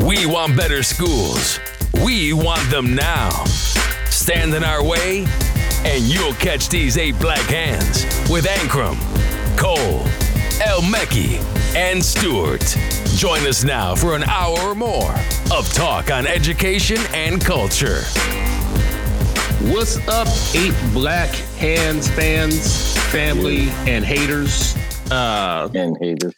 We 0.00 0.26
want 0.26 0.56
better 0.56 0.82
schools. 0.82 1.58
We 2.04 2.32
want 2.32 2.68
them 2.70 2.94
now. 2.94 3.30
Stand 4.10 4.54
in 4.54 4.64
our 4.64 4.82
way, 4.82 5.26
and 5.84 6.02
you'll 6.04 6.34
catch 6.34 6.68
these 6.68 6.98
eight 6.98 7.18
black 7.18 7.42
hands 7.48 8.04
with 8.30 8.46
Ankrum, 8.46 8.96
Cole, 9.56 10.00
El 10.62 10.80
Mekki, 10.82 11.42
and 11.74 12.04
Stewart. 12.04 12.64
Join 13.16 13.46
us 13.46 13.64
now 13.64 13.94
for 13.94 14.14
an 14.16 14.24
hour 14.24 14.58
or 14.60 14.74
more 14.74 15.14
of 15.52 15.72
talk 15.72 16.10
on 16.10 16.26
education 16.26 16.98
and 17.12 17.44
culture. 17.44 18.02
What's 19.72 19.96
up, 20.08 20.28
eight 20.54 20.74
black 20.92 21.30
hands 21.56 22.10
fans, 22.10 22.96
family, 23.10 23.68
and 23.86 24.04
haters? 24.04 24.76
Uh, 25.10 25.68
and 25.74 25.96
haters. 26.00 26.34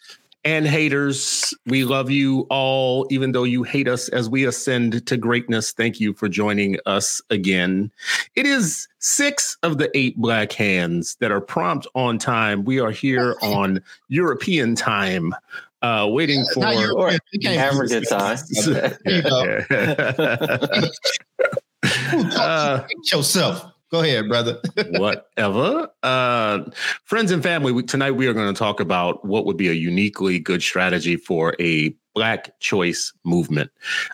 And 0.47 0.65
haters, 0.65 1.53
we 1.65 1.83
love 1.83 2.09
you 2.09 2.47
all, 2.49 3.05
even 3.09 3.33
though 3.33 3.43
you 3.43 3.63
hate 3.63 3.89
us 3.89 4.07
as 4.07 4.29
we 4.29 4.45
ascend 4.45 5.05
to 5.05 5.17
greatness. 5.17 5.73
Thank 5.73 5.99
you 5.99 6.13
for 6.13 6.29
joining 6.29 6.77
us 6.85 7.21
again. 7.29 7.91
It 8.33 8.45
is 8.45 8.87
six 8.99 9.57
of 9.61 9.77
the 9.77 9.91
eight 9.93 10.15
black 10.15 10.53
hands 10.53 11.17
that 11.19 11.33
are 11.33 11.41
prompt 11.41 11.85
on 11.95 12.17
time. 12.17 12.63
We 12.63 12.79
are 12.79 12.91
here 12.91 13.35
on 13.41 13.83
European 14.07 14.73
time 14.73 15.35
uh, 15.81 16.07
waiting 16.09 16.45
for 16.53 16.61
African 17.57 18.03
time. 18.05 18.37
uh, 22.39 22.87
yourself. 23.11 23.65
Go 23.89 24.01
ahead, 24.01 24.27
brother. 24.27 24.59
whatever. 24.91 25.89
Uh, 26.03 26.63
friends 27.05 27.31
and 27.31 27.41
family, 27.41 27.71
we, 27.71 27.83
tonight 27.83 28.11
we 28.11 28.27
are 28.27 28.33
going 28.33 28.53
to 28.53 28.57
talk 28.57 28.79
about 28.79 29.23
what 29.25 29.45
would 29.45 29.57
be 29.57 29.69
a 29.69 29.73
uniquely 29.73 30.39
good 30.39 30.61
strategy 30.61 31.15
for 31.15 31.55
a 31.59 31.95
Black 32.17 32.59
choice 32.59 33.13
movement. 33.25 33.69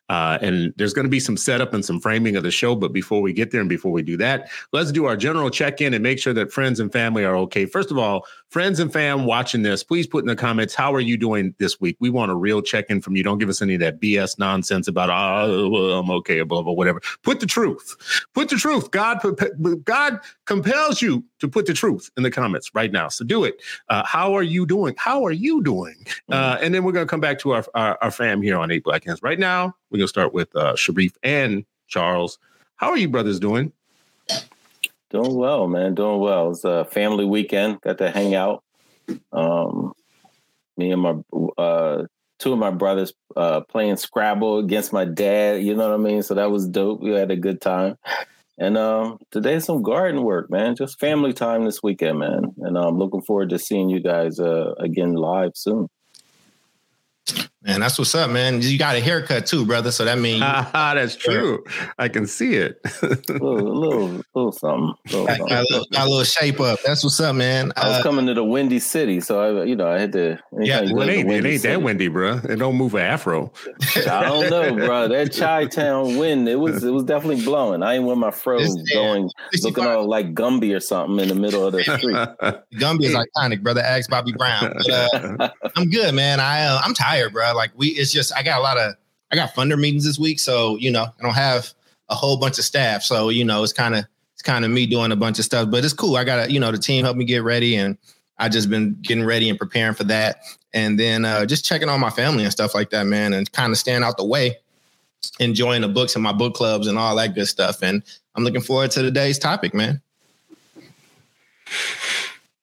Uh, 0.09 0.38
and 0.41 0.73
there's 0.76 0.94
going 0.94 1.05
to 1.05 1.09
be 1.09 1.22
some 1.22 1.38
setup 1.38 1.73
and 1.73 1.86
some 1.86 2.02
framing 2.02 2.36
of 2.36 2.44
the 2.44 2.52
show. 2.52 2.76
But 2.76 2.92
before 2.92 3.22
we 3.22 3.31
get 3.31 3.52
there 3.52 3.61
and 3.61 3.70
before 3.70 3.94
we 3.94 4.03
do 4.03 4.17
that, 4.17 4.50
let's 4.73 4.92
do 4.92 5.06
our 5.06 5.16
general 5.16 5.50
check 5.50 5.80
in 5.80 5.94
and 5.94 6.03
make 6.03 6.20
sure 6.20 6.33
that 6.33 6.52
friends 6.52 6.81
and 6.81 6.92
family 6.92 7.23
are 7.23 7.38
okay. 7.38 7.66
First 7.66 7.92
of 7.92 7.98
all, 7.98 8.26
friends 8.54 8.80
and 8.80 8.94
fam 8.94 9.26
watching 9.26 9.64
this, 9.64 9.84
please 9.84 10.06
put 10.06 10.23
in 10.23 10.28
the 10.28 10.36
comments, 10.36 10.76
how 10.76 10.94
are 10.94 11.00
you 11.00 11.18
doing 11.18 11.56
this 11.58 11.82
week? 11.82 11.98
We 12.00 12.12
want 12.12 12.32
a 12.32 12.36
real 12.36 12.62
check 12.62 12.86
in 12.90 13.02
from 13.02 13.16
you. 13.16 13.23
Don't 13.23 13.40
give 13.40 13.50
us 13.50 13.64
any 13.64 13.73
of 13.73 13.80
that 13.80 14.00
BS 14.00 14.38
nonsense 14.38 14.88
about, 14.88 15.10
oh, 15.10 16.00
I'm 16.00 16.12
okay, 16.12 16.40
or 16.40 16.45
blah, 16.45 16.62
blah, 16.62 16.72
whatever. 16.72 17.02
Put 17.23 17.40
the 17.40 17.48
truth. 17.48 17.95
Put 18.36 18.50
the 18.50 18.58
truth. 18.58 18.92
God, 18.92 19.20
God 19.84 20.20
compels 20.45 21.02
you 21.02 21.26
to 21.40 21.48
put 21.48 21.66
the 21.66 21.73
truth 21.73 22.12
in 22.16 22.22
the 22.22 22.30
comments 22.30 22.76
right 22.76 22.92
now. 22.92 23.08
So 23.08 23.26
do 23.26 23.44
it. 23.44 23.60
Uh, 23.90 24.04
how 24.06 24.36
are 24.36 24.44
you 24.44 24.67
doing? 24.67 24.94
How 25.00 25.26
are 25.26 25.32
you 25.32 25.64
doing? 25.64 26.06
Uh, 26.30 26.60
and 26.62 26.76
then 26.76 26.84
we're 26.84 26.92
going 26.92 27.08
to 27.08 27.10
come 27.10 27.22
back 27.22 27.40
to 27.40 27.54
our, 27.54 27.66
our, 27.73 27.98
our, 28.04 28.12
fam 28.12 28.44
here 28.44 28.60
on 28.60 28.70
Eight 28.70 28.84
Black 28.84 29.04
Hands. 29.04 29.22
Right 29.23 29.40
now, 29.40 29.73
we're 29.90 29.98
going 29.98 30.06
to 30.06 30.08
start 30.08 30.32
with 30.32 30.56
uh, 30.56 30.76
Sharif 30.76 31.17
and 31.23 31.66
Charles. 31.88 32.38
How 32.76 32.90
are 32.90 32.98
you 32.98 33.10
brothers 33.10 33.40
doing? 33.40 33.73
Doing 35.14 35.36
well, 35.36 35.67
man. 35.67 35.94
Doing 35.94 36.19
well. 36.19 36.50
It's 36.50 36.64
a 36.66 36.86
family 36.86 37.23
weekend. 37.23 37.80
Got 37.81 38.00
to 38.00 38.09
hang 38.09 38.33
out. 38.33 38.64
Um, 39.31 39.94
me 40.75 40.92
and 40.92 41.02
my 41.03 41.16
uh, 41.55 42.05
two 42.39 42.52
of 42.52 42.58
my 42.58 42.72
brothers 42.72 43.14
uh, 43.38 43.61
playing 43.61 43.97
Scrabble 43.97 44.58
against 44.58 44.92
my 44.92 45.05
dad. 45.05 45.61
You 45.61 45.75
know 45.75 45.88
what 45.88 46.00
I 46.00 46.03
mean? 46.03 46.23
So 46.23 46.33
that 46.33 46.50
was 46.50 46.67
dope. 46.67 47.00
We 47.02 47.11
had 47.11 47.30
a 47.30 47.36
good 47.36 47.61
time. 47.61 47.95
And 48.58 48.75
um, 48.75 49.20
today's 49.30 49.66
some 49.66 49.83
garden 49.83 50.23
work, 50.23 50.50
man. 50.50 50.75
Just 50.75 51.00
family 51.00 51.33
time 51.33 51.66
this 51.66 51.83
weekend, 51.83 52.17
man. 52.17 52.53
And 52.58 52.75
I'm 52.75 52.98
looking 52.98 53.22
forward 53.22 53.50
to 53.50 53.59
seeing 53.59 53.89
you 53.89 54.00
guys 54.00 54.39
uh, 54.39 54.73
again 54.80 55.14
live 55.14 55.52
soon. 55.53 55.89
Man, 57.66 57.80
that's 57.80 57.97
what's 57.97 58.14
up, 58.14 58.30
man. 58.30 58.61
You 58.61 58.78
got 58.78 58.97
a 58.97 59.00
haircut 59.00 59.45
too, 59.45 59.66
brother. 59.66 59.89
So 59.89 60.03
that 60.03 60.19
means 60.19 60.39
that's 60.73 61.16
true. 61.16 61.64
I 61.97 62.09
can 62.09 62.28
see 62.28 62.55
it. 62.55 62.81
a 63.02 63.08
little, 63.30 63.80
little, 63.80 64.22
little 64.36 64.52
something. 64.52 64.94
Little 65.05 65.28
got, 65.28 65.39
Got, 65.39 65.52
a 65.52 65.61
little, 65.70 65.86
got, 65.92 66.08
a 66.08 66.09
little, 66.09 66.23
shape 66.25 66.59
up. 66.59 66.80
That's 66.86 67.05
what's 67.05 67.21
up, 67.21 67.36
man. 67.36 67.71
I 67.77 67.88
was 67.88 67.99
uh, 67.99 68.04
coming 68.04 68.26
to 68.26 68.33
the 68.33 68.43
windy 68.43 68.80
city, 68.80 69.21
so 69.21 69.61
I, 69.61 69.64
you 69.64 69.77
know, 69.77 69.88
I 69.88 69.98
had 69.98 70.11
to. 70.11 70.38
Yeah, 70.60 70.82
it 70.82 70.92
ain't, 70.92 71.32
it 71.32 71.45
ain't 71.45 71.64
that 71.64 71.82
windy, 71.82 72.10
bro. 72.10 72.42
It 72.43 72.58
don't 72.58 72.76
move 72.76 72.95
an 72.95 73.02
afro. 73.02 73.54
I 73.95 74.23
don't 74.23 74.49
know, 74.49 74.76
bro. 74.86 75.08
That 75.08 75.33
Chi 75.33 75.65
Town 75.67 76.17
wind, 76.17 76.49
it 76.49 76.58
was, 76.58 76.83
it 76.83 76.92
was 76.92 77.05
definitely 77.05 77.45
blowing. 77.45 77.82
I 77.82 77.95
ain't 77.95 78.04
with 78.04 78.17
my 78.17 78.32
fro 78.32 78.59
going, 78.93 79.30
looking 79.61 79.86
all 79.86 80.05
like 80.05 80.33
Gumby 80.33 80.76
or 80.76 80.82
something 80.82 81.17
in 81.21 81.30
the 81.30 81.36
middle 81.36 81.65
of 81.65 81.71
the 81.71 81.83
street. 81.83 82.15
Gumby 82.73 83.05
is 83.05 83.15
iconic, 83.15 83.64
brother. 83.64 83.82
Ask 83.82 84.09
Bobby 84.09 84.33
Brown. 84.33 84.73
But, 84.86 84.89
uh, 84.89 85.49
I'm 85.77 85.89
good, 85.89 86.14
man. 86.14 86.42
I, 86.42 86.65
uh, 86.65 86.82
I'm 86.83 86.93
tired, 86.93 87.32
bro. 87.32 87.52
Like 87.55 87.71
we, 87.75 87.87
it's 87.89 88.11
just 88.11 88.33
I 88.36 88.43
got 88.43 88.59
a 88.59 88.64
lot 88.64 88.77
of 88.77 88.95
I 89.31 89.36
got 89.36 89.53
funder 89.53 89.80
meetings 89.80 90.05
this 90.05 90.19
week, 90.19 90.39
so 90.39 90.77
you 90.77 90.91
know 90.91 91.03
I 91.03 91.21
don't 91.21 91.33
have 91.33 91.73
a 92.09 92.15
whole 92.15 92.37
bunch 92.37 92.58
of 92.59 92.65
staff, 92.65 93.03
so 93.03 93.30
you 93.30 93.43
know 93.43 93.64
it's 93.64 93.73
kind 93.73 93.95
of 93.95 94.05
it's 94.33 94.41
kind 94.41 94.65
of 94.65 94.71
me 94.71 94.86
doing 94.86 95.11
a 95.11 95.15
bunch 95.15 95.39
of 95.39 95.45
stuff, 95.45 95.69
but 95.71 95.83
it's 95.83 95.93
cool. 95.93 96.15
I 96.15 96.23
got 96.23 96.52
you 96.52 96.59
know 96.59 96.71
the 96.71 96.77
team 96.77 97.03
helped 97.03 97.17
me 97.17 97.25
get 97.25 97.43
ready, 97.43 97.75
and 97.75 97.97
I 98.37 98.49
just 98.49 98.69
been 98.69 98.97
getting 99.02 99.23
ready 99.23 99.49
and 99.49 99.58
preparing 99.58 99.95
for 99.95 100.03
that, 100.05 100.37
and 100.73 100.99
then 100.99 101.25
uh, 101.25 101.45
just 101.45 101.65
checking 101.65 101.89
on 101.89 101.99
my 101.99 102.09
family 102.09 102.43
and 102.43 102.52
stuff 102.52 102.75
like 102.75 102.89
that, 102.91 103.05
man, 103.05 103.33
and 103.33 103.52
kind 103.52 103.71
of 103.71 103.77
staying 103.77 104.03
out 104.03 104.17
the 104.17 104.25
way, 104.25 104.58
enjoying 105.39 105.81
the 105.81 105.87
books 105.87 106.15
and 106.15 106.23
my 106.23 106.33
book 106.33 106.53
clubs 106.53 106.87
and 106.87 106.97
all 106.97 107.15
that 107.15 107.35
good 107.35 107.47
stuff, 107.47 107.81
and 107.81 108.03
I'm 108.35 108.43
looking 108.43 108.61
forward 108.61 108.91
to 108.91 109.02
today's 109.02 109.39
topic, 109.39 109.73
man. 109.73 110.02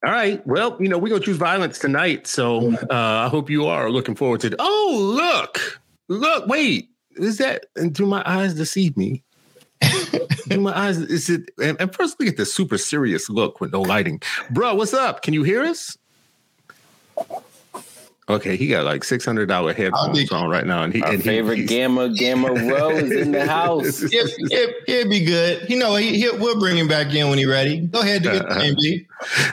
All 0.04 0.12
right. 0.12 0.44
Well, 0.46 0.76
you 0.80 0.88
know, 0.88 0.96
we're 0.96 1.10
going 1.10 1.20
to 1.20 1.26
choose 1.26 1.36
violence 1.36 1.78
tonight. 1.78 2.26
So 2.26 2.72
uh, 2.74 2.86
I 2.90 3.28
hope 3.28 3.50
you 3.50 3.66
are 3.66 3.90
looking 3.90 4.14
forward 4.14 4.40
to 4.40 4.48
it. 4.48 4.54
Oh, 4.58 4.98
look. 4.98 5.80
Look. 6.08 6.46
Wait. 6.46 6.88
Is 7.16 7.38
that, 7.38 7.66
and 7.76 7.92
do 7.92 8.06
my 8.06 8.22
eyes 8.24 8.54
deceive 8.54 8.96
me? 8.96 9.22
do 10.48 10.60
my 10.60 10.76
eyes, 10.76 10.98
is 10.98 11.28
it, 11.28 11.50
and, 11.62 11.80
and 11.80 11.94
first 11.94 12.18
look 12.18 12.28
at 12.28 12.36
the 12.36 12.46
super 12.46 12.78
serious 12.78 13.28
look 13.28 13.60
with 13.60 13.72
no 13.72 13.82
lighting. 13.82 14.20
Bro, 14.50 14.74
what's 14.76 14.94
up? 14.94 15.22
Can 15.22 15.34
you 15.34 15.42
hear 15.42 15.62
us? 15.62 15.96
Okay, 18.30 18.56
he 18.56 18.68
got 18.68 18.84
like 18.84 19.02
six 19.02 19.24
hundred 19.24 19.46
dollar 19.46 19.74
headphones 19.74 20.30
on 20.30 20.48
right 20.48 20.64
now, 20.64 20.84
and 20.84 20.94
he 20.94 21.02
Our 21.02 21.14
and 21.14 21.22
favorite 21.22 21.58
he, 21.58 21.64
Gamma 21.64 22.10
Gamma 22.10 22.52
Rose 22.52 23.02
is 23.02 23.26
in 23.26 23.32
the 23.32 23.44
house. 23.44 24.02
it, 24.02 24.12
it, 24.12 24.76
it'd 24.86 25.10
be 25.10 25.24
good. 25.24 25.68
You 25.68 25.76
know, 25.76 25.96
he, 25.96 26.20
he, 26.20 26.30
we'll 26.30 26.60
bring 26.60 26.76
him 26.76 26.86
back 26.86 27.12
in 27.12 27.28
when 27.28 27.38
he's 27.38 27.48
ready. 27.48 27.80
Go 27.80 28.00
ahead, 28.00 28.22
do 28.22 28.30
uh, 28.30 28.44
it, 28.60 29.06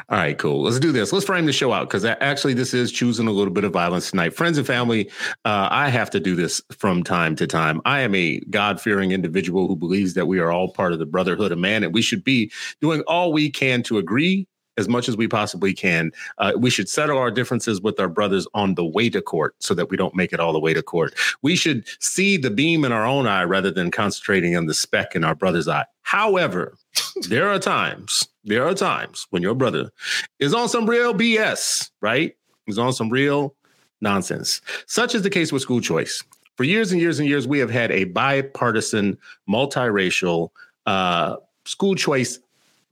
All 0.10 0.18
right, 0.20 0.38
cool. 0.38 0.62
Let's 0.62 0.80
do 0.80 0.92
this. 0.92 1.12
Let's 1.12 1.26
frame 1.26 1.48
the 1.48 1.54
show 1.54 1.74
out 1.74 1.90
because 1.90 2.06
actually, 2.06 2.54
this 2.54 2.76
is 2.76 2.92
choosing 2.92 3.28
a 3.28 3.32
little 3.32 3.54
bit 3.54 3.64
of 3.64 3.74
violence 3.74 4.12
tonight. 4.12 4.36
Friends 4.36 4.60
and 4.60 4.68
family, 4.68 5.10
uh, 5.44 5.70
I 5.72 5.90
have 5.90 6.12
to 6.12 6.20
do 6.20 6.36
this 6.36 6.62
from 6.78 7.02
time 7.02 7.36
to 7.38 7.48
time. 7.48 7.82
I 7.86 8.02
am 8.02 8.14
a 8.14 8.40
God 8.52 8.80
fearing 8.80 9.12
individual 9.12 9.68
who 9.68 9.76
believes 9.76 10.14
that 10.14 10.28
we 10.28 10.38
are 10.38 10.52
all 10.52 10.72
part 10.72 10.94
of 10.94 11.00
the 11.00 11.08
brotherhood 11.08 11.52
of 11.52 11.58
man, 11.58 11.84
and 11.84 11.96
we 11.96 12.04
should 12.04 12.24
be 12.24 12.52
doing 12.80 13.02
all 13.08 13.34
we 13.34 13.50
can 13.50 13.82
to 13.84 13.98
agree 13.98 14.48
as 14.78 14.88
much 14.88 15.10
as 15.10 15.18
we 15.18 15.28
possibly 15.28 15.74
can. 15.74 16.12
Uh, 16.38 16.54
we 16.58 16.70
should 16.70 16.88
settle 16.88 17.18
our 17.18 17.32
differences 17.32 17.82
with 17.82 18.00
our 18.00 18.08
brothers 18.08 18.48
on 18.54 18.76
the 18.76 18.86
way 18.86 19.10
to 19.10 19.22
court 19.22 19.56
so 19.60 19.74
that 19.74 19.90
we 19.90 19.98
don't 19.98 20.16
make 20.16 20.32
it 20.32 20.40
all 20.40 20.54
the 20.54 20.60
way 20.60 20.74
to 20.74 20.84
court. 20.84 21.14
We 21.42 21.56
should 21.56 21.86
see 22.00 22.38
the 22.38 22.52
beam 22.52 22.86
in 22.86 22.92
our 22.92 23.06
own 23.06 23.28
eye 23.28 23.44
rather 23.44 23.72
than 23.72 23.92
concentrating 23.92 24.56
on 24.56 24.68
the 24.68 24.74
speck 24.74 25.16
in 25.16 25.24
our 25.24 25.36
brother's 25.36 25.68
eye. 25.68 25.86
However, 26.04 26.78
there 27.28 27.50
are 27.50 27.60
times, 27.60 28.28
there 28.44 28.66
are 28.66 28.74
times 28.74 29.28
when 29.32 29.42
your 29.42 29.56
brother 29.56 29.92
is 30.40 30.54
on 30.54 30.70
some 30.70 30.90
real 30.90 31.14
BS, 31.14 31.90
right? 32.02 32.36
He's 32.66 32.78
on 32.78 32.94
some 32.94 33.10
real 33.10 33.56
nonsense. 34.02 34.62
Such 34.86 35.16
is 35.16 35.24
the 35.24 35.30
case 35.30 35.52
with 35.52 35.62
school 35.62 35.82
choice. 35.82 36.24
For 36.56 36.64
years 36.64 36.92
and 36.92 37.00
years 37.00 37.20
and 37.20 37.28
years, 37.28 37.48
we 37.48 37.60
have 37.60 37.70
had 37.70 37.92
a 37.92 38.06
bipartisan, 38.06 39.18
multiracial 39.48 40.50
uh, 40.88 41.36
school 41.66 41.94
choice 41.94 42.40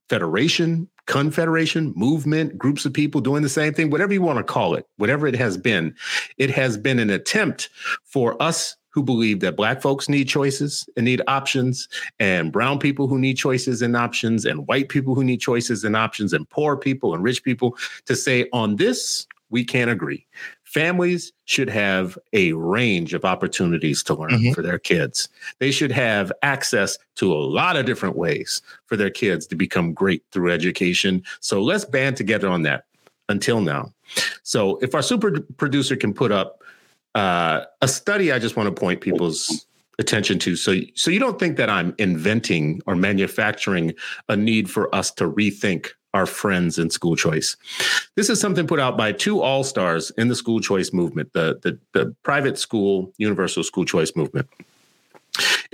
federation, 0.07 0.87
confederation, 1.07 1.93
movement, 1.95 2.57
groups 2.57 2.85
of 2.85 2.93
people 2.93 3.21
doing 3.21 3.43
the 3.43 3.49
same 3.49 3.73
thing, 3.73 3.89
whatever 3.89 4.13
you 4.13 4.21
want 4.21 4.37
to 4.37 4.43
call 4.43 4.75
it, 4.75 4.87
whatever 4.97 5.27
it 5.27 5.35
has 5.35 5.57
been, 5.57 5.95
it 6.37 6.49
has 6.49 6.77
been 6.77 6.99
an 6.99 7.09
attempt 7.09 7.69
for 8.03 8.41
us 8.41 8.75
who 8.89 9.03
believe 9.03 9.41
that 9.41 9.57
black 9.57 9.81
folks 9.81 10.07
need 10.07 10.23
choices 10.23 10.87
and 10.95 11.03
need 11.03 11.21
options, 11.27 11.89
and 12.19 12.53
brown 12.53 12.79
people 12.79 13.07
who 13.07 13.19
need 13.19 13.35
choices 13.35 13.81
and 13.81 13.95
options, 13.95 14.45
and 14.45 14.67
white 14.67 14.87
people 14.87 15.13
who 15.13 15.23
need 15.23 15.41
choices 15.41 15.83
and 15.83 15.97
options, 15.97 16.31
and 16.31 16.49
poor 16.49 16.77
people 16.77 17.13
and 17.13 17.21
rich 17.21 17.43
people 17.43 17.77
to 18.05 18.15
say, 18.15 18.47
on 18.53 18.77
this, 18.77 19.27
we 19.49 19.63
can't 19.65 19.91
agree 19.91 20.25
families 20.75 21.31
should 21.45 21.69
have 21.69 22.19
a 22.33 22.51
range 22.51 23.13
of 23.13 23.23
opportunities 23.23 24.03
to 24.03 24.13
learn 24.13 24.31
mm-hmm. 24.31 24.51
for 24.51 24.61
their 24.61 24.77
kids. 24.77 25.29
They 25.59 25.71
should 25.71 25.91
have 25.93 26.33
access 26.41 26.97
to 27.15 27.33
a 27.33 27.39
lot 27.39 27.77
of 27.77 27.85
different 27.85 28.17
ways 28.17 28.61
for 28.85 28.97
their 28.97 29.09
kids 29.09 29.47
to 29.47 29.55
become 29.55 29.93
great 29.93 30.21
through 30.33 30.51
education. 30.51 31.23
So 31.39 31.63
let's 31.63 31.85
band 31.85 32.17
together 32.17 32.49
on 32.49 32.63
that 32.63 32.83
until 33.29 33.61
now. 33.61 33.93
So 34.43 34.75
if 34.79 34.93
our 34.93 35.01
super 35.01 35.39
producer 35.55 35.95
can 35.95 36.13
put 36.13 36.33
up 36.33 36.61
uh, 37.15 37.61
a 37.81 37.87
study, 37.87 38.33
I 38.33 38.39
just 38.39 38.57
want 38.57 38.67
to 38.67 38.77
point 38.77 38.99
people's 38.99 39.65
attention 39.97 40.39
to. 40.39 40.57
So, 40.57 40.75
so 40.93 41.09
you 41.09 41.19
don't 41.21 41.39
think 41.39 41.55
that 41.55 41.69
I'm 41.69 41.95
inventing 41.99 42.81
or 42.85 42.97
manufacturing 42.97 43.93
a 44.27 44.35
need 44.35 44.69
for 44.69 44.93
us 44.93 45.09
to 45.11 45.23
rethink 45.23 45.91
our 46.15 46.25
friends 46.25 46.79
in 46.79 46.89
school 46.89 47.17
choice. 47.17 47.57
This 48.15 48.29
is 48.29 48.39
something 48.39 48.65
put 48.65 48.79
out 48.79 48.95
by 48.95 49.11
two 49.11 49.41
all 49.41 49.65
stars 49.65 50.11
in 50.17 50.29
the 50.29 50.35
school 50.35 50.61
choice 50.61 50.93
movement, 50.93 51.33
the, 51.33 51.59
the, 51.61 51.77
the 51.91 52.15
private 52.23 52.57
school, 52.57 53.11
universal 53.17 53.63
school 53.63 53.83
choice 53.83 54.15
movement. 54.15 54.47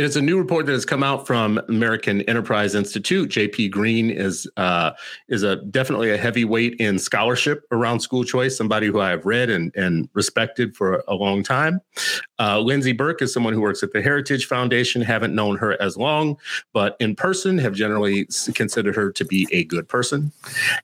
It 0.01 0.06
is 0.06 0.15
a 0.15 0.21
new 0.21 0.39
report 0.39 0.65
that 0.65 0.71
has 0.71 0.83
come 0.83 1.03
out 1.03 1.27
from 1.27 1.62
American 1.69 2.24
Enterprise 2.24 2.74
Institute. 2.74 3.30
Jay 3.30 3.48
P. 3.48 3.69
Greene 3.69 4.09
is 4.09 4.50
uh, 4.57 4.94
is 5.27 5.44
a 5.44 5.57
definitely 5.57 6.09
a 6.09 6.18
heavyweight 6.18 6.74
in 6.80 6.98
scholarship 6.98 7.68
around 7.69 8.00
school 8.00 8.24
choice. 8.24 8.57
Somebody 8.57 8.88
who 8.88 9.00
I 9.00 9.12
have 9.12 9.27
read 9.27 9.51
and 9.51 9.71
and 9.75 10.09
respected 10.15 10.75
for 10.75 11.03
a 11.07 11.13
long 11.13 11.44
time. 11.44 11.81
Uh, 12.39 12.59
Lindsey 12.62 12.94
Burke 12.94 13.21
is 13.21 13.31
someone 13.31 13.53
who 13.53 13.62
works 13.62 13.83
at 13.83 13.92
the 13.92 14.01
Heritage 14.01 14.48
Foundation. 14.48 15.03
Haven't 15.03 15.36
known 15.36 15.56
her 15.57 15.80
as 15.80 15.95
long, 15.98 16.36
but 16.74 16.98
in 17.00 17.15
person 17.15 17.59
have 17.59 17.75
generally 17.75 18.25
considered 18.56 18.95
her 18.95 19.12
to 19.12 19.24
be 19.24 19.48
a 19.51 19.65
good 19.65 19.88
person. 19.88 20.31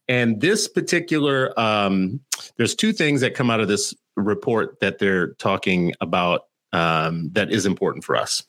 And 0.07 0.41
this 0.41 0.67
particular, 0.67 1.59
um, 1.59 2.19
there's 2.57 2.75
two 2.75 2.93
things 2.93 3.21
that 3.21 3.33
come 3.33 3.49
out 3.49 3.61
of 3.61 3.67
this 3.67 3.95
report 4.15 4.79
that 4.81 4.99
they're 4.99 5.29
talking 5.33 5.95
about 6.01 6.41
um, 6.71 7.31
that 7.31 7.49
is 7.49 7.65
important 7.65 8.03
for 8.03 8.15
us 8.15 8.43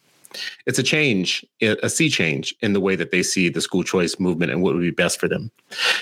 it's 0.66 0.78
a 0.78 0.82
change, 0.82 1.44
a 1.60 1.88
sea 1.88 2.08
change 2.08 2.54
in 2.60 2.72
the 2.72 2.80
way 2.80 2.96
that 2.96 3.10
they 3.10 3.22
see 3.22 3.48
the 3.48 3.60
school 3.60 3.82
choice 3.82 4.18
movement 4.18 4.52
and 4.52 4.62
what 4.62 4.74
would 4.74 4.80
be 4.80 4.90
best 4.90 5.18
for 5.18 5.28
them. 5.28 5.50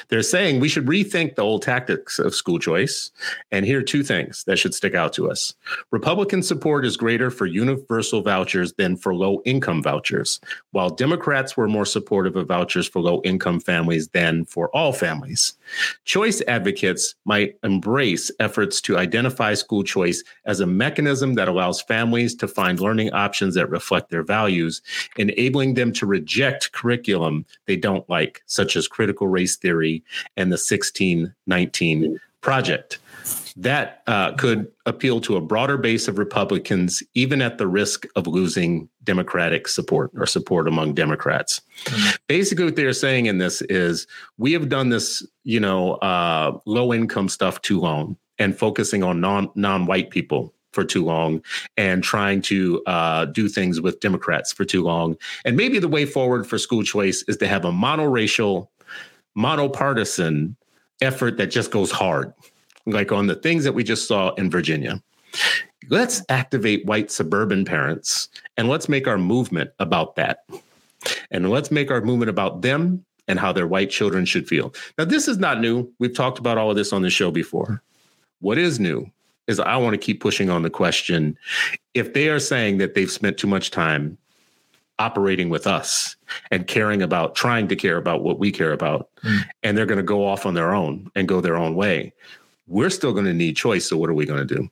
They're 0.08 0.23
saying 0.23 0.61
we 0.61 0.69
should 0.69 0.87
rethink 0.87 1.34
the 1.34 1.43
old 1.43 1.62
tactics 1.62 2.19
of 2.19 2.34
school 2.34 2.58
choice. 2.58 3.11
And 3.50 3.64
here 3.67 3.81
are 3.81 3.82
two 3.82 4.02
things 4.02 4.44
that 4.44 4.58
should 4.58 4.75
stick 4.75 4.94
out 4.94 5.12
to 5.14 5.31
us. 5.31 5.55
Republican 5.90 6.43
support 6.43 6.84
is 6.84 6.96
greater 6.96 7.31
for 7.31 7.46
universal 7.46 8.23
vouchers 8.23 8.73
than 8.75 8.96
for 8.96 9.14
low 9.14 9.40
income 9.44 9.82
vouchers, 9.82 10.40
while 10.73 10.90
Democrats 10.90 11.56
were 11.56 11.69
more 11.69 11.87
supportive 11.87 12.37
of 12.37 12.49
vouchers 12.49 12.88
for 12.88 13.00
low 13.00 13.20
income 13.25 13.61
families 13.61 14.08
than 14.08 14.44
for 14.44 14.69
all 14.70 14.93
families. 14.93 15.55
Choice 16.04 16.42
advocates 16.48 17.14
might 17.24 17.56
embrace 17.62 18.30
efforts 18.40 18.80
to 18.82 18.96
identify 18.96 19.54
school 19.54 19.82
choice 19.82 20.22
as 20.44 20.60
a 20.60 20.66
mechanism 20.66 21.34
that 21.34 21.48
allows 21.48 21.82
families 21.82 22.34
to 22.36 22.48
find 22.48 22.80
learning 22.80 23.12
options 23.12 23.54
that 23.54 23.70
reflect 23.70 24.10
their 24.10 24.22
values, 24.22 24.82
enabling 25.16 25.74
them 25.74 25.92
to 25.92 26.06
reject 26.06 26.72
curriculum 26.72 27.44
they 27.66 27.76
don't 27.76 28.08
like, 28.08 28.42
such 28.46 28.76
as 28.76 28.88
critical 28.88 29.28
race 29.28 29.56
theory 29.56 30.02
and 30.36 30.50
the 30.50 30.54
1619 30.54 32.20
project. 32.40 32.98
That 33.58 34.02
uh, 34.06 34.32
could 34.32 34.70
appeal 34.84 35.20
to 35.22 35.36
a 35.36 35.40
broader 35.40 35.78
base 35.78 36.08
of 36.08 36.18
Republicans, 36.18 37.02
even 37.14 37.40
at 37.40 37.56
the 37.56 37.66
risk 37.66 38.06
of 38.14 38.26
losing 38.26 38.88
Democratic 39.02 39.66
support 39.66 40.10
or 40.14 40.26
support 40.26 40.68
among 40.68 40.92
Democrats. 40.94 41.62
Mm-hmm. 41.84 42.16
Basically, 42.28 42.64
what 42.66 42.76
they're 42.76 42.92
saying 42.92 43.26
in 43.26 43.38
this 43.38 43.62
is 43.62 44.06
we 44.36 44.52
have 44.52 44.68
done 44.68 44.90
this, 44.90 45.26
you 45.44 45.58
know, 45.58 45.94
uh, 45.94 46.58
low 46.66 46.92
income 46.92 47.30
stuff 47.30 47.62
too 47.62 47.80
long 47.80 48.16
and 48.38 48.56
focusing 48.56 49.02
on 49.02 49.20
non 49.20 49.50
non 49.54 49.86
white 49.86 50.10
people 50.10 50.52
for 50.76 50.84
too 50.84 51.04
long 51.04 51.42
and 51.78 52.04
trying 52.04 52.42
to 52.42 52.82
uh, 52.86 53.24
do 53.24 53.48
things 53.48 53.80
with 53.80 53.98
Democrats 54.00 54.52
for 54.52 54.64
too 54.64 54.84
long. 54.84 55.16
And 55.44 55.56
maybe 55.56 55.78
the 55.78 55.88
way 55.88 56.04
forward 56.04 56.46
for 56.46 56.58
school 56.58 56.82
choice 56.82 57.24
is 57.28 57.38
to 57.38 57.48
have 57.48 57.64
a 57.64 57.72
monoracial, 57.72 58.68
monopartisan 59.36 60.54
effort 61.00 61.38
that 61.38 61.46
just 61.46 61.70
goes 61.70 61.90
hard, 61.90 62.32
like 62.86 63.12
on 63.12 63.26
the 63.26 63.34
things 63.34 63.64
that 63.64 63.72
we 63.72 63.84
just 63.84 64.06
saw 64.06 64.32
in 64.34 64.50
Virginia. 64.50 65.02
Let's 65.88 66.22
activate 66.28 66.86
white 66.86 67.10
suburban 67.10 67.64
parents 67.64 68.28
and 68.56 68.68
let's 68.68 68.88
make 68.88 69.06
our 69.06 69.18
movement 69.18 69.70
about 69.78 70.16
that. 70.16 70.44
And 71.30 71.50
let's 71.50 71.70
make 71.70 71.90
our 71.90 72.00
movement 72.00 72.30
about 72.30 72.62
them 72.62 73.04
and 73.28 73.38
how 73.38 73.52
their 73.52 73.66
white 73.66 73.90
children 73.90 74.24
should 74.24 74.48
feel. 74.48 74.72
Now, 74.98 75.04
this 75.04 75.28
is 75.28 75.38
not 75.38 75.60
new. 75.60 75.90
We've 75.98 76.14
talked 76.14 76.38
about 76.38 76.58
all 76.58 76.70
of 76.70 76.76
this 76.76 76.92
on 76.92 77.02
the 77.02 77.10
show 77.10 77.30
before. 77.30 77.82
What 78.40 78.58
is 78.58 78.80
new 78.80 79.10
is 79.46 79.60
I 79.60 79.76
want 79.76 79.94
to 79.94 79.98
keep 79.98 80.20
pushing 80.20 80.50
on 80.50 80.62
the 80.62 80.70
question 80.70 81.36
if 81.94 82.12
they 82.14 82.28
are 82.28 82.40
saying 82.40 82.78
that 82.78 82.94
they've 82.94 83.10
spent 83.10 83.38
too 83.38 83.46
much 83.46 83.70
time 83.70 84.18
operating 84.98 85.50
with 85.50 85.66
us 85.66 86.16
and 86.50 86.66
caring 86.66 87.02
about 87.02 87.34
trying 87.34 87.68
to 87.68 87.76
care 87.76 87.96
about 87.96 88.22
what 88.22 88.38
we 88.38 88.50
care 88.50 88.72
about 88.72 89.10
mm. 89.22 89.40
and 89.62 89.76
they're 89.76 89.86
going 89.86 89.98
to 89.98 90.02
go 90.02 90.26
off 90.26 90.46
on 90.46 90.54
their 90.54 90.74
own 90.74 91.10
and 91.14 91.28
go 91.28 91.40
their 91.40 91.56
own 91.56 91.74
way 91.74 92.12
we're 92.66 92.90
still 92.90 93.12
going 93.12 93.24
to 93.24 93.32
need 93.32 93.56
choice 93.56 93.88
so 93.88 93.96
what 93.96 94.10
are 94.10 94.14
we 94.14 94.26
going 94.26 94.46
to 94.46 94.54
do 94.54 94.68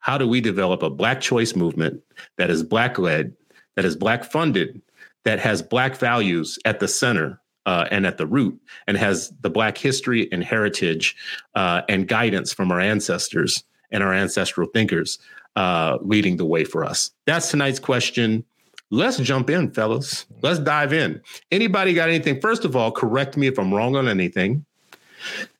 how 0.00 0.16
do 0.16 0.28
we 0.28 0.40
develop 0.40 0.82
a 0.82 0.90
black 0.90 1.20
choice 1.20 1.56
movement 1.56 2.00
that 2.38 2.50
is 2.50 2.62
black 2.62 2.98
led 2.98 3.32
that 3.74 3.84
is 3.84 3.96
black 3.96 4.24
funded 4.24 4.80
that 5.24 5.40
has 5.40 5.60
black 5.60 5.96
values 5.96 6.58
at 6.64 6.78
the 6.78 6.88
center 6.88 7.40
uh, 7.66 7.86
and 7.90 8.06
at 8.06 8.16
the 8.16 8.26
root 8.26 8.58
and 8.86 8.96
has 8.96 9.32
the 9.40 9.50
black 9.50 9.76
history 9.76 10.30
and 10.32 10.44
heritage 10.44 11.16
uh, 11.56 11.82
and 11.88 12.08
guidance 12.08 12.52
from 12.52 12.70
our 12.70 12.80
ancestors 12.80 13.64
and 13.90 14.02
our 14.02 14.14
ancestral 14.14 14.68
thinkers 14.72 15.18
uh, 15.56 15.98
leading 16.00 16.36
the 16.36 16.44
way 16.44 16.64
for 16.64 16.84
us? 16.84 17.10
That's 17.26 17.50
tonight's 17.50 17.80
question. 17.80 18.44
Let's 18.90 19.16
jump 19.18 19.50
in, 19.50 19.72
fellas. 19.72 20.26
Let's 20.42 20.60
dive 20.60 20.92
in. 20.92 21.20
Anybody 21.50 21.92
got 21.92 22.08
anything? 22.08 22.40
First 22.40 22.64
of 22.64 22.76
all, 22.76 22.92
correct 22.92 23.36
me 23.36 23.48
if 23.48 23.58
I'm 23.58 23.74
wrong 23.74 23.96
on 23.96 24.06
anything. 24.06 24.64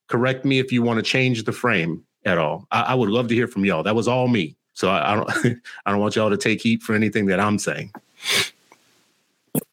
Correct 0.08 0.44
me 0.44 0.58
if 0.58 0.72
you 0.72 0.82
want 0.82 0.98
to 0.98 1.02
change 1.02 1.44
the 1.44 1.52
frame 1.52 2.04
at 2.24 2.38
all. 2.38 2.66
I, 2.70 2.82
I 2.82 2.94
would 2.94 3.10
love 3.10 3.28
to 3.28 3.34
hear 3.34 3.48
from 3.48 3.64
y'all. 3.64 3.82
That 3.82 3.94
was 3.94 4.08
all 4.08 4.28
me. 4.28 4.56
So 4.74 4.88
I, 4.88 5.12
I 5.12 5.14
don't 5.16 5.30
I 5.86 5.90
don't 5.90 6.00
want 6.00 6.16
y'all 6.16 6.30
to 6.30 6.36
take 6.36 6.60
heat 6.60 6.82
for 6.82 6.94
anything 6.94 7.26
that 7.26 7.40
I'm 7.40 7.58
saying. 7.58 7.92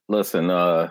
Listen, 0.07 0.49
uh 0.49 0.89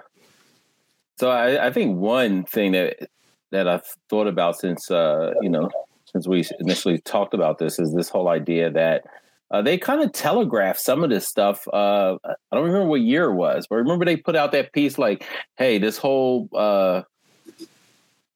so 1.18 1.30
I, 1.30 1.68
I 1.68 1.72
think 1.72 1.98
one 1.98 2.44
thing 2.44 2.72
that 2.72 3.08
that 3.52 3.68
I've 3.68 3.84
thought 4.08 4.26
about 4.26 4.58
since 4.58 4.90
uh, 4.90 5.34
you 5.40 5.48
know, 5.48 5.70
since 6.06 6.26
we 6.26 6.44
initially 6.58 6.98
talked 6.98 7.32
about 7.32 7.58
this 7.58 7.78
is 7.78 7.94
this 7.94 8.08
whole 8.08 8.28
idea 8.28 8.70
that 8.70 9.04
uh, 9.52 9.62
they 9.62 9.78
kind 9.78 10.02
of 10.02 10.12
telegraphed 10.12 10.80
some 10.80 11.04
of 11.04 11.10
this 11.10 11.28
stuff. 11.28 11.68
Uh, 11.72 12.16
I 12.24 12.34
don't 12.56 12.64
remember 12.64 12.88
what 12.88 13.02
year 13.02 13.24
it 13.30 13.34
was, 13.34 13.66
but 13.68 13.76
remember 13.76 14.04
they 14.04 14.16
put 14.16 14.34
out 14.34 14.52
that 14.52 14.72
piece 14.72 14.98
like, 14.98 15.24
"Hey, 15.56 15.78
this 15.78 15.98
whole 15.98 16.48
uh, 16.56 17.02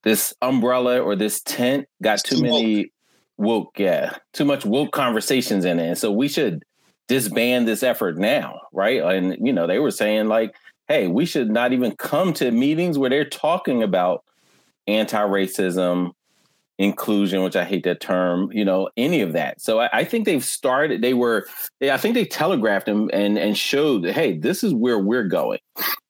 this 0.06 0.32
umbrella 0.40 1.00
or 1.00 1.16
this 1.16 1.42
tent 1.42 1.86
got 2.02 2.24
too, 2.24 2.36
too 2.36 2.42
many 2.44 2.92
woke. 3.38 3.66
woke, 3.66 3.78
yeah, 3.78 4.16
too 4.32 4.46
much 4.46 4.64
woke 4.64 4.92
conversations 4.92 5.66
in 5.66 5.80
it, 5.80 5.88
and 5.88 5.98
so 5.98 6.12
we 6.12 6.28
should 6.28 6.64
disband 7.08 7.68
this 7.68 7.82
effort 7.82 8.16
now, 8.18 8.60
right?" 8.72 9.02
And 9.02 9.36
you 9.44 9.52
know, 9.52 9.66
they 9.66 9.80
were 9.80 9.90
saying 9.90 10.28
like, 10.28 10.54
"Hey, 10.88 11.08
we 11.08 11.26
should 11.26 11.50
not 11.50 11.72
even 11.74 11.96
come 11.96 12.32
to 12.34 12.52
meetings 12.52 12.98
where 12.98 13.10
they're 13.10 13.28
talking 13.28 13.82
about." 13.82 14.24
anti-racism 14.88 16.12
inclusion, 16.78 17.42
which 17.42 17.56
I 17.56 17.64
hate 17.64 17.84
that 17.84 18.00
term, 18.00 18.52
you 18.52 18.64
know, 18.64 18.90
any 18.96 19.22
of 19.22 19.32
that. 19.32 19.62
So 19.62 19.80
I, 19.80 19.88
I 19.92 20.04
think 20.04 20.26
they've 20.26 20.44
started, 20.44 21.00
they 21.00 21.14
were, 21.14 21.46
they, 21.80 21.90
I 21.90 21.96
think 21.96 22.14
they 22.14 22.26
telegraphed 22.26 22.86
them 22.86 23.08
and, 23.12 23.38
and 23.38 23.56
showed, 23.56 24.04
hey, 24.04 24.36
this 24.36 24.62
is 24.62 24.74
where 24.74 24.98
we're 24.98 25.24
going. 25.24 25.60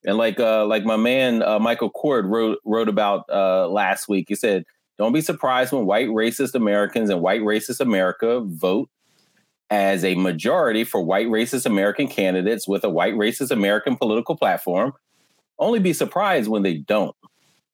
And 0.05 0.17
like, 0.17 0.39
uh, 0.39 0.65
like 0.65 0.83
my 0.83 0.97
man, 0.97 1.41
uh, 1.41 1.59
Michael 1.59 1.89
Cord 1.89 2.25
wrote, 2.25 2.59
wrote 2.65 2.89
about, 2.89 3.23
uh, 3.29 3.69
last 3.69 4.09
week, 4.09 4.25
he 4.27 4.35
said, 4.35 4.65
don't 4.97 5.13
be 5.13 5.21
surprised 5.21 5.71
when 5.71 5.85
white 5.85 6.09
racist 6.09 6.53
Americans 6.53 7.09
and 7.09 7.21
white 7.21 7.41
racist 7.41 7.79
America 7.79 8.41
vote 8.41 8.89
as 9.69 10.03
a 10.03 10.15
majority 10.15 10.83
for 10.83 11.01
white 11.01 11.27
racist 11.27 11.65
American 11.65 12.07
candidates 12.07 12.67
with 12.67 12.83
a 12.83 12.89
white 12.89 13.13
racist 13.13 13.51
American 13.51 13.95
political 13.95 14.35
platform. 14.35 14.93
Only 15.59 15.79
be 15.79 15.93
surprised 15.93 16.49
when 16.49 16.63
they 16.63 16.75
don't. 16.75 17.15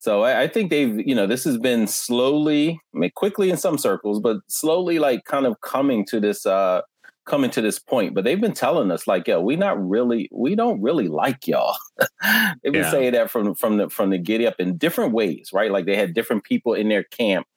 So 0.04 0.24
I, 0.24 0.42
I, 0.42 0.48
think 0.50 0.70
they've, 0.70 1.00
you 1.08 1.16
know, 1.16 1.26
this 1.26 1.46
has 1.46 1.58
been 1.58 1.88
slowly, 1.88 2.78
I 2.94 2.98
mean, 2.98 3.12
quickly 3.16 3.50
in 3.50 3.56
some 3.56 3.78
circles, 3.78 4.20
but 4.20 4.40
slowly, 4.50 5.00
like, 5.00 5.24
kind 5.24 5.46
of 5.46 5.62
coming 5.62 6.06
to 6.08 6.20
this, 6.20 6.46
uh, 6.46 6.82
coming 7.24 7.50
to 7.52 7.62
this 7.62 7.80
point. 7.80 8.14
But 8.14 8.26
they've 8.26 8.42
been 8.42 8.52
telling 8.52 8.92
us, 8.92 9.08
like, 9.08 9.30
yo, 9.30 9.40
we 9.40 9.56
not 9.56 9.82
really, 9.82 10.28
we 10.30 10.56
don't 10.56 10.82
really 10.82 11.08
like 11.08 11.48
y'all. 11.48 11.78
they've 12.22 12.74
been 12.74 12.84
yeah. 12.84 12.92
saying 12.92 13.14
that 13.14 13.32
from 13.32 13.56
from 13.56 13.78
the 13.78 13.90
from 13.90 14.10
the 14.10 14.18
giddy 14.18 14.46
up 14.46 14.60
in 14.60 14.76
different 14.76 15.14
ways, 15.14 15.52
right? 15.54 15.72
Like 15.72 15.86
they 15.86 15.96
had 15.96 16.14
different 16.14 16.44
people 16.44 16.74
in 16.74 16.90
their 16.90 17.04
camp 17.04 17.48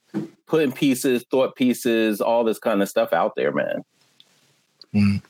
putting 0.47 0.71
pieces, 0.71 1.25
thought 1.29 1.57
pieces, 1.57 2.21
all 2.21 2.45
this 2.45 2.61
kind 2.61 2.81
of 2.81 2.89
stuff 2.89 3.13
out 3.13 3.35
there, 3.35 3.51
man. 3.51 3.85
Mm. 4.95 5.21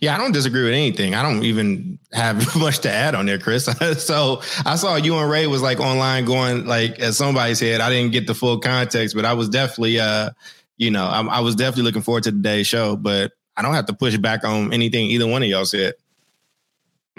Yeah, 0.00 0.14
I 0.14 0.18
don't 0.18 0.32
disagree 0.32 0.64
with 0.64 0.72
anything. 0.72 1.14
I 1.14 1.22
don't 1.22 1.42
even 1.44 1.98
have 2.12 2.56
much 2.56 2.80
to 2.80 2.90
add 2.90 3.14
on 3.14 3.26
there, 3.26 3.38
Chris. 3.38 3.64
so 3.98 4.42
I 4.64 4.76
saw 4.76 4.96
you 4.96 5.16
and 5.16 5.30
Ray 5.30 5.46
was 5.46 5.62
like 5.62 5.80
online 5.80 6.24
going 6.24 6.66
like 6.66 6.98
as 6.98 7.16
somebody 7.16 7.54
said. 7.54 7.80
I 7.80 7.90
didn't 7.90 8.12
get 8.12 8.26
the 8.26 8.34
full 8.34 8.58
context, 8.58 9.14
but 9.14 9.24
I 9.24 9.32
was 9.32 9.48
definitely 9.48 10.00
uh, 10.00 10.30
you 10.76 10.90
know, 10.90 11.04
I, 11.04 11.20
I 11.22 11.40
was 11.40 11.54
definitely 11.54 11.84
looking 11.84 12.02
forward 12.02 12.24
to 12.24 12.32
today's 12.32 12.66
show. 12.66 12.96
But 12.96 13.32
I 13.56 13.62
don't 13.62 13.74
have 13.74 13.86
to 13.86 13.92
push 13.92 14.16
back 14.16 14.44
on 14.44 14.72
anything 14.72 15.06
either 15.06 15.26
one 15.26 15.42
of 15.42 15.48
y'all 15.48 15.66
said. 15.66 15.94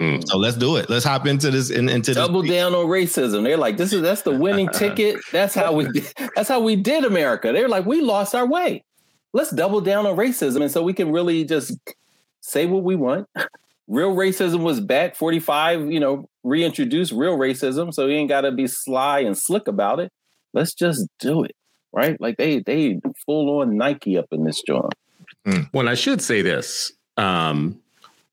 Mm. 0.00 0.26
So 0.26 0.36
let's 0.36 0.56
do 0.56 0.76
it. 0.76 0.90
Let's 0.90 1.04
hop 1.04 1.26
into 1.26 1.50
this 1.50 1.70
in, 1.70 1.88
into 1.88 2.12
double 2.12 2.42
this. 2.42 2.50
down 2.50 2.74
on 2.74 2.86
racism. 2.86 3.44
They're 3.44 3.56
like, 3.56 3.76
this 3.76 3.92
is 3.92 4.02
that's 4.02 4.22
the 4.22 4.36
winning 4.36 4.68
ticket. 4.72 5.20
That's 5.30 5.54
how 5.54 5.72
we 5.72 5.86
that's 6.34 6.48
how 6.48 6.60
we 6.60 6.76
did 6.76 7.04
America. 7.04 7.52
They're 7.52 7.68
like, 7.68 7.86
we 7.86 8.00
lost 8.00 8.34
our 8.34 8.46
way. 8.46 8.84
Let's 9.32 9.50
double 9.50 9.80
down 9.80 10.06
on 10.06 10.16
racism, 10.16 10.60
and 10.60 10.70
so 10.70 10.82
we 10.82 10.92
can 10.92 11.12
really 11.12 11.44
just 11.44 11.78
say 12.42 12.66
what 12.66 12.82
we 12.82 12.96
want. 12.96 13.28
real 13.88 14.14
racism 14.14 14.62
was 14.62 14.80
back. 14.80 15.16
45, 15.16 15.90
you 15.90 16.00
know, 16.00 16.28
reintroduced 16.44 17.12
real 17.12 17.38
racism. 17.38 17.92
So 17.94 18.06
you 18.06 18.16
ain't 18.16 18.28
got 18.28 18.42
to 18.42 18.52
be 18.52 18.66
sly 18.66 19.20
and 19.20 19.36
slick 19.36 19.68
about 19.68 20.00
it. 20.00 20.12
let's 20.52 20.74
just 20.74 21.08
do 21.18 21.42
it, 21.44 21.56
right? 21.92 22.20
Like 22.20 22.36
they 22.36 22.60
they 22.60 23.00
full 23.24 23.60
on 23.60 23.76
Nike 23.76 24.18
up 24.18 24.26
in 24.30 24.44
this 24.44 24.62
joint. 24.66 24.92
Mm. 25.46 25.70
Well, 25.72 25.88
I 25.88 25.94
should 25.94 26.20
say 26.20 26.42
this. 26.42 26.92
Um, 27.16 27.81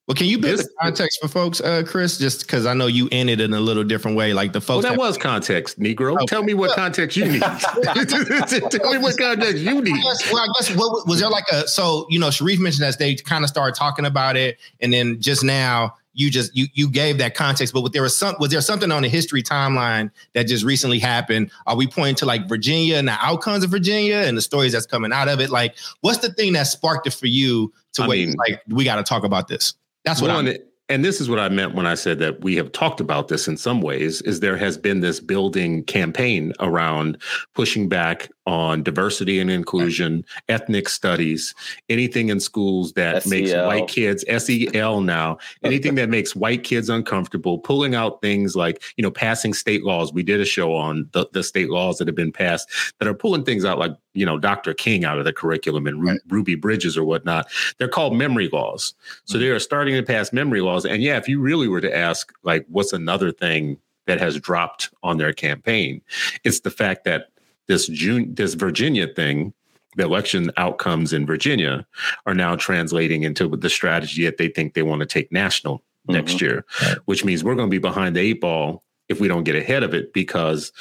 well, 0.10 0.16
can 0.16 0.26
you 0.26 0.40
build 0.40 0.58
this, 0.58 0.66
the 0.66 0.74
context 0.82 1.22
for 1.22 1.28
folks, 1.28 1.62
uh, 1.62 1.84
Chris? 1.86 2.18
Just 2.18 2.42
because 2.42 2.66
I 2.66 2.74
know 2.74 2.88
you 2.88 3.08
ended 3.12 3.40
in 3.40 3.54
a 3.54 3.60
little 3.60 3.84
different 3.84 4.18
way, 4.18 4.34
like 4.34 4.54
the 4.54 4.60
folks. 4.60 4.84
Well, 4.84 4.94
that 4.94 4.98
was 4.98 5.20
context, 5.20 5.80
Negro. 5.80 6.16
Okay. 6.16 6.26
Tell 6.26 6.42
me 6.42 6.56
what 6.56 6.76
context 6.76 7.16
you 7.16 7.26
need. 7.26 7.42
Tell 7.44 8.92
me 8.92 8.98
what 8.98 9.20
context 9.20 9.58
you 9.58 9.80
need. 9.84 9.94
I 9.94 10.02
guess, 10.02 10.34
well, 10.34 10.42
I 10.42 10.48
guess 10.58 10.76
what 10.76 11.08
was 11.08 11.20
there 11.20 11.30
like 11.30 11.48
a 11.52 11.68
so 11.68 12.08
you 12.10 12.18
know 12.18 12.32
Sharif 12.32 12.60
mentioned 12.60 12.86
that 12.86 12.98
they 12.98 13.14
kind 13.18 13.44
of 13.44 13.52
started 13.52 13.76
talking 13.76 14.04
about 14.04 14.36
it, 14.36 14.58
and 14.82 14.92
then 14.92 15.22
just 15.22 15.44
now 15.44 15.94
you 16.14 16.32
just 16.32 16.56
you 16.56 16.66
you 16.74 16.90
gave 16.90 17.20
that 17.20 17.36
context. 17.36 17.72
But 17.76 17.94
there 17.94 18.02
was 18.02 18.18
some 18.18 18.36
was 18.40 18.50
there 18.50 18.62
something 18.62 18.92
on 18.92 19.04
the 19.04 19.10
history 19.10 19.44
timeline 19.44 20.10
that 20.34 20.48
just 20.48 20.66
recently 20.66 20.98
happened? 20.98 21.52
Are 21.68 21.76
we 21.76 21.86
pointing 21.86 22.16
to 22.16 22.26
like 22.26 22.50
Virginia 22.50 22.96
and 22.96 23.08
the 23.08 23.18
outcomes 23.24 23.64
of 23.64 23.70
Virginia 23.70 24.16
and 24.16 24.36
the 24.36 24.42
stories 24.42 24.72
that's 24.72 24.88
coming 24.88 25.14
out 25.14 25.28
of 25.28 25.40
it? 25.40 25.52
Like, 25.52 25.76
what's 26.02 26.18
the 26.18 26.34
thing 26.34 26.54
that 26.54 26.64
sparked 26.64 27.06
it 27.06 27.14
for 27.14 27.28
you 27.28 27.72
to 27.94 28.08
wait? 28.08 28.36
Like, 28.40 28.64
we 28.70 28.86
got 28.86 28.96
to 28.96 29.04
talk 29.04 29.24
about 29.24 29.48
this. 29.48 29.76
That's 30.06 30.22
what 30.22 30.32
I 30.32 30.60
and 30.90 31.06
this 31.06 31.22
is 31.22 31.30
what 31.30 31.40
I 31.40 31.50
meant 31.50 31.76
when 31.76 31.86
I 31.86 31.94
said 31.94 32.18
that 32.20 32.42
we 32.42 32.56
have 32.56 32.72
talked 32.72 33.00
about 33.00 33.28
this 33.28 33.48
in 33.48 33.58
some 33.58 33.80
ways 33.80 34.22
is 34.24 34.40
there 34.40 34.58
has 34.58 34.76
been 34.78 35.02
this 35.02 35.20
building 35.20 35.84
campaign 35.84 36.52
around 36.60 37.22
pushing 37.54 37.88
back 37.88 38.32
on 38.50 38.82
diversity 38.82 39.40
and 39.40 39.52
inclusion, 39.52 40.26
ethnic 40.48 40.90
studies, 40.90 41.54
anything 41.88 42.30
in 42.30 42.40
schools 42.40 42.94
that 42.94 43.22
SEL. 43.22 43.30
makes 43.30 43.54
white 43.54 43.88
kids 43.88 44.26
SEL 44.44 45.02
now, 45.02 45.38
anything 45.64 45.94
that 45.94 46.10
makes 46.10 46.36
white 46.36 46.64
kids 46.64 46.90
uncomfortable, 46.90 47.60
pulling 47.60 47.94
out 47.94 48.24
things 48.24 48.56
like, 48.56 48.82
you 48.98 49.04
know, 49.04 49.12
passing 49.12 49.54
state 49.54 49.84
laws. 49.84 50.12
We 50.12 50.24
did 50.24 50.42
a 50.42 50.46
show 50.46 50.74
on 50.74 51.08
the, 51.12 51.28
the 51.32 51.44
state 51.44 51.70
laws 51.70 52.00
that 52.00 52.08
have 52.08 52.16
been 52.16 52.32
passed 52.32 52.68
that 52.98 53.08
are 53.08 53.14
pulling 53.14 53.44
things 53.44 53.66
out 53.66 53.78
like, 53.78 53.96
you 54.14 54.26
know, 54.26 54.40
Dr. 54.40 54.74
King 54.74 55.06
out 55.06 55.20
of 55.20 55.26
the 55.26 55.34
curriculum 55.34 55.86
and 55.86 56.02
Ru- 56.02 56.20
Ruby 56.30 56.56
Bridges 56.56 56.98
or 56.98 57.04
whatnot. 57.04 57.48
They're 57.78 57.88
called 57.88 58.16
memory 58.16 58.50
laws. 58.52 58.96
So 59.26 59.36
mm-hmm. 59.36 59.44
they 59.44 59.50
are 59.52 59.60
starting 59.60 59.94
to 59.94 60.02
pass 60.02 60.34
memory 60.34 60.62
laws. 60.62 60.86
And 60.88 61.04
yeah, 61.04 61.18
if 61.18 61.30
you 61.30 61.40
really 61.40 61.68
were 61.68 61.82
to 61.82 61.96
ask, 61.96 62.34
like, 62.42 62.66
what's 62.68 62.94
another 62.94 63.32
thing 63.32 63.78
that 64.08 64.20
has 64.20 64.40
dropped 64.40 64.90
on 65.04 65.20
their 65.20 65.34
campaign, 65.34 66.02
it's 66.44 66.62
the 66.62 66.72
fact 66.72 67.04
that 67.04 67.30
this 67.70 67.88
June 67.88 68.34
this 68.36 68.56
Virginia 68.56 69.08
thing, 69.08 69.54
the 69.96 70.04
election 70.04 70.52
outcomes 70.58 71.14
in 71.14 71.26
Virginia 71.26 71.88
are 72.26 72.34
now 72.34 72.58
translating 72.58 73.24
into 73.24 73.48
the 73.48 73.70
strategy 73.70 74.26
that 74.26 74.38
they 74.38 74.50
think 74.50 74.74
they 74.74 74.84
want 74.84 75.00
to 75.00 75.06
take 75.06 75.32
national 75.32 75.78
mm-hmm. 75.78 76.14
next 76.14 76.42
year, 76.42 76.66
which 77.06 77.24
means 77.24 77.44
we're 77.44 77.56
going 77.56 77.70
to 77.70 77.72
be 77.72 77.78
behind 77.78 78.16
the 78.16 78.20
eight 78.20 78.42
ball 78.42 78.84
if 79.08 79.20
we 79.20 79.28
don't 79.28 79.44
get 79.44 79.56
ahead 79.56 79.84
of 79.84 79.94
it 79.94 80.14
because 80.14 80.72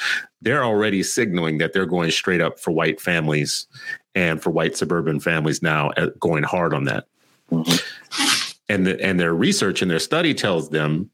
they're 0.42 0.64
already 0.64 1.02
signaling 1.02 1.58
that 1.58 1.72
they're 1.72 1.86
going 1.86 2.10
straight 2.10 2.40
up 2.40 2.58
for 2.58 2.70
white 2.72 3.00
families 3.00 3.66
and 4.14 4.42
for 4.42 4.50
white 4.50 4.76
suburban 4.76 5.20
families 5.20 5.62
now 5.62 5.90
uh, 5.90 6.08
going 6.18 6.42
hard 6.42 6.74
on 6.74 6.84
that. 6.84 7.06
Mm-hmm. 7.50 8.52
And 8.70 8.86
the, 8.86 9.02
and 9.02 9.18
their 9.18 9.34
research 9.34 9.80
and 9.80 9.90
their 9.90 9.98
study 9.98 10.34
tells 10.34 10.68
them 10.68 11.10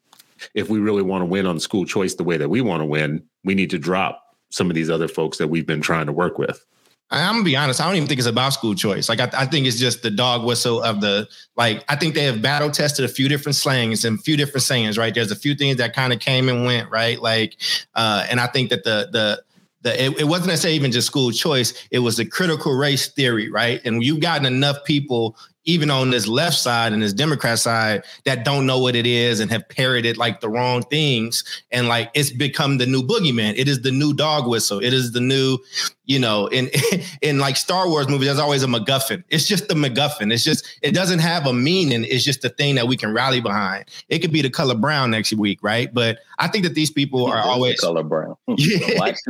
if 0.55 0.69
we 0.69 0.79
really 0.79 1.03
want 1.03 1.23
to 1.23 1.27
win 1.27 1.47
on 1.47 1.61
school 1.61 1.85
choice 1.85 2.15
the 2.15 2.25
way 2.25 2.37
that 2.37 2.49
we 2.49 2.61
want 2.61 2.81
to 2.81 2.85
win, 2.85 3.23
we 3.45 3.55
need 3.55 3.71
to 3.71 3.79
drop 3.79 4.24
some 4.51 4.71
of 4.71 4.75
these 4.75 4.91
other 4.91 5.09
folks 5.09 5.39
that 5.39 5.49
we've 5.49 5.67
been 5.67 5.81
trying 5.81 6.07
to 6.07 6.13
work 6.13 6.39
with. 6.39 6.65
I'm 7.11 7.35
gonna 7.35 7.45
be 7.45 7.57
honest. 7.57 7.81
I 7.81 7.87
don't 7.87 7.97
even 7.97 8.09
think 8.09 8.19
it's 8.19 8.27
about 8.27 8.55
school 8.55 8.75
choice. 8.75 9.09
Like 9.09 9.21
I, 9.21 9.31
I, 9.35 9.47
think 9.47 9.67
it's 9.67 9.79
just 9.79 10.03
the 10.03 10.11
dog 10.11 10.45
whistle 10.45 10.83
of 10.83 11.01
the 11.01 11.29
like. 11.55 11.85
I 11.89 11.97
think 11.97 12.15
they 12.15 12.25
have 12.25 12.43
battle 12.43 12.71
tested 12.71 13.05
a 13.05 13.09
few 13.09 13.29
different 13.29 13.57
slangs 13.57 14.05
and 14.05 14.19
a 14.19 14.23
few 14.23 14.37
different 14.37 14.63
sayings. 14.63 14.97
Right. 14.97 15.15
There's 15.15 15.31
a 15.31 15.37
few 15.37 15.55
things 15.55 15.77
that 15.77 15.95
kind 15.95 16.13
of 16.13 16.19
came 16.19 16.49
and 16.49 16.65
went. 16.65 16.91
Right. 16.91 17.21
Like, 17.21 17.57
uh, 17.95 18.27
and 18.29 18.41
I 18.41 18.47
think 18.47 18.71
that 18.71 18.85
the 18.85 19.09
the 19.13 19.43
the, 19.83 20.03
it, 20.03 20.21
it, 20.21 20.25
wasn't 20.25 20.49
necessarily 20.49 20.77
even 20.77 20.93
just 20.93 21.07
school 21.07 21.31
choice. 21.31 21.75
It 21.91 21.99
was 21.99 22.17
the 22.17 22.25
critical 22.25 22.73
race 22.73 23.09
theory, 23.09 23.51
right? 23.51 23.83
And 23.85 24.03
you've 24.03 24.21
gotten 24.21 24.47
enough 24.47 24.83
people 24.85 25.37
even 25.65 25.91
on 25.91 26.11
this 26.11 26.27
left 26.27 26.57
side 26.57 26.93
and 26.93 27.03
this 27.03 27.13
Democrat 27.13 27.59
side 27.59 28.05
that 28.25 28.45
don't 28.45 28.67
know 28.67 28.79
what 28.79 28.95
it 28.95 29.07
is 29.07 29.41
and 29.41 29.51
have 29.51 29.69
parroted 29.69 30.17
like 30.17 30.41
the 30.41 30.49
wrong 30.49 30.83
things. 30.83 31.45
And 31.71 31.89
like 31.89 32.11
it's 32.15 32.31
become 32.31 32.79
the 32.79 32.87
new 32.87 33.03
boogeyman. 33.03 33.55
It 33.57 33.69
is 33.69 33.83
the 33.83 33.91
new 33.91 34.13
dog 34.13 34.47
whistle. 34.47 34.79
It 34.79 34.93
is 34.93 35.13
the 35.13 35.21
new, 35.21 35.59
you 36.05 36.19
know, 36.19 36.47
in 36.49 36.71
in 37.23 37.39
like 37.39 37.57
Star 37.57 37.89
Wars 37.89 38.09
movies, 38.09 38.27
there's 38.27 38.39
always 38.39 38.63
a 38.63 38.67
MacGuffin. 38.67 39.25
It's 39.31 39.47
just 39.47 39.69
the 39.69 39.75
MacGuffin. 39.75 40.33
It's 40.33 40.45
just 40.45 40.67
it 40.83 40.93
doesn't 40.93 41.21
have 41.21 41.47
a 41.47 41.53
meaning. 41.53 42.05
It's 42.05 42.25
just 42.25 42.43
the 42.43 42.51
thing 42.51 42.75
that 42.75 42.87
we 42.87 42.97
can 42.97 43.15
rally 43.15 43.41
behind. 43.41 43.87
It 44.09 44.19
could 44.19 44.33
be 44.33 44.43
the 44.43 44.51
color 44.51 44.75
brown 44.75 45.11
next 45.11 45.33
week, 45.33 45.61
right? 45.63 45.93
But 45.93 46.19
I 46.39 46.49
think 46.49 46.65
that 46.65 46.75
these 46.75 46.91
people 46.91 47.27
are 47.27 47.39
always 47.39 47.81
color 47.81 48.03
brown. 48.03 48.37
Yeah, 48.57 48.99
that's, 48.99 49.23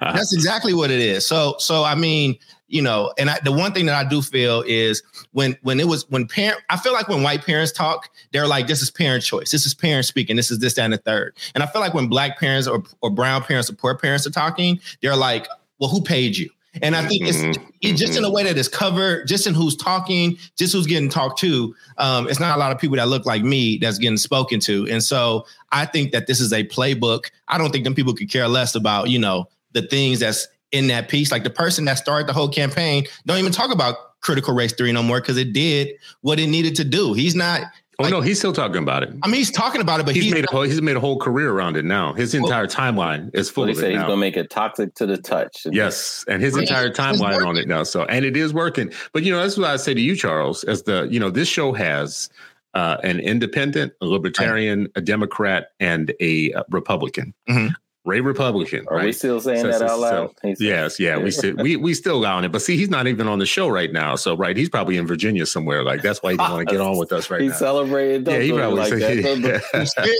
that's 0.00 0.34
exactly 0.34 0.74
what 0.74 0.90
it 0.90 1.00
is. 1.00 1.26
So 1.26 1.56
so 1.58 1.84
I 1.84 1.94
mean, 1.94 2.36
you 2.70 2.80
know, 2.80 3.12
and 3.18 3.28
I, 3.28 3.38
the 3.44 3.52
one 3.52 3.72
thing 3.72 3.86
that 3.86 3.94
I 3.94 4.08
do 4.08 4.22
feel 4.22 4.62
is 4.66 5.02
when 5.32 5.56
when 5.62 5.80
it 5.80 5.88
was 5.88 6.08
when 6.08 6.26
parent, 6.26 6.60
I 6.70 6.76
feel 6.76 6.92
like 6.92 7.08
when 7.08 7.22
white 7.22 7.44
parents 7.44 7.72
talk, 7.72 8.08
they're 8.32 8.46
like, 8.46 8.68
this 8.68 8.80
is 8.80 8.90
parent 8.90 9.24
choice, 9.24 9.50
this 9.50 9.66
is 9.66 9.74
parent 9.74 10.06
speaking, 10.06 10.36
this 10.36 10.50
is 10.50 10.60
this, 10.60 10.74
that, 10.74 10.84
and 10.84 10.92
the 10.92 10.98
third. 10.98 11.36
And 11.54 11.64
I 11.64 11.66
feel 11.66 11.80
like 11.80 11.94
when 11.94 12.08
black 12.08 12.38
parents 12.38 12.68
or, 12.68 12.82
or 13.02 13.10
brown 13.10 13.42
parents 13.42 13.68
or 13.68 13.74
poor 13.74 13.96
parents 13.96 14.26
are 14.26 14.30
talking, 14.30 14.80
they're 15.02 15.16
like, 15.16 15.48
well, 15.80 15.90
who 15.90 16.00
paid 16.00 16.36
you? 16.36 16.48
And 16.82 16.94
I 16.94 17.04
think 17.08 17.26
it's, 17.26 17.38
mm-hmm. 17.38 17.68
it's 17.80 17.98
just 17.98 18.16
in 18.16 18.22
a 18.22 18.30
way 18.30 18.44
that 18.44 18.56
is 18.56 18.68
covered, 18.68 19.26
just 19.26 19.48
in 19.48 19.54
who's 19.54 19.74
talking, 19.74 20.38
just 20.56 20.72
who's 20.72 20.86
getting 20.86 21.08
talked 21.08 21.40
to. 21.40 21.74
Um, 21.98 22.28
it's 22.28 22.38
not 22.38 22.56
a 22.56 22.60
lot 22.60 22.70
of 22.70 22.78
people 22.78 22.96
that 22.96 23.08
look 23.08 23.26
like 23.26 23.42
me 23.42 23.78
that's 23.78 23.98
getting 23.98 24.16
spoken 24.16 24.60
to. 24.60 24.86
And 24.88 25.02
so 25.02 25.46
I 25.72 25.86
think 25.86 26.12
that 26.12 26.28
this 26.28 26.40
is 26.40 26.52
a 26.52 26.62
playbook. 26.62 27.30
I 27.48 27.58
don't 27.58 27.72
think 27.72 27.82
them 27.82 27.96
people 27.96 28.14
could 28.14 28.30
care 28.30 28.46
less 28.46 28.76
about, 28.76 29.10
you 29.10 29.18
know, 29.18 29.48
the 29.72 29.82
things 29.82 30.20
that's 30.20 30.46
in 30.72 30.86
that 30.88 31.08
piece. 31.08 31.32
Like 31.32 31.44
the 31.44 31.50
person 31.50 31.84
that 31.86 31.94
started 31.94 32.26
the 32.26 32.32
whole 32.32 32.48
campaign 32.48 33.06
don't 33.26 33.38
even 33.38 33.52
talk 33.52 33.72
about 33.72 34.20
critical 34.20 34.54
race 34.54 34.72
theory 34.72 34.92
no 34.92 35.02
more 35.02 35.20
because 35.20 35.36
it 35.36 35.52
did 35.52 35.96
what 36.20 36.38
it 36.38 36.46
needed 36.46 36.76
to 36.76 36.84
do. 36.84 37.12
He's 37.12 37.34
not. 37.34 37.62
Oh 37.98 38.04
like, 38.04 38.12
no, 38.12 38.22
he's 38.22 38.38
still 38.38 38.54
talking 38.54 38.82
about 38.82 39.02
it. 39.02 39.10
I 39.22 39.26
mean, 39.26 39.36
he's 39.36 39.50
talking 39.50 39.82
about 39.82 40.00
it, 40.00 40.06
but 40.06 40.14
he's, 40.14 40.24
he's 40.24 40.32
made 40.32 40.46
a 40.46 40.50
whole, 40.50 40.62
he's 40.62 40.80
made 40.80 40.96
a 40.96 41.00
whole 41.00 41.18
career 41.18 41.50
around 41.50 41.76
it 41.76 41.84
now. 41.84 42.14
His 42.14 42.34
entire 42.34 42.62
well, 42.62 42.66
timeline 42.66 43.30
is 43.34 43.50
full 43.50 43.64
well, 43.64 43.72
of 43.72 43.82
it. 43.82 43.90
He's 43.90 43.96
now. 43.96 44.06
gonna 44.06 44.20
make 44.20 44.38
it 44.38 44.48
toxic 44.48 44.94
to 44.94 45.04
the 45.04 45.18
touch. 45.18 45.66
Yes, 45.70 46.24
and 46.26 46.42
his 46.42 46.56
entire 46.56 46.90
timeline 46.90 47.46
on 47.46 47.58
it 47.58 47.68
now. 47.68 47.82
So, 47.82 48.04
and 48.04 48.24
it 48.24 48.38
is 48.38 48.54
working. 48.54 48.90
But 49.12 49.24
you 49.24 49.32
know, 49.32 49.42
that's 49.42 49.58
what 49.58 49.68
I 49.68 49.76
say 49.76 49.92
to 49.92 50.00
you, 50.00 50.16
Charles. 50.16 50.64
As 50.64 50.84
the 50.84 51.08
you 51.10 51.20
know, 51.20 51.28
this 51.28 51.46
show 51.46 51.74
has 51.74 52.30
uh, 52.72 52.96
an 53.04 53.20
independent, 53.20 53.92
a 54.00 54.06
libertarian, 54.06 54.88
a 54.94 55.02
Democrat, 55.02 55.72
and 55.78 56.14
a 56.20 56.54
uh, 56.54 56.62
Republican. 56.70 57.34
Mm-hmm. 57.50 57.74
Ray 58.04 58.20
Republican. 58.20 58.86
Are 58.88 58.96
right? 58.96 59.06
we 59.06 59.12
still 59.12 59.40
saying 59.40 59.60
so, 59.60 59.68
that 59.68 59.82
out 59.82 59.98
loud? 60.00 60.30
So, 60.42 60.54
yes, 60.58 60.98
yeah, 60.98 61.18
we 61.18 61.30
still 61.30 61.54
we 61.56 61.76
we 61.76 61.92
still 61.92 62.22
got 62.22 62.36
on 62.36 62.44
it. 62.44 62.52
But 62.52 62.62
see, 62.62 62.76
he's 62.76 62.88
not 62.88 63.06
even 63.06 63.28
on 63.28 63.38
the 63.38 63.46
show 63.46 63.68
right 63.68 63.92
now. 63.92 64.16
So 64.16 64.34
right, 64.36 64.56
he's 64.56 64.70
probably 64.70 64.96
in 64.96 65.06
Virginia 65.06 65.44
somewhere. 65.44 65.84
Like 65.84 66.00
that's 66.00 66.22
why 66.22 66.32
he 66.32 66.36
didn't 66.38 66.50
want 66.50 66.68
to 66.68 66.74
get 66.74 66.80
on 66.80 66.96
with 66.96 67.12
us 67.12 67.28
right 67.28 67.42
he's 67.42 67.50
now. 67.50 67.52
He's 67.52 67.58
celebrating. 67.58 68.26
Yeah, 68.26 68.40
he 68.40 68.52
probably 68.52 68.78
like 68.78 68.90
that. 68.90 69.38
Yeah. 69.40 69.60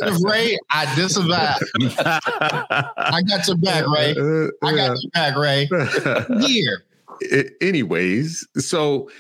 Of 0.10 0.22
Ray, 0.22 0.58
I 0.70 0.94
disavow. 0.94 1.54
I 2.96 3.22
got 3.22 3.46
your 3.46 3.56
back, 3.56 3.86
Ray. 3.86 4.10
I 4.62 4.74
got 4.74 4.96
your 5.02 5.10
back, 5.12 5.36
Ray. 5.36 5.68
Here. 6.46 6.84
Anyways, 7.60 8.46
so 8.56 9.10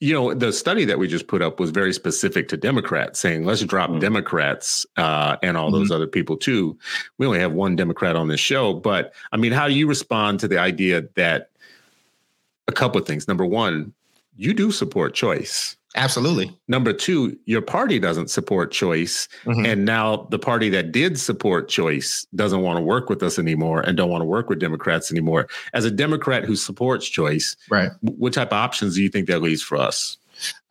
you 0.00 0.12
know, 0.12 0.34
the 0.34 0.52
study 0.52 0.84
that 0.84 0.98
we 0.98 1.08
just 1.08 1.28
put 1.28 1.40
up 1.40 1.58
was 1.58 1.70
very 1.70 1.92
specific 1.92 2.48
to 2.48 2.56
Democrats, 2.56 3.20
saying 3.20 3.44
let's 3.44 3.62
drop 3.64 3.90
mm-hmm. 3.90 4.00
Democrats 4.00 4.84
uh, 4.96 5.36
and 5.42 5.56
all 5.56 5.70
mm-hmm. 5.70 5.78
those 5.78 5.90
other 5.90 6.06
people 6.06 6.36
too. 6.36 6.78
We 7.18 7.26
only 7.26 7.40
have 7.40 7.52
one 7.52 7.76
Democrat 7.76 8.16
on 8.16 8.28
this 8.28 8.40
show, 8.40 8.74
but 8.74 9.14
I 9.32 9.36
mean, 9.36 9.52
how 9.52 9.66
do 9.66 9.74
you 9.74 9.86
respond 9.86 10.40
to 10.40 10.48
the 10.48 10.58
idea 10.58 11.04
that 11.14 11.50
a 12.68 12.72
couple 12.72 13.00
of 13.00 13.06
things? 13.06 13.28
Number 13.28 13.46
one, 13.46 13.94
you 14.36 14.52
do 14.52 14.72
support 14.72 15.14
choice. 15.14 15.76
Absolutely. 15.96 16.56
Number 16.66 16.92
two, 16.92 17.38
your 17.44 17.62
party 17.62 18.00
doesn't 18.00 18.28
support 18.28 18.72
choice. 18.72 19.28
Mm-hmm. 19.44 19.64
And 19.64 19.84
now 19.84 20.26
the 20.30 20.38
party 20.38 20.68
that 20.70 20.90
did 20.90 21.18
support 21.18 21.68
choice 21.68 22.26
doesn't 22.34 22.62
want 22.62 22.78
to 22.78 22.82
work 22.82 23.08
with 23.08 23.22
us 23.22 23.38
anymore 23.38 23.80
and 23.80 23.96
don't 23.96 24.10
want 24.10 24.22
to 24.22 24.26
work 24.26 24.48
with 24.48 24.58
Democrats 24.58 25.12
anymore. 25.12 25.46
As 25.72 25.84
a 25.84 25.90
Democrat 25.90 26.44
who 26.44 26.56
supports 26.56 27.08
choice, 27.08 27.56
right? 27.70 27.90
What 28.00 28.32
type 28.32 28.48
of 28.48 28.54
options 28.54 28.96
do 28.96 29.02
you 29.02 29.08
think 29.08 29.28
that 29.28 29.40
leaves 29.40 29.62
for 29.62 29.76
us? 29.76 30.16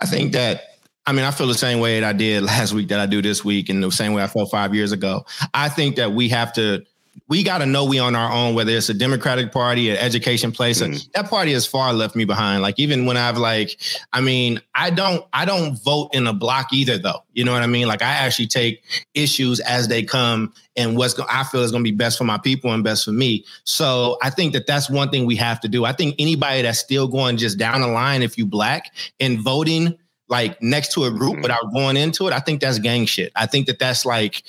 I 0.02 0.06
think 0.06 0.34
that 0.34 0.74
I 1.06 1.12
mean, 1.12 1.26
I 1.26 1.32
feel 1.32 1.48
the 1.48 1.54
same 1.54 1.80
way 1.80 2.00
that 2.00 2.08
I 2.08 2.14
did 2.14 2.44
last 2.44 2.74
week 2.74 2.90
that 2.90 3.00
I 3.00 3.06
do 3.06 3.22
this 3.22 3.44
week, 3.44 3.70
and 3.70 3.84
the 3.84 3.92
same 3.92 4.14
way 4.14 4.24
I 4.24 4.28
felt 4.28 4.52
five 4.52 4.74
years 4.74 4.92
ago. 4.92 5.26
I 5.54 5.70
think 5.70 5.96
that 5.98 6.14
we 6.14 6.30
have 6.30 6.54
to 6.54 6.84
we 7.28 7.44
got 7.44 7.60
to 7.60 7.66
know 7.66 7.86
we 7.86 8.00
on 8.00 8.16
our 8.16 8.32
own, 8.32 8.54
whether 8.54 8.72
it's 8.72 8.90
a 8.90 8.94
Democratic 8.94 9.52
Party, 9.52 9.90
an 9.90 9.98
education 9.98 10.52
place. 10.52 10.82
Mm. 10.82 11.12
That 11.14 11.30
party 11.30 11.54
has 11.54 11.66
far 11.66 11.94
left 11.94 12.16
me 12.16 12.26
behind. 12.26 12.62
Like 12.62 12.80
even 12.80 13.06
when 13.06 13.18
I've 13.18 13.38
like, 13.38 13.80
I 14.12 14.22
mean, 14.22 14.62
I 14.76 14.90
don't, 14.90 15.26
I 15.32 15.46
don't 15.46 15.82
vote 15.82 16.10
in 16.14 16.28
a 16.28 16.34
block 16.34 16.74
either, 16.74 16.98
though. 16.98 17.24
You 17.34 17.46
know 17.46 17.54
what 17.54 17.64
I 17.64 17.68
mean? 17.68 17.88
Like 17.88 18.02
I 18.02 18.10
actually 18.10 18.48
take 18.48 18.84
issues 19.14 19.60
as 19.62 19.88
they 19.88 20.04
come 20.04 20.54
and 20.76 20.98
what's 20.98 21.14
go- 21.14 21.26
I 21.30 21.44
feel 21.44 21.62
is 21.62 21.72
going 21.72 21.84
to 21.84 21.90
be 21.90 21.96
best 21.96 22.18
for 22.18 22.24
my 22.24 22.38
people 22.38 22.74
and 22.74 22.84
best 22.84 23.06
for 23.06 23.12
me. 23.12 23.46
So 23.64 24.18
I 24.22 24.30
think 24.30 24.54
that 24.54 24.68
that's 24.68 24.90
one 24.90 25.10
thing 25.10 25.26
we 25.26 25.36
have 25.38 25.60
to 25.62 25.68
do. 25.68 25.86
I 25.86 25.94
think 25.94 26.16
anybody 26.20 26.64
that's 26.64 26.80
still 26.80 27.08
going 27.08 27.38
just 27.38 27.58
down 27.58 27.82
the 27.82 27.88
line, 27.88 28.22
if 28.22 28.38
you 28.38 28.46
black 28.46 28.94
and 29.20 29.40
voting 29.40 29.98
like 30.30 30.62
next 30.62 30.94
to 30.94 31.06
a 31.06 31.12
group 31.12 31.38
mm. 31.38 31.42
without 31.44 31.74
going 31.74 31.98
into 31.98 32.28
it, 32.28 32.34
I 32.34 32.40
think 32.40 32.62
that's 32.62 32.80
gang 32.80 33.06
shit. 33.06 33.32
I 33.36 33.46
think 33.46 33.68
that 33.68 33.80
that's 33.80 34.06
like 34.06 34.44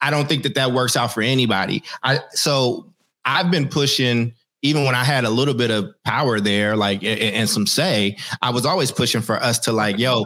I 0.00 0.10
don't 0.10 0.28
think 0.28 0.42
that 0.42 0.54
that 0.54 0.72
works 0.72 0.96
out 0.96 1.12
for 1.12 1.22
anybody. 1.22 1.82
I 2.02 2.20
so 2.32 2.92
I've 3.24 3.50
been 3.50 3.68
pushing 3.68 4.34
even 4.62 4.84
when 4.84 4.94
I 4.94 5.04
had 5.04 5.24
a 5.24 5.30
little 5.30 5.54
bit 5.54 5.70
of 5.70 5.94
power 6.04 6.40
there, 6.40 6.76
like 6.76 7.04
and, 7.04 7.48
some 7.48 7.66
say, 7.66 8.16
I 8.42 8.50
was 8.50 8.66
always 8.66 8.90
pushing 8.90 9.20
for 9.20 9.36
us 9.36 9.58
to 9.60 9.72
like, 9.72 9.98
yo, 9.98 10.24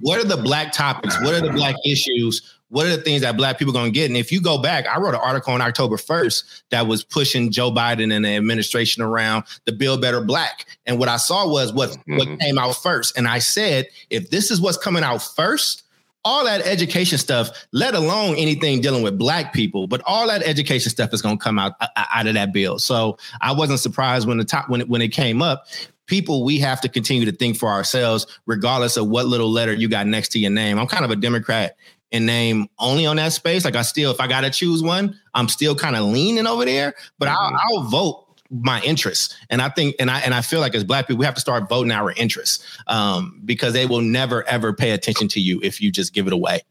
what 0.00 0.18
are 0.18 0.24
the 0.24 0.36
black 0.36 0.72
topics? 0.72 1.18
What 1.22 1.34
are 1.34 1.40
the 1.40 1.52
black 1.52 1.76
issues? 1.86 2.56
What 2.68 2.86
are 2.86 2.94
the 2.96 3.02
things 3.02 3.22
that 3.22 3.36
black 3.36 3.58
people 3.58 3.72
gonna 3.72 3.90
get? 3.90 4.06
And 4.06 4.16
if 4.16 4.30
you 4.30 4.40
go 4.40 4.58
back, 4.58 4.86
I 4.86 4.98
wrote 4.98 5.14
an 5.14 5.20
article 5.20 5.54
on 5.54 5.60
October 5.60 5.96
1st 5.96 6.62
that 6.70 6.86
was 6.86 7.02
pushing 7.02 7.50
Joe 7.50 7.70
Biden 7.70 8.14
and 8.14 8.24
the 8.24 8.36
administration 8.36 9.02
around 9.02 9.44
the 9.64 9.72
Build 9.72 10.00
Better 10.00 10.20
Black. 10.20 10.66
And 10.86 10.98
what 10.98 11.08
I 11.08 11.16
saw 11.16 11.48
was 11.48 11.72
what 11.72 11.90
mm-hmm. 11.90 12.16
what 12.16 12.40
came 12.40 12.58
out 12.58 12.76
first. 12.76 13.16
And 13.16 13.26
I 13.26 13.38
said, 13.38 13.88
if 14.10 14.30
this 14.30 14.50
is 14.50 14.60
what's 14.60 14.78
coming 14.78 15.02
out 15.02 15.22
first, 15.22 15.84
all 16.24 16.44
that 16.44 16.66
education 16.66 17.18
stuff, 17.18 17.66
let 17.72 17.94
alone 17.94 18.36
anything 18.36 18.80
dealing 18.80 19.02
with 19.02 19.18
black 19.18 19.52
people, 19.52 19.86
but 19.86 20.02
all 20.04 20.26
that 20.26 20.42
education 20.42 20.90
stuff 20.90 21.12
is 21.12 21.22
going 21.22 21.38
to 21.38 21.42
come 21.42 21.58
out 21.58 21.72
uh, 21.80 21.86
uh, 21.96 22.04
out 22.14 22.26
of 22.26 22.34
that 22.34 22.52
bill. 22.52 22.78
So 22.78 23.18
I 23.40 23.52
wasn't 23.52 23.80
surprised 23.80 24.28
when 24.28 24.38
the 24.38 24.44
top 24.44 24.68
when 24.68 24.82
it, 24.82 24.88
when 24.88 25.02
it 25.02 25.08
came 25.08 25.42
up. 25.42 25.66
People, 26.06 26.44
we 26.44 26.58
have 26.58 26.80
to 26.80 26.88
continue 26.88 27.24
to 27.24 27.30
think 27.30 27.56
for 27.56 27.68
ourselves, 27.68 28.26
regardless 28.44 28.96
of 28.96 29.06
what 29.06 29.26
little 29.26 29.48
letter 29.48 29.72
you 29.72 29.88
got 29.88 30.08
next 30.08 30.30
to 30.30 30.40
your 30.40 30.50
name. 30.50 30.76
I'm 30.76 30.88
kind 30.88 31.04
of 31.04 31.12
a 31.12 31.16
Democrat 31.16 31.76
in 32.10 32.26
name 32.26 32.68
only 32.80 33.06
on 33.06 33.14
that 33.16 33.32
space. 33.32 33.64
Like 33.64 33.76
I 33.76 33.82
still, 33.82 34.10
if 34.10 34.20
I 34.20 34.26
got 34.26 34.40
to 34.40 34.50
choose 34.50 34.82
one, 34.82 35.18
I'm 35.34 35.48
still 35.48 35.76
kind 35.76 35.94
of 35.94 36.04
leaning 36.06 36.48
over 36.48 36.64
there, 36.64 36.94
but 37.18 37.28
mm-hmm. 37.28 37.56
I'll, 37.56 37.78
I'll 37.78 37.82
vote 37.84 38.29
my 38.50 38.80
interests. 38.82 39.34
And 39.48 39.62
I 39.62 39.68
think, 39.68 39.96
and 39.98 40.10
I 40.10 40.20
and 40.20 40.34
I 40.34 40.40
feel 40.42 40.60
like 40.60 40.74
as 40.74 40.84
black 40.84 41.06
people, 41.06 41.18
we 41.18 41.24
have 41.24 41.34
to 41.34 41.40
start 41.40 41.68
voting 41.68 41.92
our 41.92 42.12
interests 42.12 42.64
um, 42.86 43.40
because 43.44 43.72
they 43.72 43.86
will 43.86 44.00
never 44.00 44.46
ever 44.48 44.72
pay 44.72 44.90
attention 44.90 45.28
to 45.28 45.40
you 45.40 45.60
if 45.62 45.80
you 45.80 45.90
just 45.90 46.12
give 46.12 46.26
it 46.26 46.32
away. 46.32 46.62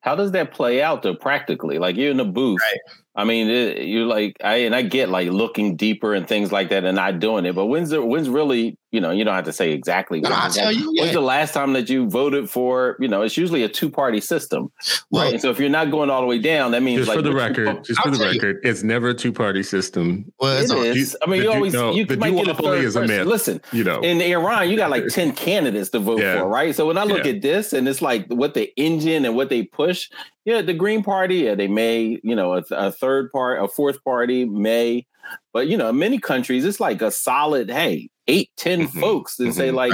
How 0.00 0.14
does 0.14 0.32
that 0.32 0.52
play 0.52 0.82
out 0.82 1.02
though 1.02 1.14
practically? 1.14 1.78
Like 1.78 1.96
you're 1.96 2.10
in 2.10 2.16
the 2.16 2.24
booth. 2.24 2.60
Right. 2.60 2.80
I 3.14 3.24
mean, 3.24 3.48
it, 3.48 3.82
you're 3.82 4.06
like 4.06 4.36
I 4.42 4.56
and 4.58 4.74
I 4.74 4.82
get 4.82 5.08
like 5.08 5.28
looking 5.30 5.76
deeper 5.76 6.14
and 6.14 6.26
things 6.26 6.52
like 6.52 6.68
that, 6.70 6.84
and 6.84 6.96
not 6.96 7.18
doing 7.18 7.44
it. 7.46 7.54
But 7.54 7.66
when's 7.66 7.90
the 7.90 8.02
when's 8.04 8.28
really 8.28 8.76
you 8.90 9.00
know 9.00 9.10
you 9.10 9.24
don't 9.24 9.34
have 9.34 9.44
to 9.44 9.52
say 9.52 9.72
exactly. 9.72 10.20
No, 10.20 10.30
I'll 10.30 10.50
tell 10.50 10.72
you. 10.72 10.90
Yeah. 10.94 11.02
When's 11.02 11.14
the 11.14 11.20
last 11.20 11.52
time 11.52 11.72
that 11.74 11.88
you 11.88 12.08
voted 12.08 12.48
for? 12.48 12.96
You 13.00 13.08
know, 13.08 13.22
it's 13.22 13.36
usually 13.36 13.62
a 13.62 13.68
two 13.68 13.90
party 13.90 14.20
system, 14.20 14.70
well, 15.10 15.24
right? 15.24 15.34
And 15.34 15.42
so 15.42 15.50
if 15.50 15.58
you're 15.58 15.68
not 15.68 15.90
going 15.90 16.10
all 16.10 16.20
the 16.20 16.26
way 16.26 16.38
down, 16.38 16.70
that 16.72 16.82
means 16.82 17.00
just 17.00 17.08
like 17.08 17.16
for 17.16 17.22
the 17.22 17.34
record, 17.34 17.84
just 17.84 18.00
for 18.00 18.10
the 18.10 18.24
record, 18.24 18.60
you. 18.62 18.70
it's 18.70 18.82
never 18.82 19.10
a 19.10 19.14
two 19.14 19.32
party 19.32 19.62
system. 19.62 20.32
Well, 20.40 20.58
it 20.58 20.96
is. 20.96 21.16
I 21.22 21.30
mean, 21.30 21.42
you 21.42 21.52
always 21.52 21.72
no, 21.72 21.92
you 21.92 22.06
might 22.16 22.34
get 22.34 22.48
a 22.48 22.54
third 22.54 22.84
is 22.84 22.96
a 22.96 23.06
myth. 23.06 23.26
Listen, 23.26 23.60
you 23.72 23.84
know, 23.84 24.00
in 24.00 24.20
Iran, 24.20 24.70
you 24.70 24.76
got 24.76 24.90
like 24.90 25.06
ten 25.08 25.32
candidates 25.32 25.90
to 25.90 25.98
vote 25.98 26.20
yeah. 26.20 26.40
for, 26.40 26.48
right? 26.48 26.74
So 26.74 26.86
when 26.86 26.98
I 26.98 27.04
look 27.04 27.24
yeah. 27.24 27.32
at 27.32 27.42
this, 27.42 27.72
and 27.72 27.86
it's 27.88 28.02
like 28.02 28.26
what 28.28 28.54
the 28.54 28.72
engine 28.76 29.24
and 29.24 29.36
what 29.36 29.50
they 29.50 29.64
push, 29.64 30.10
yeah, 30.44 30.62
the 30.62 30.74
Green 30.74 31.02
Party, 31.02 31.36
yeah, 31.36 31.54
they 31.54 31.68
may, 31.68 32.18
you 32.22 32.34
know, 32.34 32.54
a, 32.54 32.64
a 32.70 32.90
third 32.90 33.30
part, 33.32 33.62
a 33.62 33.68
fourth 33.68 34.02
party 34.02 34.46
may, 34.46 35.06
but 35.52 35.68
you 35.68 35.76
know, 35.76 35.90
in 35.90 35.98
many 35.98 36.18
countries, 36.18 36.64
it's 36.64 36.80
like 36.80 37.02
a 37.02 37.10
solid, 37.10 37.70
hey, 37.70 38.08
eight, 38.28 38.50
ten 38.56 38.82
mm-hmm. 38.82 39.00
folks 39.00 39.38
and 39.38 39.48
mm-hmm. 39.48 39.58
say 39.58 39.70
like, 39.70 39.92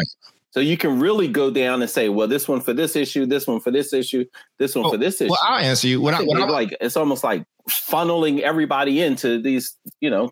so 0.50 0.60
you 0.60 0.76
can 0.76 1.00
really 1.00 1.26
go 1.26 1.50
down 1.50 1.82
and 1.82 1.90
say, 1.90 2.08
well, 2.08 2.28
this 2.28 2.46
one 2.46 2.60
for 2.60 2.72
this 2.72 2.94
issue, 2.94 3.26
this 3.26 3.46
one 3.46 3.58
for 3.58 3.72
this 3.72 3.92
issue, 3.92 4.24
this 4.58 4.76
one 4.76 4.88
for 4.88 4.96
this 4.96 5.20
issue. 5.20 5.30
Well, 5.30 5.40
I'll 5.42 5.58
answer 5.58 5.88
you. 5.88 6.00
What 6.00 6.14
I, 6.14 6.22
what 6.22 6.40
I, 6.40 6.44
like, 6.44 6.76
it's 6.80 6.96
almost 6.96 7.24
like 7.24 7.44
funneling 7.68 8.40
everybody 8.40 9.00
into 9.00 9.42
these, 9.42 9.76
you 10.00 10.10
know, 10.10 10.30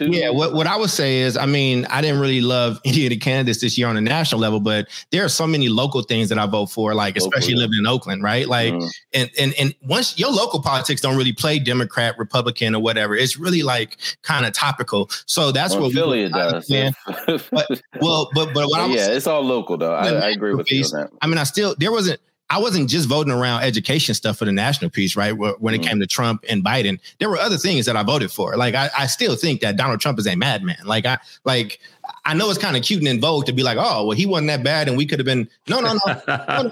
Yeah, 0.00 0.30
what, 0.30 0.52
what 0.52 0.66
I 0.66 0.76
would 0.76 0.90
say 0.90 1.18
is, 1.18 1.36
I 1.36 1.46
mean, 1.46 1.86
I 1.86 2.00
didn't 2.00 2.20
really 2.20 2.40
love 2.40 2.80
any 2.84 3.06
of 3.06 3.10
the 3.10 3.16
candidates 3.16 3.60
this 3.60 3.78
year 3.78 3.88
on 3.88 3.96
a 3.96 4.00
national 4.00 4.40
level, 4.40 4.60
but 4.60 4.88
there 5.10 5.24
are 5.24 5.28
so 5.28 5.46
many 5.46 5.68
local 5.68 6.02
things 6.02 6.28
that 6.28 6.38
I 6.38 6.46
vote 6.46 6.66
for, 6.66 6.94
like 6.94 7.16
especially 7.16 7.54
living 7.54 7.78
in 7.78 7.86
Oakland, 7.86 8.22
right? 8.22 8.48
Like, 8.48 8.72
mm. 8.72 8.90
and 9.12 9.30
and 9.38 9.54
and 9.58 9.74
once 9.82 10.18
your 10.18 10.30
local 10.30 10.60
politics 10.60 11.00
don't 11.00 11.16
really 11.16 11.32
play 11.32 11.58
Democrat, 11.58 12.18
Republican, 12.18 12.74
or 12.74 12.82
whatever, 12.82 13.14
it's 13.14 13.38
really 13.38 13.62
like 13.62 13.98
kind 14.22 14.46
of 14.46 14.52
topical. 14.52 15.10
So 15.26 15.52
that's 15.52 15.74
what 15.74 15.92
Philly 15.92 16.24
we, 16.24 16.28
does. 16.30 16.68
Man. 16.70 16.92
but, 17.26 17.82
well, 18.00 18.30
but 18.34 18.52
but 18.54 18.68
what 18.68 18.80
I 18.80 18.86
was, 18.86 18.96
yeah, 18.96 19.08
it's 19.08 19.26
all 19.26 19.42
local 19.42 19.76
though. 19.76 19.94
I, 19.94 20.08
I 20.08 20.30
agree 20.30 20.54
with 20.54 20.70
you 20.70 20.84
on 20.84 21.00
that. 21.00 21.10
I 21.22 21.26
mean, 21.26 21.38
I 21.38 21.44
still 21.44 21.74
there 21.78 21.92
wasn't 21.92 22.20
I 22.50 22.58
wasn't 22.58 22.90
just 22.90 23.08
voting 23.08 23.32
around 23.32 23.62
education 23.62 24.14
stuff 24.14 24.36
for 24.38 24.44
the 24.44 24.52
national 24.52 24.90
piece, 24.90 25.16
right? 25.16 25.32
When 25.32 25.74
it 25.74 25.80
mm 25.80 25.84
came 25.84 26.00
to 26.00 26.06
Trump 26.06 26.44
and 26.48 26.64
Biden, 26.64 26.98
there 27.18 27.28
were 27.28 27.36
other 27.36 27.58
things 27.58 27.84
that 27.86 27.96
I 27.96 28.02
voted 28.02 28.30
for. 28.30 28.56
Like 28.56 28.74
I, 28.74 28.90
I 28.96 29.06
still 29.06 29.36
think 29.36 29.60
that 29.60 29.76
Donald 29.76 30.00
Trump 30.00 30.18
is 30.18 30.26
a 30.26 30.34
madman. 30.34 30.78
Like 30.84 31.04
I 31.04 31.18
like 31.44 31.80
I 32.24 32.34
know 32.34 32.48
it's 32.48 32.58
kind 32.58 32.76
of 32.76 32.82
cute 32.82 33.00
and 33.00 33.08
in 33.08 33.20
vogue 33.20 33.46
to 33.46 33.52
be 33.52 33.62
like, 33.62 33.76
oh, 33.78 34.06
well, 34.06 34.16
he 34.16 34.24
wasn't 34.24 34.48
that 34.48 34.62
bad, 34.62 34.88
and 34.88 34.96
we 34.96 35.04
could 35.06 35.18
have 35.18 35.26
been. 35.26 35.48
No, 35.68 35.80
no, 35.80 35.98
no, 36.06 36.22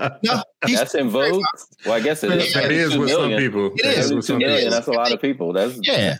no. 0.00 0.18
no 0.22 0.42
that's 0.62 0.94
in 0.94 1.10
vogue. 1.10 1.42
Well, 1.84 1.94
I 1.94 2.00
guess 2.00 2.22
it 2.22 2.32
is. 2.32 2.52
That 2.54 2.70
is 2.70 2.96
with 2.96 3.08
million. 3.08 3.30
some 3.32 3.38
people. 3.38 3.72
It 3.76 3.98
is. 3.98 4.14
With 4.14 4.24
some 4.24 4.38
million. 4.38 4.70
That's 4.70 4.86
a 4.88 4.92
lot 4.92 5.12
of 5.12 5.20
people. 5.20 5.52
That's 5.52 5.78
yeah. 5.82 6.16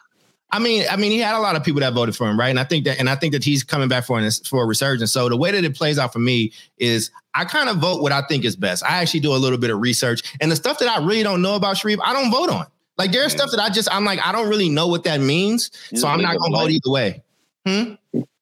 I 0.50 0.60
mean, 0.60 0.84
I 0.88 0.96
mean, 0.96 1.10
he 1.10 1.18
had 1.18 1.34
a 1.34 1.40
lot 1.40 1.56
of 1.56 1.64
people 1.64 1.80
that 1.80 1.92
voted 1.92 2.14
for 2.14 2.28
him, 2.28 2.38
right? 2.38 2.50
And 2.50 2.60
I 2.60 2.64
think 2.64 2.84
that, 2.84 3.00
and 3.00 3.10
I 3.10 3.16
think 3.16 3.32
that 3.32 3.42
he's 3.42 3.64
coming 3.64 3.88
back 3.88 4.04
for 4.04 4.18
an, 4.18 4.30
for 4.48 4.62
a 4.62 4.66
resurgence. 4.66 5.12
So 5.12 5.28
the 5.28 5.36
way 5.36 5.50
that 5.50 5.64
it 5.64 5.74
plays 5.74 5.98
out 5.98 6.12
for 6.12 6.20
me 6.20 6.52
is, 6.78 7.10
I 7.34 7.44
kind 7.44 7.68
of 7.68 7.78
vote 7.78 8.00
what 8.00 8.12
I 8.12 8.22
think 8.22 8.44
is 8.44 8.54
best. 8.54 8.84
I 8.84 9.02
actually 9.02 9.20
do 9.20 9.34
a 9.34 9.36
little 9.36 9.58
bit 9.58 9.70
of 9.70 9.80
research, 9.80 10.22
and 10.40 10.50
the 10.50 10.56
stuff 10.56 10.78
that 10.78 10.88
I 10.88 11.04
really 11.04 11.22
don't 11.22 11.42
know 11.42 11.56
about 11.56 11.78
Sharif, 11.78 12.00
I 12.00 12.12
don't 12.12 12.30
vote 12.30 12.48
on. 12.48 12.66
Like 12.96 13.12
there's 13.12 13.32
stuff 13.32 13.50
that 13.50 13.60
I 13.60 13.68
just, 13.68 13.92
I'm 13.92 14.04
like, 14.04 14.24
I 14.24 14.32
don't 14.32 14.48
really 14.48 14.70
know 14.70 14.86
what 14.86 15.04
that 15.04 15.20
means, 15.20 15.70
you 15.90 15.98
so 15.98 16.08
I'm 16.08 16.22
not 16.22 16.38
gonna 16.38 16.56
vote 16.56 16.70
either 16.70 16.90
way. 16.90 17.22
Hmm? 17.66 17.94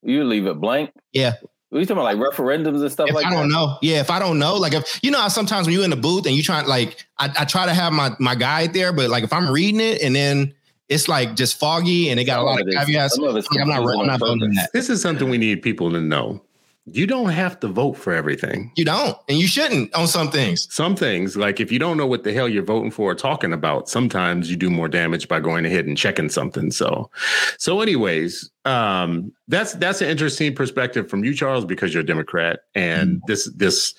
You 0.03 0.25
leave 0.25 0.47
it 0.47 0.61
blank. 0.61 0.91
Yeah. 1.13 1.33
Are 1.73 1.81
you 1.81 1.87
talking 1.87 2.03
about 2.03 2.05
like 2.05 2.19
referendums 2.19 2.83
and 2.83 2.93
stuff 2.93 3.09
if 3.09 3.15
like 3.17 3.27
I 3.27 3.31
don't 3.31 3.51
know. 3.51 3.79
Yeah, 3.83 3.99
if 3.99 4.09
I 4.09 4.21
don't 4.21 4.39
know, 4.39 4.55
like 4.55 4.75
if 4.75 5.01
you 5.03 5.11
know 5.11 5.27
sometimes 5.27 5.67
when 5.67 5.75
you're 5.75 5.83
in 5.83 5.91
the 5.91 5.97
booth 5.97 6.25
and 6.25 6.37
you 6.37 6.43
try 6.43 6.61
like 6.63 7.05
I, 7.19 7.33
I 7.39 7.45
try 7.47 7.67
to 7.67 7.75
have 7.75 7.93
my 7.93 8.13
my 8.21 8.37
guide 8.37 8.75
there, 8.75 8.93
but 8.93 9.11
like 9.11 9.25
if 9.25 9.33
I'm 9.33 9.51
reading 9.51 9.81
it 9.81 10.01
and 10.01 10.15
then 10.15 10.55
it's 10.89 11.09
like 11.09 11.35
just 11.35 11.59
foggy 11.59 12.11
and 12.11 12.21
it 12.21 12.25
got 12.25 12.41
a 12.41 12.43
lot 12.43 12.61
of 12.61 12.69
caveats. 12.69 13.19
I'm 13.19 13.25
not, 13.69 13.99
I'm 13.99 14.07
not 14.07 14.21
voting 14.21 14.53
that. 14.55 14.71
This 14.73 14.91
is 14.91 15.01
something 15.01 15.29
we 15.29 15.39
need 15.39 15.63
people 15.63 15.91
to 15.91 16.01
know. 16.01 16.43
You 16.87 17.07
don't 17.07 17.31
have 17.31 17.59
to 17.61 17.69
vote 17.69 17.95
for 17.95 18.13
everything. 18.13 18.71
You 18.77 18.85
don't, 18.85 19.17
and 19.27 19.39
you 19.39 19.47
shouldn't 19.47 19.95
on 19.95 20.07
some 20.07 20.31
things. 20.31 20.69
Some 20.71 20.95
things, 20.95 21.35
like 21.35 21.59
if 21.59 21.73
you 21.73 21.79
don't 21.79 21.97
know 21.97 22.07
what 22.07 22.25
the 22.25 22.33
hell 22.35 22.47
you're 22.47 22.63
voting 22.63 22.91
for 22.91 23.13
or 23.13 23.15
talking 23.15 23.55
about, 23.55 23.89
sometimes 23.89 24.51
you 24.51 24.57
do 24.57 24.69
more 24.69 24.87
damage 24.87 25.27
by 25.27 25.41
going 25.41 25.65
ahead 25.65 25.87
and 25.87 25.97
checking 25.97 26.29
something. 26.29 26.71
So, 26.71 27.11
so 27.57 27.81
anyways, 27.81 28.51
um, 28.67 29.33
that's 29.49 29.73
that's 29.75 30.03
an 30.03 30.11
interesting 30.11 30.55
perspective 30.55 31.09
from 31.09 31.25
you, 31.25 31.33
Charles, 31.33 31.65
because 31.65 31.95
you're 31.95 32.03
a 32.03 32.07
Democrat, 32.07 32.61
and 32.75 33.13
mm-hmm. 33.13 33.27
this 33.29 33.51
this 33.57 33.95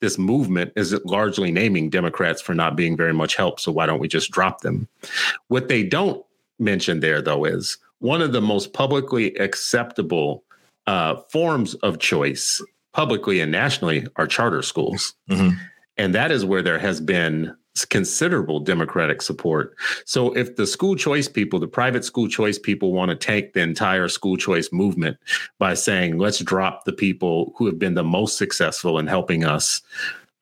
this 0.00 0.18
movement 0.18 0.72
is 0.76 0.98
largely 1.04 1.50
naming 1.52 1.90
Democrats 1.90 2.40
for 2.40 2.54
not 2.54 2.76
being 2.76 2.96
very 2.96 3.12
much 3.12 3.36
help. 3.36 3.60
So 3.60 3.70
why 3.70 3.86
don't 3.86 4.00
we 4.00 4.08
just 4.08 4.30
drop 4.30 4.62
them? 4.62 4.88
What 5.48 5.68
they 5.68 5.82
don't 5.82 6.24
mention 6.58 7.00
there, 7.00 7.22
though, 7.22 7.44
is 7.44 7.78
one 7.98 8.22
of 8.22 8.32
the 8.32 8.40
most 8.40 8.72
publicly 8.72 9.34
acceptable 9.36 10.42
uh, 10.86 11.16
forms 11.30 11.74
of 11.76 11.98
choice, 11.98 12.62
publicly 12.92 13.40
and 13.40 13.52
nationally, 13.52 14.06
are 14.16 14.26
charter 14.26 14.62
schools. 14.62 15.14
Mm-hmm. 15.28 15.56
And 15.96 16.14
that 16.14 16.30
is 16.30 16.44
where 16.44 16.62
there 16.62 16.78
has 16.78 17.00
been 17.00 17.54
considerable 17.84 18.60
Democratic 18.60 19.22
support. 19.22 19.76
So 20.04 20.36
if 20.36 20.56
the 20.56 20.66
school 20.66 20.96
choice 20.96 21.28
people, 21.28 21.58
the 21.58 21.68
private 21.68 22.04
school 22.04 22.28
choice 22.28 22.58
people 22.58 22.92
want 22.92 23.10
to 23.10 23.16
take 23.16 23.52
the 23.52 23.60
entire 23.60 24.08
school 24.08 24.36
choice 24.36 24.70
movement 24.72 25.16
by 25.58 25.74
saying, 25.74 26.18
let's 26.18 26.40
drop 26.40 26.84
the 26.84 26.92
people 26.92 27.52
who 27.56 27.66
have 27.66 27.78
been 27.78 27.94
the 27.94 28.04
most 28.04 28.36
successful 28.36 28.98
in 28.98 29.06
helping 29.06 29.44
us 29.44 29.82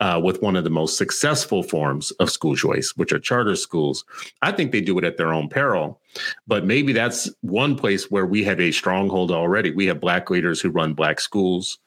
uh, 0.00 0.20
with 0.22 0.40
one 0.42 0.56
of 0.56 0.64
the 0.64 0.70
most 0.70 0.96
successful 0.96 1.62
forms 1.62 2.10
of 2.12 2.30
school 2.30 2.54
choice, 2.54 2.92
which 2.96 3.12
are 3.12 3.18
charter 3.18 3.56
schools. 3.56 4.04
I 4.42 4.52
think 4.52 4.70
they 4.70 4.80
do 4.80 4.96
it 4.98 5.04
at 5.04 5.16
their 5.16 5.32
own 5.32 5.48
peril, 5.48 6.00
but 6.46 6.64
maybe 6.64 6.92
that's 6.92 7.28
one 7.40 7.76
place 7.76 8.10
where 8.10 8.26
we 8.26 8.44
have 8.44 8.60
a 8.60 8.70
stronghold 8.70 9.32
already. 9.32 9.72
We 9.72 9.86
have 9.86 10.00
black 10.00 10.30
leaders 10.30 10.60
who 10.60 10.70
run 10.70 10.94
black 10.94 11.20
schools. 11.20 11.78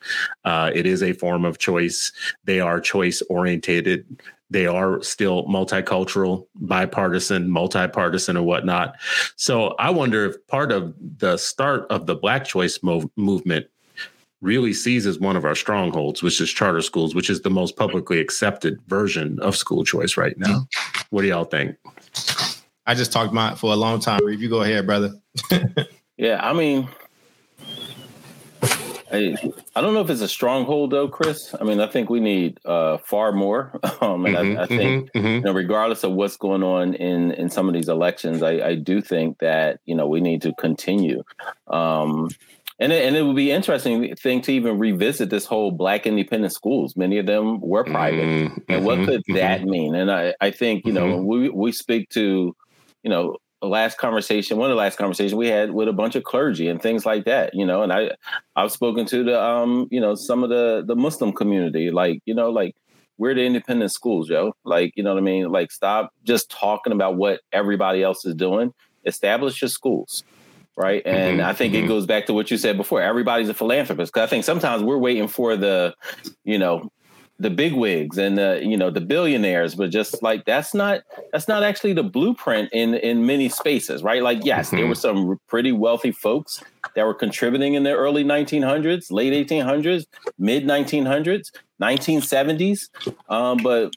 Uh, 0.43 0.71
it 0.73 0.85
is 0.85 1.01
a 1.01 1.13
form 1.13 1.45
of 1.45 1.57
choice. 1.57 2.11
They 2.43 2.59
are 2.59 2.81
choice 2.81 3.21
orientated. 3.29 4.21
They 4.51 4.67
are 4.67 5.01
still 5.01 5.45
multicultural, 5.45 6.45
bipartisan, 6.55 7.47
multipartisan, 7.47 8.35
or 8.35 8.43
whatnot. 8.43 8.95
So 9.37 9.69
I 9.79 9.89
wonder 9.89 10.25
if 10.25 10.45
part 10.47 10.73
of 10.73 10.93
the 11.19 11.37
start 11.37 11.87
of 11.89 12.05
the 12.05 12.15
Black 12.15 12.43
choice 12.43 12.79
mov- 12.79 13.09
movement 13.15 13.67
really 14.41 14.73
sees 14.73 15.07
as 15.07 15.19
one 15.19 15.37
of 15.37 15.45
our 15.45 15.55
strongholds, 15.55 16.21
which 16.21 16.41
is 16.41 16.51
charter 16.51 16.81
schools, 16.81 17.15
which 17.15 17.29
is 17.29 17.41
the 17.41 17.49
most 17.49 17.77
publicly 17.77 18.19
accepted 18.19 18.77
version 18.87 19.39
of 19.39 19.55
school 19.55 19.85
choice 19.85 20.17
right 20.17 20.37
now. 20.37 20.67
What 21.11 21.21
do 21.21 21.29
y'all 21.29 21.45
think? 21.45 21.77
I 22.85 22.93
just 22.93 23.13
talked 23.13 23.31
about 23.31 23.57
for 23.57 23.71
a 23.71 23.77
long 23.77 24.01
time. 24.01 24.19
If 24.23 24.41
you 24.41 24.49
go 24.49 24.63
ahead, 24.63 24.85
brother. 24.85 25.13
yeah, 26.17 26.45
I 26.45 26.51
mean, 26.51 26.89
I, 29.11 29.35
I 29.75 29.81
don't 29.81 29.93
know 29.93 30.01
if 30.01 30.09
it's 30.09 30.21
a 30.21 30.27
stronghold 30.27 30.91
though, 30.91 31.07
Chris. 31.07 31.53
I 31.59 31.63
mean, 31.63 31.79
I 31.79 31.87
think 31.87 32.09
we 32.09 32.19
need 32.19 32.59
uh, 32.65 32.97
far 32.97 33.31
more. 33.31 33.79
Um, 34.01 34.25
and 34.25 34.35
mm-hmm, 34.35 34.57
I, 34.57 34.63
I, 34.63 34.65
think, 34.65 35.11
mm-hmm, 35.11 35.17
mm-hmm. 35.19 35.27
you 35.27 35.41
know, 35.41 35.51
regardless 35.51 36.03
of 36.03 36.13
what's 36.13 36.37
going 36.37 36.63
on 36.63 36.95
in 36.95 37.31
in 37.33 37.51
some 37.51 37.67
of 37.67 37.75
these 37.75 37.87
elections, 37.87 38.41
I, 38.41 38.69
I 38.69 38.75
do 38.75 38.99
think 38.99 39.37
that 39.39 39.79
you 39.85 39.93
know 39.93 40.07
we 40.07 40.21
need 40.21 40.41
to 40.41 40.53
continue. 40.55 41.23
Um, 41.67 42.29
and 42.79 42.91
it, 42.91 43.05
and 43.05 43.15
it 43.15 43.21
would 43.21 43.35
be 43.35 43.51
interesting 43.51 44.15
thing 44.15 44.41
to 44.41 44.51
even 44.51 44.79
revisit 44.79 45.29
this 45.29 45.45
whole 45.45 45.71
black 45.71 46.07
independent 46.07 46.51
schools. 46.51 46.97
Many 46.97 47.19
of 47.19 47.27
them 47.27 47.61
were 47.61 47.83
private, 47.83 48.25
mm-hmm, 48.25 48.71
and 48.71 48.83
what 48.83 49.05
could 49.05 49.21
mm-hmm. 49.21 49.35
that 49.35 49.63
mean? 49.63 49.93
And 49.93 50.11
I, 50.11 50.33
I 50.41 50.49
think 50.49 50.85
you 50.87 50.93
know 50.93 51.17
mm-hmm. 51.17 51.25
we 51.25 51.49
we 51.49 51.71
speak 51.71 52.09
to 52.09 52.55
you 53.03 53.09
know 53.09 53.37
last 53.67 53.97
conversation, 53.97 54.57
one 54.57 54.69
of 54.69 54.75
the 54.75 54.81
last 54.81 54.97
conversations 54.97 55.35
we 55.35 55.47
had 55.47 55.71
with 55.71 55.87
a 55.87 55.93
bunch 55.93 56.15
of 56.15 56.23
clergy 56.23 56.67
and 56.67 56.81
things 56.81 57.05
like 57.05 57.25
that, 57.25 57.53
you 57.53 57.65
know, 57.65 57.83
and 57.83 57.93
I 57.93 58.11
I've 58.55 58.71
spoken 58.71 59.05
to 59.07 59.23
the 59.23 59.41
um, 59.41 59.87
you 59.91 59.99
know, 59.99 60.15
some 60.15 60.43
of 60.43 60.49
the 60.49 60.83
the 60.85 60.95
Muslim 60.95 61.33
community, 61.33 61.91
like, 61.91 62.21
you 62.25 62.33
know, 62.33 62.49
like 62.49 62.75
we're 63.17 63.35
the 63.35 63.45
independent 63.45 63.91
schools, 63.91 64.29
yo. 64.29 64.53
Like, 64.63 64.93
you 64.95 65.03
know 65.03 65.13
what 65.13 65.19
I 65.19 65.23
mean? 65.23 65.49
Like 65.51 65.71
stop 65.71 66.11
just 66.23 66.49
talking 66.49 66.91
about 66.91 67.17
what 67.17 67.41
everybody 67.51 68.01
else 68.01 68.25
is 68.25 68.35
doing. 68.35 68.73
Establish 69.05 69.61
your 69.61 69.69
schools. 69.69 70.23
Right. 70.77 71.03
And 71.05 71.39
mm-hmm. 71.39 71.49
I 71.49 71.53
think 71.53 71.73
mm-hmm. 71.73 71.85
it 71.85 71.87
goes 71.87 72.05
back 72.05 72.25
to 72.27 72.33
what 72.33 72.49
you 72.49 72.57
said 72.57 72.77
before. 72.77 73.01
Everybody's 73.01 73.49
a 73.49 73.53
philanthropist. 73.53 74.13
Cause 74.13 74.23
I 74.23 74.27
think 74.27 74.43
sometimes 74.43 74.81
we're 74.81 74.97
waiting 74.97 75.27
for 75.27 75.55
the, 75.55 75.93
you 76.45 76.57
know, 76.57 76.89
the 77.41 77.49
big 77.49 77.73
wigs 77.73 78.17
and 78.17 78.37
the 78.37 78.61
you 78.63 78.77
know 78.77 78.91
the 78.91 79.01
billionaires 79.01 79.73
but 79.73 79.89
just 79.89 80.21
like 80.21 80.45
that's 80.45 80.73
not 80.73 81.01
that's 81.31 81.47
not 81.47 81.63
actually 81.63 81.91
the 81.91 82.03
blueprint 82.03 82.69
in 82.71 82.93
in 82.93 83.25
many 83.25 83.49
spaces 83.49 84.03
right 84.03 84.21
like 84.21 84.39
yes 84.43 84.67
mm-hmm. 84.67 84.77
there 84.77 84.87
were 84.87 84.95
some 84.95 85.39
pretty 85.47 85.71
wealthy 85.71 86.11
folks 86.11 86.63
that 86.95 87.05
were 87.05 87.15
contributing 87.15 87.73
in 87.73 87.83
the 87.83 87.91
early 87.91 88.23
1900s 88.23 89.11
late 89.11 89.33
1800s 89.47 90.05
mid 90.37 90.65
1900s 90.65 91.51
1970s 91.81 92.89
um, 93.29 93.57
but 93.57 93.91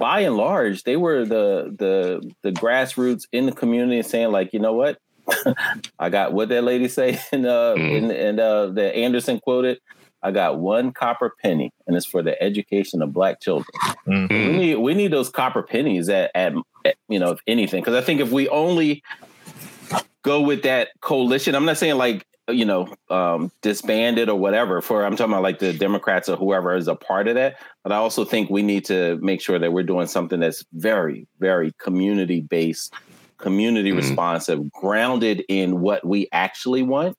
by 0.00 0.20
and 0.20 0.36
large 0.36 0.82
they 0.82 0.96
were 0.96 1.24
the 1.24 1.72
the 1.78 2.32
the 2.42 2.50
grassroots 2.50 3.22
in 3.30 3.46
the 3.46 3.52
community 3.52 4.02
saying 4.02 4.32
like 4.32 4.52
you 4.52 4.58
know 4.58 4.72
what 4.72 4.98
I 5.98 6.10
got 6.10 6.32
what 6.32 6.48
that 6.48 6.64
lady 6.64 6.88
say 6.88 7.20
and 7.32 7.46
uh 7.46 7.74
mm. 7.76 7.98
and, 7.98 8.10
and 8.10 8.40
uh 8.40 8.66
that 8.66 8.96
Anderson 8.96 9.38
quoted 9.38 9.78
I 10.24 10.30
got 10.30 10.58
one 10.58 10.92
copper 10.92 11.34
penny, 11.42 11.72
and 11.86 11.96
it's 11.96 12.06
for 12.06 12.22
the 12.22 12.40
education 12.42 13.02
of 13.02 13.12
black 13.12 13.40
children. 13.40 13.68
Mm-hmm. 14.06 14.34
We 14.34 14.56
need 14.56 14.74
we 14.76 14.94
need 14.94 15.12
those 15.12 15.28
copper 15.28 15.62
pennies 15.62 16.08
at, 16.08 16.30
at, 16.34 16.54
at 16.84 16.96
you 17.08 17.18
know 17.18 17.32
if 17.32 17.40
anything, 17.46 17.82
because 17.82 17.94
I 17.94 18.00
think 18.00 18.20
if 18.20 18.32
we 18.32 18.48
only 18.48 19.02
go 20.22 20.40
with 20.40 20.62
that 20.62 20.88
coalition, 21.00 21.54
I'm 21.54 21.66
not 21.66 21.76
saying 21.76 21.96
like 21.96 22.26
you 22.48 22.64
know 22.64 22.92
um, 23.10 23.52
disbanded 23.60 24.28
or 24.28 24.38
whatever. 24.38 24.80
For 24.80 25.04
I'm 25.04 25.14
talking 25.14 25.32
about 25.32 25.42
like 25.42 25.58
the 25.58 25.72
Democrats 25.74 26.28
or 26.28 26.36
whoever 26.36 26.74
is 26.74 26.88
a 26.88 26.94
part 26.94 27.28
of 27.28 27.34
that, 27.34 27.56
but 27.82 27.92
I 27.92 27.96
also 27.96 28.24
think 28.24 28.48
we 28.48 28.62
need 28.62 28.86
to 28.86 29.18
make 29.20 29.42
sure 29.42 29.58
that 29.58 29.72
we're 29.72 29.84
doing 29.84 30.06
something 30.06 30.40
that's 30.40 30.64
very 30.72 31.28
very 31.38 31.72
community 31.78 32.40
based 32.40 32.94
community 33.44 33.90
mm-hmm. 33.90 33.98
responsive, 33.98 34.72
grounded 34.72 35.44
in 35.48 35.80
what 35.80 36.04
we 36.06 36.28
actually 36.32 36.82
want, 36.82 37.16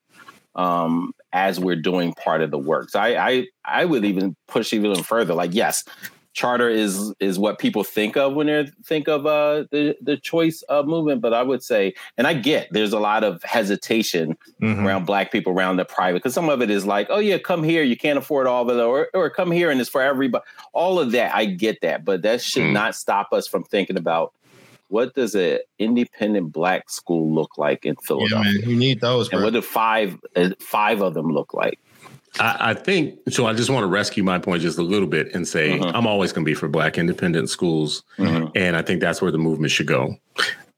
um, 0.56 1.14
as 1.36 1.60
we're 1.60 1.76
doing 1.76 2.14
part 2.14 2.42
of 2.42 2.50
the 2.50 2.58
work. 2.58 2.90
So 2.90 3.00
I, 3.00 3.30
I 3.30 3.48
I 3.66 3.86
would 3.86 4.06
even 4.06 4.36
push 4.48 4.74
even 4.74 5.04
further. 5.04 5.34
Like, 5.34 5.54
yes, 5.54 5.84
charter 6.32 6.70
is 6.70 7.14
is 7.20 7.38
what 7.38 7.60
people 7.60 7.84
think 7.84 8.16
of 8.16 8.36
when 8.36 8.48
they 8.48 8.72
think 8.86 9.10
of 9.10 9.26
uh, 9.26 9.66
the 9.70 9.98
the 10.02 10.16
choice 10.16 10.62
of 10.64 10.88
movement. 10.88 11.22
But 11.22 11.34
I 11.34 11.44
would 11.44 11.62
say, 11.62 11.94
and 12.18 12.26
I 12.26 12.36
get 12.36 12.70
there's 12.72 12.94
a 12.94 13.00
lot 13.00 13.26
of 13.26 13.44
hesitation 13.44 14.38
mm-hmm. 14.62 14.88
around 14.88 15.06
Black 15.06 15.30
people 15.30 15.52
around 15.52 15.76
the 15.76 15.84
private 15.84 16.20
because 16.20 16.34
some 16.34 16.48
of 16.48 16.62
it 16.62 16.70
is 16.70 16.86
like, 16.86 17.08
oh 17.10 17.20
yeah, 17.20 17.38
come 17.38 17.64
here, 17.64 17.84
you 17.84 17.98
can't 17.98 18.18
afford 18.18 18.48
all 18.48 18.70
of 18.70 18.76
it, 18.76 18.82
or 18.82 19.10
or 19.14 19.30
come 19.30 19.52
here 19.52 19.70
and 19.70 19.82
it's 19.82 19.90
for 19.90 20.02
everybody. 20.02 20.44
All 20.72 21.00
of 21.00 21.12
that, 21.12 21.36
I 21.36 21.44
get 21.44 21.82
that, 21.82 22.06
but 22.06 22.22
that 22.22 22.42
should 22.42 22.64
mm-hmm. 22.64 22.74
not 22.74 22.96
stop 22.96 23.34
us 23.34 23.46
from 23.46 23.66
thinking 23.66 23.98
about 23.98 24.34
what 24.88 25.14
does 25.16 25.36
an 25.36 25.60
independent 25.80 26.52
black 26.52 26.90
school 26.90 27.34
look 27.34 27.58
like 27.58 27.86
in 27.86 27.96
Philadelphia? 27.98 28.52
Yeah, 28.52 28.60
man, 28.60 28.70
you 28.70 28.76
need 28.76 29.02
those. 29.02 29.32
And 29.32 29.44
what 29.44 29.54
do 29.54 29.62
five 29.62 30.18
uh, 30.36 30.52
five 30.60 31.02
of 31.02 31.14
them 31.14 31.32
look 31.32 31.54
like? 31.54 31.80
I, 32.40 32.72
I, 32.72 32.74
think 32.74 33.20
so. 33.30 33.46
I 33.48 33.54
just 33.54 33.70
want 33.70 33.84
to 33.84 33.88
rescue 33.88 34.24
my 34.24 34.40
point 34.40 34.62
just 34.62 34.78
a 34.78 34.84
little 34.84 35.08
bit 35.08 35.34
and 35.34 35.48
say 35.48 35.80
mm-hmm. 35.80 35.96
I'm 35.96 36.06
always 36.06 36.34
going 36.34 36.44
to 36.44 36.50
be 36.50 36.54
for 36.54 36.68
black 36.68 36.98
independent 36.98 37.50
schools, 37.50 38.04
mm-hmm. 38.18 38.50
and 38.56 38.76
I 38.76 38.82
think 38.82 39.02
that's 39.02 39.22
where 39.22 39.32
the 39.32 39.38
movement 39.38 39.72
should 39.72 39.88
go. 39.88 40.16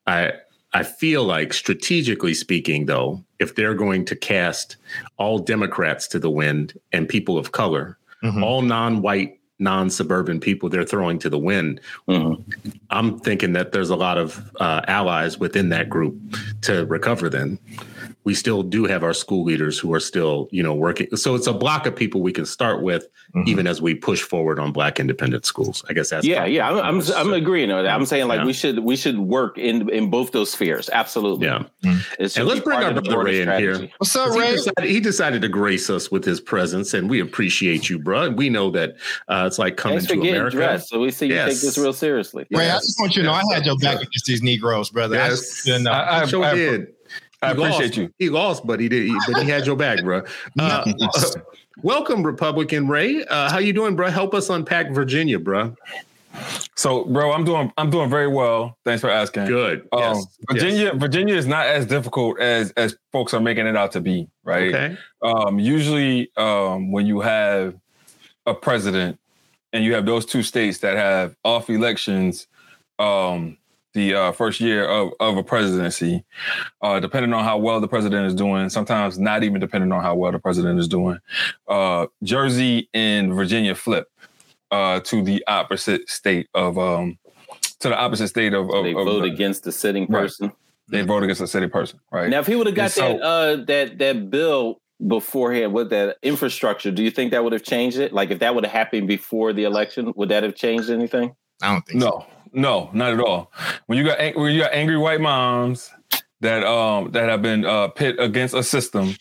I 0.05 0.33
I 0.73 0.83
feel 0.83 1.23
like 1.23 1.53
strategically 1.53 2.33
speaking, 2.33 2.85
though, 2.85 3.23
if 3.39 3.55
they're 3.55 3.73
going 3.73 4.05
to 4.05 4.15
cast 4.15 4.77
all 5.17 5.39
Democrats 5.39 6.07
to 6.09 6.19
the 6.19 6.29
wind 6.29 6.79
and 6.91 7.07
people 7.07 7.37
of 7.37 7.51
color, 7.51 7.97
mm-hmm. 8.23 8.43
all 8.43 8.61
non-white 8.61 9.39
non-suburban 9.59 10.39
people 10.39 10.69
they're 10.69 10.85
throwing 10.85 11.19
to 11.19 11.29
the 11.29 11.39
wind. 11.39 11.81
Mm-hmm. 12.07 12.69
I'm 12.89 13.19
thinking 13.19 13.53
that 13.53 13.71
there's 13.71 13.89
a 13.89 13.95
lot 13.95 14.17
of 14.17 14.51
uh, 14.59 14.81
allies 14.87 15.37
within 15.37 15.69
that 15.69 15.89
group 15.89 16.15
to 16.61 16.85
recover. 16.85 17.29
Then 17.29 17.59
we 18.27 18.33
still 18.33 18.61
do 18.61 18.83
have 18.83 19.05
our 19.05 19.13
school 19.13 19.45
leaders 19.45 19.79
who 19.79 19.93
are 19.93 20.01
still, 20.01 20.49
you 20.51 20.61
know, 20.61 20.73
working. 20.73 21.07
So 21.15 21.33
it's 21.33 21.47
a 21.47 21.53
block 21.53 21.85
of 21.85 21.95
people 21.95 22.21
we 22.21 22.33
can 22.33 22.45
start 22.45 22.81
with, 22.81 23.07
mm-hmm. 23.33 23.47
even 23.47 23.67
as 23.67 23.81
we 23.81 23.95
push 23.95 24.21
forward 24.21 24.59
on 24.59 24.73
Black 24.73 24.99
independent 24.99 25.45
schools. 25.45 25.81
I 25.87 25.93
guess 25.93 26.09
that's 26.09 26.25
yeah, 26.25 26.43
yeah. 26.43 26.69
I'm 26.69 26.99
I'm, 26.99 27.01
I'm, 27.15 27.33
agreeing 27.33 27.69
with 27.69 27.85
that. 27.85 27.95
I'm 27.95 28.05
saying 28.05 28.27
like 28.27 28.39
yeah. 28.39 28.45
we 28.45 28.51
should 28.51 28.79
we 28.79 28.97
should 28.97 29.17
work 29.19 29.57
in 29.57 29.89
in 29.89 30.09
both 30.09 30.33
those 30.33 30.51
spheres. 30.51 30.89
Absolutely. 30.91 31.47
Yeah. 31.47 31.63
Mm-hmm. 31.85 32.39
And 32.39 32.47
let's 32.49 32.59
bring 32.59 32.83
our 32.83 32.91
brother 32.91 33.23
Ray 33.23 33.43
in 33.43 33.47
here. 33.47 33.89
What's 33.97 34.13
up, 34.13 34.35
Ray? 34.35 34.47
He 34.47 34.55
decided, 34.57 34.89
he 34.89 34.99
decided, 34.99 35.41
to 35.43 35.47
grace 35.47 35.89
us 35.89 36.11
with 36.11 36.25
his 36.25 36.41
presence, 36.41 36.93
and 36.93 37.09
we 37.09 37.21
appreciate 37.21 37.89
you, 37.89 37.97
bro. 37.97 38.31
We 38.31 38.49
know 38.49 38.71
that 38.71 38.97
uh, 39.29 39.45
it's 39.47 39.57
like 39.57 39.77
coming 39.77 39.99
Thanks 39.99 40.11
to 40.11 40.19
America. 40.19 40.57
Dressed, 40.57 40.89
so 40.89 40.99
we 40.99 41.11
see 41.11 41.27
you 41.27 41.35
take 41.35 41.61
this 41.61 41.77
real 41.77 41.93
seriously. 41.93 42.45
Ray, 42.51 42.65
yes. 42.65 42.75
I 42.75 42.79
just 42.79 42.99
want 42.99 43.15
you 43.15 43.21
to 43.21 43.29
know 43.29 43.35
I 43.35 43.43
had 43.53 43.65
your 43.65 43.77
back 43.77 44.01
against 44.01 44.25
these 44.25 44.43
Negroes, 44.43 44.89
brother. 44.89 45.15
Yes. 45.15 45.65
I, 45.69 45.71
I, 45.71 45.91
I, 45.91 46.21
I 46.23 46.25
sure 46.25 46.43
I, 46.43 46.53
did. 46.53 46.87
I 47.41 47.51
appreciate 47.51 47.87
lost. 47.87 47.97
you. 47.97 48.13
He 48.17 48.29
lost, 48.29 48.65
but 48.65 48.79
he 48.79 48.89
did. 48.89 49.07
He, 49.07 49.17
but 49.27 49.43
he 49.43 49.49
had 49.49 49.65
your 49.65 49.75
back, 49.75 50.03
bro. 50.03 50.23
Uh, 50.59 50.91
uh, 51.01 51.21
welcome, 51.83 52.23
Republican 52.23 52.87
Ray. 52.87 53.23
Uh, 53.25 53.49
how 53.49 53.59
you 53.59 53.73
doing, 53.73 53.95
bro? 53.95 54.09
Help 54.09 54.33
us 54.33 54.49
unpack 54.49 54.91
Virginia, 54.91 55.37
bro. 55.37 55.75
So, 56.75 57.05
bro, 57.05 57.31
I'm 57.31 57.43
doing 57.43 57.71
I'm 57.77 57.89
doing 57.89 58.09
very 58.09 58.27
well. 58.27 58.77
Thanks 58.85 59.01
for 59.01 59.09
asking. 59.09 59.45
Good. 59.45 59.87
Um, 59.91 59.99
yes. 59.99 60.37
Virginia, 60.49 60.83
yes. 60.85 60.95
Virginia 60.95 61.35
is 61.35 61.47
not 61.47 61.67
as 61.67 61.85
difficult 61.85 62.39
as 62.39 62.71
as 62.71 62.95
folks 63.11 63.33
are 63.33 63.39
making 63.39 63.67
it 63.67 63.75
out 63.75 63.91
to 63.93 64.01
be, 64.01 64.27
right? 64.43 64.73
Okay. 64.73 64.97
Um, 65.21 65.59
usually, 65.59 66.31
um, 66.37 66.91
when 66.91 67.05
you 67.05 67.21
have 67.21 67.75
a 68.45 68.53
president 68.53 69.19
and 69.73 69.83
you 69.83 69.93
have 69.93 70.05
those 70.05 70.25
two 70.25 70.43
states 70.43 70.79
that 70.79 70.95
have 70.95 71.35
off 71.43 71.69
elections, 71.69 72.47
um, 72.99 73.57
the 73.97 74.13
uh, 74.13 74.31
first 74.31 74.61
year 74.61 74.87
of, 74.87 75.11
of 75.19 75.35
a 75.37 75.43
presidency, 75.43 76.23
uh, 76.81 76.99
depending 76.99 77.33
on 77.33 77.43
how 77.43 77.57
well 77.57 77.81
the 77.81 77.87
president 77.87 78.27
is 78.27 78.35
doing, 78.35 78.69
sometimes 78.69 79.17
not 79.19 79.43
even 79.43 79.59
depending 79.59 79.91
on 79.91 80.01
how 80.01 80.15
well 80.15 80.31
the 80.31 80.39
president 80.39 80.79
is 80.79 80.87
doing. 80.87 81.17
Uh, 81.67 82.05
Jersey 82.23 82.89
and 82.93 83.33
Virginia 83.33 83.75
flip 83.75 84.07
uh, 84.71 84.99
to 85.01 85.23
the 85.23 85.43
opposite 85.47 86.09
state 86.09 86.47
of 86.53 86.77
um, 86.77 87.17
to 87.79 87.89
the 87.89 87.97
opposite 87.97 88.27
state 88.29 88.53
of, 88.53 88.69
of 88.69 88.83
they 88.83 88.93
of, 88.93 89.05
vote 89.05 89.25
against 89.25 89.63
the 89.63 89.71
sitting 89.71 90.07
person. 90.07 90.47
Right. 90.47 90.55
They 90.89 91.01
vote 91.01 91.23
against 91.23 91.41
the 91.41 91.47
sitting 91.47 91.69
person, 91.69 91.99
right? 92.11 92.29
Now, 92.29 92.39
if 92.39 92.47
he 92.47 92.55
would 92.55 92.67
have 92.67 92.75
got 92.75 92.91
so, 92.91 93.01
that 93.01 93.21
uh, 93.21 93.55
that 93.65 93.97
that 93.97 94.29
bill 94.29 94.79
beforehand 95.05 95.73
with 95.73 95.89
that 95.89 96.17
infrastructure, 96.21 96.91
do 96.91 97.03
you 97.03 97.11
think 97.11 97.31
that 97.31 97.43
would 97.43 97.53
have 97.53 97.63
changed 97.63 97.97
it? 97.97 98.13
Like 98.13 98.29
if 98.29 98.39
that 98.39 98.53
would 98.53 98.63
have 98.63 98.71
happened 98.71 99.07
before 99.07 99.53
the 99.53 99.63
election, 99.63 100.13
would 100.15 100.29
that 100.29 100.43
have 100.43 100.55
changed 100.55 100.89
anything? 100.89 101.35
I 101.61 101.73
don't 101.73 101.85
think 101.85 101.99
no. 101.99 102.09
So. 102.09 102.36
No, 102.53 102.89
not 102.93 103.13
at 103.13 103.19
all. 103.19 103.51
When 103.87 103.97
you 103.97 104.03
got 104.03 104.35
when 104.35 104.53
you 104.53 104.61
got 104.61 104.73
angry 104.73 104.97
white 104.97 105.21
moms 105.21 105.91
that 106.41 106.63
um 106.63 107.11
that 107.11 107.29
have 107.29 107.41
been 107.41 107.65
uh, 107.65 107.89
pit 107.89 108.15
against 108.19 108.53
a 108.53 108.63
system, 108.63 109.15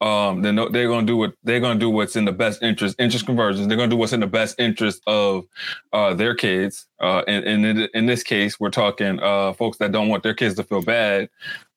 um, 0.00 0.42
then 0.42 0.56
they're 0.56 0.88
gonna 0.88 1.06
do 1.06 1.16
what 1.16 1.34
they're 1.42 1.60
gonna 1.60 1.78
do 1.78 1.90
what's 1.90 2.16
in 2.16 2.24
the 2.24 2.32
best 2.32 2.62
interest 2.62 2.96
interest 2.98 3.26
conversions. 3.26 3.68
They're 3.68 3.76
gonna 3.76 3.90
do 3.90 3.96
what's 3.96 4.12
in 4.12 4.20
the 4.20 4.26
best 4.26 4.58
interest 4.58 5.02
of 5.06 5.44
uh, 5.92 6.14
their 6.14 6.34
kids. 6.34 6.86
Uh, 7.00 7.22
and, 7.26 7.44
and 7.44 7.66
in, 7.66 7.88
in 7.94 8.06
this 8.06 8.22
case, 8.22 8.58
we're 8.58 8.70
talking 8.70 9.20
uh, 9.20 9.52
folks 9.52 9.78
that 9.78 9.92
don't 9.92 10.08
want 10.08 10.22
their 10.22 10.34
kids 10.34 10.54
to 10.56 10.64
feel 10.64 10.82
bad 10.82 11.28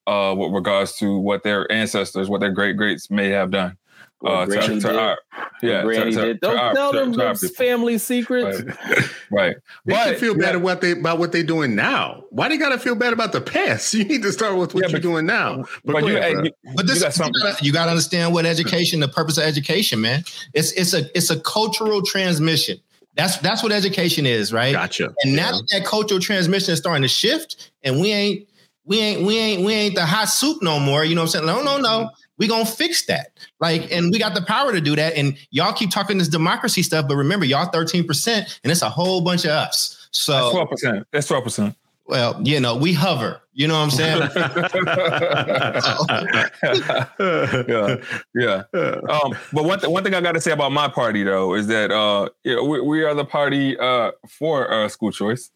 uh, 0.06 0.34
with 0.36 0.52
regards 0.52 0.96
to 0.96 1.18
what 1.18 1.42
their 1.42 1.70
ancestors, 1.70 2.28
what 2.28 2.40
their 2.40 2.52
great 2.52 2.76
greats 2.76 3.10
may 3.10 3.28
have 3.28 3.50
done. 3.50 3.76
Uh, 4.24 4.46
to, 4.46 4.80
to 4.80 4.98
our, 4.98 5.18
yeah, 5.62 5.82
Granny 5.82 6.12
to, 6.12 6.20
did. 6.20 6.40
Don't 6.40 6.56
our, 6.56 6.72
tell 6.72 6.92
them 6.92 7.12
those 7.12 7.50
family 7.56 7.98
secrets. 7.98 8.62
Right. 8.62 9.08
right. 9.30 9.56
They 9.84 9.92
but, 9.92 10.18
feel 10.18 10.34
bad 10.34 10.54
yeah. 10.54 10.60
about 10.60 10.80
they 10.80 10.92
about 10.92 11.18
what 11.18 11.30
they're 11.30 11.42
doing 11.42 11.74
now. 11.74 12.24
Why 12.30 12.48
do 12.48 12.54
they 12.56 12.58
gotta 12.58 12.78
feel 12.78 12.94
bad 12.94 13.12
about 13.12 13.32
the 13.32 13.40
past? 13.40 13.92
You 14.04 14.04
need 14.04 14.22
to 14.22 14.32
start 14.32 14.56
with 14.56 14.74
what 14.74 14.84
yeah, 14.84 14.88
you're 14.88 14.98
but, 14.98 15.02
doing 15.02 15.26
now. 15.26 15.64
But, 15.84 15.92
but, 15.92 16.06
you, 16.06 16.16
ahead, 16.16 16.52
but 16.74 16.86
this, 16.86 16.96
you, 16.96 17.02
got 17.02 17.18
you, 17.18 17.42
gotta, 17.42 17.64
you 17.64 17.72
gotta 17.72 17.90
understand 17.90 18.32
what 18.32 18.46
education, 18.46 19.00
the 19.00 19.08
purpose 19.08 19.38
of 19.38 19.44
education, 19.44 20.00
man. 20.00 20.24
It's 20.52 20.72
it's 20.72 20.94
a 20.94 21.16
it's 21.16 21.30
a 21.30 21.38
cultural 21.40 22.02
transmission. 22.02 22.78
That's 23.14 23.36
that's 23.38 23.62
what 23.62 23.72
education 23.72 24.26
is, 24.26 24.52
right? 24.52 24.72
Gotcha. 24.72 25.14
And 25.22 25.36
now 25.36 25.52
yeah. 25.52 25.52
that, 25.52 25.68
that 25.72 25.84
cultural 25.84 26.20
transmission 26.20 26.72
is 26.72 26.78
starting 26.78 27.02
to 27.02 27.08
shift, 27.08 27.72
and 27.82 28.00
we 28.00 28.10
ain't 28.10 28.48
we 28.84 29.00
ain't 29.00 29.26
we 29.26 29.38
ain't 29.38 29.64
we 29.64 29.72
ain't 29.72 29.94
the 29.94 30.06
hot 30.06 30.28
soup 30.28 30.62
no 30.62 30.80
more. 30.80 31.04
You 31.04 31.14
know 31.14 31.22
what 31.22 31.34
I'm 31.36 31.44
saying? 31.44 31.46
No, 31.46 31.62
no, 31.62 31.78
no 31.78 32.10
we 32.38 32.48
gonna 32.48 32.66
fix 32.66 33.06
that. 33.06 33.28
Like, 33.60 33.90
and 33.92 34.10
we 34.10 34.18
got 34.18 34.34
the 34.34 34.42
power 34.42 34.72
to 34.72 34.80
do 34.80 34.96
that. 34.96 35.14
And 35.16 35.36
y'all 35.50 35.72
keep 35.72 35.90
talking 35.90 36.18
this 36.18 36.28
democracy 36.28 36.82
stuff, 36.82 37.06
but 37.08 37.16
remember, 37.16 37.44
y'all 37.46 37.70
13%, 37.70 38.58
and 38.62 38.72
it's 38.72 38.82
a 38.82 38.90
whole 38.90 39.20
bunch 39.20 39.44
of 39.44 39.50
us. 39.50 40.08
So 40.10 40.50
twelve 40.52 40.70
percent. 40.70 41.06
That's 41.10 41.26
twelve 41.26 41.44
percent. 41.44 41.74
Well, 42.06 42.40
you 42.44 42.60
know, 42.60 42.76
we 42.76 42.92
hover. 42.92 43.40
You 43.54 43.66
know 43.66 43.74
what 43.74 43.84
I'm 43.84 43.90
saying? 43.90 44.28
yeah, 47.68 47.96
yeah. 48.34 48.62
Um, 49.08 49.34
but 49.52 49.64
one 49.64 49.80
th- 49.80 49.90
one 49.90 50.02
thing 50.04 50.14
I 50.14 50.20
got 50.20 50.32
to 50.32 50.40
say 50.40 50.52
about 50.52 50.72
my 50.72 50.88
party 50.88 51.22
though 51.22 51.54
is 51.54 51.66
that 51.68 51.90
uh, 51.90 52.28
yeah, 52.42 52.60
we, 52.60 52.80
we 52.80 53.04
are 53.04 53.14
the 53.14 53.24
party 53.24 53.78
uh, 53.78 54.12
for 54.28 54.70
uh, 54.70 54.88
school 54.88 55.12
choice. 55.12 55.50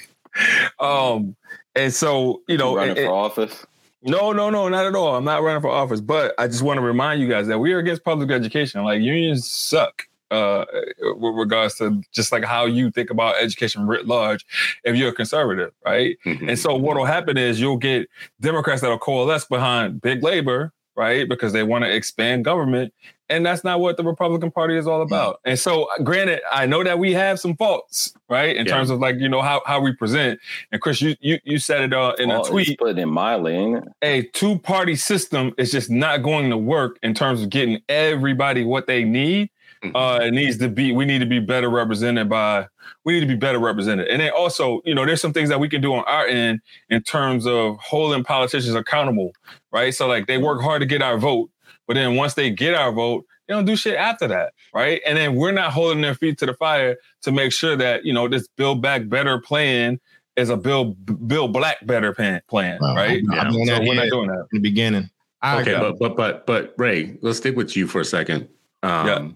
um, 0.80 1.36
and 1.74 1.92
so 1.92 2.42
you 2.48 2.56
know, 2.56 2.76
running 2.76 2.96
it- 2.96 3.06
for 3.06 3.12
office. 3.12 3.66
No, 4.02 4.32
no, 4.32 4.50
no, 4.50 4.68
not 4.68 4.86
at 4.86 4.94
all. 4.94 5.14
I'm 5.16 5.24
not 5.24 5.42
running 5.42 5.60
for 5.62 5.70
office, 5.70 6.00
but 6.00 6.34
I 6.38 6.46
just 6.48 6.62
want 6.62 6.78
to 6.78 6.82
remind 6.82 7.20
you 7.20 7.28
guys 7.28 7.46
that 7.46 7.58
we 7.58 7.72
are 7.72 7.78
against 7.78 8.04
public 8.04 8.30
education. 8.30 8.82
Like 8.84 9.00
unions 9.02 9.48
suck. 9.48 10.04
Uh, 10.30 10.64
with 11.02 11.34
regards 11.34 11.74
to 11.74 12.00
just 12.10 12.32
like 12.32 12.42
how 12.42 12.64
you 12.64 12.90
think 12.90 13.10
about 13.10 13.34
education 13.38 13.86
writ 13.86 14.06
large, 14.06 14.46
if 14.82 14.96
you're 14.96 15.10
a 15.10 15.14
conservative, 15.14 15.72
right? 15.84 16.16
Mhm. 16.24 16.48
And 16.48 16.58
so 16.58 16.74
what 16.74 16.96
will 16.96 17.04
happen 17.04 17.36
is 17.36 17.60
you'll 17.60 17.76
get 17.76 18.08
Democrats 18.40 18.80
that'll 18.80 18.98
coalesce 18.98 19.44
behind 19.44 20.00
big 20.00 20.22
labor, 20.22 20.72
right? 20.96 21.28
Because 21.28 21.52
they 21.52 21.62
want 21.62 21.84
to 21.84 21.94
expand 21.94 22.44
government. 22.44 22.92
And 23.28 23.46
that's 23.46 23.64
not 23.64 23.80
what 23.80 23.96
the 23.96 24.04
Republican 24.04 24.50
Party 24.50 24.76
is 24.76 24.86
all 24.86 25.00
about. 25.00 25.40
And 25.46 25.58
so 25.58 25.88
granted, 26.04 26.42
I 26.52 26.66
know 26.66 26.84
that 26.84 26.98
we 26.98 27.14
have 27.14 27.40
some 27.40 27.56
faults, 27.56 28.12
right? 28.28 28.54
In 28.54 28.66
Yeah. 28.66 28.74
terms 28.74 28.90
of 28.90 28.98
like, 29.00 29.16
you 29.18 29.28
know, 29.28 29.40
how, 29.40 29.62
how 29.64 29.80
we 29.80 29.92
present. 29.94 30.38
And 30.70 30.82
Chris, 30.82 31.00
you 31.00 31.16
you, 31.20 31.38
you 31.44 31.58
said 31.58 31.80
it 31.80 31.94
uh, 31.94 32.12
in 32.18 32.30
Oh, 32.30 32.42
a 32.42 32.46
tweet. 32.46 32.78
put 32.78 32.98
in 32.98 33.08
my 33.08 33.36
lane. 33.36 33.80
A 34.02 34.22
two-party 34.34 34.96
system 34.96 35.54
is 35.56 35.70
just 35.72 35.88
not 35.90 36.22
going 36.22 36.50
to 36.50 36.58
work 36.58 36.98
in 37.02 37.14
terms 37.14 37.40
of 37.42 37.48
getting 37.48 37.80
everybody 37.88 38.64
what 38.64 38.86
they 38.86 39.02
need. 39.02 39.48
Uh, 39.94 40.20
it 40.22 40.30
needs 40.32 40.58
to 40.58 40.68
be, 40.68 40.92
we 40.92 41.04
need 41.04 41.18
to 41.18 41.26
be 41.26 41.40
better 41.40 41.68
represented 41.68 42.28
by, 42.28 42.66
we 43.04 43.14
need 43.14 43.20
to 43.20 43.26
be 43.26 43.34
better 43.34 43.58
represented. 43.58 44.06
And 44.08 44.20
then 44.20 44.30
also, 44.30 44.80
you 44.84 44.94
know, 44.94 45.04
there's 45.04 45.20
some 45.20 45.32
things 45.32 45.48
that 45.48 45.58
we 45.58 45.68
can 45.68 45.80
do 45.80 45.92
on 45.94 46.04
our 46.06 46.24
end 46.26 46.60
in 46.88 47.02
terms 47.02 47.46
of 47.48 47.76
holding 47.78 48.22
politicians 48.22 48.74
accountable, 48.76 49.32
right? 49.72 49.92
So 49.92 50.06
like 50.06 50.28
they 50.28 50.38
work 50.38 50.60
hard 50.62 50.80
to 50.82 50.86
get 50.86 51.02
our 51.02 51.18
vote, 51.18 51.50
but 51.88 51.94
then 51.94 52.14
once 52.14 52.34
they 52.34 52.48
get 52.50 52.74
our 52.74 52.92
vote, 52.92 53.26
they 53.48 53.54
don't 53.54 53.64
do 53.64 53.74
shit 53.74 53.96
after 53.96 54.28
that, 54.28 54.52
right? 54.72 55.00
And 55.04 55.18
then 55.18 55.34
we're 55.34 55.50
not 55.50 55.72
holding 55.72 56.00
their 56.00 56.14
feet 56.14 56.38
to 56.38 56.46
the 56.46 56.54
fire 56.54 56.96
to 57.22 57.32
make 57.32 57.52
sure 57.52 57.74
that, 57.76 58.04
you 58.04 58.12
know, 58.12 58.28
this 58.28 58.46
Build 58.56 58.82
Back 58.82 59.08
Better 59.08 59.40
plan 59.40 59.98
is 60.36 60.48
a 60.48 60.56
Build, 60.56 60.96
Build 61.26 61.52
Black 61.52 61.84
Better 61.84 62.14
plan, 62.14 62.40
plan 62.48 62.78
Well, 62.80 62.94
right? 62.94 63.20
I'm- 63.32 63.46
I'm 63.48 63.52
doing 63.52 63.66
So 63.66 63.72
that 63.72 63.82
we're 63.82 63.94
not 63.96 64.08
doing 64.10 64.28
that. 64.28 64.38
in 64.38 64.46
the 64.52 64.60
beginning. 64.60 65.10
I, 65.42 65.60
Okay, 65.60 65.74
Okay. 65.74 65.80
but 65.80 65.98
but 65.98 66.16
but 66.16 66.46
but 66.46 66.74
Ray, 66.78 67.18
let's 67.20 67.38
stick 67.38 67.56
with 67.56 67.76
you 67.76 67.88
for 67.88 68.00
a 68.00 68.04
second. 68.04 68.48
Um, 68.84 69.06
Yeah. 69.08 69.28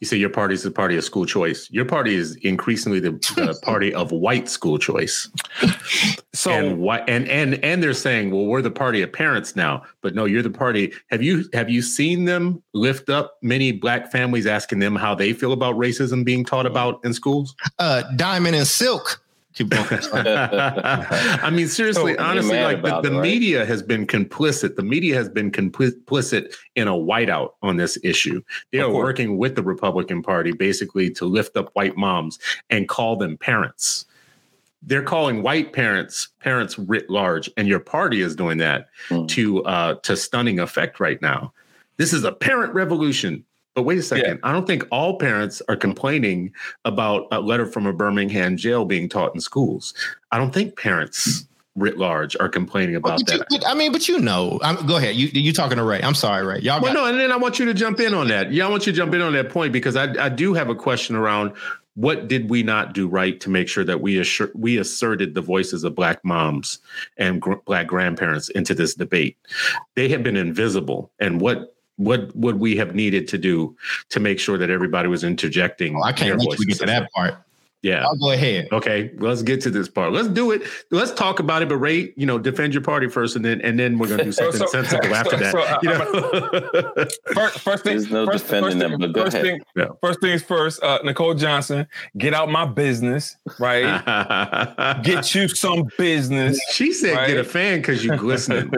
You 0.00 0.06
say 0.06 0.16
your 0.16 0.30
party 0.30 0.54
is 0.54 0.62
the 0.62 0.70
party 0.70 0.96
of 0.96 1.04
school 1.04 1.26
choice. 1.26 1.68
Your 1.70 1.84
party 1.84 2.14
is 2.14 2.36
increasingly 2.36 3.00
the, 3.00 3.12
the 3.36 3.58
party 3.62 3.92
of 3.92 4.10
white 4.10 4.48
school 4.48 4.78
choice. 4.78 5.28
So 6.32 6.52
and 6.52 6.78
why 6.78 6.98
and 7.08 7.28
and 7.28 7.62
and 7.64 7.82
they're 7.82 7.92
saying, 7.92 8.30
well, 8.30 8.46
we're 8.46 8.62
the 8.62 8.70
party 8.70 9.02
of 9.02 9.12
parents 9.12 9.56
now. 9.56 9.82
But 10.02 10.14
no, 10.14 10.24
you're 10.24 10.42
the 10.42 10.50
party. 10.50 10.92
Have 11.10 11.22
you 11.22 11.48
have 11.52 11.68
you 11.68 11.82
seen 11.82 12.24
them 12.24 12.62
lift 12.74 13.10
up 13.10 13.38
many 13.42 13.72
black 13.72 14.12
families 14.12 14.46
asking 14.46 14.78
them 14.78 14.96
how 14.96 15.14
they 15.14 15.32
feel 15.32 15.52
about 15.52 15.76
racism 15.76 16.24
being 16.24 16.44
taught 16.44 16.66
about 16.66 17.04
in 17.04 17.12
schools? 17.12 17.54
uh, 17.78 18.02
Diamond 18.16 18.56
and 18.56 18.66
Silk. 18.66 19.22
I 20.12 21.50
mean, 21.52 21.68
seriously, 21.68 22.14
So, 22.14 22.22
honestly, 22.22 22.60
like 22.60 22.82
the, 22.82 23.00
the 23.00 23.08
it, 23.08 23.12
right? 23.16 23.22
media 23.22 23.64
has 23.66 23.82
been 23.82 24.06
complicit. 24.06 24.76
The 24.76 24.82
media 24.82 25.14
has 25.16 25.28
been 25.28 25.50
complicit 25.50 26.54
in 26.76 26.88
a 26.88 26.92
whiteout 26.92 27.50
on 27.62 27.76
this 27.76 27.98
issue. 28.02 28.42
They 28.72 28.78
Of 28.78 28.88
are 28.88 28.92
course. 28.92 29.04
working 29.04 29.38
with 29.38 29.54
the 29.56 29.62
Republican 29.62 30.22
Party 30.22 30.52
basically 30.52 31.10
to 31.10 31.24
lift 31.24 31.56
up 31.56 31.70
white 31.74 31.96
moms 31.96 32.38
and 32.70 32.88
call 32.88 33.16
them 33.16 33.36
parents. 33.36 34.04
They're 34.82 35.02
calling 35.02 35.42
white 35.42 35.72
parents 35.72 36.28
parents 36.40 36.78
writ 36.78 37.10
large, 37.10 37.50
and 37.56 37.66
your 37.66 37.80
party 37.80 38.20
is 38.20 38.36
doing 38.36 38.58
that 38.58 38.88
Hmm. 39.08 39.26
to 39.26 39.64
uh, 39.64 39.94
to 40.02 40.16
stunning 40.16 40.60
effect 40.60 41.00
right 41.00 41.20
now. 41.20 41.52
This 41.96 42.12
is 42.12 42.22
a 42.22 42.30
parent 42.30 42.72
revolution. 42.74 43.44
But 43.78 43.84
wait 43.84 43.96
a 43.98 44.02
second. 44.02 44.40
I 44.42 44.50
don't 44.50 44.66
think 44.66 44.84
all 44.90 45.18
parents 45.18 45.62
are 45.68 45.76
complaining 45.76 46.52
about 46.84 47.28
a 47.30 47.40
letter 47.40 47.64
from 47.64 47.86
a 47.86 47.92
Birmingham 47.92 48.56
jail 48.56 48.84
being 48.84 49.08
taught 49.08 49.32
in 49.36 49.40
schools. 49.40 49.94
I 50.32 50.36
don't 50.38 50.52
think 50.52 50.76
parents 50.76 51.44
writ 51.76 51.96
large 51.96 52.36
are 52.40 52.48
complaining 52.48 52.96
about 52.96 53.20
But 53.24 53.32
you- 53.32 53.38
that. 53.38 53.46
but, 53.48 53.64
I 53.68 53.74
mean, 53.74 53.92
but 53.92 54.08
you 54.08 54.18
know, 54.18 54.58
I'm, 54.64 54.84
go 54.84 54.96
ahead. 54.96 55.14
You 55.14 55.28
you 55.32 55.52
talking 55.52 55.76
to 55.78 55.84
Ray? 55.84 56.00
I'm 56.02 56.16
sorry, 56.16 56.44
Ray. 56.44 56.58
Y'all 56.58 56.80
Well, 56.82 56.92
got, 56.92 57.00
no, 57.00 57.06
and 57.06 57.20
then 57.20 57.30
I 57.30 57.36
want 57.36 57.60
you 57.60 57.66
to 57.66 57.72
jump 57.74 58.00
in 58.00 58.14
on 58.14 58.26
that. 58.26 58.50
Yeah, 58.50 58.66
I 58.66 58.68
want 58.68 58.84
you 58.84 58.92
to 58.92 58.96
jump 58.96 59.14
in 59.14 59.20
on 59.20 59.32
that 59.34 59.48
point 59.50 59.72
because 59.72 59.94
I, 59.94 60.12
I 60.24 60.28
do 60.28 60.54
have 60.54 60.68
a 60.70 60.74
question 60.74 61.14
around 61.14 61.52
what 61.94 62.26
did 62.26 62.50
we 62.50 62.64
not 62.64 62.94
do 62.94 63.06
right 63.06 63.38
to 63.42 63.48
make 63.48 63.68
sure 63.68 63.84
that 63.84 64.00
we 64.00 64.18
assure, 64.18 64.50
we 64.56 64.76
asserted 64.78 65.34
the 65.36 65.40
voices 65.40 65.84
of 65.84 65.94
black 65.94 66.24
moms 66.24 66.80
and 67.16 67.40
gr- 67.40 67.54
black 67.64 67.86
grandparents 67.86 68.48
into 68.48 68.74
this 68.74 68.96
debate. 68.96 69.36
They 69.94 70.08
have 70.08 70.24
been 70.24 70.36
invisible, 70.36 71.12
and 71.20 71.40
what 71.40 71.76
what 71.98 72.34
would 72.34 72.58
we 72.60 72.76
have 72.76 72.94
needed 72.94 73.28
to 73.28 73.38
do 73.38 73.76
to 74.08 74.20
make 74.20 74.40
sure 74.40 74.56
that 74.56 74.70
everybody 74.70 75.08
was 75.08 75.24
interjecting? 75.24 75.96
Oh, 75.96 76.02
I 76.02 76.12
can't 76.12 76.38
wait 76.38 76.58
we 76.58 76.64
get 76.64 76.78
to 76.78 76.86
that 76.86 77.12
part. 77.12 77.34
Yeah. 77.82 78.04
I'll 78.04 78.16
go 78.16 78.32
ahead. 78.32 78.66
Okay, 78.72 79.12
let's 79.18 79.42
get 79.42 79.60
to 79.62 79.70
this 79.70 79.88
part. 79.88 80.12
Let's 80.12 80.26
do 80.28 80.50
it. 80.50 80.62
Let's 80.90 81.12
talk 81.12 81.38
about 81.38 81.62
it. 81.62 81.68
But 81.68 81.76
Ray, 81.76 82.12
you 82.16 82.26
know, 82.26 82.36
defend 82.36 82.74
your 82.74 82.82
party 82.82 83.08
first, 83.08 83.36
and 83.36 83.44
then 83.44 83.60
and 83.60 83.78
then 83.78 83.98
we're 83.98 84.08
gonna 84.08 84.24
do 84.24 84.32
something 84.40 84.58
so- 84.58 84.66
sensible 84.66 85.14
after 85.14 85.36
that. 85.36 85.52
so, 85.52 85.60
uh, 85.60 85.78
you 85.82 85.88
know? 85.90 87.06
first, 87.34 87.60
first 87.60 87.84
thing, 87.84 87.98
There's 87.98 88.10
no 88.10 88.26
first, 88.26 88.44
defending 88.46 88.70
first 88.72 88.78
them, 88.80 88.90
thing, 88.90 88.98
but 89.00 89.12
go 89.12 89.24
first 89.24 89.34
ahead. 89.36 89.46
thing, 89.46 89.60
Yeah. 89.76 89.86
first 90.02 90.20
things 90.20 90.42
first. 90.42 90.82
Uh, 90.82 90.98
Nicole 91.04 91.34
Johnson, 91.34 91.86
get 92.16 92.34
out 92.34 92.50
my 92.50 92.64
business, 92.66 93.36
right? 93.60 93.84
get 95.04 95.34
you 95.34 95.46
some 95.48 95.88
business. 95.96 96.60
She 96.72 96.92
said, 96.92 97.16
Right? 97.16 97.28
"Get 97.28 97.38
a 97.38 97.44
fan 97.44 97.78
because 97.80 98.04
you 98.04 98.16
glistening." 98.16 98.70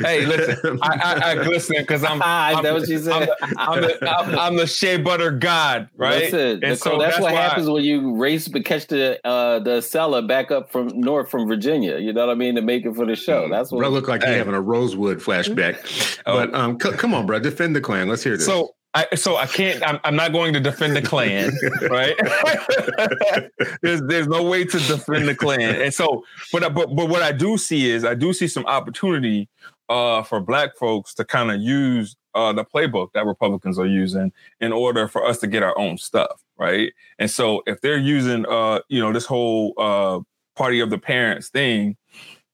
hey, 0.00 0.26
listen, 0.26 0.78
I, 0.82 0.96
I, 1.02 1.30
I 1.30 1.44
glisten 1.44 1.76
because 1.78 2.04
I'm, 2.04 2.20
Ah, 2.22 2.56
I'm, 2.56 2.62
that 2.62 2.74
what 2.74 2.86
she 2.86 2.96
I'm, 2.96 3.02
said? 3.02 3.28
I'm, 3.56 3.80
the, 3.80 4.08
I'm, 4.18 4.38
I'm 4.38 4.56
the 4.56 4.66
shea 4.66 4.98
butter 4.98 5.30
god, 5.30 5.88
right? 5.96 6.24
Listen, 6.24 6.40
And 6.40 6.60
Nicole, 6.60 6.76
so 6.76 6.98
that's, 6.98 7.14
that's 7.14 7.22
what 7.22 7.32
why- 7.32 7.40
happens 7.40 7.68
when 7.70 7.84
you 7.84 8.14
race 8.34 8.48
but 8.48 8.64
catch 8.64 8.86
the 8.88 9.18
uh, 9.26 9.58
the 9.60 9.80
seller 9.80 10.22
back 10.22 10.50
up 10.50 10.70
from 10.70 10.88
north 11.00 11.30
from 11.30 11.46
Virginia. 11.46 11.98
You 11.98 12.12
know 12.12 12.26
what 12.26 12.32
I 12.32 12.34
mean 12.34 12.54
to 12.56 12.62
make 12.62 12.84
it 12.84 12.94
for 12.94 13.06
the 13.06 13.16
show. 13.16 13.48
That's 13.48 13.70
what. 13.72 13.78
bro 13.78 13.88
look 13.88 14.08
like 14.08 14.22
Hey. 14.22 14.30
you're 14.30 14.38
having 14.38 14.54
a 14.54 14.60
Rosewood 14.60 15.18
flashback. 15.18 16.20
Oh. 16.26 16.34
But 16.46 16.54
um, 16.54 16.78
c- 16.80 16.92
come 16.92 17.14
on, 17.14 17.26
bro, 17.26 17.38
defend 17.38 17.74
the 17.76 17.80
Klan. 17.80 18.08
Let's 18.08 18.22
hear 18.24 18.36
this. 18.36 18.46
So 18.46 18.74
I 18.94 19.06
so 19.14 19.36
I 19.36 19.46
can't. 19.46 19.82
I'm, 19.86 19.98
I'm 20.04 20.16
not 20.16 20.32
going 20.32 20.52
to 20.54 20.60
defend 20.60 20.94
the 20.96 21.02
Klan, 21.02 21.50
right? 21.90 22.16
there's 23.82 24.00
there's 24.02 24.28
no 24.28 24.42
way 24.42 24.64
to 24.64 24.78
defend 24.78 25.28
the 25.28 25.34
Klan, 25.34 25.60
and 25.80 25.92
so 25.92 26.24
but 26.52 26.62
I- 26.64 26.68
but 26.68 26.94
but 26.94 27.08
what 27.08 27.22
I 27.22 27.32
do 27.32 27.56
see 27.58 27.90
is 27.90 28.04
I 28.04 28.14
do 28.14 28.32
see 28.32 28.46
some 28.48 28.64
opportunity 28.66 29.48
uh, 29.88 30.22
for 30.22 30.40
Black 30.40 30.76
folks 30.76 31.12
to 31.14 31.24
kind 31.24 31.50
of 31.50 31.60
use 31.60 32.16
uh, 32.34 32.52
the 32.52 32.64
playbook 32.64 33.08
that 33.14 33.26
Republicans 33.26 33.78
are 33.78 33.86
using 33.86 34.32
in 34.60 34.72
order 34.72 35.06
for 35.08 35.24
us 35.26 35.38
to 35.38 35.46
get 35.46 35.62
our 35.62 35.76
own 35.78 35.98
stuff, 35.98 36.42
right? 36.58 36.92
And 37.18 37.30
so 37.30 37.62
if 37.66 37.80
they're 37.80 37.98
using 37.98 38.46
uh, 38.46 38.80
you 38.88 39.00
know 39.00 39.12
this 39.12 39.26
whole 39.26 39.74
uh, 39.78 40.20
party 40.56 40.80
of 40.80 40.90
the 40.90 40.98
parents 40.98 41.48
thing 41.48 41.96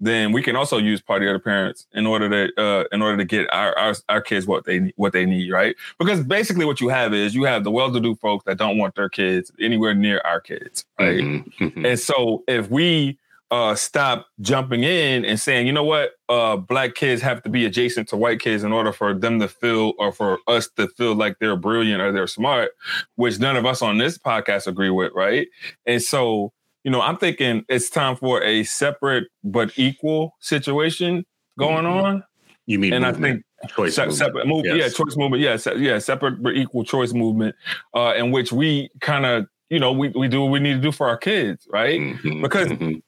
then 0.00 0.32
we 0.32 0.42
can 0.42 0.56
also 0.56 0.78
use 0.78 1.02
party 1.02 1.26
of 1.26 1.34
the 1.34 1.38
parents 1.38 1.86
in 1.92 2.06
order 2.06 2.28
to 2.28 2.60
uh, 2.60 2.84
in 2.90 3.02
order 3.02 3.18
to 3.18 3.24
get 3.24 3.52
our, 3.52 3.76
our 3.78 3.94
our 4.08 4.20
kids 4.20 4.46
what 4.46 4.64
they 4.64 4.92
what 4.96 5.12
they 5.12 5.26
need, 5.26 5.52
right? 5.52 5.76
Because 5.98 6.24
basically, 6.24 6.64
what 6.64 6.80
you 6.80 6.88
have 6.88 7.12
is 7.12 7.34
you 7.34 7.44
have 7.44 7.64
the 7.64 7.70
well-to-do 7.70 8.14
folks 8.16 8.44
that 8.46 8.56
don't 8.56 8.78
want 8.78 8.94
their 8.94 9.10
kids 9.10 9.52
anywhere 9.60 9.94
near 9.94 10.22
our 10.24 10.40
kids, 10.40 10.86
right? 10.98 11.20
Mhm, 11.20 11.52
mhm. 11.58 11.86
And 11.86 11.98
so 11.98 12.42
if 12.48 12.70
we 12.70 13.18
uh, 13.50 13.74
stop 13.74 14.26
jumping 14.40 14.84
in 14.84 15.24
and 15.24 15.38
saying, 15.40 15.66
you 15.66 15.72
know 15.72 15.82
what, 15.84 16.12
uh, 16.28 16.56
black 16.56 16.94
kids 16.94 17.20
have 17.22 17.42
to 17.42 17.48
be 17.48 17.64
adjacent 17.66 18.08
to 18.08 18.16
white 18.16 18.38
kids 18.40 18.62
in 18.62 18.72
order 18.72 18.92
for 18.92 19.12
them 19.12 19.40
to 19.40 19.48
feel 19.48 19.92
or 19.98 20.12
for 20.12 20.38
us 20.46 20.68
to 20.76 20.86
feel 20.96 21.14
like 21.14 21.36
they're 21.40 21.56
brilliant 21.56 22.00
or 22.00 22.12
they're 22.12 22.26
smart, 22.28 22.70
which 23.16 23.38
none 23.40 23.56
of 23.56 23.66
us 23.66 23.82
on 23.82 23.98
this 23.98 24.16
podcast 24.18 24.66
agree 24.66 24.90
with, 24.90 25.12
right? 25.14 25.48
And 25.86 26.00
so, 26.02 26.52
you 26.84 26.90
know, 26.90 27.00
I'm 27.00 27.16
thinking 27.16 27.64
it's 27.68 27.90
time 27.90 28.16
for 28.16 28.42
a 28.42 28.62
separate 28.64 29.28
but 29.42 29.72
equal 29.76 30.34
situation 30.40 31.24
going 31.58 31.84
Mhm. 31.84 32.02
on. 32.04 32.24
you 32.66 32.78
mean 32.78 32.92
And 32.92 33.04
I 33.04 33.12
think 33.12 33.42
choice 33.74 33.96
Se- 33.96 34.02
movement. 34.02 34.18
separate 34.18 34.46
move, 34.46 34.64
Yes. 34.64 34.76
yeah, 34.76 34.88
choice 34.90 35.16
movement, 35.16 35.42
yeah, 35.42 35.56
se- 35.56 35.78
yeah, 35.78 35.98
separate 35.98 36.40
but 36.40 36.54
equal 36.54 36.84
choice 36.84 37.12
movement, 37.12 37.56
uh, 37.96 38.14
in 38.16 38.30
which 38.30 38.52
we 38.52 38.90
kind 39.00 39.26
of, 39.26 39.46
you 39.70 39.80
know, 39.80 39.90
we, 39.90 40.08
we 40.10 40.28
do 40.28 40.40
what 40.42 40.50
we 40.52 40.60
need 40.60 40.74
to 40.74 40.80
do 40.80 40.92
for 40.92 41.08
our 41.08 41.16
kids, 41.16 41.66
right? 41.72 42.00
Mhm, 42.00 42.42
Because- 42.42 42.68
mhm. 42.68 43.02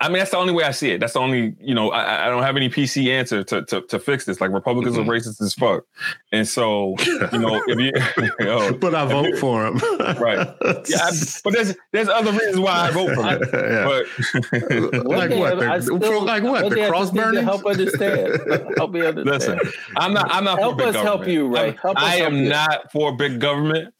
I 0.00 0.08
mean, 0.08 0.18
that's 0.18 0.30
the 0.30 0.36
only 0.36 0.52
way 0.52 0.64
I 0.64 0.70
see 0.70 0.90
it. 0.92 1.00
That's 1.00 1.14
the 1.14 1.18
only, 1.18 1.54
you 1.60 1.74
know, 1.74 1.90
I, 1.90 2.26
I 2.26 2.28
don't 2.30 2.42
have 2.42 2.56
any 2.56 2.68
PC 2.70 3.08
answer 3.08 3.42
to 3.44 3.64
to, 3.66 3.80
to 3.82 3.98
fix 3.98 4.24
this. 4.24 4.40
Like 4.40 4.52
Republicans 4.52 4.96
Mhm. 4.96 5.08
are 5.08 5.10
racist 5.12 5.40
as 5.42 5.52
fuck, 5.54 5.84
and 6.32 6.46
so 6.46 6.94
you 7.32 7.38
know, 7.38 7.62
if 7.66 7.78
you, 7.78 7.92
yo, 8.46 8.72
but 8.80 8.94
I 8.94 9.04
vote 9.06 9.36
for 9.38 9.66
him. 9.66 9.76
Right. 9.98 10.46
yeah, 10.88 10.98
I, 11.02 11.10
but 11.44 11.52
there's 11.52 11.74
there's 11.92 12.08
other 12.08 12.30
reasons 12.32 12.60
why 12.60 12.88
I 12.88 12.90
vote 12.92 13.14
for 13.14 13.22
him. 13.24 13.42
Yeah. 13.52 13.84
But 13.84 15.06
like 15.06 15.30
what? 15.30 15.58
The, 15.58 15.80
still- 15.82 16.22
like 16.24 16.42
what? 16.44 16.62
what 16.62 16.68
The 16.70 16.74
they 16.76 16.80
have 16.82 16.88
to 16.88 16.92
cross 16.92 17.10
do 17.10 17.32
to? 17.32 17.42
Help 17.42 17.66
understand. 17.66 18.40
help 18.76 18.90
me 18.92 19.04
understand. 19.06 19.60
listen, 19.60 19.72
I'm 19.96 20.12
not. 20.12 20.30
I'm 20.30 20.44
not 20.44 20.58
Help 20.60 20.78
for 20.78 20.86
big 20.86 20.96
us 20.96 21.02
help 21.02 21.26
you, 21.26 21.48
right? 21.48 21.64
I'm- 21.70 21.76
Help 21.82 21.96
us 21.96 22.02
I 22.04 22.16
help 22.16 22.32
am 22.32 22.36
you. 22.44 22.48
not 22.48 22.92
for 22.92 23.16
big 23.16 23.40
government. 23.40 23.92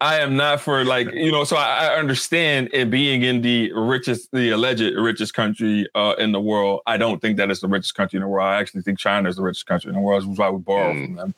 I 0.00 0.20
am 0.20 0.36
not 0.36 0.60
for 0.60 0.84
like 0.84 1.12
you 1.12 1.32
know. 1.32 1.44
So 1.44 1.56
I, 1.56 1.86
I 1.86 1.96
understand 1.96 2.70
it 2.72 2.90
being 2.90 3.22
in 3.22 3.40
the 3.40 3.72
richest, 3.72 4.28
the 4.32 4.50
alleged 4.50 4.94
richest 4.96 5.34
country 5.34 5.88
uh, 5.94 6.14
in 6.18 6.32
the 6.32 6.40
world. 6.40 6.82
I 6.86 6.96
don't 6.96 7.20
think 7.20 7.36
that 7.38 7.50
it's 7.50 7.60
the 7.60 7.68
richest 7.68 7.94
country 7.94 8.18
in 8.18 8.22
the 8.22 8.28
world. 8.28 8.46
I 8.46 8.56
actually 8.56 8.82
think 8.82 8.98
China 8.98 9.28
is 9.28 9.36
the 9.36 9.42
richest 9.42 9.66
country 9.66 9.88
in 9.88 9.94
the 9.94 10.00
world. 10.00 10.24
Which 10.24 10.34
is 10.34 10.38
why 10.38 10.50
we 10.50 10.58
borrow 10.58 10.92
from 10.92 11.16
them. 11.16 11.34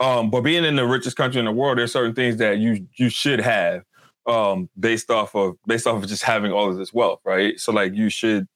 Um, 0.00 0.30
but 0.30 0.40
being 0.40 0.64
in 0.64 0.76
the 0.76 0.86
richest 0.86 1.16
country 1.16 1.38
in 1.38 1.44
the 1.44 1.52
world, 1.52 1.78
there's 1.78 1.92
certain 1.92 2.14
things 2.14 2.38
that 2.38 2.58
you 2.58 2.86
you 2.96 3.08
should 3.08 3.40
have 3.40 3.84
um, 4.26 4.68
based 4.78 5.10
off 5.10 5.34
of 5.34 5.56
based 5.66 5.86
off 5.86 6.02
of 6.02 6.08
just 6.08 6.22
having 6.22 6.52
all 6.52 6.68
of 6.68 6.76
this 6.76 6.92
wealth, 6.92 7.20
right? 7.24 7.58
So 7.58 7.72
like 7.72 7.94
you 7.94 8.08
should 8.08 8.48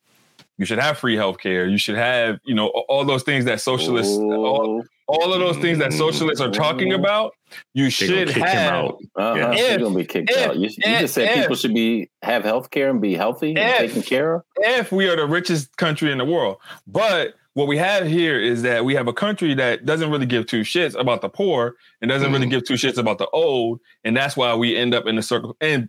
you 0.58 0.64
should 0.64 0.78
have 0.78 0.98
free 0.98 1.16
healthcare. 1.16 1.70
You 1.70 1.78
should 1.78 1.96
have 1.96 2.38
you 2.44 2.54
know 2.54 2.68
all 2.68 3.04
those 3.04 3.22
things 3.22 3.44
that 3.44 3.60
socialists 3.60 4.16
all, 4.16 4.82
all 5.06 5.32
of 5.32 5.40
those 5.40 5.56
things 5.58 5.78
that 5.78 5.92
socialists 5.92 6.40
are 6.40 6.50
talking 6.50 6.92
about. 6.92 7.32
You 7.74 7.90
should 7.90 8.30
have. 8.30 8.86
Uh-huh. 9.16 9.34
Yeah. 9.36 9.52
If, 9.52 9.80
gonna 9.80 9.94
be 9.94 10.04
kicked 10.04 10.30
if, 10.30 10.36
out. 10.36 10.56
You, 10.56 10.68
you 10.68 10.76
if, 10.78 11.00
just 11.00 11.14
said 11.14 11.30
if, 11.30 11.42
people 11.42 11.56
should 11.56 11.74
be 11.74 12.10
have 12.22 12.42
healthcare 12.42 12.90
and 12.90 13.00
be 13.00 13.14
healthy 13.14 13.56
and 13.56 13.78
taken 13.78 14.02
care 14.02 14.34
of. 14.34 14.42
If 14.56 14.92
we 14.92 15.08
are 15.08 15.16
the 15.16 15.26
richest 15.26 15.76
country 15.76 16.10
in 16.10 16.18
the 16.18 16.24
world, 16.24 16.58
but 16.86 17.34
what 17.54 17.68
we 17.68 17.78
have 17.78 18.06
here 18.06 18.38
is 18.38 18.62
that 18.62 18.84
we 18.84 18.94
have 18.94 19.08
a 19.08 19.14
country 19.14 19.54
that 19.54 19.86
doesn't 19.86 20.10
really 20.10 20.26
give 20.26 20.46
two 20.46 20.60
shits 20.60 20.98
about 20.98 21.22
the 21.22 21.28
poor 21.30 21.74
and 22.02 22.10
doesn't 22.10 22.28
mm. 22.28 22.34
really 22.34 22.48
give 22.48 22.64
two 22.64 22.74
shits 22.74 22.98
about 22.98 23.18
the 23.18 23.26
old, 23.28 23.80
and 24.04 24.16
that's 24.16 24.36
why 24.36 24.54
we 24.54 24.76
end 24.76 24.94
up 24.94 25.06
in 25.06 25.16
the 25.16 25.22
circle 25.22 25.56
and 25.60 25.88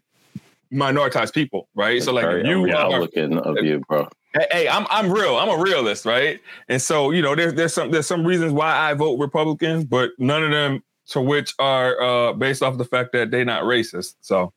minoritized 0.72 1.34
people, 1.34 1.68
right? 1.76 1.96
That's 1.96 2.06
so 2.06 2.14
like 2.14 2.46
you 2.46 2.72
are 2.74 3.00
looking 3.00 3.38
of 3.38 3.58
you, 3.64 3.82
bro. 3.88 4.08
Hey, 4.52 4.68
I'm 4.68 4.86
I'm 4.90 5.12
real. 5.12 5.38
I'm 5.38 5.50
a 5.50 5.62
realist, 5.62 6.06
right? 6.06 6.40
And 6.70 6.82
so 6.82 7.12
you 7.12 7.22
know, 7.22 7.36
there's 7.36 7.54
there's 7.54 7.74
some 7.74 7.92
there's 7.92 8.08
some 8.08 8.26
reasons 8.26 8.54
why 8.54 8.76
I 8.76 8.94
vote 8.94 9.18
Republican, 9.20 9.86
but 9.86 10.12
none 10.20 10.44
of 10.44 10.52
them 10.52 10.84
to 11.08 11.22
which 11.22 11.54
are 11.60 12.02
uh, 12.02 12.34
based 12.34 12.62
off 12.62 12.78
the 12.78 12.86
fact 12.86 13.14
that 13.14 13.32
they're 13.32 13.46
not 13.46 13.64
racist. 13.64 14.16
So, 14.22 14.54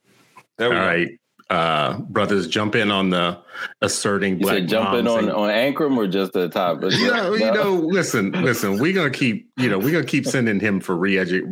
there 0.58 0.70
we 0.70 0.76
All 0.76 0.82
go. 0.82 0.88
right 0.88 1.20
uh, 1.50 1.98
brothers 2.02 2.46
jump 2.46 2.76
in 2.76 2.92
on 2.92 3.10
the 3.10 3.36
asserting 3.82 4.38
you 4.38 4.42
black 4.42 4.64
jump 4.66 4.94
in 4.94 5.08
on, 5.08 5.24
and, 5.24 5.32
on 5.32 5.50
Ankrum 5.50 5.96
or 5.96 6.06
just 6.06 6.32
the 6.32 6.48
top? 6.48 6.80
You 6.82 7.08
know, 7.08 7.34
you 7.34 7.52
know, 7.52 7.74
listen, 7.74 8.30
listen, 8.30 8.78
we're 8.78 8.92
gonna 8.92 9.10
keep, 9.10 9.50
you 9.56 9.68
know, 9.68 9.76
we're 9.76 9.90
gonna 9.90 10.04
keep 10.04 10.26
sending 10.26 10.60
him 10.60 10.80
for 10.80 10.96
re-edu- 10.96 11.44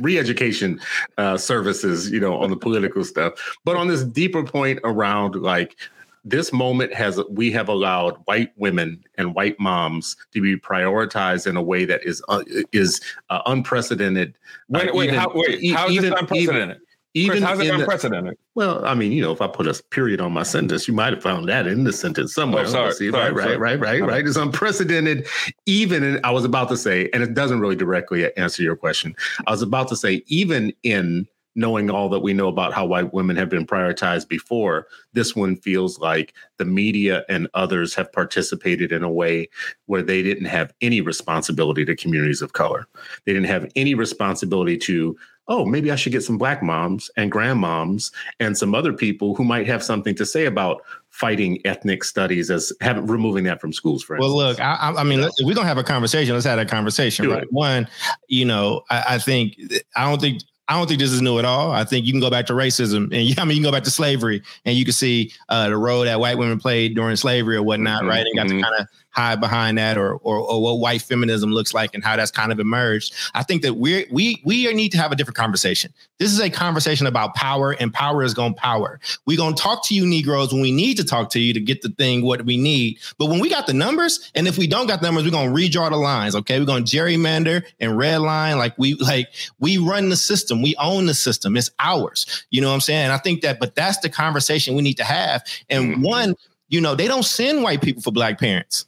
re- 0.00 0.18
education 0.18 0.80
uh, 1.18 1.36
services, 1.36 2.10
you 2.10 2.18
know, 2.18 2.36
on 2.36 2.50
the 2.50 2.56
political 2.56 3.04
stuff. 3.04 3.34
But 3.64 3.76
on 3.76 3.86
this 3.86 4.02
deeper 4.02 4.42
point 4.42 4.80
around 4.82 5.36
like 5.36 5.76
this 6.24 6.52
moment 6.52 6.94
has 6.94 7.20
we 7.28 7.52
have 7.52 7.68
allowed 7.68 8.16
white 8.24 8.52
women 8.56 9.04
and 9.18 9.34
white 9.34 9.58
moms 9.60 10.16
to 10.32 10.40
be 10.40 10.56
prioritized 10.56 11.46
in 11.46 11.56
a 11.56 11.62
way 11.62 11.84
that 11.84 12.02
is 12.04 12.22
uh, 12.28 12.42
is 12.72 13.00
uh, 13.30 13.42
unprecedented. 13.46 14.36
Wait, 14.68 14.94
wait, 14.94 15.08
even, 15.08 15.18
how, 15.18 15.30
wait, 15.34 15.72
how 15.72 15.86
is 15.86 15.92
even, 15.92 16.10
this 16.10 16.20
unprecedented? 16.20 16.78
Even, 17.16 17.36
even 17.36 17.56
Chris, 17.56 17.68
unprecedented? 17.68 18.34
The, 18.34 18.38
well, 18.56 18.84
I 18.84 18.94
mean, 18.94 19.12
you 19.12 19.22
know, 19.22 19.30
if 19.30 19.40
I 19.40 19.46
put 19.46 19.68
a 19.68 19.82
period 19.90 20.20
on 20.20 20.32
my 20.32 20.42
sentence, 20.42 20.88
you 20.88 20.94
might 20.94 21.12
have 21.12 21.22
found 21.22 21.48
that 21.48 21.66
in 21.68 21.84
the 21.84 21.92
sentence 21.92 22.34
somewhere. 22.34 22.64
Oh, 22.64 22.68
sorry, 22.68 22.92
See, 22.92 23.10
sorry, 23.10 23.32
right, 23.32 23.44
sorry. 23.44 23.56
right, 23.56 23.78
right, 23.78 24.00
right, 24.00 24.08
right. 24.10 24.26
It's 24.26 24.36
unprecedented. 24.36 25.28
Even 25.66 26.02
in, 26.02 26.20
I 26.24 26.32
was 26.32 26.44
about 26.44 26.68
to 26.70 26.76
say, 26.76 27.08
and 27.12 27.22
it 27.22 27.34
doesn't 27.34 27.60
really 27.60 27.76
directly 27.76 28.36
answer 28.36 28.64
your 28.64 28.74
question. 28.74 29.14
I 29.46 29.52
was 29.52 29.62
about 29.62 29.86
to 29.88 29.96
say, 29.96 30.24
even 30.26 30.72
in 30.82 31.28
knowing 31.54 31.90
all 31.90 32.08
that 32.08 32.20
we 32.20 32.32
know 32.32 32.48
about 32.48 32.74
how 32.74 32.84
white 32.84 33.12
women 33.12 33.36
have 33.36 33.48
been 33.48 33.66
prioritized 33.66 34.28
before, 34.28 34.86
this 35.12 35.36
one 35.36 35.56
feels 35.56 35.98
like 35.98 36.34
the 36.58 36.64
media 36.64 37.24
and 37.28 37.48
others 37.54 37.94
have 37.94 38.12
participated 38.12 38.92
in 38.92 39.02
a 39.02 39.10
way 39.10 39.48
where 39.86 40.02
they 40.02 40.22
didn't 40.22 40.46
have 40.46 40.72
any 40.80 41.00
responsibility 41.00 41.84
to 41.84 41.96
communities 41.96 42.42
of 42.42 42.52
color. 42.52 42.86
They 43.24 43.32
didn't 43.32 43.48
have 43.48 43.70
any 43.76 43.94
responsibility 43.94 44.76
to 44.78 45.16
oh, 45.48 45.64
maybe 45.64 45.90
I 45.90 45.96
should 45.96 46.12
get 46.12 46.24
some 46.24 46.38
black 46.38 46.62
moms 46.62 47.10
and 47.16 47.30
grandmoms 47.30 48.12
and 48.40 48.56
some 48.56 48.74
other 48.74 48.92
people 48.92 49.34
who 49.34 49.44
might 49.44 49.66
have 49.66 49.82
something 49.82 50.14
to 50.14 50.24
say 50.24 50.46
about 50.46 50.82
fighting 51.10 51.60
ethnic 51.66 52.02
studies 52.02 52.50
as 52.50 52.72
having 52.80 53.06
removing 53.06 53.44
that 53.44 53.60
from 53.60 53.72
schools. 53.72 54.02
For 54.02 54.16
well, 54.16 54.34
look, 54.34 54.58
I, 54.60 54.94
I 54.96 55.04
mean, 55.04 55.28
we're 55.42 55.54
gonna 55.54 55.68
have 55.68 55.78
a 55.78 55.84
conversation. 55.84 56.34
Let's 56.34 56.46
have 56.46 56.58
a 56.58 56.64
conversation. 56.64 57.28
right? 57.28 57.46
One, 57.52 57.86
you 58.28 58.44
know, 58.44 58.82
I, 58.90 59.04
I 59.10 59.18
think 59.18 59.56
I 59.96 60.08
don't 60.08 60.20
think 60.20 60.42
I 60.66 60.78
don't 60.78 60.86
think 60.86 60.98
this 60.98 61.12
is 61.12 61.20
new 61.20 61.38
at 61.38 61.44
all. 61.44 61.72
I 61.72 61.84
think 61.84 62.06
you 62.06 62.12
can 62.12 62.20
go 62.20 62.30
back 62.30 62.46
to 62.46 62.54
racism, 62.54 63.04
and 63.12 63.12
I 63.38 63.44
mean, 63.44 63.56
you 63.56 63.62
can 63.62 63.70
go 63.70 63.72
back 63.72 63.84
to 63.84 63.90
slavery, 63.90 64.42
and 64.64 64.76
you 64.76 64.84
can 64.84 64.94
see 64.94 65.32
uh, 65.48 65.68
the 65.68 65.76
role 65.76 66.04
that 66.04 66.20
white 66.20 66.38
women 66.38 66.58
played 66.58 66.94
during 66.94 67.16
slavery 67.16 67.56
or 67.56 67.62
whatnot, 67.62 68.00
mm-hmm. 68.00 68.10
right? 68.10 68.26
And 68.26 68.36
got 68.36 68.46
mm-hmm. 68.46 68.58
to 68.58 68.62
kind 68.62 68.74
of 68.80 68.88
hide 69.14 69.40
behind 69.40 69.78
that 69.78 69.96
or, 69.96 70.14
or, 70.16 70.38
or 70.38 70.60
what 70.60 70.80
white 70.80 71.02
feminism 71.02 71.50
looks 71.50 71.72
like 71.72 71.94
and 71.94 72.04
how 72.04 72.16
that's 72.16 72.30
kind 72.30 72.52
of 72.52 72.58
emerged. 72.60 73.14
I 73.34 73.42
think 73.42 73.62
that 73.62 73.74
we 73.74 74.06
we 74.10 74.42
we 74.44 74.72
need 74.74 74.90
to 74.92 74.98
have 74.98 75.12
a 75.12 75.16
different 75.16 75.36
conversation. 75.36 75.92
This 76.18 76.32
is 76.32 76.40
a 76.40 76.50
conversation 76.50 77.06
about 77.06 77.34
power, 77.34 77.72
and 77.72 77.92
power 77.92 78.22
is 78.22 78.34
going 78.34 78.54
to 78.54 78.60
power. 78.60 79.00
We're 79.26 79.36
going 79.36 79.54
to 79.54 79.62
talk 79.62 79.84
to 79.86 79.94
you 79.94 80.06
Negroes 80.06 80.52
when 80.52 80.62
we 80.62 80.72
need 80.72 80.96
to 80.96 81.04
talk 81.04 81.30
to 81.30 81.40
you 81.40 81.52
to 81.54 81.60
get 81.60 81.82
the 81.82 81.88
thing 81.90 82.22
what 82.22 82.44
we 82.44 82.56
need. 82.56 82.98
But 83.18 83.26
when 83.26 83.40
we 83.40 83.48
got 83.48 83.66
the 83.66 83.72
numbers, 83.72 84.30
and 84.34 84.46
if 84.46 84.58
we 84.58 84.66
don't 84.66 84.86
got 84.86 85.00
the 85.00 85.06
numbers, 85.06 85.24
we're 85.24 85.30
going 85.30 85.54
to 85.54 85.54
redraw 85.54 85.90
the 85.90 85.96
lines. 85.96 86.34
Okay, 86.34 86.58
we're 86.58 86.66
going 86.66 86.84
to 86.84 86.96
gerrymander 86.96 87.64
and 87.80 87.96
red 87.96 88.18
line 88.18 88.58
like 88.58 88.76
we 88.78 88.94
like 88.94 89.28
we 89.58 89.78
run 89.78 90.08
the 90.08 90.16
system. 90.16 90.62
We 90.62 90.74
own 90.76 91.06
the 91.06 91.14
system. 91.14 91.56
It's 91.56 91.70
ours. 91.78 92.46
You 92.50 92.60
know 92.60 92.68
what 92.68 92.74
I'm 92.74 92.80
saying? 92.80 93.10
I 93.10 93.18
think 93.18 93.42
that, 93.42 93.60
but 93.60 93.74
that's 93.74 93.98
the 93.98 94.08
conversation 94.08 94.74
we 94.74 94.82
need 94.82 94.96
to 94.98 95.04
have. 95.04 95.44
And 95.68 95.92
mm-hmm. 95.92 96.02
one, 96.02 96.34
you 96.68 96.80
know, 96.80 96.94
they 96.94 97.06
don't 97.06 97.24
send 97.24 97.62
white 97.62 97.82
people 97.82 98.02
for 98.02 98.10
black 98.10 98.38
parents. 98.38 98.86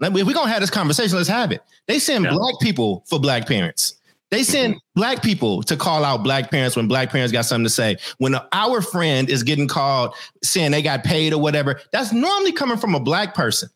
If 0.00 0.12
we're 0.12 0.34
gonna 0.34 0.50
have 0.50 0.60
this 0.60 0.70
conversation, 0.70 1.16
let's 1.16 1.28
have 1.28 1.52
it. 1.52 1.62
They 1.86 1.98
send 1.98 2.24
yeah. 2.24 2.32
black 2.32 2.54
people 2.60 3.04
for 3.06 3.18
black 3.18 3.46
parents. 3.46 3.96
They 4.30 4.42
send 4.42 4.74
mm-hmm. 4.74 5.00
black 5.00 5.22
people 5.22 5.62
to 5.62 5.76
call 5.76 6.04
out 6.04 6.24
black 6.24 6.50
parents 6.50 6.74
when 6.74 6.88
black 6.88 7.10
parents 7.10 7.32
got 7.32 7.42
something 7.42 7.64
to 7.64 7.70
say. 7.70 7.98
When 8.18 8.34
our 8.52 8.80
friend 8.80 9.30
is 9.30 9.44
getting 9.44 9.68
called 9.68 10.14
saying 10.42 10.72
they 10.72 10.82
got 10.82 11.04
paid 11.04 11.32
or 11.32 11.40
whatever, 11.40 11.80
that's 11.92 12.12
normally 12.12 12.50
coming 12.50 12.76
from 12.76 12.94
a 12.94 13.00
black 13.00 13.34
person. 13.34 13.68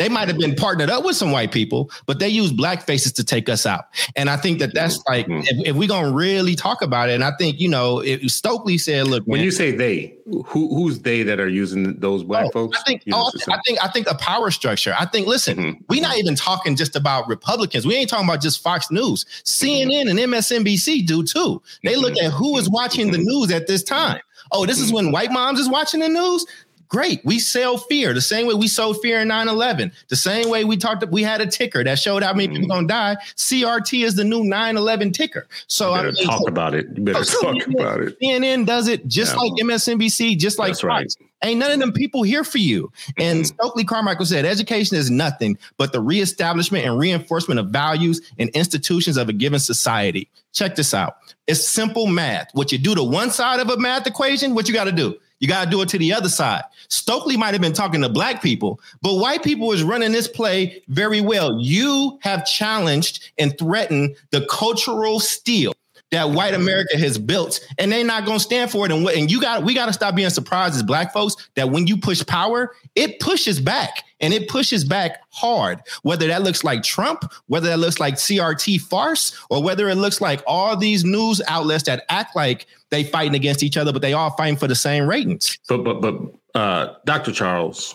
They 0.00 0.08
might 0.08 0.28
have 0.28 0.38
been 0.38 0.54
partnered 0.54 0.88
up 0.88 1.04
with 1.04 1.14
some 1.14 1.30
white 1.30 1.52
people, 1.52 1.90
but 2.06 2.20
they 2.20 2.28
use 2.30 2.52
black 2.52 2.86
faces 2.86 3.12
to 3.12 3.22
take 3.22 3.50
us 3.50 3.66
out. 3.66 3.84
And 4.16 4.30
I 4.30 4.38
think 4.38 4.58
that 4.60 4.72
that's 4.72 4.98
like, 5.06 5.26
mm-hmm. 5.26 5.42
if, 5.42 5.68
if 5.68 5.76
we're 5.76 5.88
to 5.88 6.10
really 6.10 6.54
talk 6.54 6.80
about 6.80 7.10
it, 7.10 7.12
and 7.12 7.22
I 7.22 7.32
think, 7.38 7.60
you 7.60 7.68
know, 7.68 8.00
if 8.00 8.30
Stokely 8.30 8.78
said, 8.78 9.08
look, 9.08 9.24
when 9.24 9.40
man, 9.40 9.44
you 9.44 9.50
say 9.50 9.72
they, 9.72 10.16
who, 10.24 10.74
who's 10.74 11.00
they 11.00 11.22
that 11.24 11.38
are 11.38 11.50
using 11.50 12.00
those 12.00 12.22
black 12.22 12.46
oh, 12.46 12.50
folks? 12.50 12.78
I 12.80 12.82
think, 12.84 13.02
oh, 13.12 13.30
I 13.50 13.58
think, 13.66 13.84
I 13.84 13.88
think 13.88 14.10
a 14.10 14.14
power 14.14 14.50
structure. 14.50 14.94
I 14.98 15.04
think, 15.04 15.26
listen, 15.26 15.58
mm-hmm. 15.58 15.84
we're 15.90 16.00
not 16.00 16.16
even 16.16 16.34
talking 16.34 16.76
just 16.76 16.96
about 16.96 17.28
Republicans. 17.28 17.84
We 17.84 17.94
ain't 17.94 18.08
talking 18.08 18.26
about 18.26 18.40
just 18.40 18.62
Fox 18.62 18.90
News. 18.90 19.26
CNN 19.44 20.06
mm-hmm. 20.06 20.18
and 20.18 20.32
MSNBC 20.32 21.04
do 21.04 21.24
too. 21.24 21.60
They 21.84 21.96
look 21.96 22.14
mm-hmm. 22.14 22.28
at 22.28 22.32
who 22.32 22.56
is 22.56 22.70
watching 22.70 23.10
the 23.10 23.18
mm-hmm. 23.18 23.26
news 23.26 23.50
at 23.50 23.66
this 23.66 23.82
time. 23.82 24.22
Oh, 24.52 24.64
this 24.64 24.80
is 24.80 24.92
when 24.92 25.12
white 25.12 25.30
moms 25.30 25.60
is 25.60 25.68
watching 25.68 26.00
the 26.00 26.08
news. 26.08 26.46
Great. 26.90 27.24
We 27.24 27.38
sell 27.38 27.78
fear 27.78 28.12
the 28.12 28.20
same 28.20 28.48
way 28.48 28.54
we 28.54 28.66
sold 28.66 29.00
fear 29.00 29.20
in 29.20 29.28
9 29.28 29.48
11. 29.48 29.92
The 30.08 30.16
same 30.16 30.50
way 30.50 30.64
we 30.64 30.76
talked, 30.76 31.06
we 31.08 31.22
had 31.22 31.40
a 31.40 31.46
ticker 31.46 31.84
that 31.84 32.00
showed 32.00 32.24
how 32.24 32.34
many 32.34 32.48
mm. 32.48 32.54
people 32.54 32.68
going 32.68 32.88
to 32.88 32.92
die. 32.92 33.16
CRT 33.36 34.04
is 34.04 34.16
the 34.16 34.24
new 34.24 34.42
9 34.42 34.76
11 34.76 35.12
ticker. 35.12 35.46
So 35.68 35.94
I 35.94 36.02
mean, 36.02 36.14
talk 36.16 36.40
so, 36.40 36.46
about 36.48 36.74
it. 36.74 36.86
You 36.96 37.04
better 37.04 37.24
talk 37.24 37.54
CNN, 37.54 37.74
about 37.74 38.00
it. 38.00 38.18
CNN 38.20 38.66
does 38.66 38.88
it 38.88 39.06
just 39.06 39.34
yeah. 39.34 39.40
like 39.40 39.52
MSNBC, 39.52 40.36
just 40.36 40.58
like 40.58 40.70
That's 40.70 40.80
Fox. 40.80 41.16
Right. 41.20 41.26
Ain't 41.42 41.60
none 41.60 41.70
of 41.70 41.78
them 41.78 41.92
people 41.92 42.24
here 42.24 42.42
for 42.42 42.58
you. 42.58 42.92
And 43.18 43.38
mm-hmm. 43.38 43.44
Stokely 43.44 43.84
Carmichael 43.84 44.26
said, 44.26 44.44
education 44.44 44.96
is 44.96 45.12
nothing 45.12 45.56
but 45.78 45.92
the 45.92 46.00
reestablishment 46.00 46.84
and 46.84 46.98
reinforcement 46.98 47.60
of 47.60 47.68
values 47.68 48.20
and 48.40 48.50
institutions 48.50 49.16
of 49.16 49.28
a 49.28 49.32
given 49.32 49.60
society. 49.60 50.28
Check 50.52 50.74
this 50.74 50.92
out. 50.92 51.18
It's 51.46 51.66
simple 51.66 52.08
math. 52.08 52.50
What 52.52 52.72
you 52.72 52.78
do 52.78 52.96
to 52.96 53.02
one 53.02 53.30
side 53.30 53.60
of 53.60 53.70
a 53.70 53.76
math 53.76 54.08
equation, 54.08 54.56
what 54.56 54.66
you 54.66 54.74
got 54.74 54.84
to 54.84 54.92
do? 54.92 55.16
You 55.40 55.48
got 55.48 55.64
to 55.64 55.70
do 55.70 55.80
it 55.82 55.88
to 55.88 55.98
the 55.98 56.12
other 56.12 56.28
side. 56.28 56.62
Stokely 56.88 57.36
might 57.36 57.52
have 57.52 57.62
been 57.62 57.72
talking 57.72 58.02
to 58.02 58.08
black 58.08 58.42
people, 58.42 58.80
but 59.02 59.14
white 59.14 59.42
people 59.42 59.72
is 59.72 59.82
running 59.82 60.12
this 60.12 60.28
play 60.28 60.82
very 60.88 61.20
well. 61.20 61.58
You 61.58 62.18
have 62.20 62.46
challenged 62.46 63.32
and 63.38 63.56
threatened 63.58 64.16
the 64.30 64.46
cultural 64.46 65.18
steel 65.18 65.72
that 66.10 66.30
white 66.30 66.54
America 66.54 66.98
has 66.98 67.18
built, 67.18 67.60
and 67.78 67.90
they're 67.90 68.04
not 68.04 68.26
to 68.26 68.40
stand 68.40 68.70
for 68.70 68.84
it. 68.84 68.92
And, 68.92 69.06
and 69.08 69.30
you 69.30 69.40
got 69.40 69.62
we 69.62 69.74
got 69.74 69.86
to 69.86 69.92
stop 69.92 70.14
being 70.14 70.30
surprised 70.30 70.74
as 70.74 70.82
black 70.82 71.12
folks 71.12 71.36
that 71.54 71.70
when 71.70 71.86
you 71.86 71.96
push 71.96 72.24
power, 72.26 72.74
it 72.94 73.20
pushes 73.20 73.60
back 73.60 74.04
and 74.20 74.34
it 74.34 74.48
pushes 74.48 74.84
back 74.84 75.20
hard. 75.30 75.80
Whether 76.02 76.26
that 76.28 76.42
looks 76.42 76.64
like 76.64 76.82
Trump, 76.82 77.32
whether 77.46 77.68
that 77.68 77.78
looks 77.78 78.00
like 78.00 78.14
CRT 78.14 78.80
farce, 78.80 79.38
or 79.50 79.62
whether 79.62 79.88
it 79.88 79.96
looks 79.96 80.20
like 80.20 80.42
all 80.46 80.76
these 80.76 81.04
news 81.04 81.40
outlets 81.46 81.84
that 81.84 82.04
act 82.08 82.34
like 82.34 82.66
they 82.90 83.04
fighting 83.04 83.36
against 83.36 83.62
each 83.62 83.76
other, 83.76 83.92
but 83.92 84.02
they 84.02 84.12
all 84.12 84.30
fighting 84.30 84.56
for 84.56 84.66
the 84.66 84.74
same 84.74 85.06
ratings. 85.06 85.58
But 85.68 85.84
but 85.84 86.00
but 86.00 86.20
uh, 86.54 86.94
Dr. 87.04 87.30
Charles, 87.30 87.94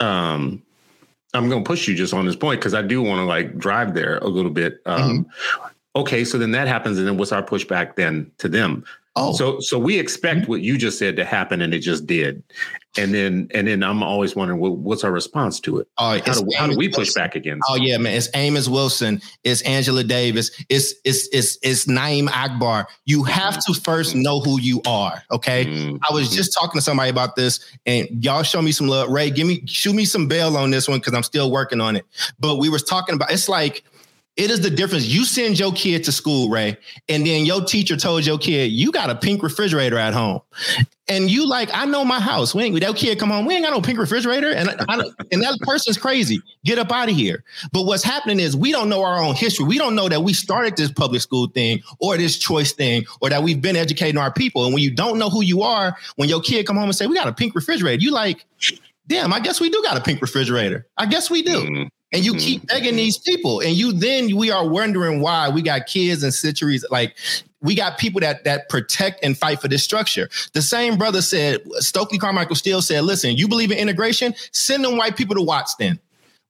um, 0.00 0.62
I'm 1.32 1.48
to 1.50 1.66
push 1.66 1.88
you 1.88 1.94
just 1.94 2.12
on 2.12 2.26
this 2.26 2.36
point 2.36 2.60
because 2.60 2.74
I 2.74 2.82
do 2.82 3.00
want 3.00 3.20
to 3.20 3.24
like 3.24 3.56
drive 3.56 3.94
there 3.94 4.18
a 4.18 4.28
little 4.28 4.50
bit. 4.50 4.82
Um, 4.84 5.24
mm-hmm 5.24 5.68
Okay, 5.96 6.24
so 6.24 6.38
then 6.38 6.50
that 6.52 6.66
happens, 6.66 6.98
and 6.98 7.06
then 7.06 7.16
what's 7.16 7.32
our 7.32 7.42
pushback 7.42 7.94
then 7.94 8.30
to 8.38 8.48
them? 8.48 8.84
Oh, 9.16 9.32
so 9.32 9.60
so 9.60 9.78
we 9.78 9.98
expect 10.00 10.40
mm-hmm. 10.40 10.50
what 10.50 10.60
you 10.62 10.76
just 10.76 10.98
said 10.98 11.14
to 11.16 11.24
happen, 11.24 11.60
and 11.60 11.72
it 11.72 11.78
just 11.78 12.04
did, 12.04 12.42
and 12.98 13.14
then 13.14 13.46
and 13.54 13.68
then 13.68 13.84
I'm 13.84 14.02
always 14.02 14.34
wondering, 14.34 14.58
well, 14.58 14.74
what's 14.74 15.04
our 15.04 15.12
response 15.12 15.60
to 15.60 15.78
it? 15.78 15.86
Oh, 15.98 16.18
how 16.18 16.32
do, 16.34 16.48
how 16.56 16.66
do 16.66 16.76
we 16.76 16.88
push 16.88 17.14
back 17.14 17.36
against? 17.36 17.64
Oh 17.68 17.76
yeah, 17.76 17.96
man, 17.96 18.16
it's 18.16 18.28
Amos 18.34 18.68
Wilson, 18.68 19.22
it's 19.44 19.62
Angela 19.62 20.02
Davis, 20.02 20.50
it's 20.68 20.94
it's 21.04 21.28
it's 21.32 21.58
it's 21.62 21.84
Na'im 21.84 22.28
Akbar. 22.30 22.88
You 23.04 23.22
have 23.22 23.64
to 23.66 23.74
first 23.74 24.16
know 24.16 24.40
who 24.40 24.60
you 24.60 24.82
are. 24.84 25.22
Okay, 25.30 25.64
mm-hmm. 25.64 25.96
I 26.10 26.12
was 26.12 26.34
just 26.34 26.52
talking 26.52 26.78
to 26.78 26.82
somebody 26.82 27.08
about 27.08 27.36
this, 27.36 27.64
and 27.86 28.08
y'all 28.24 28.42
show 28.42 28.62
me 28.62 28.72
some 28.72 28.88
love. 28.88 29.10
Ray, 29.10 29.30
give 29.30 29.46
me 29.46 29.62
shoot 29.66 29.94
me 29.94 30.06
some 30.06 30.26
bail 30.26 30.56
on 30.56 30.72
this 30.72 30.88
one 30.88 30.98
because 30.98 31.14
I'm 31.14 31.22
still 31.22 31.52
working 31.52 31.80
on 31.80 31.94
it. 31.94 32.04
But 32.40 32.56
we 32.56 32.68
were 32.68 32.80
talking 32.80 33.14
about 33.14 33.30
it's 33.30 33.48
like 33.48 33.84
It 34.36 34.50
is 34.50 34.60
the 34.60 34.70
difference. 34.70 35.06
You 35.06 35.24
send 35.24 35.60
your 35.60 35.72
kid 35.72 36.02
to 36.04 36.12
school, 36.12 36.48
Ray, 36.50 36.76
and 37.08 37.24
then 37.24 37.44
your 37.44 37.64
teacher 37.64 37.96
told 37.96 38.26
your 38.26 38.38
kid, 38.38 38.72
you 38.72 38.90
got 38.90 39.08
a 39.08 39.14
pink 39.14 39.42
refrigerator 39.44 39.96
at 39.96 40.12
home. 40.12 40.40
And 41.06 41.30
you 41.30 41.46
like, 41.46 41.68
I 41.72 41.84
know 41.84 42.04
my 42.04 42.18
house. 42.18 42.54
We 42.54 42.64
ain't 42.64 42.80
that 42.80 42.96
kid 42.96 43.18
come 43.18 43.30
home. 43.30 43.44
We 43.44 43.54
ain't 43.54 43.64
got 43.64 43.72
no 43.72 43.82
pink 43.82 43.98
refrigerator. 43.98 44.50
And 44.50 44.70
I, 44.88 45.02
and 45.30 45.42
that 45.42 45.58
person's 45.60 45.98
crazy. 45.98 46.40
Get 46.64 46.78
up 46.78 46.90
out 46.90 47.10
of 47.10 47.14
here. 47.14 47.44
But 47.72 47.82
what's 47.82 48.02
happening 48.02 48.40
is 48.40 48.56
we 48.56 48.72
don't 48.72 48.88
know 48.88 49.02
our 49.04 49.22
own 49.22 49.34
history. 49.34 49.66
We 49.66 49.76
don't 49.76 49.94
know 49.94 50.08
that 50.08 50.22
we 50.22 50.32
started 50.32 50.76
this 50.76 50.90
public 50.90 51.20
school 51.20 51.48
thing 51.48 51.82
or 52.00 52.16
this 52.16 52.38
choice 52.38 52.72
thing 52.72 53.04
or 53.20 53.28
that 53.28 53.42
we've 53.42 53.60
been 53.60 53.76
educating 53.76 54.18
our 54.18 54.32
people. 54.32 54.64
And 54.64 54.72
when 54.72 54.82
you 54.82 54.90
don't 54.90 55.18
know 55.18 55.28
who 55.28 55.42
you 55.42 55.62
are, 55.62 55.94
when 56.16 56.28
your 56.28 56.40
kid 56.40 56.66
come 56.66 56.76
home 56.76 56.86
and 56.86 56.96
say, 56.96 57.06
we 57.06 57.14
got 57.14 57.28
a 57.28 57.34
pink 57.34 57.54
refrigerator, 57.54 58.02
you 58.02 58.10
like, 58.10 58.46
damn, 59.06 59.32
I 59.32 59.40
guess 59.40 59.60
we 59.60 59.68
do 59.68 59.82
got 59.82 59.98
a 59.98 60.00
pink 60.00 60.22
refrigerator. 60.22 60.86
I 60.96 61.06
guess 61.06 61.30
we 61.30 61.42
do. 61.42 61.60
Mm-hmm. 61.60 61.88
And 62.14 62.24
you 62.24 62.32
mm-hmm. 62.32 62.38
keep 62.38 62.66
begging 62.68 62.94
these 62.94 63.18
people, 63.18 63.58
and 63.60 63.72
you 63.72 63.92
then 63.92 64.36
we 64.36 64.52
are 64.52 64.66
wondering 64.66 65.20
why 65.20 65.48
we 65.48 65.62
got 65.62 65.86
kids 65.86 66.22
and 66.22 66.32
centuries 66.32 66.84
like 66.88 67.16
we 67.60 67.74
got 67.74 67.98
people 67.98 68.20
that 68.20 68.44
that 68.44 68.68
protect 68.68 69.24
and 69.24 69.36
fight 69.36 69.60
for 69.60 69.66
this 69.66 69.82
structure. 69.82 70.28
The 70.52 70.62
same 70.62 70.96
brother 70.96 71.20
said, 71.20 71.60
Stokely 71.78 72.18
Carmichael 72.18 72.54
still 72.54 72.82
said, 72.82 73.02
listen, 73.02 73.32
you 73.36 73.48
believe 73.48 73.72
in 73.72 73.78
integration? 73.78 74.32
Send 74.52 74.84
them 74.84 74.96
white 74.96 75.16
people 75.16 75.34
to 75.34 75.42
Watts 75.42 75.74
then. 75.74 75.98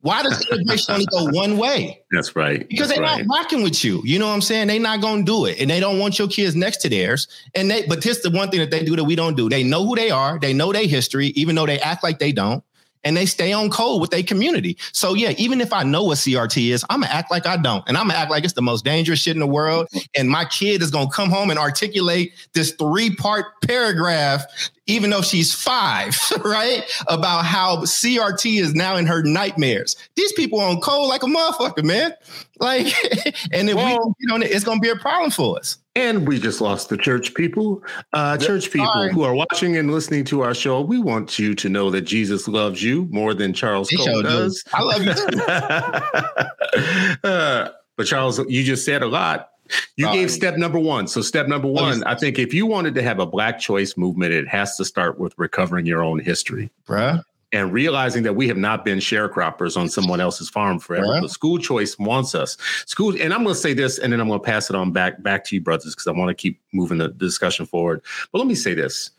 Why 0.02 0.22
does 0.22 0.46
integration 0.50 0.92
only 0.92 1.06
go 1.06 1.30
one 1.30 1.56
way? 1.56 2.02
That's 2.10 2.36
right. 2.36 2.68
Because 2.68 2.90
they're 2.90 3.00
right. 3.00 3.26
not 3.26 3.38
rocking 3.38 3.62
with 3.62 3.82
you. 3.82 4.02
You 4.04 4.18
know 4.18 4.26
what 4.26 4.34
I'm 4.34 4.42
saying? 4.42 4.66
They're 4.66 4.78
not 4.78 5.00
gonna 5.00 5.22
do 5.22 5.46
it. 5.46 5.58
And 5.60 5.70
they 5.70 5.80
don't 5.80 5.98
want 5.98 6.18
your 6.18 6.28
kids 6.28 6.54
next 6.54 6.78
to 6.78 6.90
theirs. 6.90 7.26
And 7.54 7.70
they 7.70 7.86
but 7.86 8.04
here's 8.04 8.20
the 8.20 8.30
one 8.30 8.50
thing 8.50 8.60
that 8.60 8.70
they 8.70 8.84
do 8.84 8.96
that 8.96 9.04
we 9.04 9.16
don't 9.16 9.34
do. 9.34 9.48
They 9.48 9.64
know 9.64 9.86
who 9.86 9.96
they 9.96 10.10
are, 10.10 10.38
they 10.38 10.52
know 10.52 10.74
their 10.74 10.86
history, 10.86 11.28
even 11.28 11.54
though 11.54 11.64
they 11.64 11.80
act 11.80 12.02
like 12.02 12.18
they 12.18 12.32
don't 12.32 12.62
and 13.04 13.16
they 13.16 13.26
stay 13.26 13.52
on 13.52 13.70
code 13.70 14.00
with 14.00 14.10
their 14.10 14.22
community. 14.22 14.76
So 14.92 15.14
yeah, 15.14 15.34
even 15.36 15.60
if 15.60 15.72
I 15.72 15.82
know 15.82 16.04
what 16.04 16.18
CRT 16.18 16.72
is, 16.72 16.84
I'm 16.90 17.00
gonna 17.00 17.12
act 17.12 17.30
like 17.30 17.46
I 17.46 17.56
don't, 17.56 17.84
and 17.86 17.96
I'm 17.96 18.08
gonna 18.08 18.18
act 18.18 18.30
like 18.30 18.44
it's 18.44 18.54
the 18.54 18.62
most 18.62 18.84
dangerous 18.84 19.20
shit 19.20 19.36
in 19.36 19.40
the 19.40 19.46
world. 19.46 19.88
And 20.16 20.28
my 20.28 20.44
kid 20.44 20.82
is 20.82 20.90
gonna 20.90 21.10
come 21.10 21.30
home 21.30 21.50
and 21.50 21.58
articulate 21.58 22.32
this 22.52 22.72
three 22.72 23.14
part 23.14 23.46
paragraph, 23.62 24.44
even 24.86 25.10
though 25.10 25.22
she's 25.22 25.54
five, 25.54 26.16
right, 26.44 26.82
about 27.08 27.44
how 27.44 27.78
CRT 27.78 28.60
is 28.60 28.74
now 28.74 28.96
in 28.96 29.06
her 29.06 29.22
nightmares. 29.22 29.96
These 30.14 30.32
people 30.32 30.60
on 30.60 30.80
code 30.80 31.08
like 31.08 31.22
a 31.22 31.26
motherfucker, 31.26 31.84
man. 31.84 32.12
Like, 32.60 32.86
and 33.52 33.70
if 33.70 33.76
well, 33.76 34.08
we, 34.08 34.14
you 34.18 34.28
know, 34.28 34.36
it's 34.44 34.64
gonna 34.64 34.80
be 34.80 34.90
a 34.90 34.96
problem 34.96 35.30
for 35.30 35.58
us. 35.58 35.78
And 35.96 36.26
we 36.26 36.40
just 36.40 36.60
lost 36.60 36.88
the 36.88 36.96
church 36.96 37.34
people. 37.34 37.82
Uh, 38.12 38.36
church 38.36 38.70
people 38.70 38.92
Sorry. 38.92 39.12
who 39.12 39.22
are 39.22 39.34
watching 39.34 39.76
and 39.76 39.92
listening 39.92 40.24
to 40.24 40.40
our 40.40 40.52
show, 40.52 40.80
we 40.80 40.98
want 40.98 41.38
you 41.38 41.54
to 41.54 41.68
know 41.68 41.88
that 41.90 42.00
Jesus 42.02 42.48
loves 42.48 42.82
you 42.82 43.06
more 43.10 43.32
than 43.32 43.52
Charles 43.52 43.90
Cole 43.90 44.22
does. 44.22 44.64
I 44.72 44.82
love 44.82 45.04
you 45.04 45.12
uh, 47.24 47.68
but 47.96 48.06
Charles, 48.06 48.40
you 48.48 48.64
just 48.64 48.84
said 48.84 49.02
a 49.02 49.06
lot. 49.06 49.50
You 49.96 50.12
gave 50.12 50.30
step 50.30 50.56
number 50.56 50.78
one. 50.78 51.06
So, 51.06 51.22
step 51.22 51.46
number 51.46 51.68
one, 51.68 52.04
I 52.04 52.14
think 52.14 52.38
if 52.38 52.52
you 52.52 52.66
wanted 52.66 52.94
to 52.96 53.02
have 53.02 53.18
a 53.18 53.26
black 53.26 53.58
choice 53.58 53.96
movement, 53.96 54.32
it 54.32 54.48
has 54.48 54.76
to 54.76 54.84
start 54.84 55.18
with 55.18 55.34
recovering 55.38 55.86
your 55.86 56.02
own 56.02 56.18
history. 56.18 56.70
Bruh 56.86 57.24
and 57.54 57.72
realizing 57.72 58.24
that 58.24 58.34
we 58.34 58.48
have 58.48 58.56
not 58.56 58.84
been 58.84 58.98
sharecroppers 58.98 59.76
on 59.76 59.88
someone 59.88 60.20
else's 60.20 60.50
farm 60.50 60.80
forever. 60.80 61.20
The 61.20 61.28
school 61.28 61.56
choice 61.56 61.96
wants 61.98 62.34
us. 62.34 62.58
School, 62.86 63.14
and 63.18 63.32
I'm 63.32 63.44
going 63.44 63.54
to 63.54 63.60
say 63.60 63.72
this, 63.72 63.96
and 63.98 64.12
then 64.12 64.20
I'm 64.20 64.26
going 64.26 64.40
to 64.40 64.44
pass 64.44 64.68
it 64.68 64.76
on 64.76 64.90
back 64.90 65.22
back 65.22 65.44
to 65.44 65.54
you, 65.54 65.60
brothers, 65.60 65.94
because 65.94 66.08
I 66.08 66.10
want 66.10 66.30
to 66.30 66.34
keep 66.34 66.60
moving 66.72 66.98
the 66.98 67.08
discussion 67.08 67.64
forward. 67.64 68.02
But 68.32 68.38
let 68.38 68.48
me 68.48 68.56
say 68.56 68.74
this. 68.74 69.12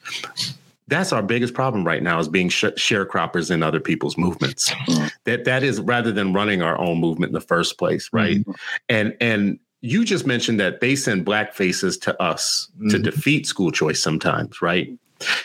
That's 0.88 1.14
our 1.14 1.24
biggest 1.24 1.54
problem 1.56 1.88
right 1.88 2.04
now 2.04 2.20
is 2.20 2.28
being 2.28 2.50
sh- 2.50 2.66
sharecroppers 2.76 3.50
in 3.50 3.64
other 3.64 3.80
people's 3.80 4.18
movements. 4.18 4.70
Mm-hmm. 4.70 5.08
That 5.24 5.46
that 5.46 5.64
is 5.64 5.80
rather 5.80 6.12
than 6.12 6.34
running 6.34 6.62
our 6.62 6.78
own 6.78 7.00
movement 7.00 7.30
in 7.30 7.34
the 7.34 7.42
first 7.42 7.78
place, 7.80 8.10
right? 8.12 8.38
Mm-hmm. 8.38 8.52
And 8.90 9.18
and 9.22 9.60
you 9.86 10.04
just 10.04 10.26
mentioned 10.26 10.60
that 10.60 10.82
they 10.82 10.96
send 10.96 11.26
black 11.26 11.54
faces 11.54 11.98
to 12.00 12.22
us 12.22 12.70
mm-hmm. 12.78 12.90
to 12.90 13.00
defeat 13.00 13.46
school 13.46 13.72
choice 13.72 14.02
sometimes, 14.02 14.62
right? 14.62 14.90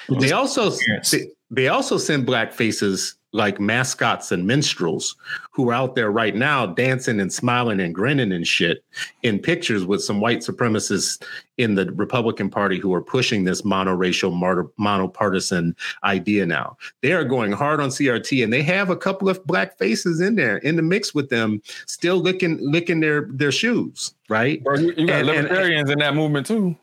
They 0.08 0.32
also 0.32 0.70
they, 1.10 1.26
they 1.50 1.68
also 1.68 1.98
send 1.98 2.26
black 2.26 2.52
faces 2.52 3.14
like 3.32 3.60
mascots 3.60 4.32
and 4.32 4.46
minstrels 4.46 5.16
who 5.52 5.68
are 5.68 5.74
out 5.74 5.94
there 5.94 6.10
right 6.10 6.34
now 6.34 6.66
dancing 6.66 7.20
and 7.20 7.32
smiling 7.32 7.80
and 7.80 7.94
grinning 7.94 8.32
and 8.32 8.46
shit 8.46 8.84
in 9.22 9.38
pictures 9.38 9.84
with 9.84 10.02
some 10.02 10.20
white 10.20 10.38
supremacists 10.38 11.22
in 11.58 11.74
the 11.74 11.92
Republican 11.92 12.48
Party 12.48 12.78
who 12.78 12.92
are 12.94 13.02
pushing 13.02 13.44
this 13.44 13.62
monoracial, 13.62 14.32
monopartisan 14.78 15.74
idea 16.02 16.46
now. 16.46 16.76
They 17.02 17.12
are 17.12 17.24
going 17.24 17.52
hard 17.52 17.80
on 17.80 17.90
CRT 17.90 18.42
and 18.42 18.52
they 18.52 18.62
have 18.62 18.90
a 18.90 18.96
couple 18.96 19.28
of 19.28 19.44
black 19.46 19.78
faces 19.78 20.20
in 20.20 20.36
there 20.36 20.56
in 20.58 20.76
the 20.76 20.82
mix 20.82 21.14
with 21.14 21.28
them, 21.28 21.60
still 21.86 22.16
licking 22.16 22.58
licking 22.60 23.00
their 23.00 23.28
their 23.30 23.52
shoes, 23.52 24.14
right? 24.28 24.62
Bro, 24.64 24.76
you, 24.76 24.92
you 24.96 25.06
got 25.06 25.18
and, 25.18 25.26
libertarians 25.26 25.90
and, 25.90 25.92
in 25.92 25.98
that 25.98 26.14
movement 26.14 26.46
too. 26.46 26.76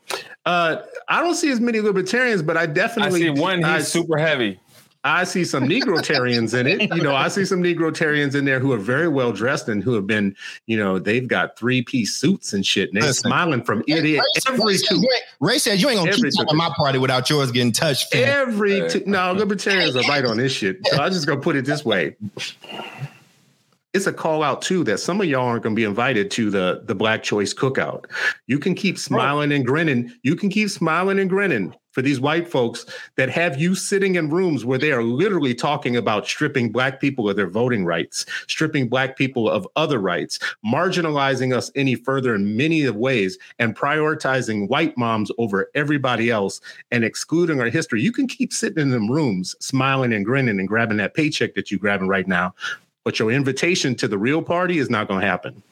Uh, 0.46 0.84
I 1.10 1.22
don't 1.22 1.36
see 1.36 1.52
as 1.52 1.60
many 1.60 1.82
libertarians, 1.82 2.42
but 2.42 2.56
I 2.56 2.68
definitely 2.68 3.30
I 3.30 3.34
see 3.34 3.42
one. 3.42 3.58
He's 3.58 3.66
I, 3.66 3.80
super 3.80 4.18
heavy. 4.18 4.60
I 5.08 5.24
see 5.24 5.46
some 5.46 5.64
Negrotarians 5.64 6.58
in 6.58 6.68
it. 6.68 6.94
You 6.96 7.02
know, 7.02 7.16
I 7.16 7.28
see 7.28 7.46
some 7.46 7.64
Negrotarians 7.64 8.36
in 8.36 8.46
there 8.46 8.60
who 8.60 8.72
are 8.74 8.78
very 8.78 9.08
well 9.08 9.32
dressed 9.32 9.70
and 9.70 9.84
who 9.84 9.94
have 9.94 10.06
been, 10.06 10.36
you 10.66 10.78
know, 10.78 11.00
they've 11.00 11.28
got 11.28 11.58
three 11.58 11.82
piece 11.82 12.16
suits 12.16 12.54
and 12.54 12.66
shit, 12.66 12.90
and 12.90 13.02
they're 13.02 13.10
Listen, 13.10 13.30
smiling 13.30 13.64
from 13.64 13.84
ear 13.88 14.02
to 14.02 14.08
ear. 14.08 14.24
Every 14.48 14.74
Ray, 14.74 14.78
two. 14.78 15.08
Ray 15.40 15.58
said 15.58 15.82
you 15.82 15.90
ain't 15.90 16.00
gonna 16.00 16.12
every 16.12 16.32
keep 16.32 16.52
my 16.54 16.70
party 16.76 17.00
without 17.00 17.30
yours 17.30 17.52
getting 17.52 17.72
touched. 17.72 18.12
Fam. 18.12 18.24
Every 18.28 18.90
two. 18.90 19.04
No, 19.06 19.32
libertarians 19.32 19.96
are 19.96 20.04
right 20.04 20.26
on 20.26 20.38
this 20.38 20.52
shit. 20.52 20.86
So 20.88 21.02
I 21.02 21.10
just 21.10 21.26
gonna 21.26 21.42
put 21.42 21.56
it 21.56 21.66
this 21.66 21.86
way 21.86 22.16
it's 23.94 24.08
a 24.08 24.14
call 24.14 24.44
out 24.44 24.62
too 24.62 24.84
that 24.84 25.00
some 25.00 25.20
of 25.20 25.28
y'all 25.28 25.48
aren't 25.48 25.64
going 25.64 25.76
to 25.76 25.80
be 25.80 25.84
invited 25.84 26.30
to 26.32 26.50
the 26.50 26.84
the 26.86 26.94
Black 26.94 27.24
Choice 27.24 27.54
Cookout. 27.54 28.06
You 28.46 28.60
can 28.60 28.76
keep 28.76 28.98
smiling 28.98 29.52
and 29.52 29.66
grinning. 29.66 30.14
You 30.24 30.36
can 30.36 30.50
keep 30.50 30.70
smiling 30.70 31.20
and 31.20 31.30
grinning 31.30 31.74
for 31.98 32.04
these 32.04 32.20
white 32.20 32.48
folks 32.48 32.86
that 33.16 33.28
have 33.28 33.60
you 33.60 33.74
sitting 33.74 34.14
in 34.14 34.30
rooms 34.30 34.64
where 34.64 34.78
they 34.78 34.92
are 34.92 35.02
literally 35.02 35.56
talking 35.56 35.98
about 35.98 36.28
stripping 36.28 36.72
black 36.72 37.02
people 37.02 37.28
of 37.28 37.36
their 37.36 37.50
voting 37.50 37.86
rights, 37.86 38.24
stripping 38.46 38.88
black 38.88 39.18
people 39.18 39.50
of 39.50 39.68
other 39.76 39.98
rights, 39.98 40.38
marginalizing 40.64 41.58
us 41.58 41.72
any 41.74 41.96
further 41.96 42.36
in 42.36 42.56
many 42.56 42.84
of 42.84 42.96
ways, 42.96 43.40
and 43.58 43.76
prioritizing 43.76 44.70
white 44.70 44.96
moms 44.96 45.32
over 45.40 45.72
everybody 45.74 46.30
else 46.30 46.62
and 46.92 47.04
excluding 47.04 47.60
our 47.60 47.70
history. 47.72 48.00
You 48.00 48.12
can 48.12 48.28
keep 48.28 48.54
sitting 48.54 48.80
in 48.80 48.92
them 48.92 49.10
rooms, 49.10 49.56
smiling 49.60 50.14
and 50.14 50.24
grinning 50.24 50.60
and 50.60 50.68
grabbing 50.68 50.98
that 50.98 51.16
paycheck 51.16 51.56
that 51.56 51.72
you're 51.72 51.80
grabbing 51.80 52.08
right 52.08 52.28
now 52.28 52.54
but 53.04 53.20
your 53.20 53.32
invitation 53.32 53.96
to 53.96 54.06
the 54.06 54.18
real 54.18 54.42
party 54.42 54.80
is 54.80 54.90
not 54.90 55.08
going 55.08 55.22
to 55.22 55.26
happen. 55.26 55.64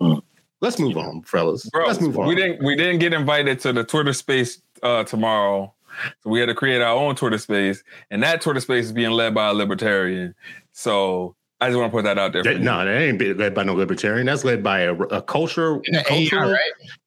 Mm. 0.00 0.22
Let's 0.60 0.78
move 0.78 0.96
on, 0.96 1.22
fellas. 1.22 1.68
Bro, 1.70 1.86
Let's 1.86 2.00
move 2.00 2.18
on. 2.18 2.26
We 2.26 2.34
didn't 2.34 2.64
we 2.64 2.74
didn't 2.74 2.98
get 2.98 3.12
invited 3.12 3.60
to 3.60 3.72
the 3.72 3.84
Twitter 3.84 4.12
space 4.12 4.60
uh, 4.82 5.04
tomorrow, 5.04 5.72
so 6.22 6.30
we 6.30 6.40
had 6.40 6.46
to 6.46 6.54
create 6.54 6.80
our 6.80 6.94
own 6.94 7.14
Twitter 7.14 7.38
space, 7.38 7.82
and 8.10 8.22
that 8.22 8.40
Twitter 8.40 8.60
space 8.60 8.86
is 8.86 8.92
being 8.92 9.10
led 9.10 9.34
by 9.34 9.48
a 9.48 9.54
libertarian. 9.54 10.34
So 10.72 11.34
I 11.60 11.68
just 11.68 11.78
want 11.78 11.90
to 11.90 11.96
put 11.96 12.04
that 12.04 12.18
out 12.18 12.32
there. 12.32 12.44
That, 12.44 12.60
no, 12.60 12.84
that 12.84 13.00
ain't 13.00 13.38
led 13.38 13.54
by 13.54 13.64
no 13.64 13.74
libertarian. 13.74 14.26
That's 14.26 14.44
led 14.44 14.62
by 14.62 14.80
a, 14.80 14.94
a 14.94 15.22
culture. 15.22 15.80
cultural, 16.04 16.52
right? 16.52 16.60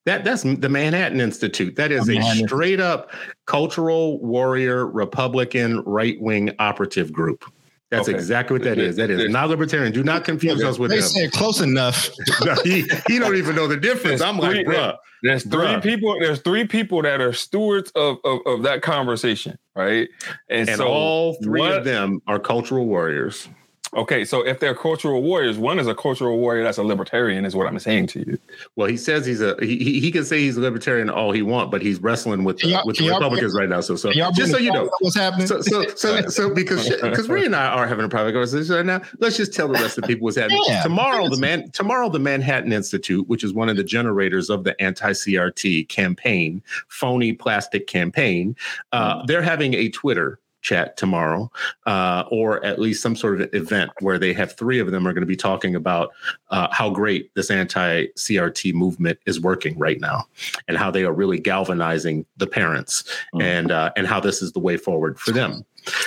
That 0.04 0.24
that's 0.24 0.42
the 0.42 0.68
Manhattan 0.68 1.20
Institute. 1.20 1.76
That 1.76 1.90
is 1.90 2.08
a 2.08 2.20
straight 2.44 2.80
up 2.80 3.10
cultural 3.46 4.20
warrior 4.20 4.86
Republican 4.86 5.80
right 5.80 6.20
wing 6.20 6.50
operative 6.58 7.12
group. 7.12 7.50
That's 7.92 8.08
okay. 8.08 8.16
exactly 8.16 8.54
what 8.54 8.64
that 8.64 8.78
is. 8.78 8.96
That 8.96 9.10
is 9.10 9.28
not 9.28 9.50
libertarian. 9.50 9.92
Do 9.92 10.02
not 10.02 10.24
confuse 10.24 10.64
us 10.64 10.78
with 10.78 10.90
they 10.90 10.96
him. 10.96 11.02
said 11.02 11.32
close 11.32 11.60
enough. 11.60 12.08
no, 12.42 12.54
he, 12.64 12.88
he 13.06 13.18
don't 13.18 13.36
even 13.36 13.54
know 13.54 13.68
the 13.68 13.76
difference. 13.76 14.20
There's 14.20 14.22
I'm 14.22 14.40
three, 14.40 14.64
like, 14.64 14.66
bruh. 14.66 14.96
There's 15.22 15.42
three 15.42 15.66
bruh. 15.66 15.82
people. 15.82 16.18
There's 16.18 16.40
three 16.40 16.66
people 16.66 17.02
that 17.02 17.20
are 17.20 17.34
stewards 17.34 17.92
of 17.94 18.16
of, 18.24 18.38
of 18.46 18.62
that 18.62 18.80
conversation, 18.80 19.58
right? 19.76 20.08
And, 20.48 20.70
and 20.70 20.78
so 20.78 20.86
all 20.88 21.36
three 21.42 21.60
what, 21.60 21.76
of 21.76 21.84
them 21.84 22.22
are 22.26 22.38
cultural 22.38 22.86
warriors. 22.86 23.46
Okay, 23.94 24.24
so 24.24 24.40
if 24.40 24.58
they're 24.58 24.74
cultural 24.74 25.22
warriors, 25.22 25.58
one 25.58 25.78
is 25.78 25.86
a 25.86 25.94
cultural 25.94 26.38
warrior 26.38 26.64
that's 26.64 26.78
a 26.78 26.82
libertarian, 26.82 27.44
is 27.44 27.54
what 27.54 27.66
I'm 27.66 27.78
saying 27.78 28.06
to 28.08 28.20
you. 28.20 28.38
Well, 28.74 28.88
he 28.88 28.96
says 28.96 29.26
he's 29.26 29.42
a 29.42 29.54
he 29.60 30.00
he 30.00 30.10
can 30.10 30.24
say 30.24 30.38
he's 30.38 30.56
a 30.56 30.62
libertarian 30.62 31.10
all 31.10 31.30
he 31.30 31.42
want, 31.42 31.70
but 31.70 31.82
he's 31.82 32.00
wrestling 32.00 32.44
with 32.44 32.56
the, 32.58 32.80
with 32.86 32.96
the 32.96 33.08
Republicans 33.08 33.54
right 33.54 33.68
now. 33.68 33.82
So 33.82 33.96
so 33.96 34.10
just 34.34 34.50
so 34.50 34.56
you 34.56 34.72
know 34.72 34.88
what's 35.00 35.16
happening. 35.16 35.46
So 35.46 35.60
so 35.60 35.86
so, 35.88 36.22
so 36.28 36.54
because 36.54 36.88
because 36.88 37.28
Ray 37.28 37.44
and 37.44 37.54
I 37.54 37.66
are 37.66 37.86
having 37.86 38.06
a 38.06 38.08
private 38.08 38.32
conversation 38.32 38.74
right 38.74 38.86
now, 38.86 39.02
let's 39.18 39.36
just 39.36 39.52
tell 39.52 39.68
the 39.68 39.74
rest 39.74 39.98
of 39.98 40.02
the 40.02 40.08
people 40.08 40.24
what's 40.24 40.38
happening. 40.38 40.60
Yeah, 40.72 40.82
tomorrow 40.82 41.28
the 41.28 41.38
man 41.38 41.70
tomorrow 41.72 42.08
the 42.08 42.20
Manhattan 42.20 42.72
Institute, 42.72 43.28
which 43.28 43.44
is 43.44 43.52
one 43.52 43.68
of 43.68 43.76
the 43.76 43.84
generators 43.84 44.48
of 44.48 44.64
the 44.64 44.80
anti-CRT 44.80 45.88
campaign, 45.88 46.62
phony 46.88 47.32
plastic 47.32 47.88
campaign, 47.88 48.56
uh, 48.92 49.16
mm. 49.16 49.26
they're 49.26 49.42
having 49.42 49.74
a 49.74 49.88
Twitter 49.90 50.38
chat 50.62 50.96
tomorrow, 50.96 51.50
uh, 51.86 52.24
or 52.30 52.64
at 52.64 52.78
least 52.78 53.02
some 53.02 53.14
sort 53.14 53.40
of 53.40 53.54
event 53.54 53.90
where 54.00 54.18
they 54.18 54.32
have 54.32 54.56
three 54.56 54.78
of 54.78 54.90
them 54.90 55.06
are 55.06 55.12
going 55.12 55.22
to 55.22 55.26
be 55.26 55.36
talking 55.36 55.74
about 55.74 56.10
uh, 56.50 56.68
how 56.72 56.88
great 56.88 57.34
this 57.34 57.50
anti 57.50 58.06
CRT 58.16 58.72
movement 58.72 59.18
is 59.26 59.40
working 59.40 59.78
right 59.78 60.00
now, 60.00 60.24
and 60.68 60.78
how 60.78 60.90
they 60.90 61.04
are 61.04 61.12
really 61.12 61.38
galvanizing 61.38 62.24
the 62.38 62.46
parents, 62.46 63.02
mm-hmm. 63.34 63.42
and 63.42 63.70
uh, 63.70 63.92
and 63.96 64.06
how 64.06 64.20
this 64.20 64.40
is 64.40 64.52
the 64.52 64.60
way 64.60 64.76
forward 64.76 65.18
for 65.18 65.32
them. 65.32 65.64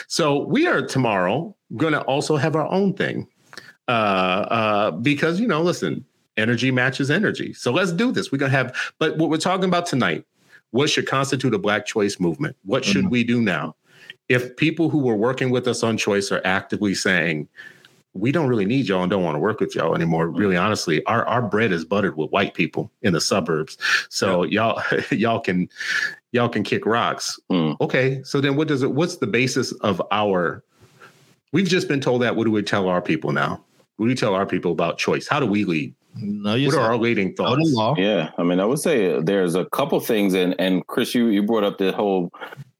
So 0.07 0.45
we 0.45 0.67
are 0.67 0.81
tomorrow 0.81 1.55
going 1.75 1.93
to 1.93 2.01
also 2.01 2.37
have 2.37 2.55
our 2.55 2.67
own 2.71 2.93
thing, 2.93 3.27
uh, 3.87 3.91
uh, 3.91 4.91
because 4.91 5.39
you 5.39 5.47
know, 5.47 5.61
listen, 5.61 6.05
energy 6.37 6.71
matches 6.71 7.11
energy. 7.11 7.53
So 7.53 7.71
let's 7.71 7.91
do 7.91 8.11
this. 8.11 8.31
We're 8.31 8.37
gonna 8.37 8.51
have, 8.51 8.75
but 8.99 9.17
what 9.17 9.29
we're 9.29 9.37
talking 9.37 9.65
about 9.65 9.85
tonight, 9.85 10.25
what 10.71 10.89
should 10.89 11.07
constitute 11.07 11.53
a 11.53 11.59
black 11.59 11.85
choice 11.85 12.19
movement? 12.19 12.55
What 12.63 12.83
should 12.83 13.03
mm-hmm. 13.03 13.09
we 13.09 13.23
do 13.23 13.41
now? 13.41 13.75
If 14.27 14.55
people 14.57 14.89
who 14.89 14.99
were 14.99 15.15
working 15.15 15.49
with 15.51 15.67
us 15.67 15.83
on 15.83 15.97
choice 15.97 16.31
are 16.31 16.41
actively 16.45 16.95
saying, 16.95 17.47
we 18.13 18.31
don't 18.31 18.47
really 18.47 18.65
need 18.65 18.87
y'all 18.87 19.03
and 19.03 19.09
don't 19.09 19.23
want 19.23 19.35
to 19.35 19.39
work 19.39 19.59
with 19.59 19.75
y'all 19.75 19.93
anymore. 19.93 20.29
Really, 20.29 20.55
honestly, 20.55 21.05
our, 21.05 21.25
our 21.25 21.41
bread 21.41 21.71
is 21.71 21.83
buttered 21.83 22.15
with 22.15 22.31
white 22.31 22.53
people 22.53 22.89
in 23.01 23.13
the 23.13 23.19
suburbs. 23.21 23.77
So 24.09 24.43
y'all 24.43 24.81
y'all 25.11 25.41
can 25.41 25.69
y'all 26.31 26.49
can 26.49 26.63
kick 26.63 26.85
rocks. 26.85 27.37
Mm. 27.51 27.75
Okay. 27.81 28.23
So 28.23 28.39
then 28.39 28.55
what 28.55 28.67
does 28.67 28.83
it 28.83 28.91
what's 28.93 29.17
the 29.17 29.27
basis 29.27 29.73
of 29.73 30.01
our 30.11 30.63
we've 31.51 31.67
just 31.67 31.87
been 31.87 32.01
told 32.01 32.21
that. 32.21 32.35
What 32.35 32.45
do 32.45 32.51
we 32.51 32.63
tell 32.63 32.87
our 32.87 33.01
people 33.01 33.31
now? 33.31 33.63
What 33.97 34.05
do 34.05 34.09
we 34.09 34.15
tell 34.15 34.33
our 34.33 34.45
people 34.45 34.71
about 34.71 34.97
choice? 34.97 35.27
How 35.27 35.39
do 35.39 35.45
we 35.45 35.65
lead? 35.65 35.93
No, 36.17 36.57
what 36.57 36.75
are 36.75 36.81
our 36.81 36.97
leading 36.97 37.33
thoughts? 37.33 37.73
Yeah, 37.97 38.31
I 38.37 38.43
mean, 38.43 38.59
I 38.59 38.65
would 38.65 38.79
say 38.79 39.19
there's 39.21 39.55
a 39.55 39.65
couple 39.65 39.99
things, 39.99 40.33
and 40.33 40.55
and 40.59 40.85
Chris, 40.87 41.13
you 41.13 41.27
you 41.27 41.43
brought 41.43 41.63
up 41.63 41.77
the 41.77 41.91
whole. 41.91 42.31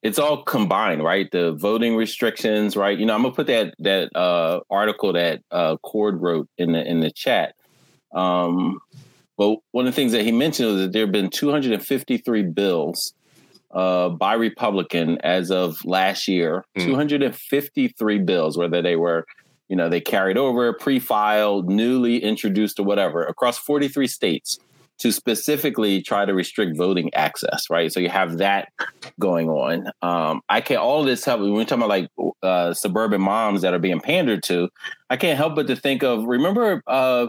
It's 0.05 0.19
all 0.19 0.43
combined, 0.43 1.03
right? 1.03 1.31
The 1.31 1.53
voting 1.53 1.95
restrictions, 1.95 2.77
right? 2.77 2.95
You 2.95 3.07
know, 3.07 3.15
I'm 3.15 3.23
gonna 3.23 3.33
put 3.33 3.47
that 3.47 3.73
that 3.79 4.15
uh, 4.15 4.59
article 4.69 5.13
that 5.13 5.41
uh, 5.49 5.77
Cord 5.77 6.21
wrote 6.21 6.47
in 6.59 6.73
the 6.73 6.87
in 6.87 6.99
the 6.99 7.09
chat. 7.09 7.55
Um, 8.13 8.81
but 9.35 9.57
one 9.71 9.87
of 9.87 9.91
the 9.91 9.95
things 9.95 10.11
that 10.11 10.21
he 10.21 10.31
mentioned 10.31 10.69
was 10.69 10.81
that 10.81 10.93
there 10.93 11.01
have 11.01 11.11
been 11.11 11.31
253 11.31 12.43
bills 12.43 13.15
uh, 13.71 14.09
by 14.09 14.35
Republican 14.35 15.17
as 15.23 15.49
of 15.49 15.83
last 15.83 16.27
year. 16.27 16.63
Mm. 16.77 16.85
253 16.85 18.19
bills, 18.19 18.59
whether 18.59 18.83
they 18.83 18.95
were 18.95 19.25
you 19.69 19.75
know, 19.75 19.89
they 19.89 20.01
carried 20.01 20.37
over, 20.37 20.71
pre-filed, 20.73 21.67
newly 21.67 22.23
introduced 22.23 22.79
or 22.79 22.83
whatever 22.83 23.23
across 23.23 23.57
43 23.57 24.05
states 24.05 24.59
to 24.99 25.11
specifically 25.11 26.01
try 26.01 26.25
to 26.25 26.33
restrict 26.33 26.77
voting 26.77 27.13
access, 27.13 27.69
right? 27.69 27.91
So 27.91 27.99
you 27.99 28.09
have 28.09 28.37
that 28.37 28.69
going 29.19 29.49
on. 29.49 29.91
Um, 30.01 30.41
I 30.49 30.61
can't 30.61 30.79
all 30.79 31.03
this 31.03 31.25
help 31.25 31.41
when 31.41 31.53
we're 31.53 31.65
talking 31.65 31.83
about 31.83 31.89
like 31.89 32.09
uh, 32.41 32.73
suburban 32.73 33.21
moms 33.21 33.61
that 33.61 33.73
are 33.73 33.79
being 33.79 33.99
pandered 33.99 34.43
to. 34.43 34.69
I 35.09 35.17
can't 35.17 35.37
help 35.37 35.55
but 35.55 35.67
to 35.67 35.75
think 35.75 36.03
of 36.03 36.25
remember 36.25 36.81
uh, 36.87 37.27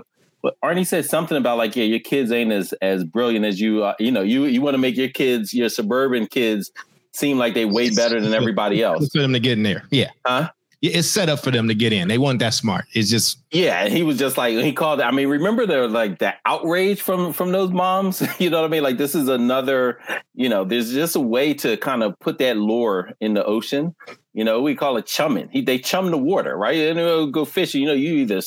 Arne 0.62 0.84
said 0.84 1.04
something 1.04 1.36
about 1.36 1.58
like 1.58 1.74
yeah, 1.76 1.84
your 1.84 1.98
kids 1.98 2.30
ain't 2.30 2.52
as 2.52 2.72
as 2.74 3.04
brilliant 3.04 3.44
as 3.44 3.60
you. 3.60 3.84
Uh, 3.84 3.94
you 3.98 4.10
know, 4.10 4.22
you 4.22 4.44
you 4.44 4.60
want 4.60 4.74
to 4.74 4.78
make 4.78 4.96
your 4.96 5.08
kids, 5.08 5.52
your 5.52 5.68
suburban 5.68 6.26
kids, 6.26 6.70
seem 7.12 7.38
like 7.38 7.54
they 7.54 7.64
way 7.64 7.90
better 7.90 8.20
than 8.20 8.32
everybody 8.34 8.82
else 8.84 9.08
for 9.12 9.20
them 9.20 9.32
to 9.32 9.40
get 9.40 9.52
in 9.52 9.62
there. 9.62 9.84
Yeah, 9.90 10.10
huh? 10.24 10.50
It's 10.82 11.08
set 11.08 11.28
up 11.28 11.40
for 11.40 11.50
them 11.50 11.68
to 11.68 11.74
get 11.74 11.92
in. 11.92 12.08
They 12.08 12.18
weren't 12.18 12.38
that 12.40 12.54
smart. 12.54 12.84
It's 12.92 13.10
just 13.10 13.38
yeah. 13.50 13.88
He 13.88 14.02
was 14.02 14.18
just 14.18 14.36
like 14.36 14.52
he 14.52 14.72
called. 14.72 15.00
I 15.00 15.10
mean, 15.10 15.28
remember 15.28 15.66
the 15.66 15.88
like 15.88 16.18
the 16.18 16.34
outrage 16.44 17.00
from 17.00 17.32
from 17.32 17.52
those 17.52 17.70
moms. 17.70 18.22
you 18.38 18.50
know 18.50 18.60
what 18.60 18.66
I 18.66 18.70
mean? 18.70 18.82
Like 18.82 18.98
this 18.98 19.14
is 19.14 19.28
another. 19.28 19.98
You 20.34 20.48
know, 20.48 20.64
there's 20.64 20.92
just 20.92 21.16
a 21.16 21.20
way 21.20 21.54
to 21.54 21.76
kind 21.78 22.02
of 22.02 22.18
put 22.18 22.38
that 22.38 22.56
lure 22.56 23.12
in 23.20 23.34
the 23.34 23.44
ocean. 23.44 23.94
You 24.34 24.44
know, 24.44 24.60
we 24.60 24.74
call 24.74 24.98
it 24.98 25.06
chumming. 25.06 25.48
He, 25.50 25.62
they 25.62 25.78
chum 25.78 26.10
the 26.10 26.18
water, 26.18 26.56
right? 26.56 26.76
And 26.76 26.98
you 26.98 27.30
go 27.30 27.46
fishing. 27.46 27.80
You 27.80 27.88
know, 27.88 27.94
you 27.94 28.14
either 28.16 28.42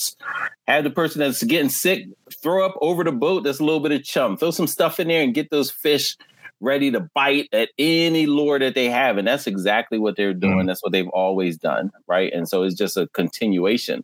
have 0.68 0.84
the 0.84 0.92
person 0.92 1.20
that's 1.20 1.42
getting 1.42 1.70
sick 1.70 2.06
throw 2.44 2.64
up 2.64 2.76
over 2.80 3.04
the 3.04 3.12
boat. 3.12 3.44
That's 3.44 3.60
a 3.60 3.64
little 3.64 3.80
bit 3.80 3.92
of 3.92 4.04
chum. 4.04 4.38
Throw 4.38 4.52
some 4.52 4.68
stuff 4.68 5.00
in 5.00 5.08
there 5.08 5.24
and 5.24 5.34
get 5.34 5.50
those 5.50 5.72
fish 5.72 6.16
ready 6.62 6.92
to 6.92 7.00
bite 7.00 7.48
at 7.54 7.70
any 7.78 8.26
lure 8.26 8.60
that 8.60 8.76
they 8.76 8.90
have. 8.90 9.18
And 9.18 9.28
that's 9.28 9.48
exactly 9.48 9.98
what 9.98 10.18
they're 10.18 10.34
doing. 10.34 10.60
Mm. 10.60 10.68
That's 10.68 10.84
what 10.84 10.92
they've 10.92 11.08
always 11.10 11.58
done. 11.58 11.92
Right. 12.08 12.32
And 12.34 12.48
so 12.48 12.64
it's 12.64 12.76
just 12.76 12.98
a 12.98 13.08
continuation 13.08 14.04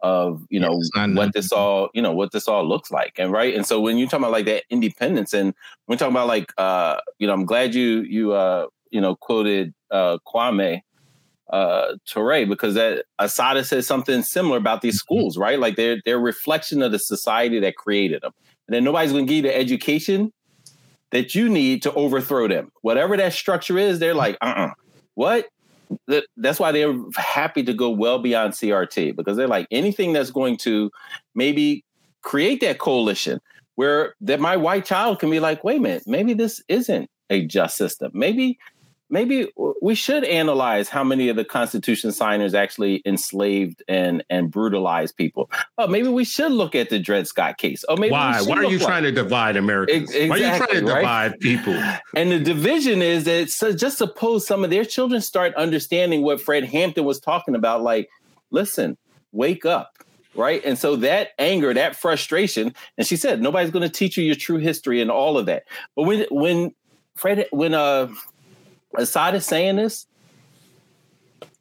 of, 0.00 0.44
you 0.50 0.60
know, 0.60 0.80
yeah, 0.94 1.06
what 1.08 1.32
this 1.32 1.52
all, 1.52 1.88
you 1.94 2.02
know, 2.02 2.12
what 2.12 2.32
this 2.32 2.48
all 2.48 2.66
looks 2.66 2.90
like. 2.90 3.14
And 3.18 3.32
right. 3.32 3.54
And 3.54 3.66
so 3.66 3.80
when 3.80 3.98
you 3.98 4.06
talk 4.06 4.20
about 4.20 4.30
like 4.30 4.46
that 4.46 4.64
independence 4.70 5.32
and 5.32 5.54
we're 5.88 5.96
talking 5.96 6.14
about 6.14 6.28
like 6.28 6.52
uh, 6.58 7.00
you 7.18 7.26
know, 7.26 7.32
I'm 7.32 7.44
glad 7.44 7.74
you 7.74 8.02
you 8.02 8.32
uh, 8.32 8.66
you 8.90 9.00
know, 9.00 9.16
quoted 9.16 9.74
uh 9.90 10.18
Kwame 10.26 10.80
uh 11.50 11.94
Ture 12.06 12.46
because 12.46 12.74
that 12.74 13.04
Assata 13.18 13.64
says 13.64 13.86
something 13.86 14.22
similar 14.22 14.56
about 14.56 14.82
these 14.82 14.94
mm-hmm. 14.94 15.16
schools, 15.16 15.38
right? 15.38 15.58
Like 15.58 15.76
they're 15.76 15.98
they're 16.04 16.20
reflection 16.20 16.82
of 16.82 16.92
the 16.92 16.98
society 16.98 17.58
that 17.60 17.76
created 17.76 18.22
them. 18.22 18.32
And 18.68 18.74
then 18.74 18.84
nobody's 18.84 19.12
gonna 19.12 19.24
give 19.24 19.36
you 19.36 19.42
the 19.42 19.56
education 19.56 20.32
that 21.12 21.34
you 21.34 21.48
need 21.48 21.82
to 21.82 21.92
overthrow 21.94 22.48
them. 22.48 22.72
Whatever 22.82 23.16
that 23.16 23.32
structure 23.32 23.78
is, 23.78 23.98
they're 23.98 24.14
like, 24.14 24.36
uh 24.40 24.46
uh-uh. 24.46 24.66
uh 24.66 24.70
What? 25.14 25.46
That's 26.36 26.58
why 26.58 26.72
they're 26.72 26.94
happy 27.16 27.62
to 27.62 27.72
go 27.72 27.90
well 27.90 28.18
beyond 28.18 28.54
CRT 28.54 29.14
because 29.14 29.36
they're 29.36 29.46
like 29.46 29.68
anything 29.70 30.12
that's 30.12 30.30
going 30.30 30.56
to 30.58 30.90
maybe 31.34 31.84
create 32.22 32.60
that 32.60 32.78
coalition 32.78 33.40
where 33.76 34.14
that 34.20 34.40
my 34.40 34.56
white 34.56 34.84
child 34.84 35.20
can 35.20 35.30
be 35.30 35.38
like, 35.38 35.62
wait 35.62 35.78
a 35.78 35.80
minute, 35.80 36.02
maybe 36.06 36.34
this 36.34 36.62
isn't 36.68 37.08
a 37.30 37.46
just 37.46 37.76
system. 37.76 38.10
Maybe 38.14 38.58
maybe 39.08 39.48
we 39.80 39.94
should 39.94 40.24
analyze 40.24 40.88
how 40.88 41.04
many 41.04 41.28
of 41.28 41.36
the 41.36 41.44
Constitution 41.44 42.12
signers 42.12 42.54
actually 42.54 43.02
enslaved 43.06 43.82
and 43.88 44.24
and 44.30 44.50
brutalized 44.50 45.16
people. 45.16 45.50
Oh, 45.78 45.86
maybe 45.86 46.08
we 46.08 46.24
should 46.24 46.52
look 46.52 46.74
at 46.74 46.90
the 46.90 46.98
Dred 46.98 47.26
Scott 47.26 47.58
case. 47.58 47.84
Oh, 47.88 47.96
maybe 47.96 48.12
why? 48.12 48.40
Why 48.42 48.56
are 48.56 48.64
you 48.64 48.78
trying 48.78 49.04
to 49.04 49.12
divide 49.12 49.56
Americans? 49.56 50.10
Exactly, 50.10 50.28
why 50.28 50.36
are 50.36 50.38
you 50.38 50.58
trying 50.58 50.80
to 50.80 50.92
right? 50.92 51.00
divide 51.00 51.40
people? 51.40 51.82
And 52.14 52.30
the 52.30 52.40
division 52.40 53.02
is 53.02 53.24
that 53.24 53.50
so 53.50 53.72
just 53.72 53.98
suppose 53.98 54.46
some 54.46 54.64
of 54.64 54.70
their 54.70 54.84
children 54.84 55.20
start 55.20 55.54
understanding 55.54 56.22
what 56.22 56.40
Fred 56.40 56.64
Hampton 56.64 57.04
was 57.04 57.20
talking 57.20 57.54
about. 57.54 57.82
Like, 57.82 58.08
listen, 58.50 58.96
wake 59.32 59.66
up. 59.66 59.92
Right. 60.34 60.62
And 60.64 60.78
so 60.78 60.96
that 60.96 61.30
anger, 61.38 61.72
that 61.72 61.96
frustration, 61.96 62.74
and 62.98 63.06
she 63.06 63.16
said, 63.16 63.40
nobody's 63.40 63.70
going 63.70 63.88
to 63.88 63.94
teach 63.94 64.18
you 64.18 64.24
your 64.24 64.34
true 64.34 64.58
history 64.58 65.00
and 65.00 65.10
all 65.10 65.38
of 65.38 65.46
that. 65.46 65.64
But 65.94 66.02
when, 66.02 66.26
when 66.30 66.74
Fred, 67.14 67.46
when, 67.50 67.72
uh, 67.72 68.08
aside 68.96 69.34
of 69.34 69.44
saying 69.44 69.76
this, 69.76 70.06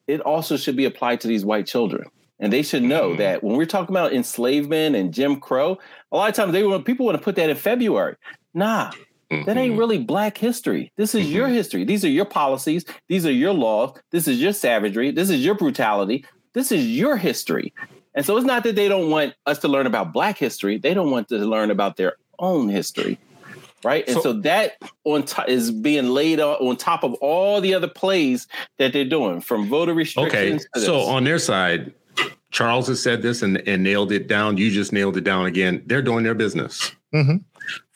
it 0.08 0.22
also 0.22 0.58
should 0.58 0.76
be 0.76 0.86
applied 0.86 1.22
to 1.22 1.28
these 1.28 1.46
white 1.46 1.68
children. 1.68 2.10
And 2.40 2.52
they 2.52 2.64
should 2.64 2.84
know 2.84 3.10
mm-hmm. 3.10 3.20
that 3.20 3.44
when 3.44 3.56
we're 3.56 3.66
talking 3.66 3.94
about 3.96 4.14
enslavement 4.14 4.96
and 4.96 5.14
Jim 5.14 5.40
Crow, 5.40 5.78
a 6.12 6.18
lot 6.18 6.30
of 6.30 6.36
times 6.36 6.52
they 6.52 6.64
want 6.64 6.86
people 6.86 7.06
want 7.06 7.18
to 7.18 7.24
put 7.24 7.36
that 7.38 7.50
in 7.50 7.56
February. 7.56 8.16
Nah, 8.54 8.92
mm-hmm. 9.32 9.46
that 9.46 9.58
ain't 9.58 9.72
mm-hmm. 9.72 9.80
really 9.80 10.00
black 10.00 10.38
history. 10.38 10.92
This 10.98 11.16
is 11.16 11.26
mm-hmm. 11.26 11.36
your 11.36 11.48
history. 11.48 11.86
These 11.86 12.04
are 12.04 12.10
your 12.10 12.26
policies. 12.26 12.86
These 13.08 13.26
are 13.26 13.32
your 13.32 13.54
laws. 13.54 13.98
This 14.12 14.28
is 14.28 14.42
your 14.42 14.54
savagery. 14.54 15.12
This 15.12 15.30
is 15.30 15.46
your 15.46 15.56
brutality. 15.56 16.26
This 16.54 16.72
is 16.72 16.86
your 16.88 17.16
history. 17.18 17.74
And 18.16 18.26
so 18.26 18.38
it's 18.38 18.46
not 18.46 18.64
that 18.64 18.76
they 18.76 18.88
don't 18.88 19.10
want 19.10 19.34
us 19.46 19.60
to 19.60 19.68
learn 19.68 19.88
about 19.88 20.14
black 20.14 20.38
history. 20.38 20.78
They 20.78 20.94
don't 20.94 21.12
want 21.12 21.30
to 21.30 21.38
learn 21.38 21.72
about 21.72 21.98
their 21.98 22.16
own 22.40 22.70
history 22.70 23.18
right? 23.86 24.04
And 24.08 24.16
so, 24.16 24.22
so 24.22 24.34
that 24.42 24.74
on 25.04 25.24
top 25.24 25.48
is 25.48 25.72
being 25.72 26.10
laid 26.10 26.40
on, 26.40 26.56
on 26.56 26.76
top 26.76 27.04
of 27.04 27.14
all 27.16 27.62
the 27.62 27.74
other 27.74 27.88
plays 27.88 28.48
that 28.78 28.92
they're 28.92 29.06
doing, 29.06 29.40
from 29.40 29.70
voter 29.70 29.94
restrictions. 29.94 30.68
Okay, 30.76 30.86
so 30.86 31.02
on 31.02 31.24
their 31.24 31.40
side, 31.40 31.94
Charles 32.52 32.88
has 32.88 33.02
said 33.02 33.22
this 33.22 33.42
and, 33.42 33.58
and 33.68 33.84
nailed 33.84 34.12
it 34.12 34.28
down. 34.28 34.58
You 34.58 34.72
just 34.72 34.92
nailed 34.92 35.16
it 35.18 35.24
down 35.24 35.46
again. 35.46 35.84
They're 35.86 36.02
doing 36.02 36.24
their 36.24 36.34
business. 36.34 36.92
Mm-hmm. 37.14 37.38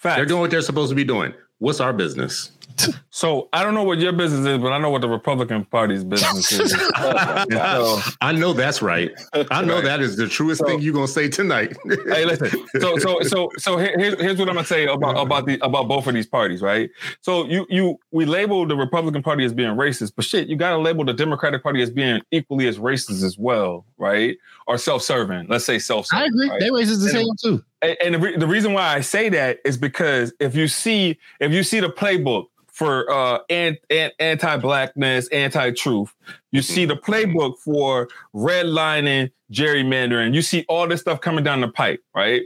They're 0.03 0.25
doing 0.25 0.41
what 0.41 0.51
they're 0.51 0.61
supposed 0.61 0.89
to 0.89 0.95
be 0.95 1.03
doing. 1.03 1.33
What's 1.57 1.79
our 1.79 1.91
business? 1.91 2.51
So 3.11 3.49
I 3.51 3.63
don't 3.63 3.73
know 3.73 3.83
what 3.83 3.97
your 3.97 4.13
business 4.13 4.45
is, 4.45 4.59
but 4.59 4.71
I 4.71 4.77
know 4.77 4.91
what 4.91 5.01
the 5.01 5.09
Republican 5.09 5.65
Party's 5.65 6.05
business 6.05 6.51
is. 6.53 6.71
so, 6.71 7.99
I 8.21 8.31
know 8.31 8.53
that's 8.53 8.81
right. 8.81 9.11
I 9.51 9.61
know 9.61 9.75
right. 9.75 9.83
that 9.83 9.99
is 9.99 10.15
the 10.15 10.27
truest 10.27 10.59
so, 10.59 10.67
thing 10.67 10.79
you're 10.79 10.93
gonna 10.93 11.07
say 11.07 11.27
tonight. 11.27 11.75
hey, 12.05 12.23
listen. 12.23 12.65
So 12.79 12.97
so 12.97 13.19
so 13.23 13.49
so 13.57 13.77
here's 13.77 14.21
here's 14.21 14.37
what 14.37 14.47
I'm 14.47 14.55
gonna 14.55 14.65
say 14.65 14.85
about 14.85 15.17
about 15.17 15.47
the 15.47 15.59
about 15.65 15.89
both 15.89 16.07
of 16.07 16.13
these 16.13 16.27
parties, 16.27 16.61
right? 16.61 16.89
So 17.19 17.45
you 17.45 17.65
you 17.69 17.99
we 18.11 18.25
label 18.25 18.65
the 18.65 18.77
Republican 18.77 19.21
Party 19.21 19.43
as 19.43 19.53
being 19.53 19.71
racist, 19.71 20.13
but 20.15 20.23
shit, 20.23 20.47
you 20.47 20.55
gotta 20.55 20.77
label 20.77 21.03
the 21.03 21.13
Democratic 21.13 21.61
Party 21.61 21.81
as 21.81 21.89
being 21.89 22.21
equally 22.31 22.67
as 22.67 22.77
racist 22.77 23.23
as 23.23 23.37
well, 23.37 23.85
right? 23.97 24.37
Or 24.67 24.77
self-serving. 24.77 25.47
Let's 25.49 25.65
say 25.65 25.79
self-serving. 25.79 26.23
I 26.23 26.27
agree. 26.27 26.49
Right? 26.49 26.59
They 26.59 26.69
racist 26.69 27.03
the 27.03 27.09
same 27.09 27.27
too. 27.41 27.65
And, 27.81 27.97
and 28.03 28.15
the, 28.15 28.19
re- 28.19 28.37
the 28.37 28.47
reason 28.47 28.73
why 28.73 28.93
I 28.93 29.01
say 29.01 29.29
that 29.29 29.59
is 29.65 29.77
because 29.77 30.31
if 30.39 30.55
you 30.55 30.67
see 30.67 31.17
if 31.39 31.51
you 31.51 31.63
see 31.63 31.79
the 31.79 31.89
playbook 31.89 32.45
for 32.79 33.11
uh, 33.11 33.39
anti-blackness, 33.49 35.27
anti-truth. 35.27 36.15
You 36.53 36.61
see 36.61 36.85
the 36.85 36.95
playbook 36.95 37.59
for 37.59 38.07
redlining, 38.33 39.31
gerrymandering. 39.51 40.33
You 40.33 40.41
see 40.41 40.63
all 40.69 40.87
this 40.87 41.01
stuff 41.01 41.19
coming 41.19 41.43
down 41.43 41.59
the 41.59 41.67
pipe, 41.67 42.01
right? 42.15 42.43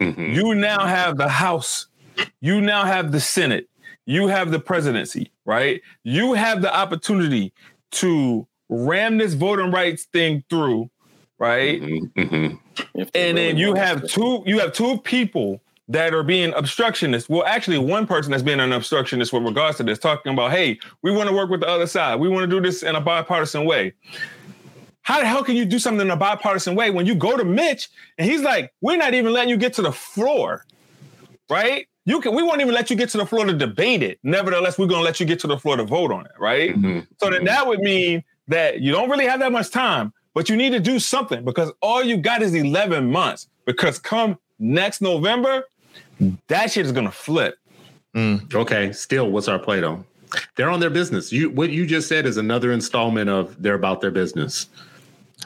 Mm-hmm. 0.00 0.32
You 0.32 0.54
now 0.54 0.86
have 0.86 1.18
the 1.18 1.28
House. 1.28 1.88
You 2.40 2.62
now 2.62 2.84
have 2.84 3.12
the 3.12 3.20
Senate. 3.20 3.68
You 4.06 4.26
have 4.28 4.52
the 4.52 4.58
presidency, 4.58 5.30
right? 5.44 5.82
You 6.02 6.32
have 6.32 6.62
the 6.62 6.74
opportunity 6.74 7.52
to 7.92 8.46
ram 8.70 9.18
this 9.18 9.34
voting 9.34 9.70
rights 9.70 10.04
thing 10.04 10.44
through, 10.48 10.90
right? 11.38 11.82
Mm-hmm. 11.82 12.20
mm-hmm. 12.22 13.02
And 13.14 13.36
then 13.36 13.58
you 13.58 13.74
have 13.74 14.08
two. 14.08 14.42
You 14.46 14.60
have 14.60 14.72
two 14.72 14.96
people 15.00 15.60
that 15.88 16.14
are 16.14 16.22
being 16.22 16.52
obstructionists. 16.54 17.28
Well, 17.28 17.44
actually, 17.44 17.78
one 17.78 18.06
person 18.06 18.30
that's 18.30 18.42
being 18.42 18.60
an 18.60 18.72
obstructionist 18.72 19.32
with 19.32 19.42
regards 19.42 19.76
to 19.78 19.82
this, 19.82 19.98
talking 19.98 20.32
about, 20.32 20.50
hey, 20.50 20.78
we 21.02 21.12
want 21.12 21.28
to 21.28 21.34
work 21.34 21.50
with 21.50 21.60
the 21.60 21.68
other 21.68 21.86
side. 21.86 22.20
We 22.20 22.28
want 22.28 22.48
to 22.48 22.56
do 22.56 22.60
this 22.60 22.82
in 22.82 22.96
a 22.96 23.00
bipartisan 23.00 23.64
way. 23.64 23.92
how 25.02 25.20
the 25.20 25.26
hell 25.26 25.44
can 25.44 25.54
you 25.56 25.66
do 25.66 25.78
something 25.78 26.00
in 26.00 26.10
a 26.10 26.16
bipartisan 26.16 26.74
way 26.74 26.90
when 26.90 27.04
you 27.04 27.14
go 27.14 27.36
to 27.36 27.44
Mitch 27.44 27.90
and 28.16 28.28
he's 28.28 28.40
like, 28.40 28.72
we're 28.80 28.96
not 28.96 29.12
even 29.12 29.32
letting 29.32 29.50
you 29.50 29.58
get 29.58 29.74
to 29.74 29.82
the 29.82 29.92
floor, 29.92 30.64
right? 31.50 31.86
You 32.06 32.20
can, 32.20 32.34
we 32.34 32.42
won't 32.42 32.62
even 32.62 32.74
let 32.74 32.88
you 32.88 32.96
get 32.96 33.10
to 33.10 33.18
the 33.18 33.26
floor 33.26 33.44
to 33.44 33.52
debate 33.52 34.02
it. 34.02 34.18
Nevertheless, 34.22 34.78
we're 34.78 34.86
going 34.86 35.00
to 35.00 35.04
let 35.04 35.20
you 35.20 35.26
get 35.26 35.38
to 35.40 35.46
the 35.46 35.58
floor 35.58 35.76
to 35.76 35.84
vote 35.84 36.10
on 36.10 36.24
it, 36.24 36.32
right? 36.38 36.74
Mm-hmm. 36.74 37.00
So 37.18 37.30
then 37.30 37.44
that 37.44 37.66
would 37.66 37.80
mean 37.80 38.24
that 38.48 38.80
you 38.80 38.92
don't 38.92 39.10
really 39.10 39.26
have 39.26 39.40
that 39.40 39.52
much 39.52 39.70
time, 39.70 40.12
but 40.32 40.48
you 40.48 40.56
need 40.56 40.70
to 40.70 40.80
do 40.80 40.98
something 40.98 41.44
because 41.44 41.70
all 41.82 42.02
you 42.02 42.16
got 42.16 42.40
is 42.42 42.54
11 42.54 43.10
months. 43.10 43.48
Because 43.66 43.98
come 43.98 44.38
next 44.58 45.00
November, 45.00 45.64
that 46.48 46.70
shit 46.70 46.86
is 46.86 46.92
going 46.92 47.06
to 47.06 47.12
flip. 47.12 47.58
Mm. 48.14 48.54
Okay. 48.54 48.92
Still, 48.92 49.30
what's 49.30 49.48
our 49.48 49.58
play 49.58 49.80
though? 49.80 50.04
They're 50.56 50.70
on 50.70 50.80
their 50.80 50.90
business. 50.90 51.32
You 51.32 51.50
what 51.50 51.70
you 51.70 51.86
just 51.86 52.08
said 52.08 52.26
is 52.26 52.36
another 52.36 52.72
installment 52.72 53.30
of 53.30 53.60
they're 53.62 53.74
about 53.74 54.00
their 54.00 54.10
business. 54.10 54.66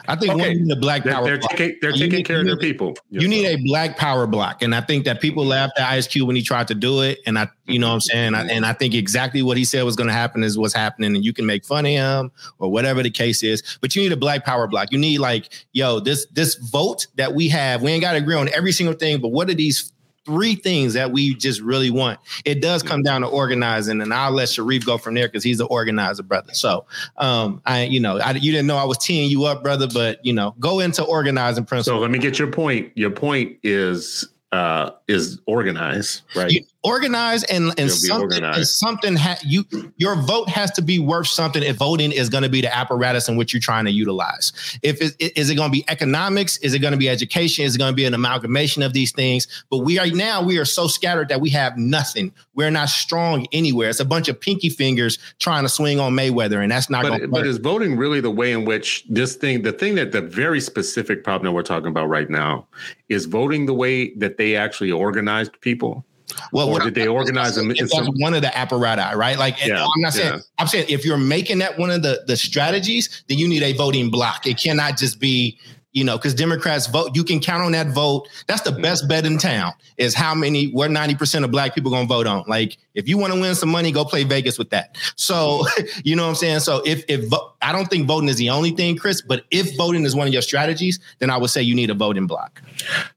I 0.07 0.15
think 0.15 0.33
okay. 0.33 0.55
the 0.63 0.75
black 0.75 1.03
power. 1.03 1.25
They're, 1.25 1.37
they're 1.37 1.49
taking, 1.49 1.77
they're 1.81 1.91
taking 1.91 2.09
need, 2.09 2.25
care 2.25 2.39
of 2.39 2.45
their 2.45 2.57
people. 2.57 2.95
You 3.09 3.27
need 3.27 3.45
a 3.45 3.57
black 3.63 3.97
power 3.97 4.27
block, 4.27 4.61
and 4.61 4.73
I 4.73 4.81
think 4.81 5.03
that 5.05 5.19
people 5.19 5.45
laughed 5.45 5.73
at 5.77 5.87
Ice 5.89 6.07
Cube 6.07 6.27
when 6.27 6.35
he 6.35 6.41
tried 6.41 6.67
to 6.69 6.75
do 6.75 7.01
it, 7.01 7.19
and 7.25 7.37
I, 7.37 7.49
you 7.65 7.79
know, 7.79 7.87
what 7.87 7.95
I'm 7.95 8.01
saying, 8.01 8.35
I, 8.35 8.45
and 8.47 8.65
I 8.65 8.73
think 8.73 8.93
exactly 8.93 9.41
what 9.41 9.57
he 9.57 9.65
said 9.65 9.83
was 9.83 9.95
going 9.95 10.07
to 10.07 10.13
happen 10.13 10.43
is 10.43 10.57
what's 10.57 10.73
happening, 10.73 11.15
and 11.15 11.25
you 11.25 11.33
can 11.33 11.45
make 11.45 11.65
fun 11.65 11.85
of 11.85 11.91
him 11.91 12.31
or 12.59 12.71
whatever 12.71 13.03
the 13.03 13.09
case 13.09 13.43
is, 13.43 13.77
but 13.81 13.95
you 13.95 14.01
need 14.01 14.11
a 14.11 14.17
black 14.17 14.45
power 14.45 14.67
block. 14.67 14.91
You 14.91 14.99
need 14.99 15.19
like, 15.19 15.49
yo, 15.73 15.99
this 15.99 16.25
this 16.27 16.55
vote 16.55 17.07
that 17.15 17.33
we 17.33 17.49
have, 17.49 17.81
we 17.81 17.91
ain't 17.91 18.01
got 18.01 18.13
to 18.13 18.19
agree 18.19 18.35
on 18.35 18.49
every 18.49 18.71
single 18.71 18.95
thing, 18.95 19.19
but 19.19 19.29
what 19.29 19.49
are 19.49 19.55
these 19.55 19.91
three 20.29 20.53
things 20.53 20.93
that 20.93 21.11
we 21.11 21.33
just 21.33 21.59
really 21.61 21.89
want. 21.89 22.19
It 22.45 22.61
does 22.61 22.83
come 22.83 23.01
down 23.01 23.21
to 23.21 23.27
organizing, 23.27 23.99
and 23.99 24.13
I'll 24.13 24.31
let 24.31 24.49
Sharif 24.49 24.85
go 24.85 24.99
from 24.99 25.15
there 25.15 25.27
because 25.27 25.43
he's 25.43 25.57
the 25.57 25.65
organizer, 25.65 26.21
brother. 26.21 26.53
So, 26.53 26.85
um, 27.17 27.63
I, 27.65 27.83
you 27.85 27.99
know, 27.99 28.19
I, 28.19 28.33
you 28.33 28.51
didn't 28.51 28.67
know 28.67 28.77
I 28.77 28.83
was 28.83 28.99
teeing 28.99 29.27
you 29.31 29.45
up, 29.45 29.63
brother, 29.63 29.87
but 29.91 30.23
you 30.23 30.33
know, 30.33 30.53
go 30.59 30.81
into 30.81 31.03
organizing 31.03 31.65
principle. 31.65 31.97
So 31.97 32.01
let 32.01 32.11
me 32.11 32.19
get 32.19 32.37
your 32.37 32.51
point. 32.51 32.91
Your 32.95 33.09
point 33.09 33.57
is 33.63 34.29
uh, 34.51 34.91
is 35.07 35.39
organized, 35.47 36.21
right? 36.35 36.51
You, 36.51 36.63
organize 36.83 37.43
and 37.45 37.77
and 37.77 37.91
something, 37.91 38.43
and 38.43 38.67
something 38.67 39.15
ha- 39.15 39.39
you 39.43 39.65
your 39.97 40.15
vote 40.15 40.47
has 40.49 40.71
to 40.71 40.81
be 40.81 40.99
worth 40.99 41.27
something 41.27 41.61
if 41.61 41.75
voting 41.75 42.11
is 42.11 42.29
going 42.29 42.43
to 42.43 42.49
be 42.49 42.61
the 42.61 42.75
apparatus 42.75 43.27
in 43.27 43.35
which 43.35 43.53
you're 43.53 43.59
trying 43.59 43.85
to 43.85 43.91
utilize. 43.91 44.53
If 44.81 45.01
it, 45.01 45.37
is 45.37 45.49
it 45.49 45.55
going 45.55 45.69
to 45.69 45.73
be 45.73 45.83
economics? 45.89 46.57
Is 46.57 46.73
it 46.73 46.79
going 46.79 46.93
to 46.93 46.97
be 46.97 47.09
education? 47.09 47.65
Is 47.65 47.75
it 47.75 47.79
going 47.79 47.91
to 47.91 47.95
be 47.95 48.05
an 48.05 48.13
amalgamation 48.13 48.81
of 48.81 48.93
these 48.93 49.11
things? 49.11 49.47
But 49.69 49.79
we 49.79 49.99
are 49.99 50.07
now 50.07 50.41
we 50.41 50.57
are 50.57 50.65
so 50.65 50.87
scattered 50.87 51.29
that 51.29 51.41
we 51.41 51.49
have 51.49 51.77
nothing. 51.77 52.31
We're 52.55 52.71
not 52.71 52.89
strong 52.89 53.47
anywhere. 53.51 53.89
It's 53.89 53.99
a 53.99 54.05
bunch 54.05 54.29
of 54.29 54.39
pinky 54.39 54.69
fingers 54.69 55.17
trying 55.39 55.63
to 55.63 55.69
swing 55.69 55.99
on 55.99 56.13
Mayweather, 56.13 56.61
and 56.61 56.71
that's 56.71 56.89
not. 56.89 57.03
But, 57.03 57.29
but 57.29 57.45
is 57.45 57.57
voting 57.57 57.97
really 57.97 58.21
the 58.21 58.31
way 58.31 58.53
in 58.53 58.63
which 58.63 59.05
this 59.09 59.35
thing? 59.35 59.63
The 59.63 59.73
thing 59.73 59.95
that 59.95 60.11
the 60.13 60.21
very 60.21 60.61
specific 60.61 61.23
problem 61.23 61.45
that 61.45 61.51
we're 61.53 61.63
talking 61.63 61.87
about 61.87 62.07
right 62.07 62.29
now 62.29 62.67
is 63.09 63.25
voting 63.25 63.65
the 63.65 63.73
way 63.73 64.13
that 64.15 64.37
they 64.37 64.55
actually 64.55 64.91
organized 64.91 65.59
people. 65.61 66.05
Well, 66.51 66.69
or 66.69 66.79
did 66.79 66.95
they 66.95 67.07
organize 67.07 67.55
them? 67.55 67.69
That's 67.69 67.93
one 67.93 68.33
of 68.33 68.41
the 68.41 68.49
apparati, 68.49 69.15
right? 69.15 69.37
Like, 69.37 69.65
yeah, 69.65 69.83
I'm 69.83 70.01
not 70.01 70.13
saying. 70.13 70.33
Yeah. 70.33 70.39
I'm 70.57 70.67
saying 70.67 70.85
if 70.89 71.05
you're 71.05 71.17
making 71.17 71.59
that 71.59 71.77
one 71.77 71.89
of 71.89 72.01
the 72.01 72.23
the 72.27 72.37
strategies, 72.37 73.23
then 73.27 73.37
you 73.37 73.47
need 73.47 73.63
a 73.63 73.73
voting 73.73 74.09
block. 74.09 74.45
It 74.45 74.59
cannot 74.61 74.97
just 74.97 75.19
be 75.19 75.57
you 75.91 76.03
know, 76.03 76.17
because 76.17 76.35
Democrats 76.35 76.87
vote, 76.87 77.15
you 77.15 77.23
can 77.23 77.39
count 77.39 77.63
on 77.63 77.71
that 77.71 77.87
vote. 77.87 78.27
That's 78.47 78.61
the 78.61 78.71
best 78.71 79.07
bet 79.07 79.25
in 79.25 79.37
town 79.37 79.73
is 79.97 80.13
how 80.13 80.35
many, 80.35 80.67
where 80.67 80.87
90% 80.87 81.43
of 81.43 81.51
black 81.51 81.73
people 81.73 81.89
gonna 81.89 82.05
vote 82.05 82.27
on. 82.27 82.43
Like, 82.47 82.77
if 82.93 83.07
you 83.07 83.17
want 83.17 83.33
to 83.33 83.39
win 83.39 83.55
some 83.55 83.69
money, 83.69 83.91
go 83.91 84.05
play 84.05 84.23
Vegas 84.23 84.59
with 84.59 84.69
that. 84.69 84.97
So, 85.15 85.65
you 86.03 86.15
know 86.15 86.23
what 86.23 86.29
I'm 86.29 86.35
saying? 86.35 86.59
So 86.59 86.83
if, 86.85 87.03
if 87.07 87.31
I 87.61 87.71
don't 87.71 87.87
think 87.89 88.07
voting 88.07 88.29
is 88.29 88.37
the 88.37 88.49
only 88.51 88.71
thing, 88.71 88.97
Chris, 88.97 89.21
but 89.21 89.45
if 89.49 89.75
voting 89.77 90.05
is 90.05 90.15
one 90.15 90.27
of 90.27 90.33
your 90.33 90.43
strategies, 90.43 90.99
then 91.17 91.29
I 91.31 91.37
would 91.37 91.49
say 91.49 91.61
you 91.61 91.73
need 91.73 91.89
a 91.89 91.95
voting 91.95 92.27
block. 92.27 92.61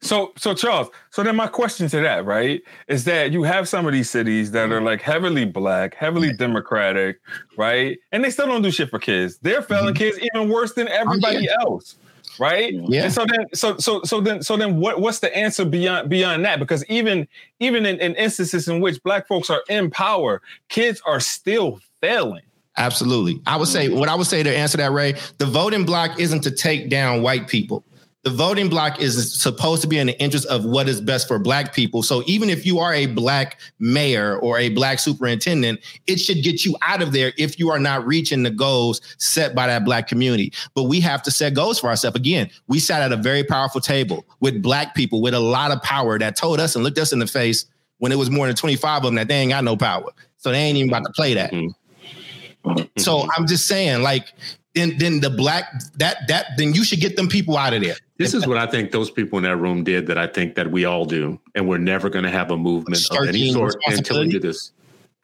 So, 0.01 0.33
so 0.39 0.55
Charles, 0.55 0.89
so 1.11 1.23
then 1.23 1.37
my 1.37 1.49
question 1.49 1.89
to 1.89 2.01
that, 2.01 2.25
right, 2.25 2.63
is 2.89 3.05
that 3.05 3.33
you 3.33 3.43
have 3.43 3.69
some 3.69 3.87
of 3.87 3.93
these 3.93 4.09
cities 4.09 4.53
that 4.53 4.73
are 4.73 4.81
like 4.81 5.03
heavily 5.03 5.45
black, 5.45 5.95
heavily 5.95 6.33
democratic, 6.33 7.21
right? 7.59 7.99
And 8.13 8.25
they 8.25 8.31
still 8.31 8.47
don't 8.47 8.63
do 8.63 8.71
shit 8.71 8.89
for 8.89 8.99
kids. 8.99 9.39
They're 9.43 9.63
failing 9.63 9.95
mm-hmm. 9.95 9.99
kids 9.99 10.19
even 10.35 10.49
worse 10.49 10.73
than 10.73 10.89
everybody 10.89 11.37
oh, 11.37 11.41
yeah. 11.41 11.57
else 11.61 11.97
right? 12.39 12.75
Yeah. 12.89 13.05
And 13.05 13.13
so 13.13 13.25
then, 13.27 13.47
so 13.55 13.77
so 13.79 14.03
so 14.03 14.21
then, 14.21 14.43
so 14.43 14.57
then, 14.57 14.79
what 14.79 15.01
what's 15.01 15.21
the 15.21 15.35
answer 15.37 15.65
beyond 15.65 16.09
beyond 16.09 16.45
that? 16.45 16.59
Because 16.59 16.85
even 16.87 17.27
even 17.61 17.87
in, 17.87 17.99
in 18.01 18.15
instances 18.15 18.69
in 18.69 18.81
which 18.81 19.03
black 19.03 19.27
folks 19.27 19.51
are 19.51 19.63
in 19.69 19.91
power, 19.91 20.43
kids 20.69 21.01
are 21.07 21.21
still 21.21 21.81
failing. 22.01 22.43
Absolutely. 22.77 23.41
I 23.47 23.57
would 23.57 23.69
say 23.69 23.89
what 23.89 24.09
I 24.09 24.15
would 24.15 24.27
say 24.27 24.43
to 24.43 24.57
answer 24.57 24.79
that, 24.79 24.93
Ray, 24.93 25.15
the 25.39 25.47
voting 25.47 25.85
block 25.85 26.19
isn't 26.19 26.41
to 26.43 26.51
take 26.51 26.89
down 26.89 27.23
white 27.23 27.49
people 27.49 27.85
the 28.23 28.31
voting 28.31 28.69
block 28.69 29.01
is 29.01 29.35
supposed 29.35 29.83
to 29.83 29.89
be 29.89 29.99
in 29.99 30.07
the 30.07 30.21
interest 30.23 30.47
of 30.47 30.65
what 30.65 30.89
is 30.89 31.01
best 31.01 31.27
for 31.27 31.41
black 31.41 31.75
people. 31.75 32.05
So 32.05 32.23
even 32.27 32.51
if 32.51 32.65
you 32.65 32.79
are 32.79 32.95
a 32.95 33.07
black 33.07 33.59
mayor 33.81 34.39
or 34.39 34.59
a 34.59 34.69
black 34.69 35.01
superintendent, 35.01 35.81
it 36.07 36.19
should 36.19 36.43
get 36.45 36.65
you 36.65 36.77
out 36.83 37.03
of 37.03 37.13
there 37.13 37.33
if 37.37 37.59
you 37.59 37.71
are 37.71 37.81
not 37.81 38.07
reaching 38.07 38.45
the 38.45 38.51
goals 38.51 39.01
set 39.19 39.57
by 39.57 39.67
that 39.67 39.85
black 39.85 40.07
community. 40.07 40.53
But 40.75 40.85
we 40.85 41.01
have 41.01 41.23
to 41.25 41.33
set 41.33 41.55
goals 41.55 41.81
for 41.81 41.89
ourselves. 41.89 42.17
Again, 42.17 42.49
we 42.69 42.79
sat 42.79 43.03
at 43.03 43.11
a 43.11 43.17
very 43.17 43.43
powerful 43.43 43.81
table 43.81 44.25
with 44.39 44.63
black 44.63 44.95
people 44.95 45.21
with 45.21 45.35
a 45.35 45.41
lot 45.41 45.73
of 45.73 45.83
power 45.83 46.17
that 46.21 46.37
told 46.37 46.61
us 46.61 46.77
and 46.77 46.85
looked 46.85 46.99
us 46.99 47.13
in 47.13 47.19
the 47.19 47.27
face 47.27 47.67
when 47.99 48.13
it 48.13 48.17
was 48.17 48.31
more 48.31 48.47
than 48.47 48.55
25 48.55 48.99
of 48.99 49.03
them 49.03 49.15
that 49.17 49.27
they 49.27 49.35
ain't 49.35 49.51
got 49.51 49.65
no 49.65 49.77
power. 49.77 50.13
So 50.37 50.53
they 50.53 50.59
ain't 50.59 50.79
even 50.79 50.91
about 50.91 51.05
to 51.07 51.13
play 51.13 51.35
that. 51.35 51.51
Mm-hmm. 51.51 52.83
So 52.99 53.27
I'm 53.37 53.49
just 53.49 53.67
saying, 53.67 54.03
like, 54.03 54.29
then 54.75 54.97
then 54.99 55.21
the 55.21 55.31
black 55.31 55.65
that 55.97 56.17
that 56.29 56.47
then 56.57 56.73
you 56.73 56.85
should 56.85 57.01
get 57.01 57.17
them 57.17 57.29
people 57.29 57.57
out 57.57 57.75
of 57.75 57.83
there. 57.83 57.97
This 58.23 58.35
is 58.35 58.47
what 58.47 58.59
I 58.59 58.67
think 58.67 58.91
those 58.91 59.11
people 59.11 59.39
in 59.39 59.45
that 59.45 59.57
room 59.57 59.85
did 59.85 60.07
that 60.07 60.19
I 60.19 60.27
think 60.27 60.55
that 60.55 60.71
we 60.71 60.85
all 60.85 61.05
do, 61.05 61.41
and 61.55 61.69
we're 61.69 61.79
never 61.79 62.09
going 62.11 62.25
to 62.25 62.31
have 62.31 62.51
a 62.51 62.57
movement 62.57 63.03
of 63.11 63.29
any 63.29 63.53
sort 63.53 63.77
until 63.87 64.21
we 64.21 64.29
do 64.29 64.39
this. 64.39 64.73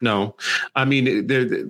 No, 0.01 0.35
I 0.75 0.85
mean 0.85 1.07
eh, 1.07 1.21
they're, 1.25 1.65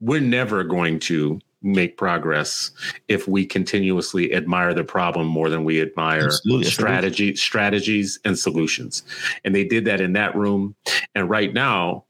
we're 0.00 0.20
never 0.20 0.64
going 0.64 1.00
to 1.00 1.40
make 1.62 1.96
progress 1.96 2.70
if 3.08 3.26
we 3.26 3.44
continuously 3.44 4.32
admire 4.32 4.72
the 4.72 4.84
problem 4.84 5.26
more 5.26 5.50
than 5.50 5.64
we 5.64 5.80
admire 5.80 6.26
Absolutely. 6.26 6.70
strategy 6.70 7.34
strategies 7.34 8.20
and 8.24 8.38
solutions 8.38 9.02
and 9.44 9.56
they 9.56 9.64
did 9.64 9.84
that 9.84 10.00
in 10.00 10.12
that 10.12 10.36
room 10.36 10.76
and 11.16 11.28
right 11.28 11.52
now 11.52 12.04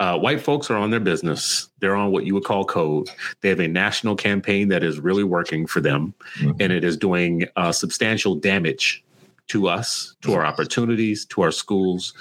uh, 0.00 0.18
white 0.18 0.40
folks 0.40 0.70
are 0.70 0.76
on 0.76 0.90
their 0.90 1.00
business. 1.00 1.68
They're 1.80 1.96
on 1.96 2.12
what 2.12 2.24
you 2.24 2.34
would 2.34 2.44
call 2.44 2.64
code. 2.64 3.10
They 3.40 3.48
have 3.48 3.60
a 3.60 3.68
national 3.68 4.16
campaign 4.16 4.68
that 4.68 4.84
is 4.84 5.00
really 5.00 5.24
working 5.24 5.66
for 5.66 5.80
them, 5.80 6.14
mm-hmm. 6.38 6.52
and 6.60 6.72
it 6.72 6.84
is 6.84 6.96
doing 6.96 7.46
uh, 7.56 7.72
substantial 7.72 8.34
damage 8.34 9.04
to 9.48 9.66
us, 9.66 10.14
to 10.22 10.34
our 10.34 10.44
opportunities, 10.44 11.24
to 11.26 11.42
our 11.42 11.50
schools. 11.50 12.14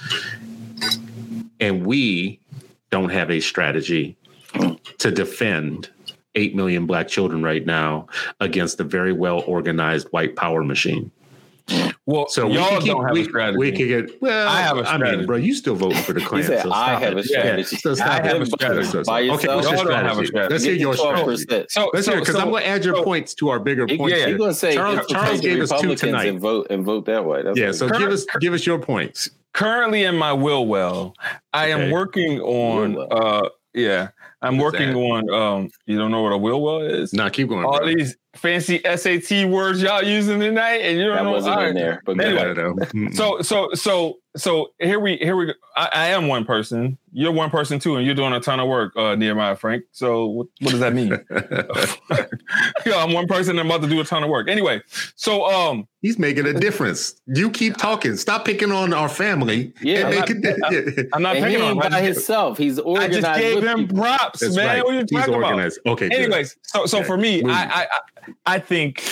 And 1.59 1.85
we 1.85 2.39
don't 2.89 3.09
have 3.09 3.29
a 3.29 3.39
strategy 3.41 4.17
to 4.97 5.11
defend 5.11 5.89
8 6.35 6.55
million 6.55 6.85
black 6.85 7.07
children 7.07 7.43
right 7.43 7.65
now 7.65 8.07
against 8.39 8.79
a 8.79 8.83
very 8.83 9.11
well 9.11 9.41
organized 9.45 10.07
white 10.11 10.35
power 10.35 10.63
machine. 10.63 11.11
Well, 12.05 12.29
so 12.29 12.47
y'all 12.47 12.75
we 12.75 12.79
keep, 12.79 12.93
don't 12.93 13.03
have 13.03 13.13
we, 13.13 13.21
a 13.21 13.25
strategy. 13.25 13.57
We 13.57 13.71
could 13.71 13.87
get. 13.87 14.21
Well, 14.21 14.47
I 14.47 14.61
have 14.61 14.77
a 14.77 14.85
strategy, 14.85 15.11
I 15.11 15.17
mean, 15.17 15.25
bro. 15.25 15.35
You 15.35 15.53
still 15.53 15.75
voting 15.75 16.01
for 16.03 16.13
the 16.13 16.21
Klan? 16.25 16.43
said, 16.43 16.63
so 16.63 16.71
I 16.71 16.95
have 16.95 17.13
it. 17.13 17.19
a 17.19 17.23
strategy. 17.23 17.77
Yeah, 17.83 17.95
so 17.95 18.03
I 18.03 18.25
have 18.25 18.41
a 18.41 18.45
strategy. 18.45 19.03
By 19.05 19.19
yourself. 19.19 19.39
Okay, 19.39 19.55
what's 19.55 19.69
your 19.69 19.77
strategy? 19.79 20.31
Let's 20.33 20.63
hear 20.63 20.73
your 20.73 20.95
strategy. 20.95 21.65
So 21.69 21.91
let's 21.93 22.07
hear 22.07 22.19
because 22.19 22.35
so, 22.35 22.41
I'm 22.41 22.49
going 22.49 22.63
to 22.63 22.69
add 22.69 22.85
your 22.85 22.95
so, 22.95 23.03
points 23.03 23.33
to 23.35 23.49
our 23.49 23.59
bigger 23.59 23.85
points. 23.85 24.15
Yeah, 24.15 24.27
you're 24.27 24.37
going 24.37 24.51
to 24.51 24.55
say 24.55 24.75
Charles, 24.75 25.05
Charles 25.07 25.41
gave 25.41 25.61
us 25.61 25.81
two 25.81 25.95
tonight 25.95 26.29
and 26.29 26.39
vote 26.39 26.67
and 26.69 26.85
vote 26.85 27.05
that 27.05 27.25
way. 27.25 27.41
That's 27.41 27.59
yeah. 27.59 27.73
So 27.73 27.89
give 27.89 28.11
us 28.11 28.25
give 28.39 28.53
us 28.53 28.65
your 28.65 28.79
points. 28.79 29.29
Currently 29.53 30.03
in 30.05 30.15
my 30.15 30.31
will 30.31 30.65
well, 30.65 31.13
I 31.51 31.67
am 31.67 31.91
working 31.91 32.39
on. 32.39 32.97
uh 33.11 33.49
Yeah, 33.73 34.09
I'm 34.47 34.57
working 34.57 34.95
on. 34.95 35.29
um 35.29 35.69
You 35.85 35.97
don't 35.97 36.11
know 36.11 36.21
what 36.21 36.31
a 36.31 36.37
will 36.37 36.61
well 36.61 36.79
is? 36.79 37.13
No, 37.13 37.29
keep 37.29 37.49
going. 37.49 37.65
All 37.65 37.85
these 37.85 38.15
fancy 38.35 38.79
SAT 38.83 39.47
words 39.49 39.81
y'all 39.81 40.03
using 40.03 40.39
tonight, 40.39 40.81
and 40.81 40.97
you 40.97 41.05
don't 41.05 41.15
that 41.15 41.23
know 41.23 41.31
wasn't 41.31 41.59
in 41.61 41.75
there. 41.75 42.01
But 42.05 42.19
anyway, 42.19 43.11
so 43.13 43.41
so 43.41 43.69
so 43.73 44.17
so 44.37 44.73
here 44.79 44.99
we 44.99 45.17
here 45.17 45.35
we 45.35 45.47
go. 45.47 45.53
I, 45.75 45.89
I, 45.93 46.07
am 46.07 46.27
one 46.27 46.45
person. 46.45 46.97
You're 47.11 47.31
one 47.31 47.49
person 47.49 47.79
too, 47.79 47.95
and 47.95 48.05
you're 48.05 48.15
doing 48.15 48.33
a 48.33 48.39
ton 48.39 48.59
of 48.59 48.67
work, 48.67 48.95
uh, 48.95 49.15
Nehemiah 49.15 49.55
Frank. 49.55 49.83
So 49.91 50.25
what, 50.27 50.47
what 50.61 50.71
does 50.71 50.79
that 50.79 50.93
mean? 50.93 51.09
yeah, 52.85 53.03
I'm 53.03 53.13
one 53.13 53.27
person 53.27 53.51
and 53.51 53.59
I'm 53.59 53.65
about 53.65 53.81
to 53.81 53.89
do 53.89 53.99
a 53.99 54.03
ton 54.03 54.23
of 54.23 54.29
work. 54.29 54.49
Anyway, 54.49 54.81
so 55.15 55.45
um, 55.45 55.87
he's 56.01 56.17
making 56.17 56.45
a 56.45 56.53
difference. 56.53 57.15
You 57.25 57.49
keep 57.49 57.77
talking. 57.77 58.15
Stop 58.17 58.45
picking 58.45 58.71
on 58.71 58.93
our 58.93 59.09
family. 59.09 59.73
Yeah, 59.81 60.07
I'm 60.07 60.15
not, 60.15 60.29
it, 60.29 61.07
I'm 61.13 61.21
not 61.21 61.35
picking 61.35 61.61
on 61.61 61.77
by 61.77 62.01
himself. 62.01 62.57
He's 62.57 62.79
organized. 62.79 63.25
I 63.25 63.39
just 63.39 63.39
gave 63.39 63.63
him 63.63 63.87
people. 63.87 63.97
props, 63.97 64.39
That's 64.39 64.55
man. 64.55 64.67
Right. 64.67 64.83
What 64.83 64.93
are 64.93 64.99
you 64.99 65.05
he's 65.09 65.19
talking 65.19 65.33
organized. 65.33 65.79
about? 65.81 65.91
Okay. 65.93 66.09
Anyways, 66.15 66.53
good. 66.53 66.65
so 66.65 66.85
so 66.85 66.97
okay. 66.99 67.07
for 67.07 67.17
me, 67.17 67.43
I, 67.45 67.49
I 67.83 67.87
I 68.45 68.59
think 68.59 69.03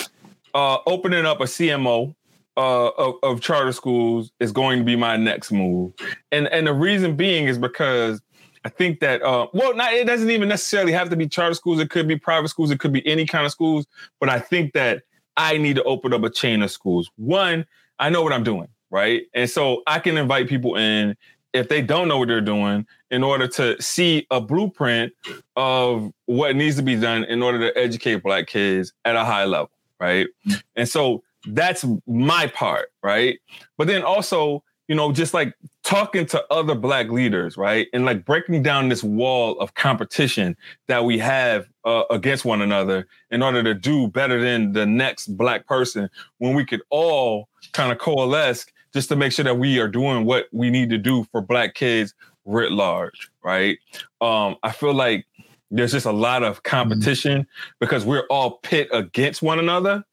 uh, 0.53 0.77
opening 0.85 1.25
up 1.25 1.41
a 1.41 1.45
CMO 1.45 2.15
uh, 2.57 2.89
of, 2.89 3.15
of, 3.23 3.41
charter 3.41 3.71
schools 3.71 4.31
is 4.39 4.51
going 4.51 4.79
to 4.79 4.85
be 4.85 4.95
my 4.95 5.17
next 5.17 5.51
move, 5.51 5.93
and 6.31 6.47
and 6.47 6.67
the 6.67 6.73
reason 6.73 7.15
being 7.15 7.47
is 7.47 7.57
because 7.57 8.21
I 8.63 8.69
think 8.69 8.99
that 9.01 9.21
uh, 9.21 9.47
well, 9.53 9.75
not 9.75 9.93
it 9.93 10.07
doesn't 10.07 10.29
even 10.29 10.49
necessarily 10.49 10.91
have 10.91 11.09
to 11.09 11.15
be 11.15 11.27
charter 11.27 11.53
schools. 11.53 11.79
It 11.79 11.89
could 11.89 12.07
be 12.07 12.17
private 12.17 12.49
schools. 12.49 12.71
It 12.71 12.79
could 12.79 12.93
be 12.93 13.05
any 13.05 13.25
kind 13.25 13.45
of 13.45 13.51
schools. 13.51 13.85
But 14.19 14.29
I 14.29 14.39
think 14.39 14.73
that 14.73 15.03
I 15.37 15.57
need 15.57 15.75
to 15.75 15.83
open 15.83 16.13
up 16.13 16.23
a 16.23 16.29
chain 16.29 16.61
of 16.63 16.71
schools. 16.71 17.11
One, 17.17 17.65
I 17.99 18.09
know 18.09 18.23
what 18.23 18.33
I'm 18.33 18.43
doing, 18.43 18.67
right? 18.89 19.23
And 19.33 19.49
so 19.49 19.83
I 19.85 19.99
can 19.99 20.17
invite 20.17 20.47
people 20.47 20.75
in 20.77 21.15
if 21.53 21.69
they 21.69 21.81
don't 21.81 22.07
know 22.07 22.17
what 22.17 22.27
they're 22.27 22.41
doing 22.41 22.85
in 23.11 23.23
order 23.23 23.47
to 23.47 23.81
see 23.81 24.27
a 24.31 24.41
blueprint 24.41 25.13
of 25.55 26.11
what 26.25 26.55
needs 26.55 26.75
to 26.75 26.81
be 26.81 26.95
done 26.95 27.23
in 27.25 27.41
order 27.41 27.59
to 27.59 27.77
educate 27.79 28.23
black 28.23 28.47
kids 28.47 28.93
at 29.05 29.15
a 29.15 29.23
high 29.23 29.45
level, 29.45 29.71
right? 29.99 30.27
And 30.75 30.89
so 30.89 31.23
that's 31.47 31.85
my 32.07 32.47
part, 32.47 32.89
right? 33.03 33.39
But 33.77 33.87
then 33.87 34.03
also, 34.03 34.63
you 34.87 34.95
know, 34.95 35.11
just 35.11 35.33
like 35.33 35.53
talking 35.83 36.25
to 36.27 36.43
other 36.51 36.75
black 36.75 37.09
leaders, 37.09 37.57
right? 37.57 37.87
And 37.93 38.05
like 38.05 38.25
breaking 38.25 38.63
down 38.63 38.89
this 38.89 39.03
wall 39.03 39.59
of 39.59 39.73
competition 39.73 40.55
that 40.87 41.05
we 41.05 41.17
have 41.19 41.67
uh, 41.85 42.03
against 42.09 42.45
one 42.45 42.61
another 42.61 43.07
in 43.31 43.41
order 43.41 43.63
to 43.63 43.73
do 43.73 44.07
better 44.07 44.39
than 44.41 44.73
the 44.73 44.85
next 44.85 45.27
black 45.37 45.67
person 45.67 46.09
when 46.37 46.55
we 46.55 46.65
could 46.65 46.81
all 46.89 47.49
kind 47.73 47.91
of 47.91 47.97
coalesce 47.97 48.65
just 48.93 49.09
to 49.09 49.15
make 49.15 49.31
sure 49.31 49.43
that 49.43 49.57
we 49.57 49.79
are 49.79 49.87
doing 49.87 50.25
what 50.25 50.47
we 50.51 50.69
need 50.69 50.89
to 50.89 50.97
do 50.97 51.25
for 51.31 51.41
black 51.41 51.75
kids 51.75 52.13
writ 52.45 52.71
large, 52.71 53.29
right? 53.43 53.77
Um, 54.21 54.55
I 54.63 54.71
feel 54.71 54.93
like 54.93 55.25
there's 55.71 55.91
just 55.91 56.05
a 56.05 56.11
lot 56.11 56.43
of 56.43 56.63
competition 56.63 57.41
mm-hmm. 57.41 57.75
because 57.79 58.05
we're 58.05 58.25
all 58.29 58.59
pit 58.59 58.87
against 58.91 59.41
one 59.41 59.59
another. 59.59 60.03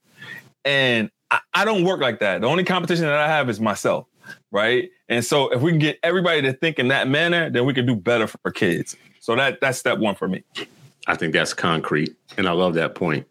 And 0.64 1.10
I, 1.32 1.40
I 1.54 1.64
don't 1.64 1.84
work 1.84 2.00
like 2.00 2.20
that. 2.20 2.42
The 2.42 2.46
only 2.46 2.62
competition 2.62 3.06
that 3.06 3.18
I 3.18 3.26
have 3.26 3.48
is 3.48 3.58
myself, 3.58 4.06
right? 4.52 4.90
And 5.08 5.24
so 5.24 5.48
if 5.48 5.62
we 5.62 5.72
can 5.72 5.80
get 5.80 5.98
everybody 6.02 6.42
to 6.42 6.52
think 6.52 6.78
in 6.78 6.88
that 6.88 7.08
manner, 7.08 7.50
then 7.50 7.64
we 7.64 7.74
can 7.74 7.86
do 7.86 7.96
better 7.96 8.26
for 8.26 8.50
kids. 8.52 8.94
So 9.20 9.34
that 9.34 9.60
that's 9.60 9.78
step 9.78 9.98
one 9.98 10.14
for 10.14 10.28
me. 10.28 10.44
I 11.06 11.16
think 11.16 11.32
that's 11.32 11.54
concrete. 11.54 12.14
And 12.36 12.46
I 12.46 12.52
love 12.52 12.74
that 12.74 12.94
point. 12.94 13.26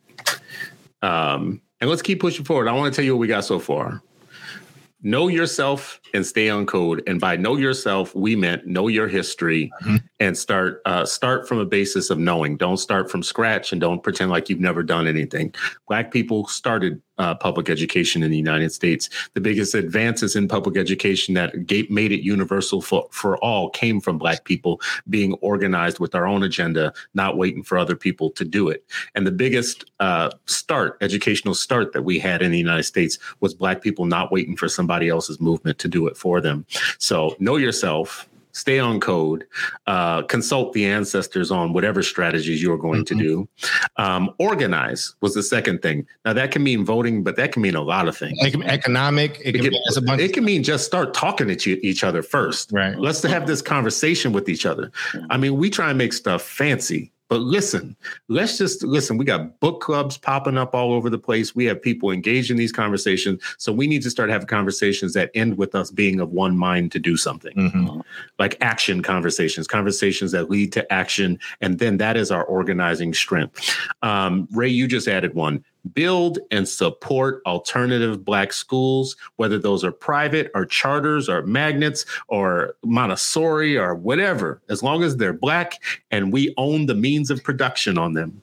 Um, 1.02 1.62
and 1.80 1.90
let's 1.90 2.02
keep 2.02 2.20
pushing 2.20 2.44
forward. 2.44 2.68
I 2.68 2.74
want 2.74 2.94
to 2.94 2.96
tell 2.96 3.06
you 3.06 3.16
what 3.16 3.22
we 3.22 3.28
got 3.28 3.46
so 3.46 3.60
far 3.60 4.02
know 5.04 5.28
yourself 5.28 6.01
and 6.14 6.26
stay 6.26 6.50
on 6.50 6.66
code. 6.66 7.04
And 7.08 7.20
by 7.20 7.36
know 7.36 7.58
yourself, 7.58 8.14
we 8.16 8.36
meant 8.36 8.68
know 8.68 8.88
your 8.88 9.08
history 9.08 9.72
mm-hmm. 9.82 9.98
and 10.20 10.38
start 10.38 10.82
uh, 10.86 11.06
start 11.06 11.48
from 11.48 11.60
a 11.60 11.66
basis 11.66 12.10
of 12.10 12.18
knowing. 12.18 12.58
Don't 12.58 12.78
start 12.78 13.10
from 13.10 13.24
scratch 13.24 13.72
and 13.72 13.82
don't 13.82 14.04
pretend 14.04 14.32
like 14.32 14.50
you've 14.50 14.60
never 14.60 14.84
done 14.84 15.08
anything. 15.08 15.54
Black 15.88 16.12
people 16.12 16.48
started 16.48 17.02
uh, 17.22 17.36
public 17.36 17.70
education 17.70 18.24
in 18.24 18.32
the 18.32 18.38
United 18.38 18.72
States. 18.72 19.08
The 19.36 19.42
biggest 19.42 19.76
advances 19.76 20.36
in 20.36 20.48
public 20.48 20.76
education 20.76 21.36
that 21.36 21.54
made 21.92 22.12
it 22.12 22.24
universal 22.24 22.82
for, 22.82 23.08
for 23.12 23.38
all 23.38 23.70
came 23.70 24.02
from 24.02 24.18
Black 24.18 24.44
people 24.44 24.82
being 25.08 25.34
organized 25.36 26.00
with 26.00 26.16
our 26.16 26.26
own 26.26 26.42
agenda, 26.42 26.92
not 27.14 27.38
waiting 27.38 27.62
for 27.62 27.78
other 27.78 27.96
people 27.96 28.32
to 28.32 28.44
do 28.44 28.70
it. 28.70 28.84
And 29.14 29.28
the 29.28 29.32
biggest 29.32 29.86
uh, 30.00 30.32
start, 30.48 30.98
educational 31.02 31.54
start 31.54 31.94
that 31.94 32.02
we 32.02 32.18
had 32.18 32.42
in 32.42 32.52
the 32.52 32.58
United 32.58 32.84
States 32.84 33.20
was 33.40 33.54
Black 33.54 33.84
people 33.84 34.06
not 34.06 34.32
waiting 34.32 34.56
for 34.56 34.68
somebody 34.68 35.08
else's 35.08 35.40
movement 35.40 35.78
to 35.78 35.88
do 35.88 36.01
it 36.08 36.18
for 36.18 36.42
them. 36.42 36.66
So 36.98 37.36
know 37.40 37.58
yourself 37.58 38.28
stay 38.54 38.80
on 38.80 39.00
code, 39.00 39.46
uh, 39.88 40.24
consult 40.24 40.74
the 40.74 40.86
ancestors 40.86 41.52
on 41.52 41.74
whatever 41.74 42.04
strategies 42.04 42.62
you're 42.62 42.78
going 42.78 43.04
mm-hmm. 43.04 43.20
to 43.20 43.24
do. 43.24 43.50
Um, 43.98 44.34
organize 44.40 45.16
was 45.22 45.34
the 45.34 45.44
second 45.44 45.82
thing. 45.82 46.08
Now 46.26 46.34
that 46.34 46.52
can 46.52 46.64
mean 46.64 46.86
voting, 46.86 47.24
but 47.24 47.36
that 47.38 47.52
can 47.52 47.62
mean 47.62 47.76
a 47.76 47.82
lot 47.82 48.08
of 48.08 48.18
things. 48.18 48.38
It 48.42 48.52
can 48.52 48.64
economic. 48.64 49.42
It 49.44 49.54
can, 49.54 49.66
it 49.66 49.74
can, 50.06 50.20
it 50.20 50.34
can 50.34 50.46
mean 50.46 50.64
just 50.64 50.86
start 50.86 51.14
talking 51.14 51.48
to 51.56 51.86
each 51.86 52.04
other 52.04 52.22
first. 52.22 52.72
Right. 52.72 52.98
Let's 52.98 53.24
have 53.24 53.48
this 53.48 53.62
conversation 53.62 54.34
with 54.34 54.50
each 54.50 54.66
other. 54.66 54.92
I 55.30 55.38
mean, 55.38 55.58
we 55.58 55.70
try 55.70 55.90
and 55.90 55.98
make 55.98 56.14
stuff 56.14 56.42
fancy. 56.42 57.12
But 57.32 57.44
listen, 57.44 57.96
let's 58.28 58.58
just 58.58 58.84
listen. 58.84 59.16
We 59.18 59.24
got 59.24 59.58
book 59.62 59.80
clubs 59.80 60.18
popping 60.18 60.58
up 60.58 60.76
all 60.76 60.92
over 60.92 61.10
the 61.10 61.18
place. 61.18 61.56
We 61.56 61.64
have 61.64 61.82
people 61.82 62.12
engaged 62.12 62.52
in 62.52 62.58
these 62.58 62.74
conversations. 62.74 63.42
So 63.58 63.72
we 63.72 63.88
need 63.88 64.02
to 64.02 64.10
start 64.10 64.30
having 64.30 64.48
conversations 64.48 65.14
that 65.14 65.32
end 65.34 65.58
with 65.58 65.74
us 65.74 65.92
being 65.92 66.20
of 66.20 66.32
one 66.32 66.58
mind 66.58 66.92
to 66.92 67.00
do 67.00 67.16
something, 67.16 67.56
mm-hmm. 67.56 68.02
like 68.38 68.58
action 68.60 69.02
conversations, 69.02 69.66
conversations 69.66 70.34
that 70.34 70.50
lead 70.50 70.74
to 70.74 70.92
action. 70.92 71.40
And 71.62 71.80
then 71.80 71.96
that 72.00 72.18
is 72.18 72.32
our 72.32 72.44
organizing 72.44 73.14
strength. 73.14 73.78
Um, 74.02 74.50
Ray, 74.52 74.68
you 74.68 74.86
just 74.86 75.08
added 75.08 75.34
one 75.34 75.64
build 75.94 76.40
and 76.52 76.68
support 76.68 77.42
alternative 77.46 78.24
black 78.24 78.54
schools 78.54 79.16
whether 79.38 79.58
those 79.58 79.84
are 79.84 79.92
private 79.92 80.52
or 80.54 80.66
charters 80.66 81.28
or 81.28 81.46
magnets 81.46 82.06
or 82.28 82.76
montessori 82.84 83.78
or 83.78 83.96
whatever 83.96 84.62
as 84.70 84.84
long 84.84 85.04
as 85.04 85.18
they're 85.18 85.34
black 85.34 85.82
and 86.12 86.32
we 86.32 86.54
own 86.58 86.86
the 86.86 86.96
means 86.96 87.30
of 87.30 87.44
production 87.44 87.98
on 87.98 88.14
them. 88.14 88.42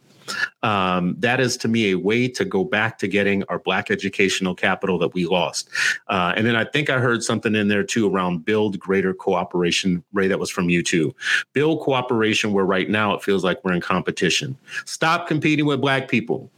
Um, 0.63 1.15
that 1.21 1.41
is 1.41 1.57
to 1.59 1.69
me 1.69 1.93
a 1.93 1.99
way 1.99 2.29
to 2.29 2.45
go 2.45 2.65
back 2.65 2.99
to 2.99 3.09
getting 3.09 3.45
our 3.45 3.59
black 3.59 3.91
educational 3.91 4.55
capital 4.55 4.99
that 4.99 5.15
we 5.15 5.27
lost. 5.27 5.71
Uh, 6.09 6.35
and 6.37 6.47
then 6.47 6.57
i 6.57 6.65
think 6.65 6.91
i 6.91 6.99
heard 6.99 7.23
something 7.23 7.55
in 7.55 7.69
there 7.69 7.85
too 7.85 8.09
around 8.09 8.45
build 8.45 8.79
greater 8.79 9.15
cooperation. 9.15 10.05
Ray 10.13 10.29
that 10.29 10.39
was 10.39 10.51
from 10.51 10.69
you 10.69 10.83
too. 10.83 11.15
Build 11.53 11.81
cooperation 11.81 12.53
where 12.53 12.67
right 12.67 12.91
now 12.91 13.15
it 13.15 13.23
feels 13.23 13.45
like 13.45 13.65
we're 13.65 13.73
in 13.73 13.81
competition. 13.81 14.57
Stop 14.85 15.29
competing 15.29 15.67
with 15.67 15.81
black 15.81 16.09
people 16.09 16.51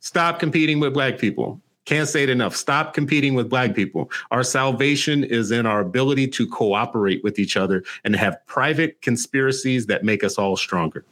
Stop 0.00 0.38
competing 0.38 0.80
with 0.80 0.94
black 0.94 1.18
people. 1.18 1.60
Can't 1.86 2.08
say 2.08 2.22
it 2.22 2.28
enough. 2.28 2.54
Stop 2.54 2.94
competing 2.94 3.34
with 3.34 3.48
black 3.48 3.74
people. 3.74 4.10
Our 4.30 4.42
salvation 4.42 5.24
is 5.24 5.50
in 5.50 5.66
our 5.66 5.80
ability 5.80 6.28
to 6.28 6.46
cooperate 6.46 7.22
with 7.24 7.38
each 7.38 7.56
other 7.56 7.82
and 8.04 8.14
have 8.16 8.38
private 8.46 9.00
conspiracies 9.02 9.86
that 9.86 10.04
make 10.04 10.22
us 10.22 10.38
all 10.38 10.56
stronger. 10.56 11.04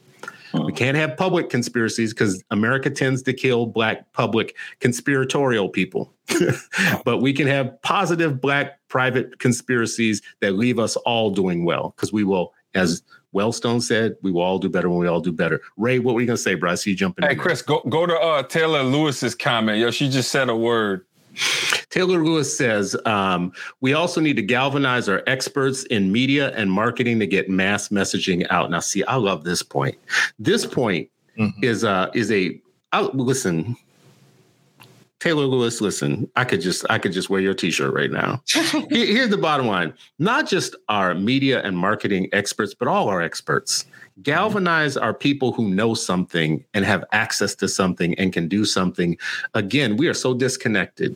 We 0.53 0.73
can't 0.73 0.97
have 0.97 1.15
public 1.15 1.49
conspiracies 1.49 2.13
because 2.13 2.43
America 2.49 2.89
tends 2.89 3.21
to 3.23 3.33
kill 3.33 3.67
black 3.67 4.11
public 4.13 4.55
conspiratorial 4.79 5.69
people. 5.69 6.11
but 7.05 7.19
we 7.19 7.33
can 7.33 7.45
have 7.45 7.79
positive 7.83 8.41
black 8.41 8.79
private 8.87 9.39
conspiracies 9.39 10.21
that 10.41 10.53
leave 10.53 10.79
us 10.79 10.95
all 10.97 11.29
doing 11.29 11.65
well 11.65 11.93
because 11.95 12.11
we 12.11 12.23
will, 12.23 12.53
as 12.73 13.03
Wellstone 13.33 13.81
said, 13.81 14.15
"We 14.21 14.31
will 14.31 14.41
all 14.41 14.59
do 14.59 14.69
better 14.69 14.89
when 14.89 14.99
we 14.99 15.07
all 15.07 15.21
do 15.21 15.31
better." 15.31 15.61
Ray, 15.77 15.99
what 15.99 16.15
were 16.15 16.21
you 16.21 16.27
gonna 16.27 16.37
say, 16.37 16.55
bro? 16.55 16.71
I 16.71 16.75
see 16.75 16.91
you 16.91 16.95
jumping. 16.95 17.23
In. 17.23 17.29
Hey, 17.29 17.35
Chris, 17.35 17.61
go 17.61 17.81
go 17.89 18.05
to 18.05 18.17
uh, 18.17 18.43
Taylor 18.43 18.83
Lewis's 18.83 19.35
comment. 19.35 19.79
Yo, 19.79 19.91
she 19.91 20.09
just 20.09 20.31
said 20.31 20.49
a 20.49 20.55
word. 20.55 21.05
Taylor 21.89 22.23
Lewis 22.23 22.55
says 22.55 22.95
um, 23.05 23.51
we 23.81 23.93
also 23.93 24.21
need 24.21 24.35
to 24.35 24.41
galvanize 24.41 25.07
our 25.09 25.23
experts 25.27 25.83
in 25.85 26.11
media 26.11 26.51
and 26.55 26.71
marketing 26.71 27.19
to 27.19 27.27
get 27.27 27.49
mass 27.49 27.89
messaging 27.89 28.45
out. 28.49 28.69
Now, 28.71 28.79
see, 28.79 29.03
I 29.03 29.15
love 29.15 29.43
this 29.43 29.63
point. 29.63 29.97
This 30.37 30.65
point 30.65 31.09
mm-hmm. 31.37 31.63
is 31.63 31.83
uh, 31.83 32.09
is 32.13 32.31
a 32.31 32.59
I, 32.91 33.01
listen. 33.01 33.75
Taylor 35.19 35.45
Lewis, 35.45 35.81
listen, 35.81 36.29
I 36.37 36.45
could 36.45 36.61
just 36.61 36.85
I 36.89 36.97
could 36.97 37.11
just 37.11 37.29
wear 37.29 37.41
your 37.41 37.53
t-shirt 37.53 37.93
right 37.93 38.09
now. 38.09 38.41
Here's 38.89 39.29
the 39.29 39.37
bottom 39.37 39.67
line. 39.67 39.93
Not 40.17 40.47
just 40.47 40.75
our 40.87 41.13
media 41.13 41.61
and 41.61 41.77
marketing 41.77 42.29
experts, 42.31 42.73
but 42.73 42.87
all 42.87 43.09
our 43.09 43.21
experts. 43.21 43.85
Galvanize 44.23 44.95
our 44.95 45.13
people 45.13 45.51
who 45.51 45.69
know 45.69 45.93
something 45.93 46.63
and 46.73 46.85
have 46.85 47.03
access 47.11 47.53
to 47.55 47.67
something 47.67 48.13
and 48.15 48.31
can 48.31 48.47
do 48.47 48.63
something. 48.63 49.17
Again, 49.53 49.97
we 49.97 50.07
are 50.07 50.13
so 50.13 50.33
disconnected 50.33 51.15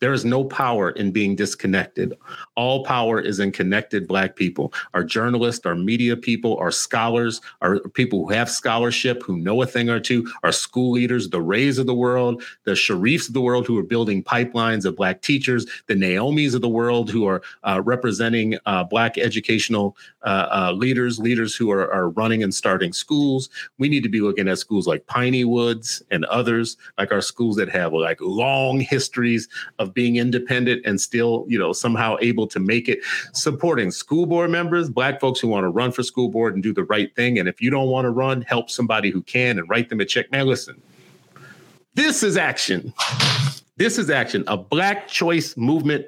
there 0.00 0.12
is 0.12 0.24
no 0.24 0.44
power 0.44 0.90
in 0.90 1.10
being 1.10 1.34
disconnected. 1.36 2.14
All 2.54 2.84
power 2.84 3.20
is 3.20 3.40
in 3.40 3.52
connected 3.52 4.06
Black 4.06 4.36
people. 4.36 4.72
Our 4.94 5.04
journalists, 5.04 5.66
our 5.66 5.74
media 5.74 6.16
people, 6.16 6.56
our 6.58 6.70
scholars, 6.70 7.40
our 7.60 7.80
people 7.90 8.26
who 8.26 8.32
have 8.32 8.50
scholarship, 8.50 9.22
who 9.22 9.38
know 9.38 9.62
a 9.62 9.66
thing 9.66 9.90
or 9.90 10.00
two, 10.00 10.30
our 10.42 10.52
school 10.52 10.92
leaders, 10.92 11.30
the 11.30 11.40
Rays 11.40 11.78
of 11.78 11.86
the 11.86 11.94
world, 11.94 12.42
the 12.64 12.72
Sharifs 12.72 13.28
of 13.28 13.34
the 13.34 13.40
world 13.40 13.66
who 13.66 13.78
are 13.78 13.82
building 13.82 14.22
pipelines 14.22 14.84
of 14.84 14.96
Black 14.96 15.22
teachers, 15.22 15.66
the 15.86 15.94
Naomis 15.94 16.54
of 16.54 16.60
the 16.60 16.68
world 16.68 17.10
who 17.10 17.26
are 17.26 17.42
uh, 17.64 17.80
representing 17.84 18.58
uh, 18.66 18.84
Black 18.84 19.18
educational 19.18 19.96
uh, 20.22 20.48
uh 20.50 20.72
leaders, 20.72 21.18
leaders 21.18 21.54
who 21.54 21.70
are, 21.70 21.92
are 21.92 22.10
running 22.10 22.42
and 22.42 22.54
starting 22.54 22.92
schools. 22.92 23.48
We 23.78 23.88
need 23.88 24.02
to 24.02 24.08
be 24.08 24.20
looking 24.20 24.48
at 24.48 24.58
schools 24.58 24.86
like 24.86 25.06
Piney 25.06 25.44
Woods 25.44 26.02
and 26.10 26.24
others, 26.26 26.76
like 26.98 27.12
our 27.12 27.20
schools 27.20 27.56
that 27.56 27.68
have 27.68 27.92
like 27.92 28.20
long 28.20 28.80
histories 28.80 29.48
of 29.78 29.94
being 29.94 30.16
independent 30.16 30.84
and 30.84 31.00
still, 31.00 31.44
you 31.48 31.58
know, 31.58 31.72
somehow 31.72 32.16
able 32.20 32.46
to 32.48 32.58
make 32.58 32.88
it. 32.88 33.00
Supporting 33.32 33.90
school 33.90 34.26
board 34.26 34.50
members, 34.50 34.90
black 34.90 35.20
folks 35.20 35.40
who 35.40 35.48
want 35.48 35.64
to 35.64 35.68
run 35.68 35.92
for 35.92 36.02
school 36.02 36.28
board 36.28 36.54
and 36.54 36.62
do 36.62 36.72
the 36.72 36.84
right 36.84 37.14
thing. 37.14 37.38
And 37.38 37.48
if 37.48 37.60
you 37.60 37.70
don't 37.70 37.88
want 37.88 38.04
to 38.04 38.10
run, 38.10 38.42
help 38.42 38.70
somebody 38.70 39.10
who 39.10 39.22
can 39.22 39.58
and 39.58 39.68
write 39.68 39.88
them 39.88 40.00
a 40.00 40.04
check. 40.04 40.30
Man, 40.32 40.46
listen, 40.46 40.80
this 41.94 42.22
is 42.22 42.36
action. 42.36 42.92
This 43.76 43.98
is 43.98 44.10
action. 44.10 44.44
A 44.48 44.56
black 44.56 45.08
choice 45.08 45.56
movement 45.56 46.06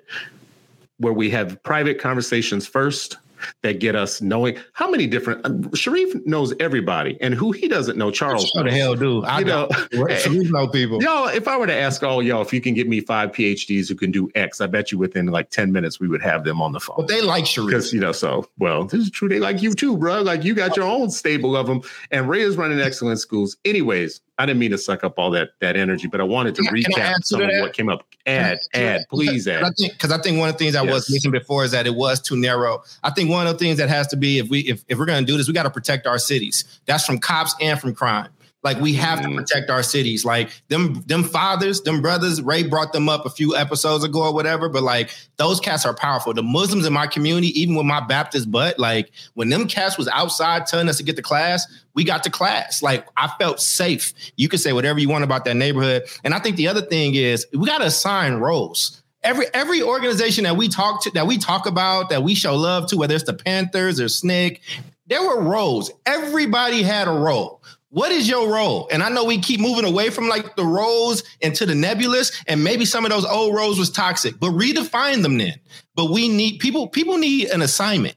where 0.98 1.12
we 1.12 1.30
have 1.30 1.62
private 1.62 2.00
conversations 2.00 2.66
first 2.66 3.16
that 3.62 3.80
get 3.80 3.96
us 3.96 4.20
knowing 4.20 4.58
how 4.72 4.90
many 4.90 5.06
different 5.06 5.44
uh, 5.44 5.76
Sharif 5.76 6.14
knows 6.26 6.54
everybody 6.60 7.18
and 7.20 7.34
who 7.34 7.52
he 7.52 7.68
doesn't 7.68 7.96
know 7.96 8.10
Charles. 8.10 8.50
What 8.54 8.64
the 8.64 8.72
hell 8.72 8.94
do 8.94 9.24
I 9.24 9.40
You 9.40 9.44
know? 9.44 9.68
Sharif 9.92 10.50
know 10.50 10.68
people. 10.68 11.02
Y'all, 11.02 11.28
if 11.28 11.48
I 11.48 11.56
were 11.56 11.66
to 11.66 11.74
ask 11.74 12.02
all 12.02 12.22
y'all 12.22 12.42
if 12.42 12.52
you 12.52 12.60
can 12.60 12.74
get 12.74 12.88
me 12.88 13.00
five 13.00 13.32
PhDs 13.32 13.88
who 13.88 13.94
can 13.94 14.10
do 14.10 14.30
X, 14.34 14.60
I 14.60 14.66
bet 14.66 14.92
you 14.92 14.98
within 14.98 15.26
like 15.26 15.50
10 15.50 15.72
minutes 15.72 16.00
we 16.00 16.08
would 16.08 16.22
have 16.22 16.44
them 16.44 16.60
on 16.60 16.72
the 16.72 16.80
phone. 16.80 16.96
But 16.98 17.08
they 17.08 17.22
like 17.22 17.46
Sharif. 17.46 17.68
Because 17.68 17.92
you 17.92 18.00
know, 18.00 18.12
so 18.12 18.48
well, 18.58 18.84
this 18.84 19.00
is 19.00 19.10
true. 19.10 19.28
They 19.28 19.40
like 19.40 19.62
you 19.62 19.74
too, 19.74 19.96
bro. 19.96 20.22
Like 20.22 20.44
you 20.44 20.54
got 20.54 20.76
your 20.76 20.86
own 20.86 21.10
stable 21.10 21.56
of 21.56 21.66
them, 21.66 21.82
and 22.10 22.28
Ray 22.28 22.42
is 22.42 22.56
running 22.56 22.80
excellent 22.80 23.20
schools. 23.20 23.56
Anyways, 23.64 24.20
I 24.40 24.46
didn't 24.46 24.58
mean 24.58 24.70
to 24.70 24.78
suck 24.78 25.04
up 25.04 25.18
all 25.18 25.30
that 25.32 25.50
that 25.60 25.76
energy, 25.76 26.08
but 26.08 26.18
I 26.20 26.24
wanted 26.24 26.54
to 26.54 26.62
Can 26.62 26.74
I- 26.74 26.80
can 26.82 26.92
I 26.94 26.96
recap 27.12 27.16
to 27.16 27.22
some 27.26 27.42
of 27.42 27.50
what 27.60 27.72
came 27.74 27.88
up. 27.90 28.06
Add, 28.26 28.58
add, 28.74 29.02
please 29.10 29.46
I 29.46 29.52
add. 29.54 29.76
think 29.76 29.92
because 29.92 30.10
I 30.10 30.18
think 30.18 30.38
one 30.38 30.48
of 30.48 30.54
the 30.54 30.58
things 30.58 30.74
I 30.76 30.82
was 30.82 31.08
Yes. 31.08 31.10
mentioning 31.10 31.38
before 31.38 31.64
is 31.64 31.72
that 31.72 31.86
it 31.86 31.94
was 31.94 32.20
too 32.20 32.36
narrow. 32.36 32.82
I 33.02 33.10
think 33.10 33.28
one 33.30 33.46
of 33.46 33.52
the 33.52 33.58
things 33.58 33.76
that 33.78 33.88
has 33.88 34.06
to 34.08 34.16
be 34.16 34.38
if 34.38 34.48
we 34.48 34.60
if, 34.60 34.82
if 34.88 34.98
we're 34.98 35.04
going 35.06 35.24
to 35.24 35.30
do 35.30 35.36
this, 35.36 35.46
we 35.46 35.52
got 35.52 35.64
to 35.64 35.70
protect 35.70 36.06
our 36.06 36.18
cities. 36.18 36.64
That's 36.86 37.04
from 37.04 37.18
cops 37.18 37.54
and 37.60 37.78
from 37.78 37.94
crime. 37.94 38.28
Like 38.62 38.78
we 38.78 38.92
have 38.94 39.22
to 39.22 39.28
mm. 39.28 39.36
protect 39.36 39.70
our 39.70 39.82
cities. 39.82 40.24
Like 40.24 40.50
them 40.68 41.02
them 41.06 41.24
fathers, 41.24 41.80
them 41.80 42.02
brothers. 42.02 42.42
Ray 42.42 42.62
brought 42.62 42.92
them 42.92 43.08
up 43.08 43.24
a 43.24 43.30
few 43.30 43.56
episodes 43.56 44.04
ago 44.04 44.22
or 44.22 44.34
whatever. 44.34 44.68
But 44.68 44.82
like 44.82 45.10
those 45.36 45.60
cats 45.60 45.86
are 45.86 45.94
powerful. 45.94 46.34
The 46.34 46.42
Muslims 46.42 46.86
in 46.86 46.92
my 46.92 47.06
community, 47.06 47.48
even 47.58 47.74
with 47.74 47.86
my 47.86 48.00
Baptist 48.00 48.50
butt, 48.50 48.78
like 48.78 49.10
when 49.34 49.48
them 49.48 49.66
cats 49.66 49.96
was 49.96 50.08
outside 50.08 50.66
telling 50.66 50.88
us 50.88 50.98
to 50.98 51.02
get 51.02 51.16
to 51.16 51.22
class, 51.22 51.66
we 51.94 52.04
got 52.04 52.22
to 52.24 52.30
class. 52.30 52.82
Like 52.82 53.06
I 53.16 53.30
felt 53.38 53.60
safe. 53.60 54.12
You 54.36 54.48
can 54.48 54.58
say 54.58 54.72
whatever 54.72 54.98
you 54.98 55.08
want 55.08 55.24
about 55.24 55.44
that 55.46 55.56
neighborhood. 55.56 56.02
And 56.22 56.34
I 56.34 56.38
think 56.38 56.56
the 56.56 56.68
other 56.68 56.82
thing 56.82 57.14
is 57.14 57.46
we 57.52 57.66
got 57.66 57.78
to 57.78 57.86
assign 57.86 58.34
roles 58.34 59.00
every 59.22 59.46
every 59.54 59.82
organization 59.82 60.44
that 60.44 60.56
we 60.56 60.68
talk 60.68 61.02
to 61.02 61.10
that 61.10 61.26
we 61.26 61.38
talk 61.38 61.66
about 61.66 62.08
that 62.10 62.22
we 62.22 62.34
show 62.34 62.56
love 62.56 62.86
to 62.86 62.96
whether 62.96 63.14
it's 63.14 63.24
the 63.24 63.34
panthers 63.34 64.00
or 64.00 64.08
snake 64.08 64.62
there 65.06 65.22
were 65.22 65.42
roles 65.42 65.90
everybody 66.06 66.82
had 66.82 67.06
a 67.06 67.10
role 67.10 67.62
what 67.90 68.12
is 68.12 68.28
your 68.28 68.52
role 68.52 68.88
and 68.92 69.02
i 69.02 69.08
know 69.08 69.24
we 69.24 69.38
keep 69.38 69.60
moving 69.60 69.84
away 69.84 70.10
from 70.10 70.28
like 70.28 70.54
the 70.56 70.64
roles 70.64 71.22
into 71.40 71.66
the 71.66 71.74
nebulous 71.74 72.30
and 72.46 72.62
maybe 72.62 72.84
some 72.84 73.04
of 73.04 73.10
those 73.10 73.24
old 73.24 73.54
roles 73.54 73.78
was 73.78 73.90
toxic 73.90 74.38
but 74.40 74.50
redefine 74.50 75.22
them 75.22 75.36
then 75.38 75.54
but 75.96 76.10
we 76.10 76.28
need 76.28 76.58
people 76.60 76.86
people 76.88 77.18
need 77.18 77.48
an 77.50 77.62
assignment 77.62 78.14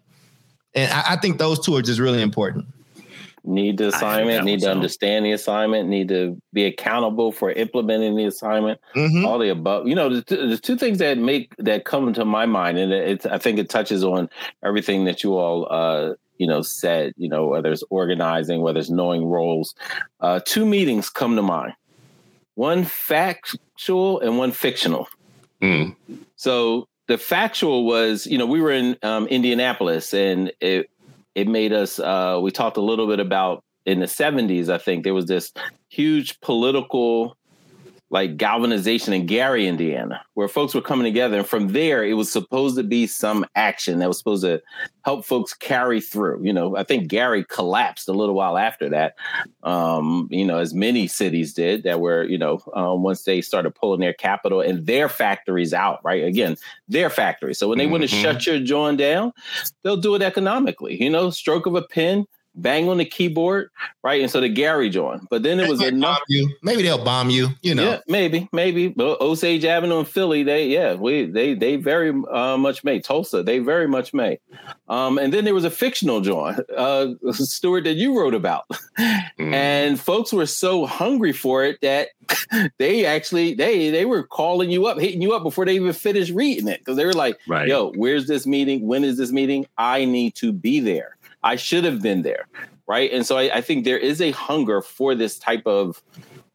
and 0.75 0.91
i, 0.91 1.13
I 1.13 1.15
think 1.17 1.37
those 1.39 1.59
two 1.59 1.75
are 1.75 1.81
just 1.81 1.99
really 1.99 2.21
important 2.21 2.65
Need 3.45 3.77
the 3.77 3.91
think 3.91 3.95
assignment, 3.95 4.45
need 4.45 4.59
to 4.61 4.67
so. 4.67 4.71
understand 4.71 5.25
the 5.25 5.33
assignment, 5.33 5.89
need 5.89 6.07
to 6.07 6.37
be 6.53 6.63
accountable 6.63 7.33
for 7.33 7.51
implementing 7.51 8.15
the 8.15 8.23
assignment. 8.23 8.79
Mhm. 8.95 9.25
all 9.27 9.37
the 9.37 9.49
above. 9.49 9.85
You 9.85 9.95
know, 9.95 10.07
the, 10.07 10.21
two- 10.21 10.47
the 10.47 10.57
two 10.57 10.77
things 10.77 10.99
that 10.99 11.17
make 11.17 11.53
that 11.57 11.83
come 11.83 12.13
to 12.13 12.23
my 12.23 12.45
mind, 12.45 12.77
and 12.77 12.93
it's 12.93 13.25
I 13.25 13.39
think 13.39 13.59
it 13.59 13.69
touches 13.69 14.01
on 14.01 14.29
everything 14.63 15.03
that 15.03 15.25
you 15.25 15.35
all 15.37 15.67
uh, 15.69 16.13
you 16.37 16.47
know 16.47 16.61
said. 16.61 17.13
You 17.17 17.29
know, 17.29 17.47
whether 17.47 17.71
it's 17.71 17.83
organizing, 17.89 18.61
whether 18.61 18.79
it's 18.79 18.89
knowing 18.89 19.25
roles. 19.25 19.75
Uh, 20.19 20.39
two 20.45 20.65
meetings 20.65 21.09
come 21.09 21.35
to 21.35 21.41
mind. 21.41 21.73
One 22.55 22.83
factual 22.85 24.19
and 24.19 24.37
one 24.37 24.51
fictional. 24.51 25.07
Mm. 25.61 25.95
So 26.35 26.87
the 27.07 27.17
factual 27.17 27.85
was, 27.85 28.27
you 28.27 28.37
know, 28.37 28.45
we 28.45 28.61
were 28.61 28.71
in 28.71 28.97
um, 29.01 29.27
Indianapolis, 29.27 30.13
and 30.13 30.51
it 30.59 30.89
it 31.35 31.47
made 31.47 31.73
us. 31.73 31.99
Uh, 31.99 32.39
we 32.41 32.51
talked 32.51 32.77
a 32.77 32.81
little 32.81 33.07
bit 33.07 33.19
about 33.19 33.63
in 33.85 33.99
the 33.99 34.05
'70s. 34.05 34.69
I 34.69 34.77
think 34.77 35.03
there 35.03 35.13
was 35.13 35.25
this 35.25 35.51
huge 35.89 36.39
political 36.41 37.37
like 38.13 38.37
galvanization 38.37 39.11
in 39.11 39.25
Gary, 39.25 39.67
Indiana, 39.67 40.23
where 40.35 40.47
folks 40.47 40.75
were 40.75 40.81
coming 40.81 41.03
together, 41.03 41.39
and 41.39 41.47
from 41.47 41.69
there 41.69 42.05
it 42.05 42.13
was 42.13 42.31
supposed 42.31 42.77
to 42.77 42.83
be 42.83 43.07
some 43.07 43.43
action 43.55 43.97
that 43.97 44.07
was 44.07 44.19
supposed 44.19 44.43
to 44.43 44.61
help 45.03 45.25
folks 45.25 45.51
carry 45.55 45.99
through. 45.99 46.39
You 46.43 46.53
know, 46.53 46.77
I 46.77 46.83
think 46.83 47.07
Gary 47.07 47.43
collapsed 47.49 48.07
a 48.07 48.13
little 48.13 48.35
while 48.35 48.55
after 48.55 48.87
that. 48.89 49.15
Um, 49.63 50.27
you 50.29 50.45
know, 50.45 50.59
as 50.59 50.75
many 50.75 51.07
cities 51.07 51.55
did 51.55 51.81
that 51.83 52.01
were, 52.01 52.23
you 52.25 52.37
know, 52.37 52.61
um, 52.75 53.01
once 53.01 53.23
they 53.23 53.41
started 53.41 53.73
pulling 53.73 53.99
their 53.99 54.13
capital 54.13 54.61
and 54.61 54.85
their 54.85 55.09
factories 55.09 55.73
out, 55.73 55.99
right? 56.03 56.23
Again, 56.23 56.55
their 56.87 57.09
factories. 57.09 57.57
So 57.57 57.67
when 57.67 57.79
they 57.79 57.87
want 57.87 58.03
to 58.03 58.07
shut 58.07 58.45
your 58.45 58.59
joint 58.59 58.99
down, 58.99 59.33
they'll 59.81 59.97
do 59.97 60.13
it 60.13 60.21
economically. 60.21 61.01
You 61.01 61.09
know, 61.09 61.31
stroke 61.31 61.65
of 61.65 61.73
a 61.73 61.81
pen, 61.81 62.27
bang 62.55 62.87
on 62.89 62.97
the 62.97 63.05
keyboard, 63.05 63.69
right? 64.03 64.21
And 64.21 64.29
so 64.29 64.39
the 64.41 64.49
Gary 64.49 64.89
joint. 64.89 65.27
But 65.29 65.43
then 65.43 65.59
it 65.59 65.67
was 65.69 65.81
enough. 65.81 66.19
you. 66.29 66.49
maybe 66.61 66.83
they'll 66.83 67.03
bomb 67.03 67.29
you 67.29 67.49
you 67.61 67.73
know 67.75 67.83
Yeah, 67.83 67.99
maybe, 68.07 68.47
maybe. 68.51 68.89
But 68.89 69.19
Osage 69.21 69.65
Avenue 69.65 69.99
in 69.99 70.05
Philly, 70.05 70.43
they 70.43 70.67
yeah, 70.67 70.93
we 70.95 71.25
they 71.25 71.53
they 71.55 71.75
very 71.77 72.13
uh, 72.31 72.57
much 72.57 72.83
may. 72.83 72.99
Tulsa, 72.99 73.43
they 73.43 73.59
very 73.59 73.87
much 73.87 74.13
may. 74.13 74.39
Um, 74.89 75.17
and 75.17 75.33
then 75.33 75.45
there 75.45 75.53
was 75.55 75.65
a 75.65 75.71
fictional 75.71 76.21
joint, 76.21 76.59
uh, 76.77 77.13
Stuart, 77.31 77.85
that 77.85 77.95
you 77.95 78.17
wrote 78.19 78.33
about, 78.33 78.65
Mm. 79.39 79.53
and 79.53 79.99
folks 79.99 80.31
were 80.31 80.45
so 80.45 80.85
hungry 80.85 81.31
for 81.33 81.63
it 81.65 81.79
that 81.81 82.09
they 82.77 83.05
actually 83.05 83.55
they 83.55 83.89
they 83.89 84.05
were 84.05 84.23
calling 84.23 84.69
you 84.69 84.85
up, 84.85 84.99
hitting 84.99 85.21
you 85.21 85.33
up 85.33 85.41
before 85.43 85.65
they 85.65 85.73
even 85.75 85.93
finished 85.93 86.31
reading 86.31 86.67
it 86.67 86.79
because 86.79 86.95
they 86.97 87.05
were 87.05 87.13
like, 87.13 87.39
Right. 87.47 87.67
"Yo, 87.67 87.91
where's 87.93 88.27
this 88.27 88.45
meeting? 88.45 88.85
When 88.85 89.03
is 89.03 89.17
this 89.17 89.31
meeting? 89.31 89.65
I 89.77 90.05
need 90.05 90.35
to 90.35 90.51
be 90.53 90.79
there. 90.79 91.17
I 91.43 91.55
should 91.57 91.83
have 91.85 92.01
been 92.01 92.21
there." 92.23 92.47
Right. 92.87 93.11
And 93.13 93.25
so 93.25 93.37
I, 93.37 93.57
I 93.57 93.61
think 93.61 93.85
there 93.85 93.97
is 93.97 94.21
a 94.21 94.31
hunger 94.31 94.81
for 94.81 95.15
this 95.15 95.39
type 95.39 95.63
of, 95.65 96.03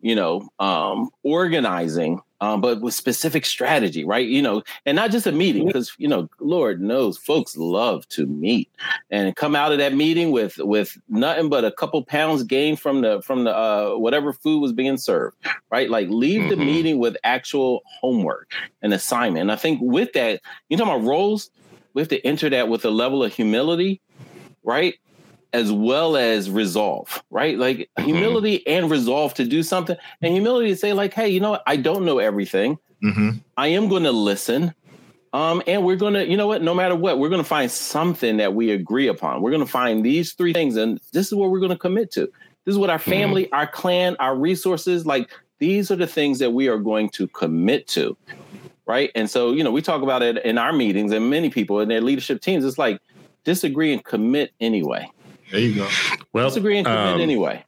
you 0.00 0.14
know, 0.14 0.48
um, 0.58 1.08
organizing, 1.24 2.20
um, 2.40 2.60
but 2.60 2.82
with 2.82 2.94
specific 2.94 3.46
strategy, 3.46 4.04
right? 4.04 4.28
You 4.28 4.42
know, 4.42 4.62
and 4.86 4.94
not 4.94 5.10
just 5.10 5.26
a 5.26 5.32
meeting, 5.32 5.66
because 5.66 5.92
you 5.98 6.06
know, 6.06 6.28
Lord 6.40 6.80
knows, 6.82 7.16
folks 7.18 7.56
love 7.56 8.06
to 8.10 8.26
meet 8.26 8.70
and 9.10 9.34
come 9.36 9.56
out 9.56 9.72
of 9.72 9.78
that 9.78 9.94
meeting 9.94 10.30
with 10.30 10.58
with 10.58 10.98
nothing 11.08 11.48
but 11.48 11.64
a 11.64 11.72
couple 11.72 12.04
pounds 12.04 12.42
gained 12.44 12.78
from 12.80 13.00
the 13.00 13.22
from 13.22 13.44
the 13.44 13.56
uh, 13.56 13.94
whatever 13.96 14.32
food 14.32 14.60
was 14.60 14.72
being 14.72 14.98
served, 14.98 15.36
right? 15.70 15.90
Like 15.90 16.08
leave 16.10 16.48
the 16.48 16.56
Mhm. 16.56 16.64
meeting 16.66 16.98
with 16.98 17.16
actual 17.24 17.82
homework 18.00 18.52
and 18.82 18.92
assignment. 18.94 19.42
And 19.42 19.52
I 19.52 19.56
think 19.56 19.80
with 19.82 20.12
that, 20.12 20.40
you 20.68 20.76
know, 20.76 20.84
about 20.84 21.04
roles, 21.04 21.50
we 21.94 22.02
have 22.02 22.08
to 22.10 22.24
enter 22.26 22.50
that 22.50 22.68
with 22.68 22.84
a 22.84 22.90
level 22.90 23.24
of 23.24 23.32
humility, 23.32 24.00
right? 24.68 24.94
As 25.54 25.72
well 25.72 26.14
as 26.14 26.50
resolve, 26.50 27.24
right? 27.30 27.58
Like 27.58 27.88
Mhm. 27.98 28.04
humility 28.04 28.66
and 28.66 28.90
resolve 28.90 29.32
to 29.34 29.44
do 29.46 29.62
something, 29.62 29.96
and 30.20 30.32
humility 30.34 30.68
to 30.68 30.76
say, 30.76 30.92
like, 30.92 31.14
hey, 31.14 31.28
you 31.30 31.40
know 31.40 31.52
what? 31.52 31.62
I 31.66 31.76
don't 31.76 32.04
know 32.04 32.18
everything. 32.18 32.76
Mhm. 33.02 33.40
I 33.56 33.68
am 33.68 33.88
going 33.88 34.02
to 34.02 34.12
listen. 34.12 34.74
Um, 35.32 35.62
and 35.66 35.84
we're 35.84 35.96
going 35.96 36.14
to, 36.14 36.26
you 36.26 36.36
know 36.36 36.46
what, 36.46 36.62
no 36.62 36.74
matter 36.74 36.94
what, 36.94 37.18
we're 37.18 37.30
going 37.30 37.42
to 37.42 37.48
find 37.48 37.70
something 37.70 38.36
that 38.36 38.54
we 38.54 38.70
agree 38.70 39.08
upon. 39.08 39.40
We're 39.40 39.50
going 39.50 39.64
to 39.64 39.70
find 39.70 40.04
these 40.04 40.34
three 40.34 40.52
things, 40.52 40.76
and 40.76 41.00
this 41.12 41.26
is 41.28 41.34
what 41.34 41.50
we're 41.50 41.60
going 41.60 41.70
to 41.70 41.78
commit 41.78 42.10
to. 42.12 42.28
This 42.64 42.74
is 42.74 42.78
what 42.78 42.90
our 42.90 42.98
family, 42.98 43.50
our 43.52 43.66
clan, 43.66 44.16
our 44.20 44.36
resources, 44.36 45.06
like 45.06 45.30
these 45.60 45.90
are 45.90 45.96
the 45.96 46.06
things 46.06 46.38
that 46.40 46.50
we 46.50 46.68
are 46.68 46.78
going 46.78 47.08
to 47.10 47.26
commit 47.28 47.86
to. 47.88 48.16
Right. 48.86 49.10
And 49.14 49.28
so, 49.30 49.52
you 49.52 49.64
know, 49.64 49.70
we 49.70 49.82
talk 49.82 50.02
about 50.02 50.22
it 50.22 50.44
in 50.44 50.56
our 50.58 50.72
meetings 50.72 51.12
and 51.12 51.28
many 51.30 51.50
people 51.50 51.80
in 51.80 51.88
their 51.88 52.00
leadership 52.00 52.40
teams. 52.40 52.64
It's 52.64 52.78
like 52.78 53.00
disagree 53.48 53.94
and 53.94 54.04
commit 54.04 54.52
anyway. 54.60 55.10
there 55.50 55.60
you 55.60 55.74
go 55.74 55.88
Well, 56.34 56.48
Disagree 56.48 56.76
and 56.76 56.86
commit 56.86 57.14
um, 57.14 57.20
anyway. 57.20 57.64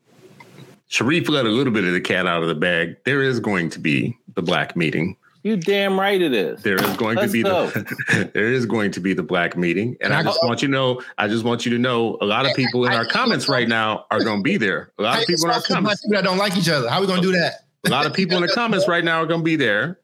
Sharif 0.89 1.29
let 1.31 1.47
a 1.47 1.49
little 1.49 1.73
bit 1.73 1.85
of 1.85 1.93
the 1.95 2.01
cat 2.01 2.27
out 2.27 2.43
of 2.43 2.49
the 2.49 2.55
bag. 2.55 2.97
There 3.05 3.23
is 3.23 3.41
going 3.41 3.71
to 3.71 3.79
be 3.79 4.19
the 4.35 4.43
black 4.43 4.77
meeting. 4.77 5.17
You 5.43 5.57
damn 5.57 5.99
right 5.99 6.21
it 6.21 6.35
is. 6.35 6.63
There 6.63 6.77
is 6.77 6.97
going 6.99 7.17
Let's 7.17 7.33
to 7.33 7.33
be 7.33 7.43
the 7.43 8.31
there 8.35 8.53
is 8.53 8.67
going 8.67 8.91
to 8.91 9.01
be 9.01 9.15
the 9.15 9.23
black 9.23 9.57
meeting, 9.57 9.97
and 10.03 10.13
I 10.13 10.23
just 10.23 10.39
want 10.43 10.61
you 10.61 10.69
to 10.69 10.73
know. 10.73 11.01
I 11.17 11.29
just 11.29 11.45
want 11.45 11.65
you 11.65 11.73
to 11.73 11.79
know. 11.79 12.19
A 12.21 12.27
lot 12.27 12.45
of 12.45 12.55
people 12.55 12.85
in 12.85 12.93
our 12.93 13.07
comments 13.07 13.49
right 13.49 13.67
now 13.67 14.05
are 14.11 14.23
going 14.23 14.41
to 14.41 14.43
be 14.43 14.59
there. 14.59 14.93
A 14.99 15.03
lot 15.03 15.19
of 15.19 15.27
people 15.27 15.47
in 15.47 15.53
our 15.53 15.63
comments. 15.63 16.07
that 16.11 16.25
don't 16.25 16.37
like 16.37 16.59
each 16.59 16.69
other 16.69 16.91
how 16.91 17.01
we 17.01 17.07
gonna 17.07 17.23
do 17.23 17.33
that 17.33 17.65
A 17.87 17.89
lot 17.89 18.05
of 18.05 18.13
people 18.13 18.37
in 18.37 18.43
the 18.43 18.53
comments 18.53 18.87
right 18.87 19.03
now 19.03 19.23
are 19.23 19.27
going 19.27 19.41
to 19.41 19.45
be 19.45 19.57
there, 19.57 19.99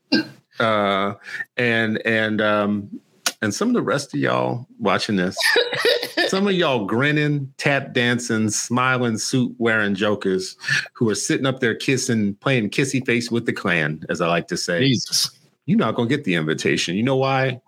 uh, 0.58 1.12
and 1.58 2.00
and 2.06 2.40
um, 2.40 3.00
and 3.42 3.54
some 3.54 3.68
of 3.68 3.74
the 3.74 3.82
rest 3.82 4.14
of 4.14 4.20
y'all 4.20 4.66
watching 4.78 5.16
this, 5.16 5.36
some 6.28 6.46
of 6.46 6.54
y'all 6.54 6.84
grinning, 6.84 7.52
tap 7.58 7.92
dancing, 7.92 8.50
smiling, 8.50 9.18
suit 9.18 9.54
wearing 9.58 9.94
jokers 9.94 10.56
who 10.92 11.08
are 11.08 11.14
sitting 11.14 11.46
up 11.46 11.60
there 11.60 11.74
kissing, 11.74 12.34
playing 12.36 12.70
kissy 12.70 13.04
face 13.04 13.30
with 13.30 13.46
the 13.46 13.52
Klan, 13.52 14.04
as 14.08 14.20
I 14.20 14.28
like 14.28 14.48
to 14.48 14.56
say. 14.56 14.80
jesus 14.80 15.30
You're 15.66 15.78
not 15.78 15.94
going 15.94 16.08
to 16.08 16.16
get 16.16 16.24
the 16.24 16.34
invitation. 16.34 16.96
You 16.96 17.02
know 17.02 17.16
why? 17.16 17.60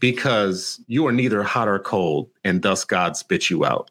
Because 0.00 0.80
you 0.86 1.06
are 1.06 1.12
neither 1.12 1.42
hot 1.42 1.68
or 1.68 1.78
cold, 1.78 2.30
and 2.44 2.62
thus 2.62 2.84
God 2.84 3.16
spit 3.16 3.50
you 3.50 3.64
out. 3.64 3.90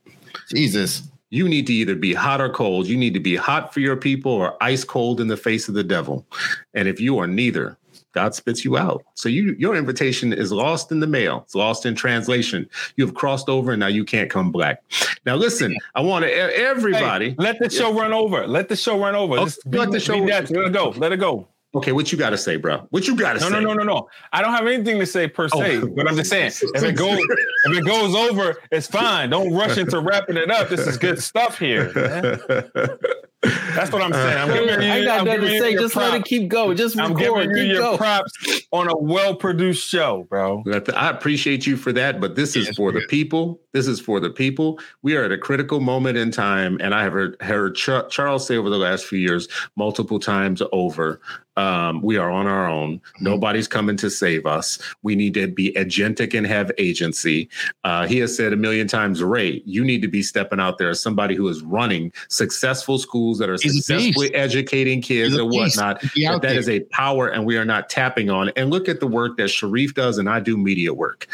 jesus 0.50 1.04
You 1.30 1.50
need 1.50 1.68
to 1.68 1.74
either 1.74 1.96
be 1.96 2.14
hot 2.14 2.40
or 2.40 2.50
cold. 2.50 2.88
You 2.88 2.96
need 2.98 3.14
to 3.14 3.20
be 3.20 3.36
hot 3.36 3.74
for 3.74 3.82
your 3.82 3.98
people 3.98 4.32
or 4.32 4.62
ice 4.64 4.84
cold 4.86 5.20
in 5.20 5.28
the 5.28 5.38
face 5.38 5.68
of 5.68 5.74
the 5.74 5.84
devil. 5.84 6.26
And 6.74 6.88
if 6.88 7.02
you 7.02 7.20
are 7.20 7.28
neither, 7.28 7.78
God 8.18 8.34
spits 8.34 8.66
you 8.66 8.78
out. 8.78 9.06
So 9.14 9.30
you 9.30 9.56
your 9.60 9.76
invitation 9.76 10.34
is 10.34 10.52
lost 10.52 10.92
in 10.92 11.00
the 11.00 11.06
mail. 11.06 11.42
It's 11.46 11.54
lost 11.54 11.86
in 11.86 11.94
translation. 11.94 12.68
You 12.96 13.06
have 13.06 13.14
crossed 13.14 13.48
over 13.48 13.74
and 13.74 13.80
now 13.80 13.86
you 13.88 14.04
can't 14.04 14.28
come 14.28 14.52
back. 14.52 14.82
Now 15.28 15.36
listen, 15.36 15.76
I 15.94 16.02
want 16.02 16.26
to, 16.26 16.32
everybody. 16.34 17.36
Let 17.38 17.60
the 17.60 17.70
show 17.70 17.94
run 17.94 18.14
over. 18.14 18.48
Let 18.48 18.70
the 18.70 18.76
show 18.76 19.00
run 19.00 19.14
over. 19.14 19.38
Oh, 19.38 19.48
be, 19.70 19.78
let 19.78 19.92
the 19.92 20.00
show- 20.00 20.26
that. 20.26 20.50
Let 20.50 20.66
it 20.66 20.74
go. 20.74 20.90
Let 20.98 21.12
it 21.12 21.18
go. 21.18 21.48
Okay, 21.76 21.92
what 21.92 22.12
you 22.12 22.18
got 22.18 22.32
to 22.32 22.40
say, 22.40 22.56
bro? 22.56 22.88
What 22.90 23.06
you 23.08 23.16
got 23.16 23.34
to 23.34 23.40
No, 23.40 23.50
say? 23.50 23.54
no, 23.54 23.60
no, 23.60 23.74
no, 23.74 23.84
no. 23.84 24.10
I 24.34 24.42
don't 24.42 24.54
have 24.54 24.66
anything 24.66 24.98
to 24.98 25.06
say 25.06 25.28
per 25.28 25.48
oh, 25.54 25.62
se, 25.62 25.78
Oh. 25.78 25.88
but 25.96 26.08
I'm 26.08 26.16
just 26.16 26.32
saying 26.32 26.48
if 26.48 26.82
it 26.82 26.96
goes 26.96 27.20
if 27.66 27.78
it 27.78 27.86
goes 27.86 28.16
over, 28.16 28.56
it's 28.72 28.88
fine. 28.88 29.30
Don't 29.30 29.54
rush 29.54 29.78
into 29.78 30.00
wrapping 30.00 30.38
it 30.38 30.50
up. 30.50 30.70
This 30.70 30.88
is 30.88 30.98
good 30.98 31.22
stuff 31.22 31.60
here. 31.60 31.92
man. 33.44 33.76
That's 33.76 33.92
what 33.92 34.02
I'm 34.02 34.12
uh, 34.12 34.16
saying. 34.16 34.38
I'm 34.38 34.48
giving 34.48 34.82
you, 34.82 34.92
I 34.92 35.04
got 35.04 35.26
nothing 35.26 35.42
to 35.42 35.60
say. 35.60 35.72
your 35.72 35.82
Just 35.82 35.96
let 35.96 36.14
it 36.14 36.26
keep 36.26 36.50
going. 36.50 36.76
Just 36.78 36.98
I'm 36.98 37.14
record. 37.14 37.44
giving 37.44 37.58
you 37.58 37.64
Keep 37.64 37.74
your 37.74 37.82
going. 37.82 37.98
props 37.98 38.32
on 38.72 38.90
a 38.90 38.98
well-produced 38.98 39.88
show, 39.88 40.26
bro. 40.30 40.64
I 40.96 41.10
appreciate 41.10 41.68
you 41.68 41.78
for 41.78 41.94
that, 41.94 42.20
but 42.20 42.36
this 42.36 42.56
is 42.56 42.70
for 42.76 42.92
the 42.92 43.02
people. 43.08 43.60
This 43.74 43.88
is 43.88 44.00
for 44.00 44.20
the 44.20 44.30
people. 44.30 44.80
We 45.04 45.16
are 45.16 45.24
at 45.24 45.32
a 45.32 45.38
critical 45.38 45.80
moment 45.80 46.18
in 46.18 46.32
time, 46.32 46.78
and 46.82 46.96
I 46.96 47.04
have 47.04 47.14
heard, 47.14 47.42
heard 47.42 47.76
Char- 47.76 48.08
Charles 48.08 48.48
say 48.48 48.58
over 48.58 48.70
the 48.70 48.78
last 48.78 49.06
few 49.06 49.20
years, 49.20 49.48
multiple 49.76 50.20
times 50.20 50.62
over, 50.72 51.22
um, 51.58 52.02
we 52.02 52.18
are 52.18 52.30
on 52.30 52.46
our 52.48 52.68
own. 52.68 53.02
Nobody's 53.20 53.68
coming 53.68 53.98
to 53.98 54.10
save 54.10 54.46
us. 54.46 54.80
We 55.02 55.16
need 55.16 55.34
to 55.34 55.48
be 55.48 55.74
agentic 55.74 56.38
and 56.38 56.46
have 56.46 56.72
agency. 56.78 57.50
Uh, 57.84 58.08
he 58.08 58.20
has 58.20 58.36
said 58.36 58.54
a 58.54 58.56
million 58.56 58.88
times, 58.88 59.24
Ray, 59.24 59.64
you 59.66 59.84
need 59.84 60.02
to 60.04 60.08
be 60.08 60.22
stepping 60.22 60.60
out 60.60 60.78
there 60.78 60.90
as 60.90 61.02
somebody 61.02 61.36
who 61.36 61.48
is 61.48 61.64
running 61.64 62.14
successful 62.30 63.00
schools 63.00 63.40
that 63.40 63.50
are 63.50 63.58
He's 63.60 63.86
successfully 63.86 64.34
educating 64.36 65.02
kids 65.02 65.36
and 65.36 65.50
whatnot. 65.50 66.02
Be 66.14 66.26
that 66.26 66.34
out 66.34 66.42
that 66.44 66.50
there. 66.50 66.60
is 66.60 66.70
a 66.70 66.82
power 66.82 67.28
and 67.28 67.44
we 67.44 67.58
are 67.58 67.66
not 67.66 67.90
tapping 67.90 68.30
on. 68.30 68.50
And 68.50 68.70
look 68.70 68.88
at 68.88 69.00
the 69.00 69.08
work 69.08 69.38
that 69.38 69.50
Sharif 69.50 69.96
does 69.96 70.20
and 70.20 70.30
I 70.30 70.40
do 70.40 70.58
media 70.58 70.94
work. 70.94 71.28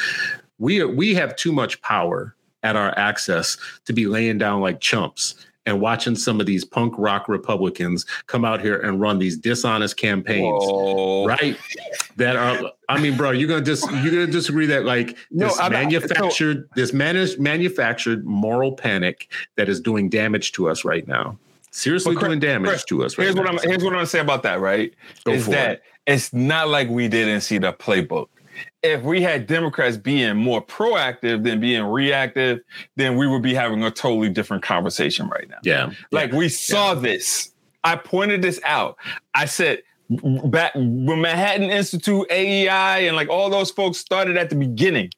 We 0.57 0.81
are, 0.81 0.87
we 0.87 1.13
have 1.15 1.35
too 1.35 1.51
much 1.51 1.81
power 1.81 2.33
at 2.63 2.77
our 2.77 2.97
access 2.97 3.57
to 3.85 3.91
be 3.91 4.07
laying 4.07 4.37
down 4.37 4.61
like 4.61 4.79
chumps 4.79 5.35
and 5.65 5.79
watching 5.79 6.15
some 6.15 6.39
of 6.39 6.45
these 6.45 6.65
punk 6.65 6.93
rock 6.97 7.27
Republicans 7.29 8.05
come 8.27 8.43
out 8.45 8.61
here 8.61 8.79
and 8.81 8.99
run 8.99 9.19
these 9.19 9.37
dishonest 9.37 9.97
campaigns. 9.97 10.63
Whoa. 10.65 11.25
Right, 11.25 11.57
that 12.17 12.35
are. 12.35 12.71
I 12.89 12.99
mean, 12.99 13.15
bro, 13.15 13.31
you're 13.31 13.47
gonna 13.47 13.61
just 13.61 13.89
you're 13.91 14.11
gonna 14.11 14.27
disagree 14.27 14.65
that 14.67 14.85
like 14.85 15.17
No, 15.31 15.47
this 15.47 15.59
I'm 15.59 15.71
not- 15.71 15.83
manufactured 15.83 16.69
this 16.75 16.93
managed 16.93 17.39
manufactured 17.39 18.25
moral 18.25 18.73
panic 18.73 19.29
that 19.55 19.69
is 19.69 19.79
doing 19.79 20.09
damage 20.09 20.51
to 20.53 20.69
us 20.69 20.83
right 20.85 21.07
now. 21.07 21.37
Seriously, 21.71 22.15
Chris- 22.15 22.27
doing 22.27 22.39
damage 22.39 22.69
Chris, 22.69 22.83
to 22.85 23.03
us. 23.03 23.17
Right 23.17 23.23
Here's 23.25 23.35
what. 23.35 23.47
I'm 23.49 23.57
here's 23.63 23.83
what 23.83 23.93
I'm 23.93 23.97
gonna 23.99 24.05
say 24.05 24.19
about 24.19 24.43
that, 24.43 24.59
right? 24.59 24.93
Go 25.23 25.31
is 25.31 25.47
that 25.47 25.71
it. 25.71 25.83
it's 26.07 26.33
not 26.33 26.67
like 26.69 26.89
we 26.89 27.07
didn't 27.07 27.41
see 27.41 27.57
the 27.57 27.73
playbook. 27.73 28.27
If 28.81 29.01
we 29.03 29.21
had 29.21 29.47
Democrats 29.47 29.97
being 29.97 30.35
more 30.35 30.63
proactive 30.63 31.43
than 31.43 31.59
being 31.59 31.83
reactive, 31.83 32.59
then 32.95 33.17
we 33.17 33.27
would 33.27 33.41
be 33.41 33.53
having 33.53 33.83
a 33.83 33.91
totally 33.91 34.29
different 34.29 34.63
conversation 34.63 35.27
right 35.27 35.49
now. 35.49 35.57
Yeah, 35.63 35.91
Like 36.11 36.31
we 36.31 36.49
saw 36.49 36.93
this. 36.93 37.51
I 37.83 37.95
pointed 37.95 38.41
this 38.41 38.59
out. 38.63 38.97
I 39.33 39.45
said 39.45 39.83
back 40.45 40.73
when 40.75 41.21
Manhattan 41.21 41.69
Institute, 41.69 42.25
AEI, 42.29 43.07
and 43.07 43.15
like 43.15 43.29
all 43.29 43.49
those 43.49 43.71
folks 43.71 43.97
started 43.97 44.37
at 44.37 44.49
the 44.49 44.55
beginning. 44.55 45.11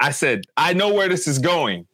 I 0.00 0.10
said, 0.10 0.44
I 0.56 0.72
know 0.72 0.92
where 0.92 1.08
this 1.08 1.26
is 1.28 1.38
going. 1.38 1.86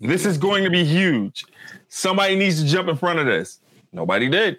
This 0.00 0.26
is 0.26 0.36
going 0.38 0.64
to 0.64 0.70
be 0.70 0.84
huge. 0.84 1.44
Somebody 1.88 2.36
needs 2.36 2.60
to 2.60 2.68
jump 2.68 2.88
in 2.88 2.96
front 2.96 3.18
of 3.18 3.26
this. 3.26 3.60
Nobody 3.92 4.28
did. 4.28 4.58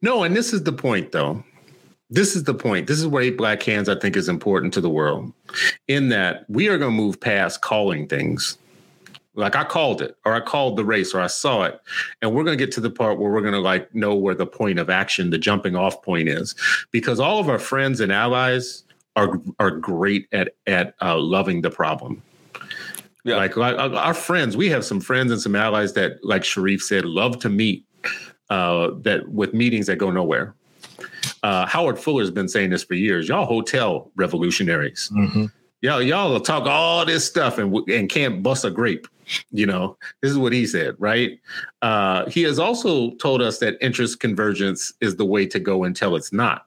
No, 0.00 0.22
and 0.22 0.36
this 0.36 0.52
is 0.52 0.62
the 0.62 0.72
point, 0.72 1.10
though. 1.12 1.42
This 2.08 2.36
is 2.36 2.44
the 2.44 2.54
point. 2.54 2.86
This 2.86 2.98
is 2.98 3.06
where 3.06 3.22
Eight 3.22 3.36
Black 3.36 3.62
Hands, 3.62 3.88
I 3.88 3.98
think, 3.98 4.16
is 4.16 4.28
important 4.28 4.72
to 4.74 4.80
the 4.80 4.90
world. 4.90 5.32
In 5.88 6.08
that 6.10 6.44
we 6.48 6.68
are 6.68 6.78
going 6.78 6.92
to 6.92 6.96
move 6.96 7.20
past 7.20 7.62
calling 7.62 8.06
things. 8.06 8.58
Like 9.34 9.54
I 9.54 9.64
called 9.64 10.00
it, 10.00 10.16
or 10.24 10.32
I 10.32 10.40
called 10.40 10.76
the 10.76 10.84
race, 10.84 11.12
or 11.14 11.20
I 11.20 11.26
saw 11.26 11.64
it, 11.64 11.78
and 12.22 12.34
we're 12.34 12.44
going 12.44 12.56
to 12.56 12.64
get 12.64 12.72
to 12.76 12.80
the 12.80 12.88
part 12.90 13.18
where 13.18 13.30
we're 13.30 13.42
going 13.42 13.52
to 13.52 13.60
like 13.60 13.94
know 13.94 14.14
where 14.14 14.34
the 14.34 14.46
point 14.46 14.78
of 14.78 14.88
action, 14.88 15.28
the 15.28 15.36
jumping 15.36 15.76
off 15.76 16.00
point 16.00 16.28
is, 16.28 16.54
because 16.90 17.20
all 17.20 17.38
of 17.38 17.50
our 17.50 17.58
friends 17.58 18.00
and 18.00 18.10
allies 18.10 18.84
are 19.14 19.38
are 19.58 19.70
great 19.70 20.26
at 20.32 20.54
at 20.66 20.94
uh, 21.02 21.18
loving 21.18 21.60
the 21.60 21.70
problem. 21.70 22.22
Yeah. 23.24 23.36
Like, 23.36 23.56
like 23.58 23.76
uh, 23.76 23.90
our 23.96 24.14
friends, 24.14 24.56
we 24.56 24.70
have 24.70 24.86
some 24.86 25.00
friends 25.00 25.30
and 25.32 25.40
some 25.40 25.54
allies 25.54 25.92
that, 25.94 26.24
like 26.24 26.42
Sharif 26.42 26.80
said, 26.80 27.04
love 27.04 27.38
to 27.40 27.50
meet. 27.50 27.84
Uh, 28.48 28.92
that 29.00 29.28
with 29.28 29.52
meetings 29.52 29.88
that 29.88 29.96
go 29.96 30.08
nowhere. 30.08 30.54
Uh, 31.42 31.66
Howard 31.66 31.98
Fuller's 31.98 32.30
been 32.30 32.48
saying 32.48 32.70
this 32.70 32.84
for 32.84 32.94
years. 32.94 33.28
Y'all 33.28 33.46
hotel 33.46 34.10
revolutionaries. 34.16 35.10
Mhm. 35.14 35.50
Y'all, 35.82 36.02
y'all 36.02 36.32
will 36.32 36.40
talk 36.40 36.66
all 36.66 37.04
this 37.04 37.24
stuff 37.24 37.58
and 37.58 37.74
and 37.88 38.08
can't 38.08 38.42
bust 38.42 38.64
a 38.64 38.70
grape. 38.70 39.06
You 39.50 39.66
know, 39.66 39.96
this 40.22 40.30
is 40.30 40.38
what 40.38 40.52
he 40.52 40.66
said, 40.66 40.94
right? 40.98 41.38
Uh, 41.82 42.28
he 42.30 42.42
has 42.42 42.58
also 42.58 43.10
told 43.16 43.42
us 43.42 43.58
that 43.58 43.76
interest 43.80 44.20
convergence 44.20 44.92
is 45.00 45.16
the 45.16 45.24
way 45.24 45.46
to 45.46 45.58
go 45.58 45.84
until 45.84 46.14
it's 46.16 46.32
not. 46.32 46.66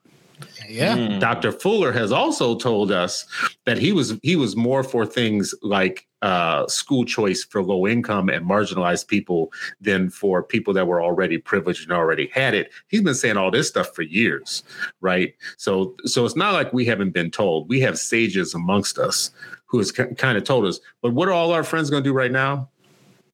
Yeah. 0.67 0.95
Mm. 0.97 1.19
Dr. 1.19 1.51
Fuller 1.51 1.91
has 1.91 2.11
also 2.11 2.55
told 2.55 2.91
us 2.91 3.25
that 3.65 3.77
he 3.77 3.91
was 3.91 4.17
he 4.23 4.35
was 4.35 4.55
more 4.55 4.83
for 4.83 5.05
things 5.05 5.53
like 5.61 6.05
uh, 6.21 6.67
school 6.67 7.05
choice 7.05 7.43
for 7.43 7.63
low 7.63 7.87
income 7.87 8.29
and 8.29 8.45
marginalized 8.45 9.07
people 9.07 9.51
than 9.79 10.09
for 10.09 10.43
people 10.43 10.73
that 10.73 10.87
were 10.87 11.01
already 11.01 11.37
privileged 11.37 11.83
and 11.83 11.91
already 11.91 12.27
had 12.33 12.53
it. 12.53 12.71
He's 12.87 13.01
been 13.01 13.15
saying 13.15 13.37
all 13.37 13.51
this 13.51 13.67
stuff 13.67 13.93
for 13.95 14.01
years, 14.01 14.63
right? 15.01 15.33
So 15.57 15.95
so 16.05 16.25
it's 16.25 16.35
not 16.35 16.53
like 16.53 16.73
we 16.73 16.85
haven't 16.85 17.11
been 17.11 17.31
told. 17.31 17.69
We 17.69 17.79
have 17.81 17.97
sages 17.97 18.53
amongst 18.53 18.97
us 18.97 19.31
who 19.65 19.77
has 19.77 19.91
kind 19.91 20.37
of 20.37 20.43
told 20.43 20.65
us. 20.65 20.79
But 21.01 21.13
what 21.13 21.27
are 21.27 21.33
all 21.33 21.51
our 21.51 21.63
friends 21.63 21.89
going 21.89 22.03
to 22.03 22.09
do 22.09 22.13
right 22.13 22.31
now? 22.31 22.69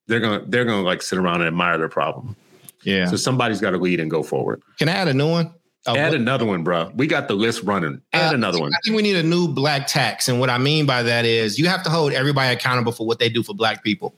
They're 0.08 0.20
gonna 0.20 0.44
they're 0.48 0.66
gonna 0.66 0.84
like 0.84 1.02
sit 1.02 1.18
around 1.18 1.42
and 1.42 1.48
admire 1.48 1.78
their 1.78 1.90
problem. 1.90 2.36
Yeah. 2.84 3.08
So 3.08 3.16
somebody's 3.16 3.60
got 3.60 3.72
to 3.72 3.78
lead 3.78 4.00
and 4.00 4.12
go 4.12 4.22
forward. 4.22 4.62
Can 4.78 4.90
I 4.90 4.92
add 4.92 5.08
a 5.08 5.14
new 5.14 5.30
one? 5.30 5.54
Oh, 5.88 5.96
Add 5.96 6.12
what- 6.12 6.20
another 6.20 6.46
one, 6.46 6.64
bro. 6.64 6.92
We 6.96 7.08
got 7.08 7.28
the 7.28 7.36
list 7.36 7.62
running. 7.64 8.02
Add 8.14 8.32
Uh, 8.32 8.36
another 8.36 8.60
one. 8.60 8.74
I 8.74 8.78
think 8.84 8.96
we 8.96 9.04
need 9.04 9.16
a 9.18 9.24
new 9.24 9.48
black 9.48 9.88
tax. 9.88 10.28
And 10.28 10.40
what 10.40 10.50
I 10.50 10.58
mean 10.58 10.86
by 10.86 11.04
that 11.04 11.26
is 11.26 11.60
you 11.60 11.68
have 11.68 11.84
to 11.84 11.90
hold 11.90 12.12
everybody 12.14 12.54
accountable 12.54 12.92
for 12.92 13.06
what 13.06 13.20
they 13.20 13.30
do 13.30 13.44
for 13.44 13.54
black 13.54 13.84
people, 13.84 14.16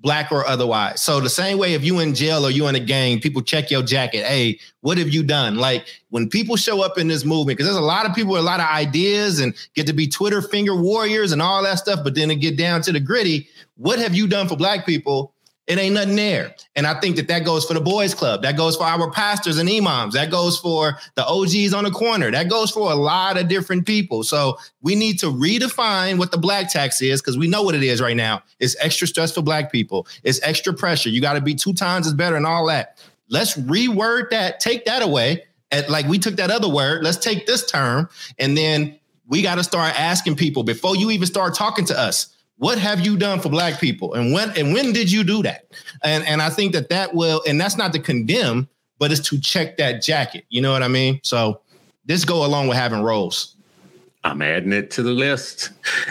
black 0.00 0.32
or 0.32 0.46
otherwise. 0.46 1.02
So 1.02 1.20
the 1.20 1.28
same 1.28 1.58
way 1.58 1.74
if 1.74 1.84
you 1.84 1.98
in 1.98 2.14
jail 2.14 2.46
or 2.46 2.50
you 2.50 2.66
in 2.68 2.74
a 2.74 2.80
gang, 2.80 3.20
people 3.20 3.42
check 3.42 3.70
your 3.70 3.82
jacket. 3.82 4.24
Hey, 4.24 4.58
what 4.80 4.96
have 4.96 5.10
you 5.10 5.22
done? 5.22 5.56
Like 5.56 5.84
when 6.08 6.26
people 6.28 6.56
show 6.56 6.80
up 6.82 6.96
in 6.96 7.08
this 7.08 7.24
movement, 7.26 7.58
because 7.58 7.66
there's 7.66 7.76
a 7.76 7.86
lot 7.86 8.06
of 8.06 8.14
people 8.14 8.32
with 8.32 8.40
a 8.40 8.44
lot 8.44 8.60
of 8.60 8.66
ideas 8.66 9.40
and 9.40 9.54
get 9.74 9.86
to 9.88 9.92
be 9.92 10.06
Twitter 10.06 10.40
finger 10.40 10.74
warriors 10.74 11.32
and 11.32 11.42
all 11.42 11.62
that 11.64 11.78
stuff, 11.78 12.00
but 12.02 12.14
then 12.14 12.28
to 12.28 12.34
get 12.34 12.56
down 12.56 12.80
to 12.82 12.92
the 12.92 13.00
gritty, 13.00 13.46
what 13.76 13.98
have 13.98 14.14
you 14.14 14.26
done 14.26 14.48
for 14.48 14.56
black 14.56 14.86
people? 14.86 15.34
It 15.70 15.78
ain't 15.78 15.94
nothing 15.94 16.16
there. 16.16 16.52
And 16.74 16.84
I 16.84 16.98
think 16.98 17.14
that 17.14 17.28
that 17.28 17.44
goes 17.44 17.64
for 17.64 17.74
the 17.74 17.80
boys 17.80 18.12
club. 18.12 18.42
That 18.42 18.56
goes 18.56 18.74
for 18.74 18.82
our 18.82 19.08
pastors 19.12 19.56
and 19.56 19.70
imams. 19.70 20.14
That 20.14 20.28
goes 20.28 20.58
for 20.58 20.98
the 21.14 21.24
OGs 21.24 21.72
on 21.72 21.84
the 21.84 21.92
corner. 21.92 22.28
That 22.28 22.50
goes 22.50 22.72
for 22.72 22.90
a 22.90 22.96
lot 22.96 23.38
of 23.38 23.46
different 23.46 23.86
people. 23.86 24.24
So 24.24 24.58
we 24.82 24.96
need 24.96 25.20
to 25.20 25.26
redefine 25.26 26.18
what 26.18 26.32
the 26.32 26.38
black 26.38 26.72
tax 26.72 27.00
is 27.00 27.22
because 27.22 27.38
we 27.38 27.46
know 27.46 27.62
what 27.62 27.76
it 27.76 27.84
is 27.84 28.00
right 28.00 28.16
now. 28.16 28.42
It's 28.58 28.74
extra 28.80 29.06
stress 29.06 29.32
for 29.32 29.42
black 29.42 29.70
people. 29.70 30.08
It's 30.24 30.42
extra 30.42 30.74
pressure. 30.74 31.08
You 31.08 31.20
got 31.20 31.34
to 31.34 31.40
be 31.40 31.54
two 31.54 31.72
times 31.72 32.08
as 32.08 32.14
better 32.14 32.34
and 32.34 32.46
all 32.46 32.66
that. 32.66 32.98
Let's 33.28 33.56
reword 33.56 34.30
that, 34.30 34.58
take 34.58 34.86
that 34.86 35.02
away. 35.02 35.44
And 35.70 35.88
like 35.88 36.08
we 36.08 36.18
took 36.18 36.34
that 36.34 36.50
other 36.50 36.68
word, 36.68 37.04
let's 37.04 37.18
take 37.18 37.46
this 37.46 37.64
term 37.64 38.08
and 38.40 38.56
then 38.56 38.98
we 39.28 39.42
got 39.42 39.54
to 39.54 39.62
start 39.62 39.96
asking 39.96 40.34
people 40.34 40.64
before 40.64 40.96
you 40.96 41.12
even 41.12 41.28
start 41.28 41.54
talking 41.54 41.84
to 41.84 41.96
us 41.96 42.34
what 42.60 42.78
have 42.78 43.00
you 43.00 43.16
done 43.16 43.40
for 43.40 43.48
black 43.48 43.80
people? 43.80 44.12
And 44.12 44.34
when 44.34 44.50
and 44.50 44.74
when 44.74 44.92
did 44.92 45.10
you 45.10 45.24
do 45.24 45.42
that? 45.42 45.64
And 46.04 46.24
and 46.26 46.42
i 46.42 46.50
think 46.50 46.72
that 46.74 46.90
that 46.90 47.14
will 47.14 47.42
and 47.48 47.58
that's 47.58 47.76
not 47.76 47.92
to 47.94 47.98
condemn 47.98 48.68
but 48.98 49.10
it's 49.10 49.26
to 49.30 49.40
check 49.40 49.78
that 49.78 50.02
jacket. 50.02 50.44
You 50.50 50.60
know 50.60 50.70
what 50.70 50.82
i 50.82 50.88
mean? 50.88 51.20
So 51.22 51.62
this 52.04 52.24
go 52.24 52.44
along 52.44 52.68
with 52.68 52.76
having 52.76 53.00
roles 53.00 53.56
I'm 54.22 54.42
adding 54.42 54.72
it 54.74 54.90
to 54.92 55.02
the 55.02 55.12
list, 55.12 55.70